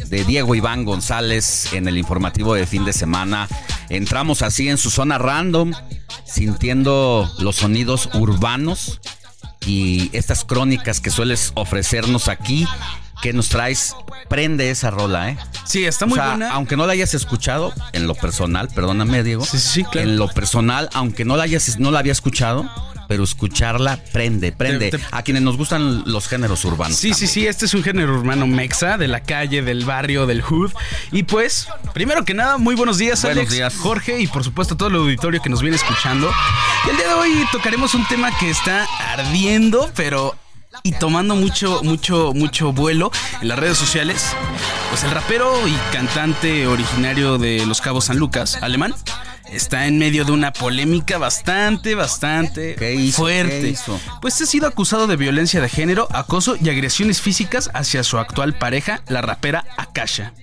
de 0.10 0.24
Diego 0.24 0.56
Iván 0.56 0.86
González 0.86 1.72
en 1.74 1.88
el 1.88 1.98
informativo 1.98 2.54
de 2.54 2.66
fin 2.66 2.86
de 2.86 2.94
semana? 2.94 3.48
Entramos 3.90 4.42
así 4.42 4.70
en 4.70 4.78
su 4.78 4.90
zona 4.90 5.18
random, 5.18 5.74
sintiendo 6.26 7.30
los 7.40 7.58
sonidos 7.58 8.10
urbanos 8.14 9.00
y 9.66 10.10
estas 10.14 10.46
crónicas 10.46 11.00
que 11.00 11.10
sueles 11.12 11.52
ofrecernos 11.56 12.28
aquí. 12.28 12.68
que 13.22 13.34
nos 13.34 13.50
traes? 13.50 13.96
Prende 14.30 14.70
esa 14.72 14.92
rola, 14.92 15.32
¿eh? 15.32 15.38
Sí, 15.66 15.84
está 15.84 16.06
muy 16.06 16.14
O 16.18 16.22
sea, 16.22 16.30
buena. 16.30 16.52
Aunque 16.52 16.78
no 16.78 16.88
la 16.88 16.94
hayas 16.94 17.14
escuchado, 17.14 17.74
en 17.92 18.08
lo 18.08 18.16
personal, 18.16 18.70
perdóname, 18.70 19.24
Diego. 19.24 19.44
Sí, 19.44 19.60
sí, 19.60 19.84
claro. 19.84 20.08
En 20.08 20.18
lo 20.18 20.30
personal, 20.30 20.90
aunque 20.94 21.26
no 21.26 21.36
la 21.36 21.44
hayas, 21.44 21.80
no 21.80 21.92
la 21.92 22.00
había 22.00 22.14
escuchado, 22.14 22.70
pero 23.10 23.24
escucharla 23.24 23.98
prende, 24.14 24.52
prende. 24.52 24.92
Te- 24.92 25.00
te- 25.00 25.06
A 25.10 25.24
quienes 25.24 25.42
nos 25.42 25.58
gustan 25.58 26.04
los 26.06 26.28
géneros 26.28 26.64
urbanos. 26.64 26.96
Sí, 26.96 27.16
sí, 27.16 27.26
sí, 27.26 27.48
este 27.48 27.66
es 27.66 27.74
un 27.74 27.82
género 27.84 28.14
urbano 28.20 28.46
mexa, 28.46 29.00
de 29.00 29.08
la 29.08 29.22
calle, 29.24 29.64
del 29.64 29.84
barrio, 29.84 30.28
del 30.28 30.44
hood. 30.44 30.72
Y 31.12 31.24
pues, 31.24 31.68
primero 31.96 32.24
que 32.24 32.36
nada, 32.36 32.60
muy 32.60 32.76
buenos 32.76 33.00
días, 33.00 33.20
Buenos 33.24 33.40
Alex, 33.40 33.52
días. 33.52 33.76
Jorge 33.78 34.20
y 34.22 34.28
por 34.28 34.44
supuesto 34.44 34.78
todo 34.78 34.90
el 34.90 34.96
auditorio 34.96 35.42
que 35.42 35.50
nos 35.50 35.62
viene 35.64 35.76
escuchando. 35.76 36.32
Y 36.86 36.90
el 36.92 36.98
día 36.98 37.08
de 37.08 37.14
hoy 37.16 37.46
tocaremos 37.52 37.96
un 37.96 38.08
tema 38.08 38.32
que 38.38 38.52
está 38.52 38.86
ardiendo, 39.12 39.90
pero 39.96 40.36
y 40.84 40.92
tomando 40.92 41.36
mucho, 41.36 41.82
mucho, 41.84 42.32
mucho 42.36 42.74
vuelo 42.74 43.12
en 43.42 43.48
las 43.48 43.58
redes 43.58 43.78
sociales. 43.80 44.36
Pues 44.92 45.04
el 45.04 45.10
rapero 45.10 45.68
y 45.68 45.74
cantante 45.92 46.68
originario 46.68 47.40
de 47.40 47.66
Los 47.66 47.82
Cabos 47.82 48.06
San 48.06 48.18
Lucas, 48.18 48.60
alemán, 48.62 48.94
está 49.52 49.88
en 49.88 49.98
medio 49.98 50.26
de 50.26 50.32
una 50.32 50.54
polémica 50.54 51.18
bastante, 51.18 51.96
bastante 51.96 52.76
hizo? 52.94 53.24
fuerte. 53.24 53.62
¿Qué 53.62 53.70
hizo? 53.70 54.00
Pues 54.22 54.42
ha 54.42 54.46
sido 54.46 54.68
acusado 54.68 55.08
de 55.08 55.16
violencia 55.16 55.62
de 55.62 55.70
género, 55.70 56.08
acoso 56.12 56.58
y 56.62 56.70
agresiones 56.70 57.22
físicas 57.22 57.70
hacia 57.74 58.04
su 58.04 58.18
actual 58.18 58.58
pareja, 58.58 59.02
la 59.08 59.22
rapera 59.22 59.66
Akasha. 59.78 60.34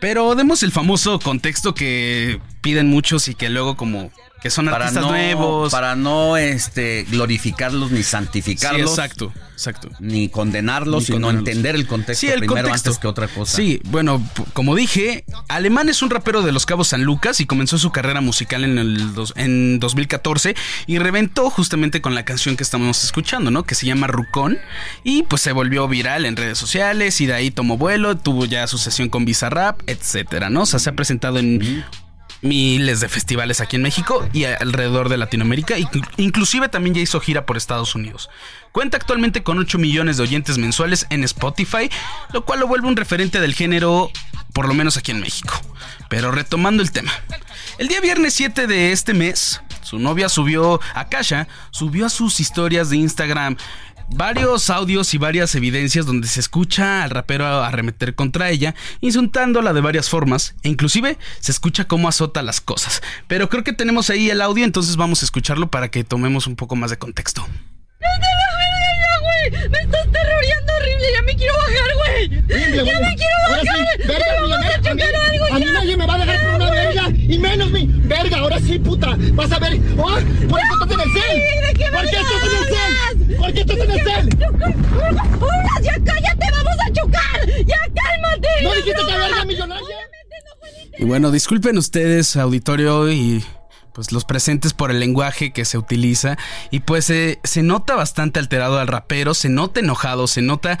Pero 0.00 0.34
demos 0.34 0.62
el 0.64 0.72
famoso 0.72 1.20
contexto 1.20 1.74
que 1.74 2.40
piden 2.60 2.88
muchos 2.88 3.28
y 3.28 3.34
que 3.34 3.48
luego 3.50 3.76
como 3.76 4.10
que 4.42 4.50
son 4.50 4.66
Para 4.66 4.86
artistas 4.86 5.02
no, 5.04 5.10
nuevos. 5.10 5.70
para 5.70 5.96
no 5.96 6.36
este, 6.36 7.04
glorificarlos 7.10 7.90
ni 7.90 7.98
Sí, 7.98 8.04
santificarlos. 8.04 8.90
exacto, 8.90 9.32
exacto. 9.52 9.90
Ni 10.00 10.28
condenarlos, 10.30 11.02
Ni 11.02 11.06
sino 11.06 11.26
condenarlos. 11.26 11.48
entender 11.48 11.74
el 11.74 11.86
contexto 11.86 12.20
Sí, 12.20 12.28
el 12.32 12.38
primero 12.40 12.62
contexto. 12.68 12.90
antes 12.90 13.00
que 13.00 13.06
otra 13.08 13.28
cosa. 13.28 13.56
Sí, 13.56 13.80
bueno, 13.84 14.26
como 14.54 14.74
dije, 14.74 15.24
Alemán 15.48 15.88
es 15.90 16.00
un 16.02 16.08
rapero 16.10 16.42
de 16.42 16.52
Los 16.52 16.64
Cabos 16.64 16.88
San 16.88 17.04
Lucas 17.04 17.40
y 17.40 17.46
comenzó 17.46 17.76
su 17.78 17.90
carrera 17.92 18.20
musical 18.22 18.64
en, 18.64 18.78
el 18.78 19.14
dos- 19.14 19.34
en 19.36 19.78
2014 19.78 20.54
y 20.86 20.98
reventó 20.98 21.50
justamente 21.50 22.00
con 22.00 22.14
la 22.14 22.24
canción 22.24 22.56
que 22.56 22.62
estamos 22.62 23.04
escuchando, 23.04 23.50
¿no? 23.50 23.64
Que 23.64 23.74
se 23.74 23.84
llama 23.86 24.06
Rucón 24.06 24.58
y 25.04 25.24
pues 25.24 25.42
se 25.42 25.52
volvió 25.52 25.86
viral 25.88 26.24
en 26.24 26.36
redes 26.36 26.56
sociales 26.58 27.20
y 27.20 27.26
de 27.26 27.34
ahí 27.34 27.50
tomó 27.50 27.76
vuelo, 27.76 28.16
tuvo 28.16 28.46
ya 28.46 28.66
su 28.66 28.78
sesión 28.78 29.08
con 29.10 29.24
Bizarrap, 29.26 29.80
etcétera, 29.86 30.48
¿no? 30.48 30.62
O 30.62 30.66
sea, 30.66 30.78
se 30.80 30.88
ha 30.88 30.94
presentado 30.94 31.38
en 31.38 31.84
miles 32.42 33.00
de 33.00 33.08
festivales 33.08 33.60
aquí 33.60 33.76
en 33.76 33.82
México 33.82 34.26
y 34.32 34.44
alrededor 34.44 35.08
de 35.08 35.16
Latinoamérica. 35.18 35.78
Inclu- 35.78 36.08
Inclusive 36.16 36.68
también 36.68 36.94
ya 36.94 37.02
hizo 37.02 37.20
gira 37.20 37.44
por 37.46 37.56
Estados 37.56 37.94
Unidos. 37.94 38.30
Cuenta 38.72 38.96
actualmente 38.96 39.42
con 39.42 39.58
8 39.58 39.78
millones 39.78 40.16
de 40.16 40.22
oyentes 40.22 40.56
mensuales 40.58 41.06
en 41.10 41.24
Spotify, 41.24 41.90
lo 42.32 42.44
cual 42.44 42.60
lo 42.60 42.66
vuelve 42.66 42.88
un 42.88 42.96
referente 42.96 43.40
del 43.40 43.54
género, 43.54 44.10
por 44.52 44.68
lo 44.68 44.74
menos 44.74 44.96
aquí 44.96 45.10
en 45.10 45.20
México. 45.20 45.60
Pero 46.08 46.30
retomando 46.32 46.82
el 46.82 46.92
tema. 46.92 47.12
El 47.78 47.88
día 47.88 48.00
viernes 48.00 48.34
7 48.34 48.66
de 48.66 48.92
este 48.92 49.12
mes, 49.14 49.60
su 49.82 49.98
novia 49.98 50.28
subió, 50.28 50.80
Akasha, 50.94 51.48
subió 51.70 52.06
a 52.06 52.10
sus 52.10 52.38
historias 52.40 52.90
de 52.90 52.96
Instagram 52.96 53.56
varios 54.10 54.70
audios 54.70 55.14
y 55.14 55.18
varias 55.18 55.54
evidencias 55.54 56.06
donde 56.06 56.28
se 56.28 56.40
escucha 56.40 57.02
al 57.02 57.10
rapero 57.10 57.46
arremeter 57.62 58.14
contra 58.14 58.50
ella, 58.50 58.74
insultándola 59.00 59.72
de 59.72 59.80
varias 59.80 60.08
formas, 60.08 60.54
e 60.62 60.68
inclusive 60.68 61.18
se 61.40 61.52
escucha 61.52 61.84
cómo 61.86 62.08
azota 62.08 62.42
las 62.42 62.60
cosas. 62.60 63.02
Pero 63.28 63.48
creo 63.48 63.64
que 63.64 63.72
tenemos 63.72 64.10
ahí 64.10 64.30
el 64.30 64.40
audio, 64.42 64.64
entonces 64.64 64.96
vamos 64.96 65.22
a 65.22 65.24
escucharlo 65.24 65.70
para 65.70 65.90
que 65.90 66.04
tomemos 66.04 66.46
un 66.46 66.56
poco 66.56 66.76
más 66.76 66.90
de 66.90 66.98
contexto. 66.98 67.46
güey! 69.22 69.68
¡Me 69.70 69.78
estás 69.78 70.06
terroreando 70.12 70.72
horrible! 70.74 71.06
¡Ya 71.14 71.22
me 71.22 71.34
quiero 71.36 71.54
bajar, 71.56 71.94
güey! 71.96 72.30
¡Ya 72.86 73.00
me 73.00 73.16
quiero 73.16 73.36
bajar! 73.48 73.66
sí, 73.96 74.06
verga, 74.06 74.26
¡Ya 74.26 74.40
vamos 74.40 74.52
a 74.52 74.56
a 74.56 74.60
mí- 74.60 74.88
chocar 74.88 75.14
algo 75.14 75.44
A 75.54 75.58
mí 75.58 75.64
ya! 75.66 75.72
nadie 75.72 75.96
me 75.96 76.06
va 76.06 76.14
a 76.14 76.18
dejar 76.18 76.40
por 76.40 76.54
una 76.54 76.70
verga, 76.70 77.08
y 77.10 77.38
menos 77.38 77.70
mi 77.70 77.86
verga, 77.86 78.38
ahora 78.38 78.58
sí, 78.60 78.78
puta. 78.78 79.16
Vas 79.32 79.52
a 79.52 79.58
ver, 79.58 79.80
¿oh? 79.98 80.18
¿por 80.48 80.60
qué 80.60 80.66
estás 80.72 80.90
en 80.90 81.00
el 81.00 81.12
cel? 81.12 81.36
¿De 81.66 81.74
qué 81.74 81.84
¿Por 81.90 82.00
qué 82.00 82.16
verga 82.16 82.20
estás 82.20 82.42
en 82.44 82.58
el 82.58 82.64
cel? 82.68 83.09
¿Por 83.38 83.52
qué 83.52 83.60
estás 83.60 83.78
en 83.78 83.90
el 83.90 84.00
cel? 84.00 84.28
¡Hola, 85.40 85.72
ya 85.82 85.94
cállate! 86.04 86.46
¡Vamos 86.52 86.76
a 86.86 86.92
chocar! 86.92 87.64
¡Ya 87.66 87.78
cálmate! 87.94 88.48
¿No 88.62 88.70
¡Es 88.70 88.76
dijiste 88.76 89.06
que 89.06 89.16
verga, 89.16 89.44
millonaria? 89.44 89.96
Y 90.98 91.04
bueno, 91.04 91.30
disculpen 91.30 91.78
ustedes, 91.78 92.36
auditorio, 92.36 93.10
y 93.10 93.44
pues 93.92 94.12
los 94.12 94.24
presentes 94.24 94.74
por 94.74 94.90
el 94.90 95.00
lenguaje 95.00 95.52
que 95.52 95.64
se 95.64 95.78
utiliza 95.78 96.36
y 96.70 96.80
pues 96.80 97.06
se 97.06 97.62
nota 97.62 97.94
bastante 97.94 98.38
alterado 98.38 98.78
al 98.78 98.86
rapero, 98.86 99.34
se 99.34 99.48
nota 99.48 99.80
enojado, 99.80 100.26
se 100.26 100.42
nota 100.42 100.78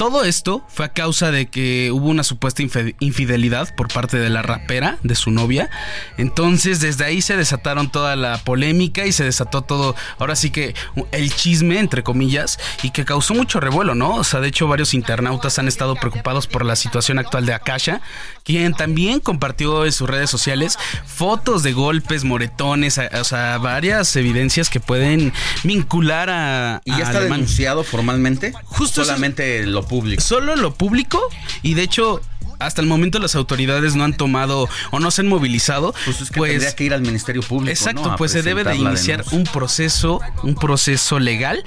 todo 0.00 0.24
esto 0.24 0.64
fue 0.68 0.86
a 0.86 0.94
causa 0.94 1.30
de 1.30 1.50
que 1.50 1.90
hubo 1.92 2.08
una 2.08 2.22
supuesta 2.22 2.62
infidelidad 2.62 3.74
por 3.74 3.92
parte 3.92 4.16
de 4.16 4.30
la 4.30 4.40
rapera, 4.40 4.96
de 5.02 5.14
su 5.14 5.30
novia. 5.30 5.68
Entonces, 6.16 6.80
desde 6.80 7.04
ahí 7.04 7.20
se 7.20 7.36
desataron 7.36 7.92
toda 7.92 8.16
la 8.16 8.38
polémica 8.38 9.04
y 9.04 9.12
se 9.12 9.24
desató 9.24 9.60
todo, 9.60 9.94
ahora 10.18 10.36
sí 10.36 10.48
que 10.48 10.74
el 11.12 11.34
chisme, 11.34 11.78
entre 11.78 12.02
comillas, 12.02 12.58
y 12.82 12.92
que 12.92 13.04
causó 13.04 13.34
mucho 13.34 13.60
revuelo, 13.60 13.94
¿no? 13.94 14.14
O 14.14 14.24
sea, 14.24 14.40
de 14.40 14.48
hecho, 14.48 14.66
varios 14.66 14.94
internautas 14.94 15.58
han 15.58 15.68
estado 15.68 15.94
preocupados 15.96 16.46
por 16.46 16.64
la 16.64 16.76
situación 16.76 17.18
actual 17.18 17.44
de 17.44 17.52
Akasha, 17.52 18.00
quien 18.44 18.74
también 18.74 19.20
compartió 19.20 19.84
en 19.84 19.92
sus 19.92 20.08
redes 20.08 20.30
sociales 20.30 20.78
fotos 21.06 21.62
de 21.62 21.72
golpes, 21.72 22.24
moretones, 22.24 22.98
o 22.98 23.24
sea, 23.24 23.58
varias 23.58 24.14
evidencias 24.16 24.70
que 24.70 24.80
pueden 24.80 25.32
vincular 25.64 26.30
a. 26.30 26.82
¿Y 26.84 26.90
ya 26.90 27.04
está 27.04 27.20
denunciado 27.20 27.84
formalmente? 27.84 28.52
Justo 28.64 29.04
solamente 29.04 29.66
lo 29.66 29.86
público. 29.86 30.22
Solo 30.22 30.56
lo 30.56 30.74
público 30.74 31.20
y 31.62 31.74
de 31.74 31.82
hecho 31.82 32.20
hasta 32.60 32.82
el 32.82 32.86
momento 32.86 33.18
las 33.18 33.34
autoridades 33.34 33.96
no 33.96 34.04
han 34.04 34.14
tomado 34.14 34.68
o 34.90 35.00
no 35.00 35.10
se 35.10 35.22
han 35.22 35.28
movilizado. 35.28 35.94
Pues 36.04 36.20
es 36.20 36.30
que 36.30 36.38
pues 36.38 36.52
tendría 36.52 36.76
que 36.76 36.84
ir 36.84 36.94
al 36.94 37.00
Ministerio 37.00 37.42
Público. 37.42 37.70
Exacto, 37.70 38.14
pues 38.16 38.32
se 38.32 38.42
debe 38.42 38.64
de 38.64 38.76
iniciar 38.76 39.24
un 39.32 39.44
proceso, 39.44 40.20
un 40.42 40.54
proceso 40.54 41.18
legal. 41.18 41.64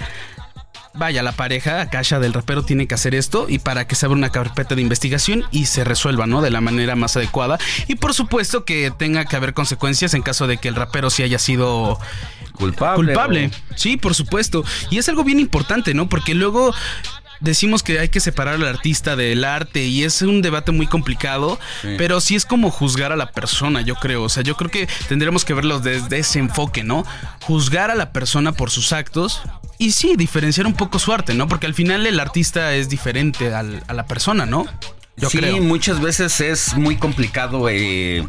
Vaya, 0.95 1.23
la 1.23 1.31
pareja, 1.31 1.81
Akasha 1.81 2.19
del 2.19 2.33
rapero, 2.33 2.63
tiene 2.63 2.87
que 2.87 2.93
hacer 2.93 3.15
esto 3.15 3.47
y 3.49 3.59
para 3.59 3.87
que 3.87 3.95
se 3.95 4.05
abra 4.05 4.17
una 4.17 4.31
carpeta 4.31 4.75
de 4.75 4.81
investigación 4.81 5.43
y 5.51 5.65
se 5.65 5.83
resuelva, 5.83 6.27
¿no? 6.27 6.41
De 6.41 6.51
la 6.51 6.61
manera 6.61 6.95
más 6.95 7.17
adecuada. 7.17 7.57
Y 7.87 7.95
por 7.95 8.13
supuesto 8.13 8.63
que 8.63 8.91
tenga 8.91 9.25
que 9.25 9.35
haber 9.35 9.53
consecuencias 9.53 10.13
en 10.13 10.21
caso 10.21 10.45
de 10.45 10.57
que 10.57 10.67
el 10.67 10.75
rapero 10.75 11.09
sí 11.09 11.23
haya 11.23 11.39
sido 11.39 11.99
culpable. 12.53 13.07
Culpable. 13.07 13.51
Sí, 13.75 13.97
por 13.97 14.13
supuesto. 14.13 14.63
Y 14.91 14.99
es 14.99 15.09
algo 15.09 15.23
bien 15.23 15.39
importante, 15.39 15.95
¿no? 15.95 16.07
Porque 16.09 16.35
luego 16.35 16.73
decimos 17.43 17.83
que 17.83 17.99
hay 17.99 18.09
que 18.09 18.19
separar 18.19 18.55
al 18.55 18.65
artista 18.65 19.15
del 19.15 19.43
arte 19.43 19.83
y 19.83 20.03
es 20.03 20.21
un 20.21 20.41
debate 20.41 20.71
muy 20.71 20.87
complicado, 20.87 21.59
pero 21.97 22.21
sí 22.21 22.35
es 22.35 22.45
como 22.45 22.71
juzgar 22.71 23.11
a 23.11 23.15
la 23.15 23.31
persona, 23.31 23.81
yo 23.81 23.95
creo. 23.95 24.23
O 24.23 24.29
sea, 24.29 24.43
yo 24.43 24.55
creo 24.55 24.71
que 24.71 24.87
tendremos 25.07 25.45
que 25.45 25.53
verlo 25.53 25.79
desde 25.79 26.19
ese 26.19 26.39
enfoque, 26.39 26.83
¿no? 26.83 27.05
Juzgar 27.41 27.91
a 27.91 27.95
la 27.95 28.11
persona 28.11 28.53
por 28.53 28.71
sus 28.71 28.93
actos 28.93 29.41
y 29.77 29.91
sí, 29.91 30.15
diferenciar 30.15 30.65
un 30.65 30.73
poco 30.73 30.97
su 30.97 31.11
arte, 31.11 31.33
¿no? 31.33 31.47
Porque 31.47 31.67
al 31.67 31.73
final 31.73 32.05
el 32.05 32.19
artista 32.19 32.73
es 32.73 32.89
diferente 32.89 33.53
a 33.53 33.63
la 33.63 34.05
persona, 34.07 34.45
¿no? 34.45 34.65
Yo 35.15 35.29
sí, 35.29 35.39
muchas 35.61 36.01
veces 36.01 36.41
es 36.41 36.75
muy 36.75 36.95
complicado 36.95 37.69
eh, 37.69 38.25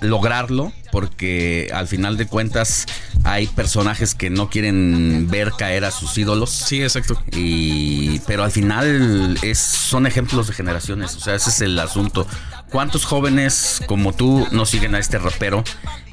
lograrlo 0.00 0.72
porque 0.92 1.70
al 1.74 1.86
final 1.86 2.16
de 2.16 2.26
cuentas 2.26 2.86
hay 3.24 3.46
personajes 3.46 4.14
que 4.14 4.30
no 4.30 4.48
quieren 4.48 5.28
ver 5.30 5.52
caer 5.56 5.84
a 5.84 5.90
sus 5.90 6.16
ídolos. 6.16 6.50
Sí, 6.50 6.82
exacto. 6.82 7.20
Y 7.32 8.20
pero 8.20 8.44
al 8.44 8.50
final 8.50 9.38
es 9.42 9.58
son 9.58 10.06
ejemplos 10.06 10.48
de 10.48 10.54
generaciones, 10.54 11.16
o 11.16 11.20
sea, 11.20 11.34
ese 11.34 11.50
es 11.50 11.60
el 11.60 11.78
asunto. 11.78 12.26
¿Cuántos 12.70 13.04
jóvenes 13.04 13.80
como 13.86 14.12
tú 14.12 14.46
no 14.50 14.66
siguen 14.66 14.94
a 14.94 14.98
este 14.98 15.18
rapero 15.18 15.64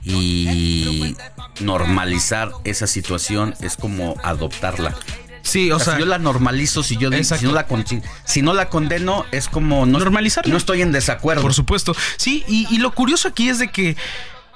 y 0.04 1.16
normalizar 1.60 2.52
esa 2.64 2.88
situación 2.88 3.56
es 3.62 3.76
como 3.76 4.16
adoptarla? 4.24 4.96
Sí, 5.45 5.72
o, 5.72 5.80
sea, 5.80 5.93
si 5.93 5.99
yo 5.99 6.06
la 6.07 6.17
normalizo, 6.17 6.82
si 6.82 6.98
yo 6.98 7.11
si 7.11 7.45
no, 7.45 7.51
la 7.51 7.67
si, 8.25 8.41
no 8.41 8.53
la 8.53 8.67
condeno, 8.67 9.25
es 9.32 9.48
como 9.48 9.85
no, 9.85 9.99
normalizarla. 9.99 10.51
No 10.51 10.57
estoy 10.57 10.82
en 10.82 10.91
desacuerdo. 10.91 11.43
Por 11.43 11.53
supuesto. 11.53 11.95
Sí, 12.17 12.43
y, 12.48 12.77
lo 12.80 12.91
curioso 12.93 13.27
aquí 13.27 13.48
es 13.48 13.59
de 13.59 13.72
que 13.72 13.95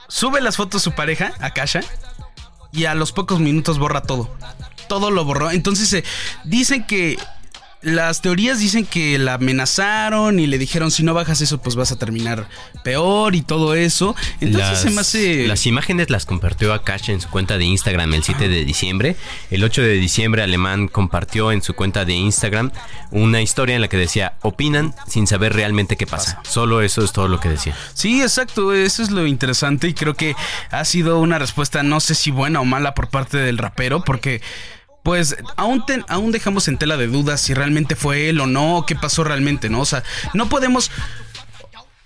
sube 0.08 0.42
las 0.42 0.58
fotos 0.58 0.82
su 0.82 0.94
pareja, 0.94 1.34
Akasha, 1.40 1.82
y 2.72 2.86
a 2.86 2.96
los 2.96 3.12
pocos 3.12 3.40
minutos 3.40 3.78
borra 3.78 4.02
todo. 4.02 4.36
Todo 4.88 5.12
lo 5.12 5.26
borró. 5.26 5.52
Entonces 5.52 5.94
eh, 5.94 6.04
dicen 6.44 6.88
que 6.88 7.20
las 7.82 8.22
teorías 8.22 8.60
dicen 8.60 8.86
que 8.86 9.18
la 9.18 9.36
amenazaron 9.36 10.40
y 10.40 10.48
le 10.48 10.58
dijeron 10.58 10.92
si 10.92 11.04
no 11.04 11.14
bajas 11.14 11.40
eso 11.40 11.60
pues 11.60 11.76
vas 11.76 11.92
a 11.94 11.98
terminar 11.98 12.48
peor 12.84 13.36
y 13.36 13.42
todo 13.42 13.74
eso. 13.74 14.16
Entonces 14.42 14.70
las, 14.70 14.82
se 14.82 14.90
me 14.90 15.02
hace... 15.02 15.48
Las 15.48 15.66
imágenes 15.66 16.10
las 16.10 16.26
compartió 16.26 16.74
Akash 16.74 17.10
en 17.10 17.22
su 17.22 17.30
cuenta 17.30 17.58
de 17.58 17.66
Instagram 17.66 18.14
el 18.14 18.24
7 18.24 18.50
de 18.50 18.66
diciembre. 18.66 19.16
El 19.50 19.64
8 19.64 19.82
de 19.82 19.94
diciembre 19.94 20.44
Alemán 20.44 20.88
compartió 20.90 21.52
en 21.52 21.62
su 21.62 21.74
cuenta 21.74 22.04
de 22.04 22.14
Instagram 22.14 22.72
una 23.12 23.42
historia 23.42 23.76
en 23.76 23.82
la 23.82 23.88
que 23.88 23.98
decía 23.98 24.34
opinan 24.42 24.94
sin 25.08 25.26
saber 25.26 25.54
realmente 25.54 25.96
qué 25.96 26.06
pasa. 26.06 26.42
Solo 26.44 26.82
eso 26.82 27.04
es 27.04 27.14
todo 27.14 27.30
lo 27.30 27.40
que 27.40 27.50
decía. 27.50 27.76
Sí, 27.94 28.22
exacto. 28.22 28.74
Eso 28.74 29.04
es 29.04 29.12
lo 29.12 29.26
interesante 29.26 29.88
y 29.88 29.94
creo 29.94 30.16
que 30.16 30.36
ha 30.72 30.84
sido 30.84 31.20
una 31.20 31.40
respuesta 31.40 31.82
no 31.84 32.02
sé 32.02 32.14
si 32.16 32.32
buena 32.32 32.60
o 32.60 32.66
mala 32.66 32.94
por 32.94 33.10
parte 33.10 33.38
del 33.38 33.58
rapero 33.58 34.04
porque 34.04 34.42
pues 35.04 35.38
aún, 35.56 35.84
aún 36.08 36.32
dejamos 36.32 36.68
en 36.68 36.78
tela 36.78 36.98
de 36.98 37.08
dudas 37.08 37.42
si 37.42 37.54
realmente 37.54 37.96
fue 37.96 38.30
él 38.30 38.40
o 38.40 38.48
no, 38.48 38.86
qué 38.88 38.96
pasó 38.96 39.24
realmente, 39.24 39.70
¿no? 39.70 39.82
O 39.82 39.86
sea, 39.86 40.04
no 40.34 40.50
podemos 40.50 40.92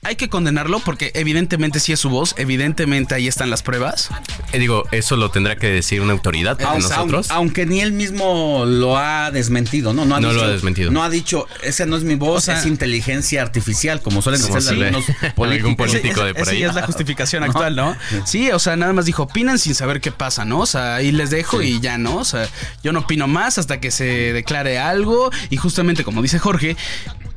hay 0.04 0.16
que 0.16 0.30
condenarlo 0.30 0.80
porque 0.80 1.12
evidentemente 1.16 1.80
sí 1.80 1.94
es 1.94 2.00
su 2.00 2.10
voz, 2.10 2.36
evidentemente 2.38 3.16
ahí 3.16 3.28
están 3.28 3.50
las 3.50 3.64
pruebas. 3.64 4.10
Eh, 4.52 4.60
digo, 4.60 4.86
eso 4.92 5.16
lo 5.16 5.32
tendrá 5.32 5.56
que 5.56 5.68
decir 5.68 6.02
una 6.02 6.14
autoridad 6.14 6.58
para 6.58 6.80
nosotros. 6.80 7.32
Aunque, 7.32 7.66
ni 7.66 7.82
él 7.82 7.94
mismo 7.94 8.66
lo 8.66 8.98
ha 8.98 9.32
desmentido, 9.32 9.94
¿no? 9.94 10.06
No, 10.06 10.16
ha 10.16 10.20
no 10.20 10.34
lo 10.34 10.44
ha 10.44 10.48
desmentido. 10.48 10.92
No 10.92 11.04
ha 11.04 11.10
dicho, 11.10 11.48
esa 11.62 11.86
no 11.86 11.96
es 11.96 12.04
mi 12.04 12.16
voz, 12.16 12.48
es 12.48 12.66
inteligencia 12.66 13.42
artificial, 13.42 14.02
como 14.02 14.22
suelen 14.22 14.42
decir 14.42 14.70
algunos 14.70 15.06
políticos. 15.36 15.76
político 15.76 16.24
de 16.24 16.34
por 16.34 16.50
ahí. 16.50 16.64
Esa 16.64 16.70
es 16.70 16.76
la 16.76 16.86
justificación 16.86 17.44
actual, 17.44 17.76
¿no? 17.76 17.96
Sí, 18.26 18.52
o 18.52 18.60
sea, 18.60 18.76
nada 18.76 18.94
más 18.94 19.06
dijo, 19.06 19.24
opinan 19.24 19.60
sin 19.60 19.76
saber 19.76 20.02
qué 20.02 20.12
pasa, 20.12 20.46
¿no? 20.46 20.60
O 20.60 20.66
sea, 20.66 20.96
ahí 20.96 21.12
les 21.12 21.30
dejo 21.30 21.62
y 21.62 21.80
ya, 21.80 21.98
¿no? 21.98 22.18
O 22.18 22.26
sea, 22.26 22.48
yo 22.84 22.92
no 22.92 23.02
opino 23.02 23.28
más 23.28 23.58
hasta 23.58 23.80
que 23.80 23.92
se 23.92 24.34
declare 24.34 24.80
algo 24.80 25.32
y 25.50 25.58
justamente 25.58 26.04
como 26.04 26.22
dice 26.22 26.40
Jorge, 26.40 26.76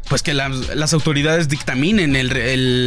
pues 0.08 0.22
que 0.22 0.34
las 0.34 0.92
autoridades 0.92 1.48
dictaminen 1.48 2.16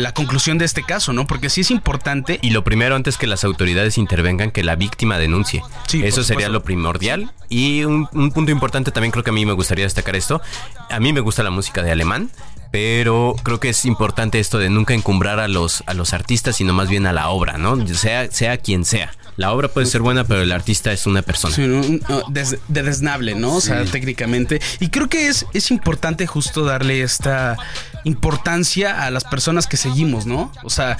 la 0.03 0.13
conclusión 0.13 0.57
de 0.57 0.65
este 0.65 0.83
caso, 0.83 1.13
¿no? 1.13 1.27
Porque 1.27 1.49
sí 1.49 1.61
es 1.61 1.71
importante. 1.71 2.39
Y 2.41 2.51
lo 2.51 2.63
primero, 2.63 2.95
antes 2.95 3.17
que 3.17 3.27
las 3.27 3.43
autoridades 3.43 3.97
intervengan, 3.97 4.51
que 4.51 4.63
la 4.63 4.75
víctima 4.75 5.17
denuncie. 5.17 5.61
Sí, 5.87 6.03
Eso 6.03 6.23
sería 6.23 6.49
lo 6.49 6.63
primordial. 6.63 7.31
Y 7.49 7.83
un, 7.83 8.07
un, 8.13 8.31
punto 8.31 8.51
importante 8.51 8.91
también 8.91 9.11
creo 9.11 9.23
que 9.23 9.31
a 9.31 9.33
mí 9.33 9.45
me 9.45 9.53
gustaría 9.53 9.85
destacar 9.85 10.15
esto. 10.15 10.41
A 10.89 10.99
mí 10.99 11.13
me 11.13 11.19
gusta 11.19 11.43
la 11.43 11.49
música 11.49 11.81
de 11.81 11.91
alemán, 11.91 12.29
pero 12.71 13.35
creo 13.43 13.59
que 13.59 13.69
es 13.69 13.85
importante 13.85 14.39
esto 14.39 14.59
de 14.59 14.69
nunca 14.69 14.93
encumbrar 14.93 15.39
a 15.39 15.47
los, 15.47 15.83
a 15.87 15.93
los 15.93 16.13
artistas, 16.13 16.57
sino 16.57 16.73
más 16.73 16.89
bien 16.89 17.07
a 17.07 17.13
la 17.13 17.29
obra, 17.29 17.57
¿no? 17.57 17.85
Sea, 17.87 18.31
sea 18.31 18.57
quien 18.57 18.85
sea. 18.85 19.11
La 19.39 19.53
obra 19.53 19.69
puede 19.69 19.87
ser 19.87 20.01
buena, 20.01 20.25
pero 20.25 20.41
el 20.41 20.51
artista 20.51 20.91
es 20.91 21.07
una 21.07 21.21
persona. 21.21 21.55
Sí, 21.55 21.63
de, 22.27 22.59
desnable, 22.67 23.35
¿no? 23.35 23.55
O 23.55 23.61
sea, 23.61 23.85
técnicamente. 23.85 24.59
Y 24.81 24.89
creo 24.89 25.07
que 25.07 25.29
es, 25.29 25.45
es 25.53 25.71
importante 25.71 26.27
justo 26.27 26.65
darle 26.65 27.03
esta 27.03 27.55
importancia 28.03 29.01
a 29.05 29.09
las 29.11 29.23
personas 29.23 29.65
que 29.65 29.77
seguimos, 29.77 30.25
¿no? 30.25 30.51
O 30.63 30.69
sea, 30.69 30.97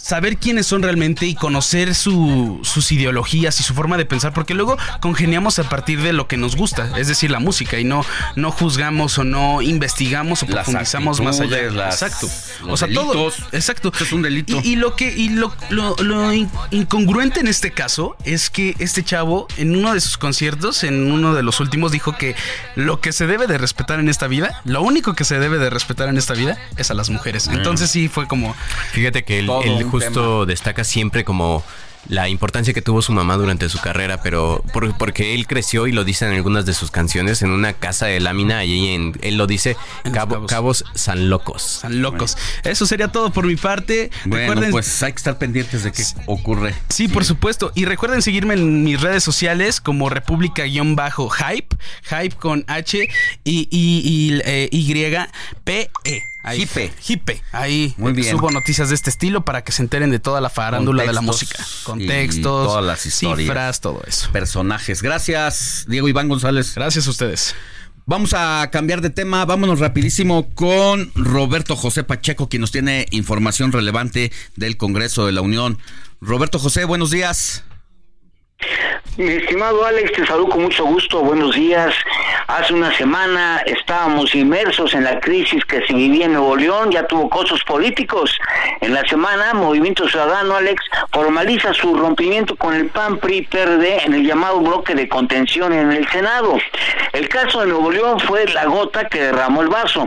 saber 0.00 0.38
quiénes 0.38 0.66
son 0.66 0.82
realmente 0.82 1.26
y 1.26 1.34
conocer 1.34 1.94
sus 1.94 2.92
ideologías 2.92 3.60
y 3.60 3.62
su 3.62 3.74
forma 3.74 3.96
de 3.96 4.06
pensar, 4.06 4.32
porque 4.32 4.54
luego 4.54 4.76
congeniamos 5.00 5.58
a 5.58 5.64
partir 5.64 6.00
de 6.02 6.12
lo 6.12 6.26
que 6.26 6.36
nos 6.36 6.56
gusta, 6.56 6.98
es 6.98 7.08
decir, 7.08 7.30
la 7.30 7.38
música, 7.38 7.78
y 7.78 7.84
no, 7.84 8.04
no 8.36 8.50
juzgamos 8.50 9.18
o 9.18 9.24
no 9.24 9.62
investigamos 9.62 10.42
o 10.42 10.46
profundizamos 10.46 11.20
más 11.20 11.40
allá. 11.40 11.58
exacto. 11.60 12.28
o 12.66 12.76
sea, 12.76 12.88
todo. 12.92 13.30
Exacto. 13.52 13.92
es 14.00 14.12
un 14.12 14.22
delito. 14.22 14.60
Y, 14.62 14.76
lo 14.76 14.96
que, 14.96 15.12
y 15.14 15.28
lo, 15.30 15.54
lo, 15.68 16.32
incongruente 16.70 17.40
en 17.40 17.48
este 17.48 17.72
caso 17.72 18.16
es 18.24 18.50
que 18.50 18.74
este 18.78 19.04
chavo, 19.04 19.46
en 19.56 19.76
uno 19.76 19.94
de 19.94 20.00
sus 20.00 20.16
conciertos, 20.18 20.84
en 20.84 21.10
uno 21.10 21.34
de 21.34 21.42
los 21.42 21.60
últimos, 21.60 21.92
dijo 21.92 22.16
que 22.16 22.34
lo 22.74 23.00
que 23.00 23.12
se 23.12 23.26
debe 23.26 23.46
de 23.46 23.58
respetar 23.58 24.00
en 24.00 24.08
esta 24.08 24.26
vida, 24.26 24.60
lo 24.64 24.82
único 24.82 25.14
que 25.14 25.24
se 25.24 25.38
debe 25.38 25.58
de 25.58 25.70
respetar 25.70 26.08
en 26.08 26.16
esta 26.16 26.34
vida 26.34 26.58
es 26.76 26.90
a 26.90 26.94
las 26.94 27.10
mujeres. 27.10 27.48
Mm. 27.48 27.52
Entonces 27.52 27.90
sí 27.90 28.08
fue 28.08 28.26
como. 28.26 28.54
Fíjate 28.92 29.24
que 29.24 29.40
el, 29.40 29.50
el 29.64 29.89
justo 29.90 30.46
destaca 30.46 30.84
siempre 30.84 31.24
como 31.24 31.64
la 32.08 32.28
importancia 32.28 32.72
que 32.72 32.82
tuvo 32.82 33.02
su 33.02 33.12
mamá 33.12 33.36
durante 33.36 33.68
su 33.68 33.78
carrera, 33.78 34.22
pero 34.22 34.64
porque 34.98 35.34
él 35.34 35.46
creció 35.46 35.86
y 35.86 35.92
lo 35.92 36.04
dice 36.04 36.26
en 36.26 36.32
algunas 36.32 36.64
de 36.66 36.72
sus 36.72 36.90
canciones 36.90 37.42
en 37.42 37.50
una 37.50 37.74
casa 37.74 38.06
de 38.06 38.20
lámina, 38.20 38.58
allí 38.58 38.88
en, 38.88 39.18
él 39.22 39.36
lo 39.36 39.46
dice, 39.46 39.76
cabos. 40.48 40.84
San 40.94 41.28
Locos. 41.28 41.62
San 41.62 42.00
Locos. 42.00 42.36
Eso 42.64 42.86
sería 42.86 43.08
todo 43.08 43.30
por 43.30 43.46
mi 43.46 43.56
parte. 43.56 44.10
Bueno, 44.24 44.62
pues 44.70 45.02
hay 45.02 45.12
que 45.12 45.18
estar 45.18 45.38
pendientes 45.38 45.84
de 45.84 45.92
qué 45.92 46.02
ocurre. 46.26 46.74
Sí, 46.88 47.08
por 47.08 47.24
supuesto. 47.24 47.72
Y 47.74 47.84
recuerden 47.84 48.22
seguirme 48.22 48.54
en 48.54 48.82
mis 48.82 49.00
redes 49.00 49.22
sociales 49.22 49.80
como 49.80 50.08
República-Hype, 50.08 51.76
Hype 52.04 52.36
con 52.36 52.64
H 52.66 53.08
y, 53.44 53.68
y, 53.70 54.40
eh, 54.44 54.68
y, 54.72 54.90
P 55.64 55.90
E. 56.04 56.29
Ahí, 56.42 56.62
Hipe. 56.62 56.92
Hipe. 57.06 57.42
Ahí 57.52 57.94
Muy 57.98 58.12
bien. 58.12 58.30
subo 58.30 58.50
noticias 58.50 58.88
de 58.88 58.94
este 58.94 59.10
estilo 59.10 59.44
para 59.44 59.62
que 59.62 59.72
se 59.72 59.82
enteren 59.82 60.10
de 60.10 60.18
toda 60.18 60.40
la 60.40 60.50
farándula 60.50 61.04
de 61.04 61.12
la 61.12 61.20
música. 61.20 61.64
Contextos, 61.84 62.66
todas 62.66 62.84
las 62.84 63.04
historias, 63.06 63.46
cifras, 63.46 63.80
todo 63.80 64.02
eso. 64.06 64.30
Personajes. 64.32 65.02
Gracias, 65.02 65.84
Diego 65.88 66.08
Iván 66.08 66.28
González. 66.28 66.74
Gracias 66.74 67.06
a 67.06 67.10
ustedes. 67.10 67.54
Vamos 68.06 68.32
a 68.34 68.68
cambiar 68.72 69.02
de 69.02 69.10
tema, 69.10 69.44
vámonos 69.44 69.78
rapidísimo 69.78 70.48
con 70.54 71.12
Roberto 71.14 71.76
José 71.76 72.02
Pacheco, 72.02 72.48
quien 72.48 72.62
nos 72.62 72.72
tiene 72.72 73.06
información 73.10 73.70
relevante 73.70 74.32
del 74.56 74.76
Congreso 74.76 75.26
de 75.26 75.32
la 75.32 75.42
Unión. 75.42 75.78
Roberto 76.20 76.58
José, 76.58 76.84
buenos 76.86 77.10
días. 77.10 77.62
Mi 79.16 79.28
estimado 79.32 79.84
Alex, 79.84 80.12
te 80.12 80.26
saludo 80.26 80.48
con 80.48 80.62
mucho 80.62 80.84
gusto, 80.84 81.20
buenos 81.20 81.54
días. 81.54 81.94
Hace 82.46 82.72
una 82.72 82.96
semana 82.96 83.62
estábamos 83.66 84.34
inmersos 84.34 84.94
en 84.94 85.04
la 85.04 85.20
crisis 85.20 85.64
que 85.64 85.86
se 85.86 85.92
vivía 85.92 86.26
en 86.26 86.32
Nuevo 86.32 86.56
León, 86.56 86.90
ya 86.90 87.06
tuvo 87.06 87.28
costos 87.28 87.62
políticos. 87.64 88.36
En 88.80 88.94
la 88.94 89.06
semana, 89.06 89.52
Movimiento 89.52 90.08
Ciudadano, 90.08 90.56
Alex, 90.56 90.82
formaliza 91.12 91.74
su 91.74 91.94
rompimiento 91.94 92.56
con 92.56 92.74
el 92.74 92.86
PAN 92.86 93.18
PRI 93.18 93.42
PRD 93.42 94.04
en 94.04 94.14
el 94.14 94.26
llamado 94.26 94.60
bloque 94.60 94.94
de 94.94 95.08
contención 95.08 95.72
en 95.72 95.92
el 95.92 96.08
Senado. 96.08 96.58
El 97.12 97.28
caso 97.28 97.60
de 97.60 97.66
Nuevo 97.66 97.90
León 97.90 98.20
fue 98.20 98.46
la 98.46 98.64
gota 98.66 99.08
que 99.08 99.20
derramó 99.20 99.62
el 99.62 99.68
vaso. 99.68 100.06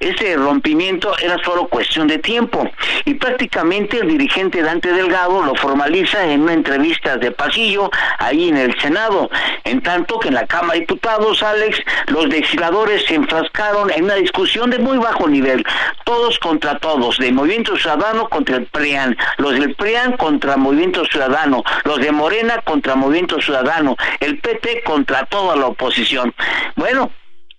Ese 0.00 0.36
rompimiento 0.36 1.16
era 1.18 1.36
solo 1.44 1.68
cuestión 1.68 2.08
de 2.08 2.18
tiempo 2.18 2.70
y 3.04 3.14
prácticamente 3.14 3.98
el 3.98 4.08
dirigente 4.08 4.62
Dante 4.62 4.92
Delgado 4.92 5.42
lo 5.42 5.54
formaliza 5.54 6.24
en 6.26 6.42
una 6.42 6.54
entrevista 6.54 7.16
de 7.16 7.30
pasillo 7.30 7.89
ahí 8.18 8.48
en 8.48 8.56
el 8.56 8.78
Senado. 8.80 9.30
En 9.64 9.82
tanto 9.82 10.18
que 10.18 10.28
en 10.28 10.34
la 10.34 10.46
Cámara 10.46 10.74
de 10.74 10.80
Diputados, 10.80 11.42
Alex, 11.42 11.78
los 12.08 12.28
legisladores 12.28 13.04
se 13.06 13.14
enfrascaron 13.14 13.90
en 13.90 14.04
una 14.04 14.14
discusión 14.14 14.70
de 14.70 14.78
muy 14.78 14.98
bajo 14.98 15.28
nivel, 15.28 15.64
todos 16.04 16.38
contra 16.38 16.78
todos, 16.78 17.18
de 17.18 17.32
Movimiento 17.32 17.76
Ciudadano 17.76 18.28
contra 18.28 18.56
el 18.56 18.66
PRIAN, 18.66 19.16
los 19.38 19.52
del 19.52 19.74
PRIAN 19.74 20.16
contra 20.16 20.56
Movimiento 20.56 21.04
Ciudadano, 21.04 21.62
los 21.84 22.00
de 22.00 22.12
Morena 22.12 22.60
contra 22.62 22.94
Movimiento 22.94 23.40
Ciudadano, 23.40 23.96
el 24.20 24.38
PT 24.38 24.82
contra 24.84 25.24
toda 25.26 25.56
la 25.56 25.66
oposición. 25.66 26.34
Bueno, 26.76 27.10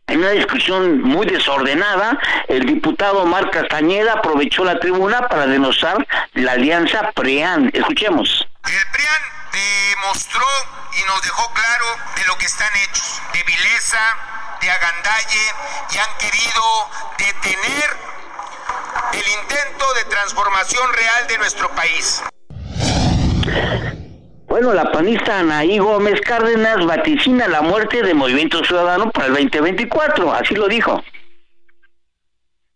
en 0.07 0.19
una 0.19 0.31
discusión 0.31 1.01
muy 1.01 1.25
desordenada, 1.25 2.19
el 2.49 2.65
diputado 2.65 3.25
Marc 3.25 3.51
Castañeda 3.51 4.13
aprovechó 4.13 4.65
la 4.65 4.77
tribuna 4.79 5.27
para 5.29 5.47
denostar 5.47 6.05
la 6.33 6.51
alianza 6.51 7.11
PRIAN. 7.13 7.71
Escuchemos. 7.73 8.45
El 8.65 9.40
demostró 9.51 10.47
y 10.93 11.03
nos 11.05 11.21
dejó 11.21 11.51
claro 11.53 11.85
de 12.15 12.25
lo 12.25 12.37
que 12.37 12.45
están 12.45 12.71
hechos, 12.83 13.21
de 13.33 13.43
vileza, 13.43 13.99
de 14.61 14.71
agandalle, 14.71 15.45
y 15.91 15.97
han 15.97 16.17
querido 16.17 16.89
detener 17.17 17.97
el 19.13 19.27
intento 19.41 19.93
de 19.93 20.05
transformación 20.05 20.93
real 20.93 21.27
de 21.27 21.37
nuestro 21.37 21.69
país. 21.71 22.21
Bueno, 24.47 24.73
la 24.73 24.91
panista 24.91 25.39
Anaí 25.39 25.79
Gómez 25.79 26.19
Cárdenas 26.21 26.85
vaticina 26.85 27.47
la 27.47 27.61
muerte 27.61 28.03
de 28.03 28.13
Movimiento 28.13 28.63
Ciudadano 28.65 29.09
para 29.09 29.27
el 29.27 29.33
2024, 29.33 30.33
así 30.33 30.55
lo 30.55 30.67
dijo. 30.67 31.01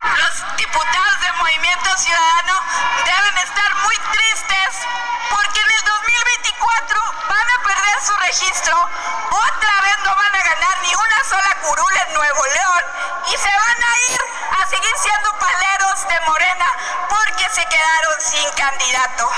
Los 0.02 0.58
diputados 0.58 1.20
del 1.20 1.34
Movimiento 1.38 1.90
Ciudadano 1.98 2.54
deben 3.04 3.38
estar 3.44 3.76
muy 3.84 3.96
tristes 3.96 4.88
porque 5.30 5.60
en 5.60 5.66
el 5.66 5.84
2024 5.84 6.55
van 6.84 7.48
a 7.48 7.64
perder 7.64 7.98
su 8.02 8.14
registro, 8.28 8.76
otra 8.76 9.74
vez 9.82 9.96
no 10.04 10.12
van 10.16 10.36
a 10.36 10.44
ganar 10.44 10.76
ni 10.82 10.92
una 10.94 11.24
sola 11.24 11.56
curul 11.62 11.94
en 12.08 12.14
Nuevo 12.14 12.44
León 12.44 12.84
y 13.28 13.38
se 13.38 13.50
van 13.50 13.80
a 13.80 13.94
ir 14.12 14.20
a 14.60 14.68
seguir 14.68 14.96
siendo 14.98 15.30
paleros 15.40 16.08
de 16.08 16.26
Morena 16.28 16.66
porque 17.10 17.46
se 17.52 17.64
quedaron 17.66 18.16
sin 18.20 18.50
candidato. 18.58 19.30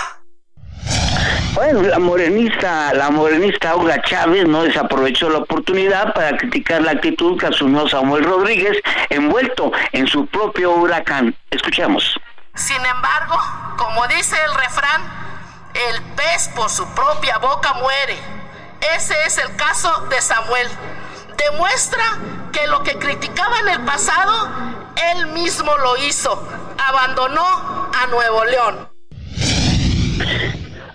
Bueno, 1.54 1.82
la 1.82 2.00
morenista, 2.00 2.94
la 2.94 3.10
morenista 3.10 3.76
Olga 3.76 4.02
Chávez 4.02 4.48
no 4.48 4.64
desaprovechó 4.64 5.30
la 5.30 5.40
oportunidad 5.40 6.14
para 6.14 6.38
criticar 6.38 6.82
la 6.82 6.92
actitud 6.92 7.40
que 7.40 7.48
asumió 7.48 7.88
Samuel 7.88 8.24
Rodríguez 8.24 8.78
envuelto 9.10 9.72
en 9.92 10.08
su 10.08 10.28
propio 10.28 10.72
huracán. 10.72 11.36
Escuchemos. 11.50 12.20
Sin 12.54 12.84
embargo, 12.86 13.40
como 13.76 14.08
dice 14.08 14.36
el 14.46 14.54
refrán, 14.56 15.28
el 15.90 16.02
pez 16.16 16.50
por 16.56 16.70
su 16.70 16.88
propia 16.94 17.38
boca 17.38 17.74
muere. 17.74 18.18
Ese 18.96 19.16
es 19.26 19.38
el 19.38 19.56
caso 19.56 20.08
de 20.10 20.22
Samuel. 20.22 20.68
Demuestra 21.38 22.04
que 22.52 22.68
lo 22.68 22.84
que 22.84 22.98
criticaba 22.98 23.60
en 23.60 23.70
el 23.70 23.82
pasado, 23.86 24.50
él 25.14 25.28
mismo 25.28 25.76
lo 25.78 25.98
hizo. 25.98 26.48
Abandonó 26.78 27.90
a 27.94 28.08
Nuevo 28.08 28.46
León. 28.46 28.90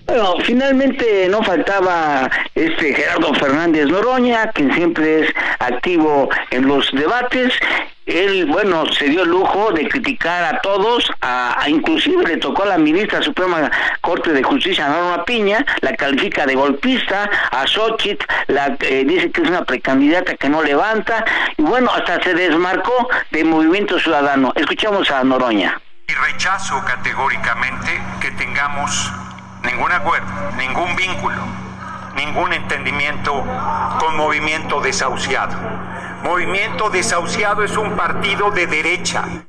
Bueno, 0.05 0.35
finalmente 0.43 1.27
no 1.29 1.41
faltaba 1.43 2.29
este 2.55 2.93
Gerardo 2.93 3.33
Fernández 3.35 3.87
Noroña, 3.87 4.51
quien 4.51 4.73
siempre 4.73 5.21
es 5.21 5.33
activo 5.59 6.29
en 6.51 6.67
los 6.67 6.91
debates. 6.91 7.53
Él, 8.05 8.45
bueno, 8.47 8.85
se 8.91 9.05
dio 9.05 9.23
el 9.23 9.29
lujo 9.29 9.71
de 9.71 9.87
criticar 9.87 10.43
a 10.43 10.59
todos, 10.61 11.11
a, 11.21 11.63
inclusive 11.67 12.23
le 12.23 12.37
tocó 12.37 12.63
a 12.63 12.67
la 12.67 12.77
ministra 12.77 13.21
Suprema 13.21 13.71
Corte 14.01 14.33
de 14.33 14.43
Justicia, 14.43 14.89
Norma 14.89 15.23
Piña, 15.23 15.65
la 15.81 15.95
califica 15.95 16.45
de 16.45 16.55
golpista, 16.55 17.29
a 17.51 17.65
Xochitl, 17.65 18.25
la, 18.47 18.75
eh, 18.81 19.03
dice 19.05 19.31
que 19.31 19.41
es 19.41 19.49
una 19.49 19.63
precandidata 19.63 20.35
que 20.35 20.49
no 20.49 20.61
levanta, 20.61 21.23
y 21.57 21.61
bueno, 21.61 21.91
hasta 21.91 22.21
se 22.21 22.33
desmarcó 22.33 23.07
del 23.31 23.45
Movimiento 23.45 23.99
Ciudadano. 23.99 24.51
Escuchamos 24.55 25.09
a 25.09 25.23
Noroña. 25.23 25.79
Y 26.07 26.13
rechazo 26.13 26.83
categóricamente 26.85 28.01
que 28.19 28.31
tengamos 28.31 29.11
ningún 29.63 29.91
acuerdo, 29.91 30.27
ningún 30.57 30.95
vínculo, 30.95 31.37
ningún 32.15 32.53
entendimiento 32.53 33.33
con 33.99 34.17
Movimiento 34.17 34.81
Desahuciado. 34.81 35.57
Movimiento 36.23 36.89
Desahuciado 36.89 37.63
es 37.63 37.75
un 37.77 37.91
partido 37.91 38.51
de 38.51 38.67
derecha. 38.67 39.47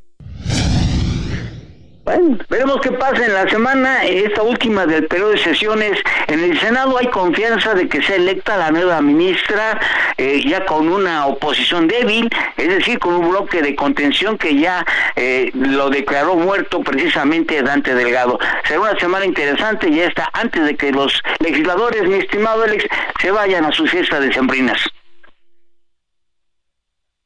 Bueno, 2.04 2.36
veremos 2.50 2.82
qué 2.82 2.92
pasa 2.92 3.24
en 3.24 3.32
la 3.32 3.48
semana, 3.48 4.04
esta 4.04 4.42
última 4.42 4.84
del 4.84 5.06
periodo 5.06 5.30
de 5.30 5.38
sesiones. 5.38 5.98
En 6.26 6.40
el 6.40 6.60
Senado 6.60 6.98
hay 6.98 7.06
confianza 7.06 7.72
de 7.72 7.88
que 7.88 8.02
sea 8.02 8.16
electa 8.16 8.58
la 8.58 8.70
nueva 8.70 9.00
ministra, 9.00 9.80
eh, 10.18 10.44
ya 10.46 10.66
con 10.66 10.90
una 10.90 11.24
oposición 11.24 11.88
débil, 11.88 12.28
es 12.58 12.68
decir, 12.68 12.98
con 12.98 13.14
un 13.14 13.30
bloque 13.30 13.62
de 13.62 13.74
contención 13.74 14.36
que 14.36 14.54
ya 14.60 14.84
eh, 15.16 15.50
lo 15.54 15.88
declaró 15.88 16.36
muerto 16.36 16.82
precisamente 16.82 17.62
Dante 17.62 17.94
Delgado. 17.94 18.38
Será 18.68 18.80
una 18.80 19.00
semana 19.00 19.24
interesante, 19.24 19.90
ya 19.90 20.04
está 20.04 20.28
antes 20.34 20.62
de 20.62 20.76
que 20.76 20.92
los 20.92 21.22
legisladores, 21.38 22.06
mi 22.06 22.16
estimado 22.16 22.64
Alex, 22.64 22.84
se 23.18 23.30
vayan 23.30 23.64
a 23.64 23.72
su 23.72 23.86
fiesta 23.86 24.20
de 24.20 24.30
sembrinas. 24.30 24.78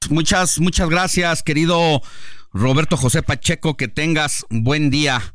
Muchas, 0.08 0.60
muchas 0.60 0.89
gracias, 0.89 1.42
querido 1.42 2.00
Roberto 2.52 2.96
José 2.96 3.22
Pacheco, 3.22 3.76
que 3.76 3.88
tengas 3.88 4.46
buen 4.50 4.90
día. 4.90 5.34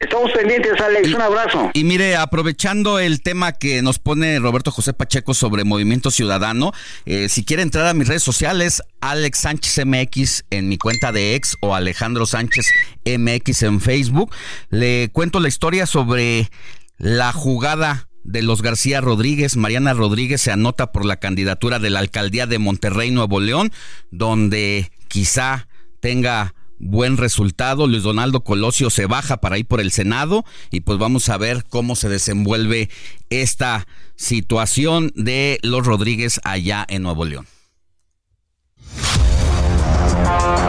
Estamos 0.00 0.30
pendientes, 0.30 0.80
Alex. 0.80 1.12
un 1.12 1.20
abrazo. 1.20 1.70
Y 1.74 1.82
mire, 1.82 2.14
aprovechando 2.14 3.00
el 3.00 3.20
tema 3.20 3.52
que 3.52 3.82
nos 3.82 3.98
pone 3.98 4.38
Roberto 4.38 4.70
José 4.70 4.92
Pacheco 4.92 5.34
sobre 5.34 5.64
Movimiento 5.64 6.12
Ciudadano, 6.12 6.72
eh, 7.04 7.28
si 7.28 7.44
quiere 7.44 7.62
entrar 7.62 7.88
a 7.88 7.94
mis 7.94 8.06
redes 8.06 8.22
sociales, 8.22 8.80
Alex 9.00 9.38
Sánchez 9.40 9.84
MX 9.84 10.44
en 10.50 10.68
mi 10.68 10.78
cuenta 10.78 11.10
de 11.10 11.34
ex 11.34 11.56
o 11.60 11.74
Alejandro 11.74 12.26
Sánchez 12.26 12.70
MX 13.04 13.64
en 13.64 13.80
Facebook, 13.80 14.32
le 14.70 15.10
cuento 15.12 15.40
la 15.40 15.48
historia 15.48 15.84
sobre 15.84 16.48
la 16.96 17.32
jugada 17.32 18.08
de 18.22 18.42
los 18.42 18.62
García 18.62 19.00
Rodríguez. 19.00 19.56
Mariana 19.56 19.94
Rodríguez 19.94 20.42
se 20.42 20.52
anota 20.52 20.92
por 20.92 21.06
la 21.06 21.16
candidatura 21.16 21.80
de 21.80 21.90
la 21.90 21.98
alcaldía 21.98 22.46
de 22.46 22.58
Monterrey, 22.58 23.10
Nuevo 23.10 23.40
León, 23.40 23.72
donde 24.12 24.92
quizá 25.08 25.68
tenga 26.00 26.54
buen 26.78 27.16
resultado. 27.16 27.86
Luis 27.86 28.02
Donaldo 28.02 28.44
Colosio 28.44 28.90
se 28.90 29.06
baja 29.06 29.38
para 29.38 29.58
ir 29.58 29.66
por 29.66 29.80
el 29.80 29.90
Senado 29.90 30.44
y 30.70 30.80
pues 30.80 30.98
vamos 30.98 31.28
a 31.28 31.36
ver 31.36 31.64
cómo 31.68 31.96
se 31.96 32.08
desenvuelve 32.08 32.88
esta 33.30 33.86
situación 34.16 35.12
de 35.14 35.58
los 35.62 35.86
Rodríguez 35.86 36.40
allá 36.44 36.84
en 36.88 37.02
Nuevo 37.02 37.24
León. 37.24 37.46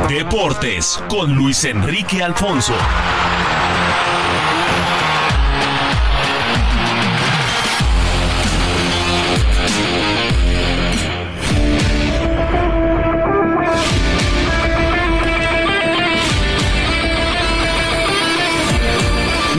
Deportes 0.08 1.00
con 1.10 1.36
Luis 1.36 1.64
Enrique 1.66 2.24
Alfonso. 2.24 2.74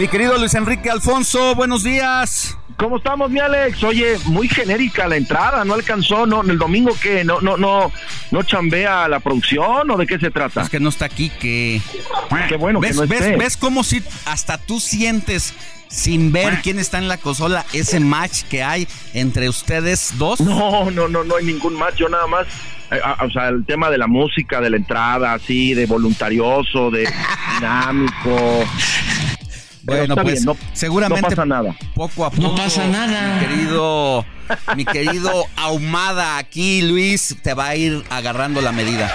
Mi 0.00 0.08
querido 0.08 0.38
Luis 0.38 0.54
Enrique 0.54 0.88
Alfonso, 0.88 1.54
buenos 1.54 1.82
días. 1.82 2.56
¿Cómo 2.78 2.96
estamos, 2.96 3.30
mi 3.30 3.38
Alex? 3.38 3.84
Oye, 3.84 4.16
muy 4.24 4.48
genérica 4.48 5.06
la 5.06 5.16
entrada, 5.16 5.62
no 5.66 5.74
alcanzó, 5.74 6.24
no, 6.24 6.40
el 6.40 6.56
domingo 6.56 6.96
que 7.02 7.22
no, 7.22 7.42
no, 7.42 7.58
no, 7.58 7.92
no 8.30 8.42
chambea 8.42 9.06
la 9.08 9.20
producción 9.20 9.90
o 9.90 9.98
de 9.98 10.06
qué 10.06 10.18
se 10.18 10.30
trata. 10.30 10.62
Es 10.62 10.70
que 10.70 10.80
no 10.80 10.88
está 10.88 11.04
aquí, 11.04 11.28
que. 11.28 11.82
Qué 12.48 12.56
bueno 12.56 12.80
¿Ves, 12.80 12.92
que 12.92 12.96
no 13.02 13.06
ves, 13.08 13.20
esté. 13.20 13.36
ves 13.36 13.58
cómo 13.58 13.84
si 13.84 14.02
hasta 14.24 14.56
tú 14.56 14.80
sientes 14.80 15.52
sin 15.88 16.32
ver 16.32 16.62
quién 16.62 16.78
está 16.78 16.96
en 16.96 17.06
la 17.06 17.18
consola 17.18 17.66
ese 17.74 18.00
match 18.00 18.44
que 18.44 18.62
hay 18.62 18.88
entre 19.12 19.50
ustedes 19.50 20.14
dos? 20.16 20.40
No, 20.40 20.90
no, 20.90 21.08
no, 21.08 21.24
no 21.24 21.36
hay 21.36 21.44
ningún 21.44 21.74
match, 21.74 21.96
yo 21.96 22.08
nada 22.08 22.26
más. 22.26 22.46
eh, 22.90 23.00
ah, 23.04 23.18
o 23.22 23.30
sea, 23.30 23.48
el 23.48 23.66
tema 23.66 23.90
de 23.90 23.98
la 23.98 24.06
música, 24.06 24.62
de 24.62 24.70
la 24.70 24.78
entrada, 24.78 25.34
así, 25.34 25.74
de 25.74 25.84
voluntarioso, 25.84 26.90
de 26.90 27.06
dinámico. 27.56 28.64
Bueno, 29.82 30.14
está 30.14 30.22
pues 30.22 30.34
bien, 30.34 30.44
no- 30.44 30.56
seguramente 30.72 31.22
no 31.22 31.28
pasa 31.28 31.44
nada. 31.46 31.74
poco 31.94 32.24
a 32.24 32.30
poco. 32.30 32.42
No 32.42 32.54
pasa 32.54 32.86
nada. 32.86 33.34
Mi 33.40 33.46
querido, 33.46 34.26
mi 34.76 34.84
querido 34.84 35.44
Ahumada 35.56 36.38
aquí, 36.38 36.82
Luis, 36.82 37.36
te 37.42 37.54
va 37.54 37.68
a 37.68 37.76
ir 37.76 38.02
agarrando 38.10 38.60
la 38.60 38.72
medida. 38.72 39.12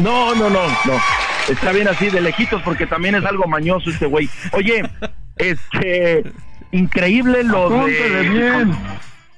No, 0.00 0.34
no, 0.34 0.48
no, 0.50 0.66
no. 0.66 1.00
Está 1.48 1.72
bien 1.72 1.88
así, 1.88 2.08
de 2.08 2.20
lejitos, 2.20 2.62
porque 2.62 2.86
también 2.86 3.14
es 3.16 3.24
algo 3.24 3.46
mañoso 3.46 3.90
este 3.90 4.06
güey. 4.06 4.28
Oye, 4.52 4.82
este, 5.36 6.22
increíble 6.70 7.42
lo 7.44 7.68
de 7.86 8.28
bien. 8.28 8.76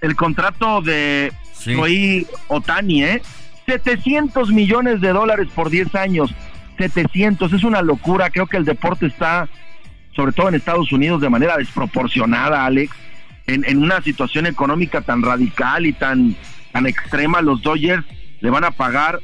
el 0.01 0.15
contrato 0.17 0.83
de 0.83 1.33
Shohei 1.59 2.27
Otani, 2.49 3.05
¿eh? 3.05 3.23
700 3.67 4.51
millones 4.51 5.01
de 5.01 5.09
dólares 5.13 5.49
por 5.55 5.71
10 5.71 5.95
años. 5.95 6.31
700, 6.79 7.53
es 7.53 7.65
una 7.65 7.81
locura. 7.83 8.29
Creo 8.31 8.47
que 8.47 8.59
el 8.59 8.65
deporte 8.65 9.07
está, 9.07 9.49
sobre 10.15 10.33
todo 10.33 10.49
en 10.49 10.55
Estados 10.55 10.93
Unidos, 10.93 11.21
de 11.21 11.31
manera 11.31 11.57
desproporcionada, 11.57 12.65
Alex. 12.65 12.95
En, 13.47 13.65
en 13.65 13.83
una 13.83 14.01
situación 14.01 14.47
económica 14.47 15.03
tan 15.03 15.23
radical 15.23 15.85
y 15.87 15.93
tan, 15.93 16.35
tan 16.73 16.87
extrema, 16.87 17.43
los 17.43 17.63
Dodgers 17.63 18.05
le 18.41 18.51
van 18.51 18.65
a 18.65 18.71
pagar 18.71 19.21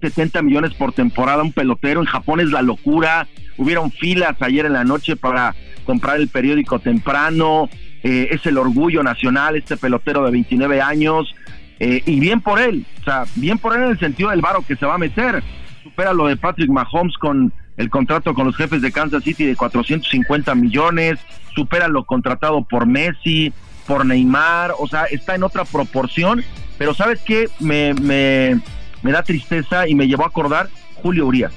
70 0.00 0.42
millones 0.42 0.74
por 0.74 0.92
temporada 0.92 1.40
a 1.40 1.44
un 1.44 1.52
pelotero. 1.52 2.00
En 2.00 2.06
Japón 2.06 2.40
es 2.40 2.50
la 2.50 2.62
locura. 2.62 3.26
Hubieron 3.56 3.90
filas 3.90 4.36
ayer 4.40 4.66
en 4.66 4.74
la 4.74 4.84
noche 4.84 5.16
para 5.16 5.54
comprar 5.84 6.18
el 6.18 6.28
periódico 6.28 6.78
temprano. 6.78 7.68
Eh, 8.02 8.28
es 8.30 8.44
el 8.46 8.58
orgullo 8.58 9.02
nacional 9.02 9.56
este 9.56 9.76
pelotero 9.76 10.24
de 10.24 10.30
29 10.30 10.80
años. 10.80 11.34
Eh, 11.78 12.02
y 12.06 12.20
bien 12.20 12.40
por 12.40 12.60
él. 12.60 12.84
O 13.00 13.04
sea, 13.04 13.24
bien 13.34 13.58
por 13.58 13.76
él 13.76 13.84
en 13.84 13.90
el 13.90 13.98
sentido 13.98 14.30
del 14.30 14.40
varo 14.40 14.64
que 14.66 14.76
se 14.76 14.86
va 14.86 14.94
a 14.94 14.98
meter. 14.98 15.42
Supera 15.82 16.12
lo 16.12 16.26
de 16.26 16.36
Patrick 16.36 16.70
Mahomes 16.70 17.16
con 17.18 17.52
el 17.76 17.90
contrato 17.90 18.34
con 18.34 18.46
los 18.46 18.56
jefes 18.56 18.80
de 18.82 18.92
Kansas 18.92 19.22
City 19.24 19.44
de 19.44 19.56
450 19.56 20.54
millones. 20.54 21.18
Supera 21.54 21.88
lo 21.88 22.04
contratado 22.04 22.62
por 22.64 22.86
Messi, 22.86 23.52
por 23.86 24.04
Neymar. 24.06 24.72
O 24.78 24.86
sea, 24.86 25.04
está 25.04 25.34
en 25.34 25.42
otra 25.42 25.64
proporción. 25.64 26.42
Pero 26.78 26.94
¿sabes 26.94 27.20
qué? 27.22 27.48
Me, 27.60 27.94
me, 27.94 28.60
me 29.02 29.12
da 29.12 29.22
tristeza 29.22 29.88
y 29.88 29.94
me 29.94 30.06
llevó 30.08 30.24
a 30.24 30.28
acordar 30.28 30.68
Julio 30.96 31.26
Urias. 31.26 31.52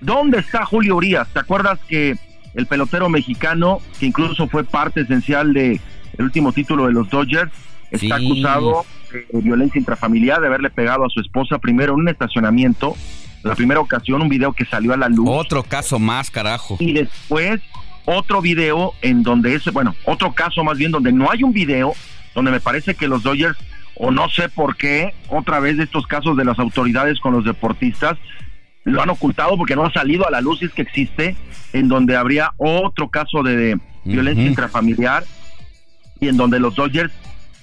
¿Dónde 0.00 0.38
está 0.38 0.64
Julio 0.64 0.96
Urias? 0.96 1.28
¿Te 1.32 1.38
acuerdas 1.40 1.78
que 1.88 2.16
el 2.54 2.66
pelotero 2.66 3.08
mexicano, 3.08 3.80
que 3.98 4.06
incluso 4.06 4.46
fue 4.48 4.64
parte 4.64 5.00
esencial 5.02 5.52
de 5.52 5.80
el 6.18 6.24
último 6.24 6.52
título 6.52 6.86
de 6.86 6.92
los 6.92 7.08
Dodgers, 7.10 7.50
está 7.90 8.18
Sí. 8.18 8.26
acusado 8.26 8.84
de 9.12 9.26
violencia 9.40 9.78
intrafamiliar, 9.78 10.40
de 10.40 10.46
haberle 10.48 10.70
pegado 10.70 11.04
a 11.04 11.08
su 11.08 11.20
esposa 11.20 11.58
primero 11.58 11.94
en 11.94 12.00
un 12.00 12.08
estacionamiento, 12.08 12.94
la 13.44 13.54
primera 13.54 13.80
ocasión, 13.80 14.22
un 14.22 14.28
video 14.28 14.52
que 14.52 14.64
salió 14.64 14.92
a 14.94 14.96
la 14.96 15.08
luz. 15.08 15.28
Otro 15.30 15.62
caso 15.62 15.98
más, 15.98 16.30
carajo. 16.30 16.76
Y 16.80 16.92
después 16.94 17.60
otro 18.06 18.40
video 18.40 18.92
en 19.02 19.22
donde 19.22 19.54
ese, 19.54 19.70
bueno, 19.70 19.94
otro 20.04 20.32
caso 20.34 20.64
más 20.64 20.76
bien 20.78 20.90
donde 20.90 21.12
no 21.12 21.30
hay 21.30 21.42
un 21.42 21.52
video, 21.52 21.94
donde 22.34 22.50
me 22.50 22.60
parece 22.60 22.94
que 22.94 23.06
los 23.08 23.22
Dodgers, 23.22 23.56
o 23.96 24.10
no 24.10 24.28
sé 24.28 24.48
por 24.48 24.76
qué, 24.76 25.14
otra 25.28 25.60
vez 25.60 25.76
de 25.76 25.84
estos 25.84 26.06
casos 26.06 26.36
de 26.36 26.44
las 26.44 26.58
autoridades 26.58 27.20
con 27.20 27.32
los 27.32 27.44
deportistas, 27.44 28.16
lo 28.84 29.00
han 29.00 29.08
ocultado 29.10 29.56
porque 29.56 29.76
no 29.76 29.84
ha 29.86 29.92
salido 29.92 30.26
a 30.26 30.30
la 30.30 30.40
luz, 30.40 30.58
si 30.58 30.64
es 30.66 30.72
que 30.72 30.82
existe, 30.82 31.36
en 31.72 31.88
donde 31.88 32.16
habría 32.16 32.52
otro 32.58 33.08
caso 33.08 33.42
de 33.42 33.78
violencia 34.04 34.44
intrafamiliar 34.44 35.24
y 36.20 36.28
en 36.28 36.36
donde 36.36 36.60
los 36.60 36.74
Dodgers, 36.74 37.12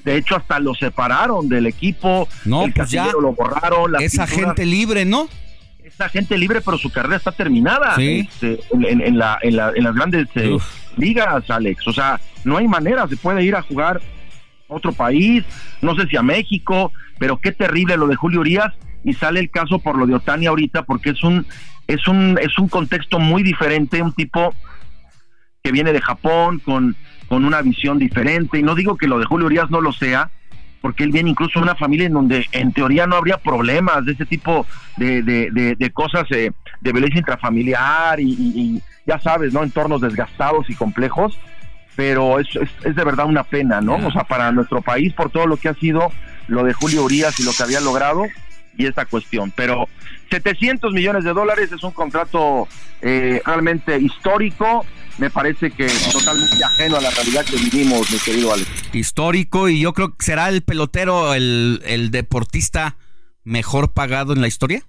de 0.03 0.15
hecho, 0.17 0.35
hasta 0.35 0.59
lo 0.59 0.73
separaron 0.73 1.47
del 1.49 1.67
equipo, 1.67 2.27
No, 2.45 2.63
el 2.65 2.73
pues 2.73 2.89
ya. 2.89 3.11
lo 3.11 3.33
borraron, 3.33 3.91
las 3.91 4.01
Es 4.01 4.13
pinturas- 4.13 4.31
agente 4.31 4.65
libre, 4.65 5.05
¿no? 5.05 5.27
Es 5.93 6.01
agente 6.01 6.37
libre, 6.37 6.61
pero 6.61 6.77
su 6.77 6.91
carrera 6.91 7.17
está 7.17 7.31
terminada 7.31 7.95
Sí. 7.95 8.27
este, 8.29 8.59
en, 8.73 8.85
en- 8.85 9.01
en 9.01 9.17
la, 9.17 9.37
en, 9.41 9.55
la- 9.55 9.71
en 9.75 9.83
las 9.83 9.93
grandes 9.95 10.27
eh, 10.35 10.57
ligas, 10.97 11.49
Alex. 11.49 11.87
O 11.87 11.93
sea, 11.93 12.19
no 12.43 12.57
hay 12.57 12.67
manera, 12.67 13.07
se 13.07 13.17
puede 13.17 13.43
ir 13.43 13.55
a 13.55 13.61
jugar 13.61 14.01
a 14.69 14.73
otro 14.73 14.93
país, 14.93 15.43
no 15.81 15.95
sé 15.95 16.07
si 16.07 16.17
a 16.17 16.21
México, 16.23 16.91
pero 17.19 17.37
qué 17.37 17.51
terrible 17.51 17.97
lo 17.97 18.07
de 18.07 18.15
Julio 18.15 18.39
Urias 18.39 18.73
y 19.03 19.13
sale 19.13 19.39
el 19.39 19.49
caso 19.49 19.79
por 19.79 19.97
lo 19.97 20.05
de 20.07 20.15
Otani 20.15 20.45
ahorita 20.45 20.83
porque 20.83 21.09
es 21.11 21.23
un 21.23 21.45
es 21.87 22.07
un 22.07 22.37
es 22.41 22.57
un 22.57 22.67
contexto 22.69 23.19
muy 23.19 23.43
diferente, 23.43 24.01
un 24.01 24.13
tipo 24.13 24.53
que 25.63 25.71
viene 25.71 25.91
de 25.93 26.01
Japón 26.01 26.59
con 26.59 26.95
con 27.27 27.45
una 27.45 27.61
visión 27.61 27.97
diferente 27.97 28.59
y 28.59 28.63
no 28.63 28.75
digo 28.75 28.97
que 28.97 29.07
lo 29.07 29.17
de 29.19 29.25
Julio 29.25 29.47
Urias 29.47 29.69
no 29.71 29.81
lo 29.81 29.91
sea, 29.93 30.29
porque 30.81 31.03
él 31.03 31.11
viene 31.11 31.29
incluso 31.29 31.59
de 31.59 31.63
una 31.63 31.75
familia 31.75 32.07
en 32.07 32.13
donde 32.13 32.45
en 32.51 32.73
teoría 32.73 33.05
no 33.07 33.15
habría 33.15 33.37
problemas 33.37 34.03
de 34.05 34.13
ese 34.13 34.25
tipo 34.25 34.65
de, 34.97 35.21
de, 35.21 35.51
de- 35.51 35.75
de 35.75 35.89
cosas 35.91 36.25
eh, 36.31 36.51
de 36.81 36.91
violencia 36.91 37.19
intrafamiliar 37.19 38.19
y, 38.19 38.31
y- 38.31 38.53
y 38.61 38.81
ya 39.05 39.19
sabes, 39.19 39.53
¿no? 39.53 39.63
Entornos 39.63 40.01
desgastados 40.01 40.69
y 40.69 40.75
complejos, 40.75 41.37
pero 41.95 42.39
es, 42.39 42.47
es, 42.55 42.69
es 42.83 42.95
de 42.95 43.03
verdad 43.03 43.25
una 43.25 43.43
pena, 43.43 43.81
¿no? 43.81 43.95
O 43.95 44.11
sea, 44.11 44.23
para 44.23 44.51
nuestro 44.51 44.81
país 44.81 45.13
por 45.13 45.29
todo 45.29 45.45
lo 45.47 45.57
que 45.57 45.69
ha 45.69 45.73
sido 45.75 46.11
lo 46.47 46.63
de 46.63 46.73
Julio 46.73 47.03
Urias 47.03 47.39
y 47.39 47.43
lo 47.43 47.51
que 47.51 47.63
había 47.63 47.79
logrado 47.79 48.23
y 48.77 48.85
esta 48.85 49.05
cuestión, 49.05 49.51
pero 49.55 49.87
700 50.29 50.93
millones 50.93 51.23
de 51.23 51.33
dólares 51.33 51.71
es 51.71 51.83
un 51.83 51.91
contrato 51.91 52.67
eh, 53.01 53.41
realmente 53.45 53.99
histórico, 53.99 54.85
me 55.17 55.29
parece 55.29 55.71
que 55.71 55.87
totalmente 56.11 56.63
ajeno 56.63 56.97
a 56.97 57.01
la 57.01 57.09
realidad 57.11 57.45
que 57.45 57.57
vivimos, 57.57 58.11
mi 58.11 58.17
querido 58.19 58.53
Alex. 58.53 58.69
Histórico 58.93 59.69
y 59.69 59.79
yo 59.79 59.93
creo 59.93 60.15
que 60.15 60.25
será 60.25 60.49
el 60.49 60.61
pelotero, 60.61 61.33
el, 61.33 61.81
el 61.85 62.11
deportista 62.11 62.97
mejor 63.43 63.93
pagado 63.93 64.33
en 64.33 64.41
la 64.41 64.47
historia. 64.47 64.81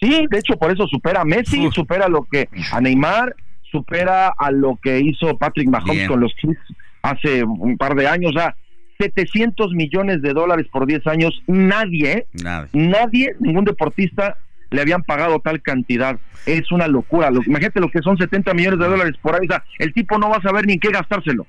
Sí, 0.00 0.26
de 0.30 0.38
hecho 0.38 0.56
por 0.56 0.70
eso 0.70 0.86
supera 0.86 1.22
a 1.22 1.24
Messi, 1.24 1.68
supera 1.72 2.08
lo 2.08 2.24
que 2.30 2.48
a 2.72 2.80
Neymar, 2.80 3.34
supera 3.70 4.28
a 4.28 4.50
lo 4.50 4.78
que 4.82 5.00
hizo 5.00 5.36
Patrick 5.38 5.68
Mahomes 5.68 5.94
Bien. 5.96 6.08
con 6.08 6.20
los 6.20 6.34
Chiefs 6.36 6.60
hace 7.02 7.44
un 7.44 7.76
par 7.76 7.94
de 7.94 8.06
años, 8.06 8.32
o 8.34 8.38
sea, 8.38 8.56
700 8.98 9.72
millones 9.72 10.22
de 10.22 10.32
dólares 10.32 10.66
por 10.72 10.86
10 10.86 11.06
años, 11.06 11.42
nadie, 11.46 12.26
nadie, 12.72 13.36
ningún 13.40 13.64
deportista 13.64 14.38
le 14.70 14.80
habían 14.80 15.02
pagado 15.02 15.40
tal 15.40 15.62
cantidad. 15.62 16.18
Es 16.46 16.70
una 16.72 16.86
locura. 16.88 17.30
Lo- 17.30 17.42
imagínate 17.42 17.80
lo 17.80 17.90
que 17.90 18.00
son 18.02 18.16
70 18.18 18.54
millones 18.54 18.78
de 18.80 18.86
dólares 18.88 19.14
por 19.20 19.34
ahí. 19.34 19.46
O 19.46 19.50
sea, 19.50 19.64
el 19.78 19.92
tipo 19.92 20.18
no 20.18 20.28
va 20.30 20.36
a 20.36 20.42
saber 20.42 20.66
ni 20.66 20.74
en 20.74 20.80
qué 20.80 20.90
gastárselo. 20.90 21.46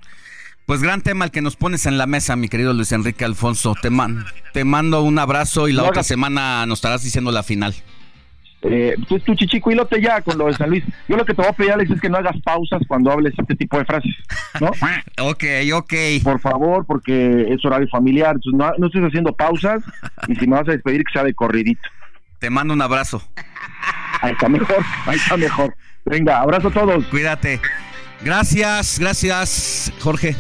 Pues 0.65 0.81
gran 0.81 1.01
tema 1.01 1.23
el 1.25 1.31
que 1.31 1.41
nos 1.41 1.55
pones 1.55 1.85
en 1.85 1.97
la 1.97 2.07
mesa, 2.07 2.35
mi 2.35 2.49
querido 2.49 2.73
Luis 2.73 2.91
Enrique 2.91 3.23
Alfonso. 3.23 3.73
Te, 3.81 3.89
man- 3.89 4.25
te 4.53 4.65
mando 4.65 5.01
un 5.03 5.17
abrazo 5.17 5.67
y 5.69 5.73
la 5.73 5.83
No 5.83 5.89
otra 5.89 6.03
semana 6.03 6.65
nos 6.65 6.79
estarás 6.79 7.03
diciendo 7.03 7.31
la 7.31 7.43
final. 7.43 7.73
Eh, 8.63 8.95
tú, 9.07 9.19
tú 9.19 9.35
chichicuilote 9.35 10.01
ya 10.01 10.19
con 10.21 10.37
lo 10.37 10.47
de 10.47 10.53
San 10.53 10.69
Luis. 10.69 10.83
Yo 11.07 11.15
lo 11.15 11.23
que 11.25 11.33
te 11.35 11.41
voy 11.41 11.49
a 11.49 11.53
pedir, 11.53 11.71
Alex, 11.73 11.91
es 11.91 12.01
que 12.01 12.09
no 12.09 12.17
hagas 12.17 12.35
pausas 12.41 12.81
cuando 12.87 13.11
hables 13.11 13.33
este 13.37 13.55
tipo 13.55 13.77
de 13.77 13.85
frases, 13.85 14.11
¿no? 14.59 14.71
ok, 15.29 15.43
ok. 15.73 15.93
Por 16.23 16.39
favor, 16.41 16.83
porque 16.85 17.45
es 17.53 17.63
horario 17.63 17.87
familiar. 17.87 18.35
Entonces 18.35 18.57
no, 18.57 18.71
no 18.79 18.87
estés 18.87 19.03
haciendo 19.03 19.31
pausas 19.33 19.83
y 20.27 20.35
si 20.35 20.47
me 20.47 20.57
vas 20.57 20.67
a 20.67 20.71
despedir, 20.71 21.03
que 21.03 21.13
sea 21.13 21.23
de 21.23 21.35
corridito. 21.35 21.87
Te 22.39 22.49
mando 22.49 22.73
un 22.73 22.81
abrazo. 22.81 23.21
Ahí 24.21 24.33
está 24.33 24.49
mejor, 24.49 24.83
ahí 25.05 25.17
está 25.17 25.37
mejor. 25.37 25.75
Venga, 26.05 26.39
abrazo 26.39 26.69
a 26.69 26.71
todos. 26.71 27.05
Cuídate. 27.07 27.59
Gracias, 28.21 28.99
gracias, 28.99 29.91
Jorge. 29.99 30.35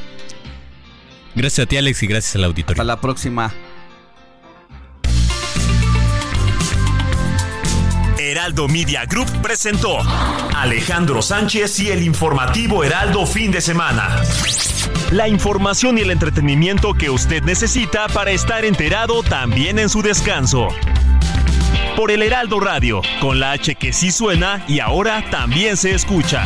Gracias 1.35 1.65
a 1.65 1.69
ti, 1.69 1.77
Alex, 1.77 2.01
y 2.03 2.07
gracias 2.07 2.35
al 2.35 2.45
auditorio. 2.45 2.81
Hasta 2.81 2.83
la 2.83 2.99
próxima. 2.99 3.53
Heraldo 8.17 8.67
Media 8.67 9.05
Group 9.05 9.29
presentó 9.41 9.99
Alejandro 10.55 11.21
Sánchez 11.21 11.79
y 11.79 11.91
el 11.91 12.03
informativo 12.03 12.83
Heraldo 12.83 13.25
fin 13.25 13.51
de 13.51 13.61
semana. 13.61 14.21
La 15.11 15.27
información 15.27 15.97
y 15.97 16.01
el 16.01 16.11
entretenimiento 16.11 16.93
que 16.93 17.09
usted 17.09 17.43
necesita 17.43 18.07
para 18.07 18.31
estar 18.31 18.65
enterado 18.65 19.23
también 19.23 19.79
en 19.79 19.89
su 19.89 20.01
descanso. 20.01 20.67
Por 21.95 22.11
el 22.11 22.21
Heraldo 22.21 22.59
Radio, 22.59 23.01
con 23.19 23.39
la 23.39 23.51
H 23.51 23.75
que 23.75 23.91
sí 23.93 24.11
suena 24.11 24.63
y 24.67 24.79
ahora 24.79 25.23
también 25.31 25.77
se 25.77 25.93
escucha. 25.93 26.45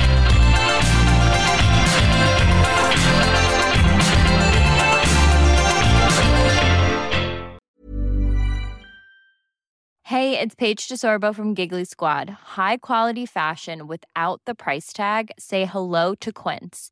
Hey, 10.11 10.37
it's 10.37 10.55
Paige 10.55 10.89
DeSorbo 10.89 11.33
from 11.33 11.55
Giggly 11.55 11.85
Squad. 11.85 12.29
High 12.29 12.77
quality 12.77 13.25
fashion 13.25 13.87
without 13.87 14.41
the 14.45 14.53
price 14.53 14.91
tag. 14.91 15.31
Say 15.39 15.63
hello 15.63 16.15
to 16.15 16.33
Quince. 16.33 16.91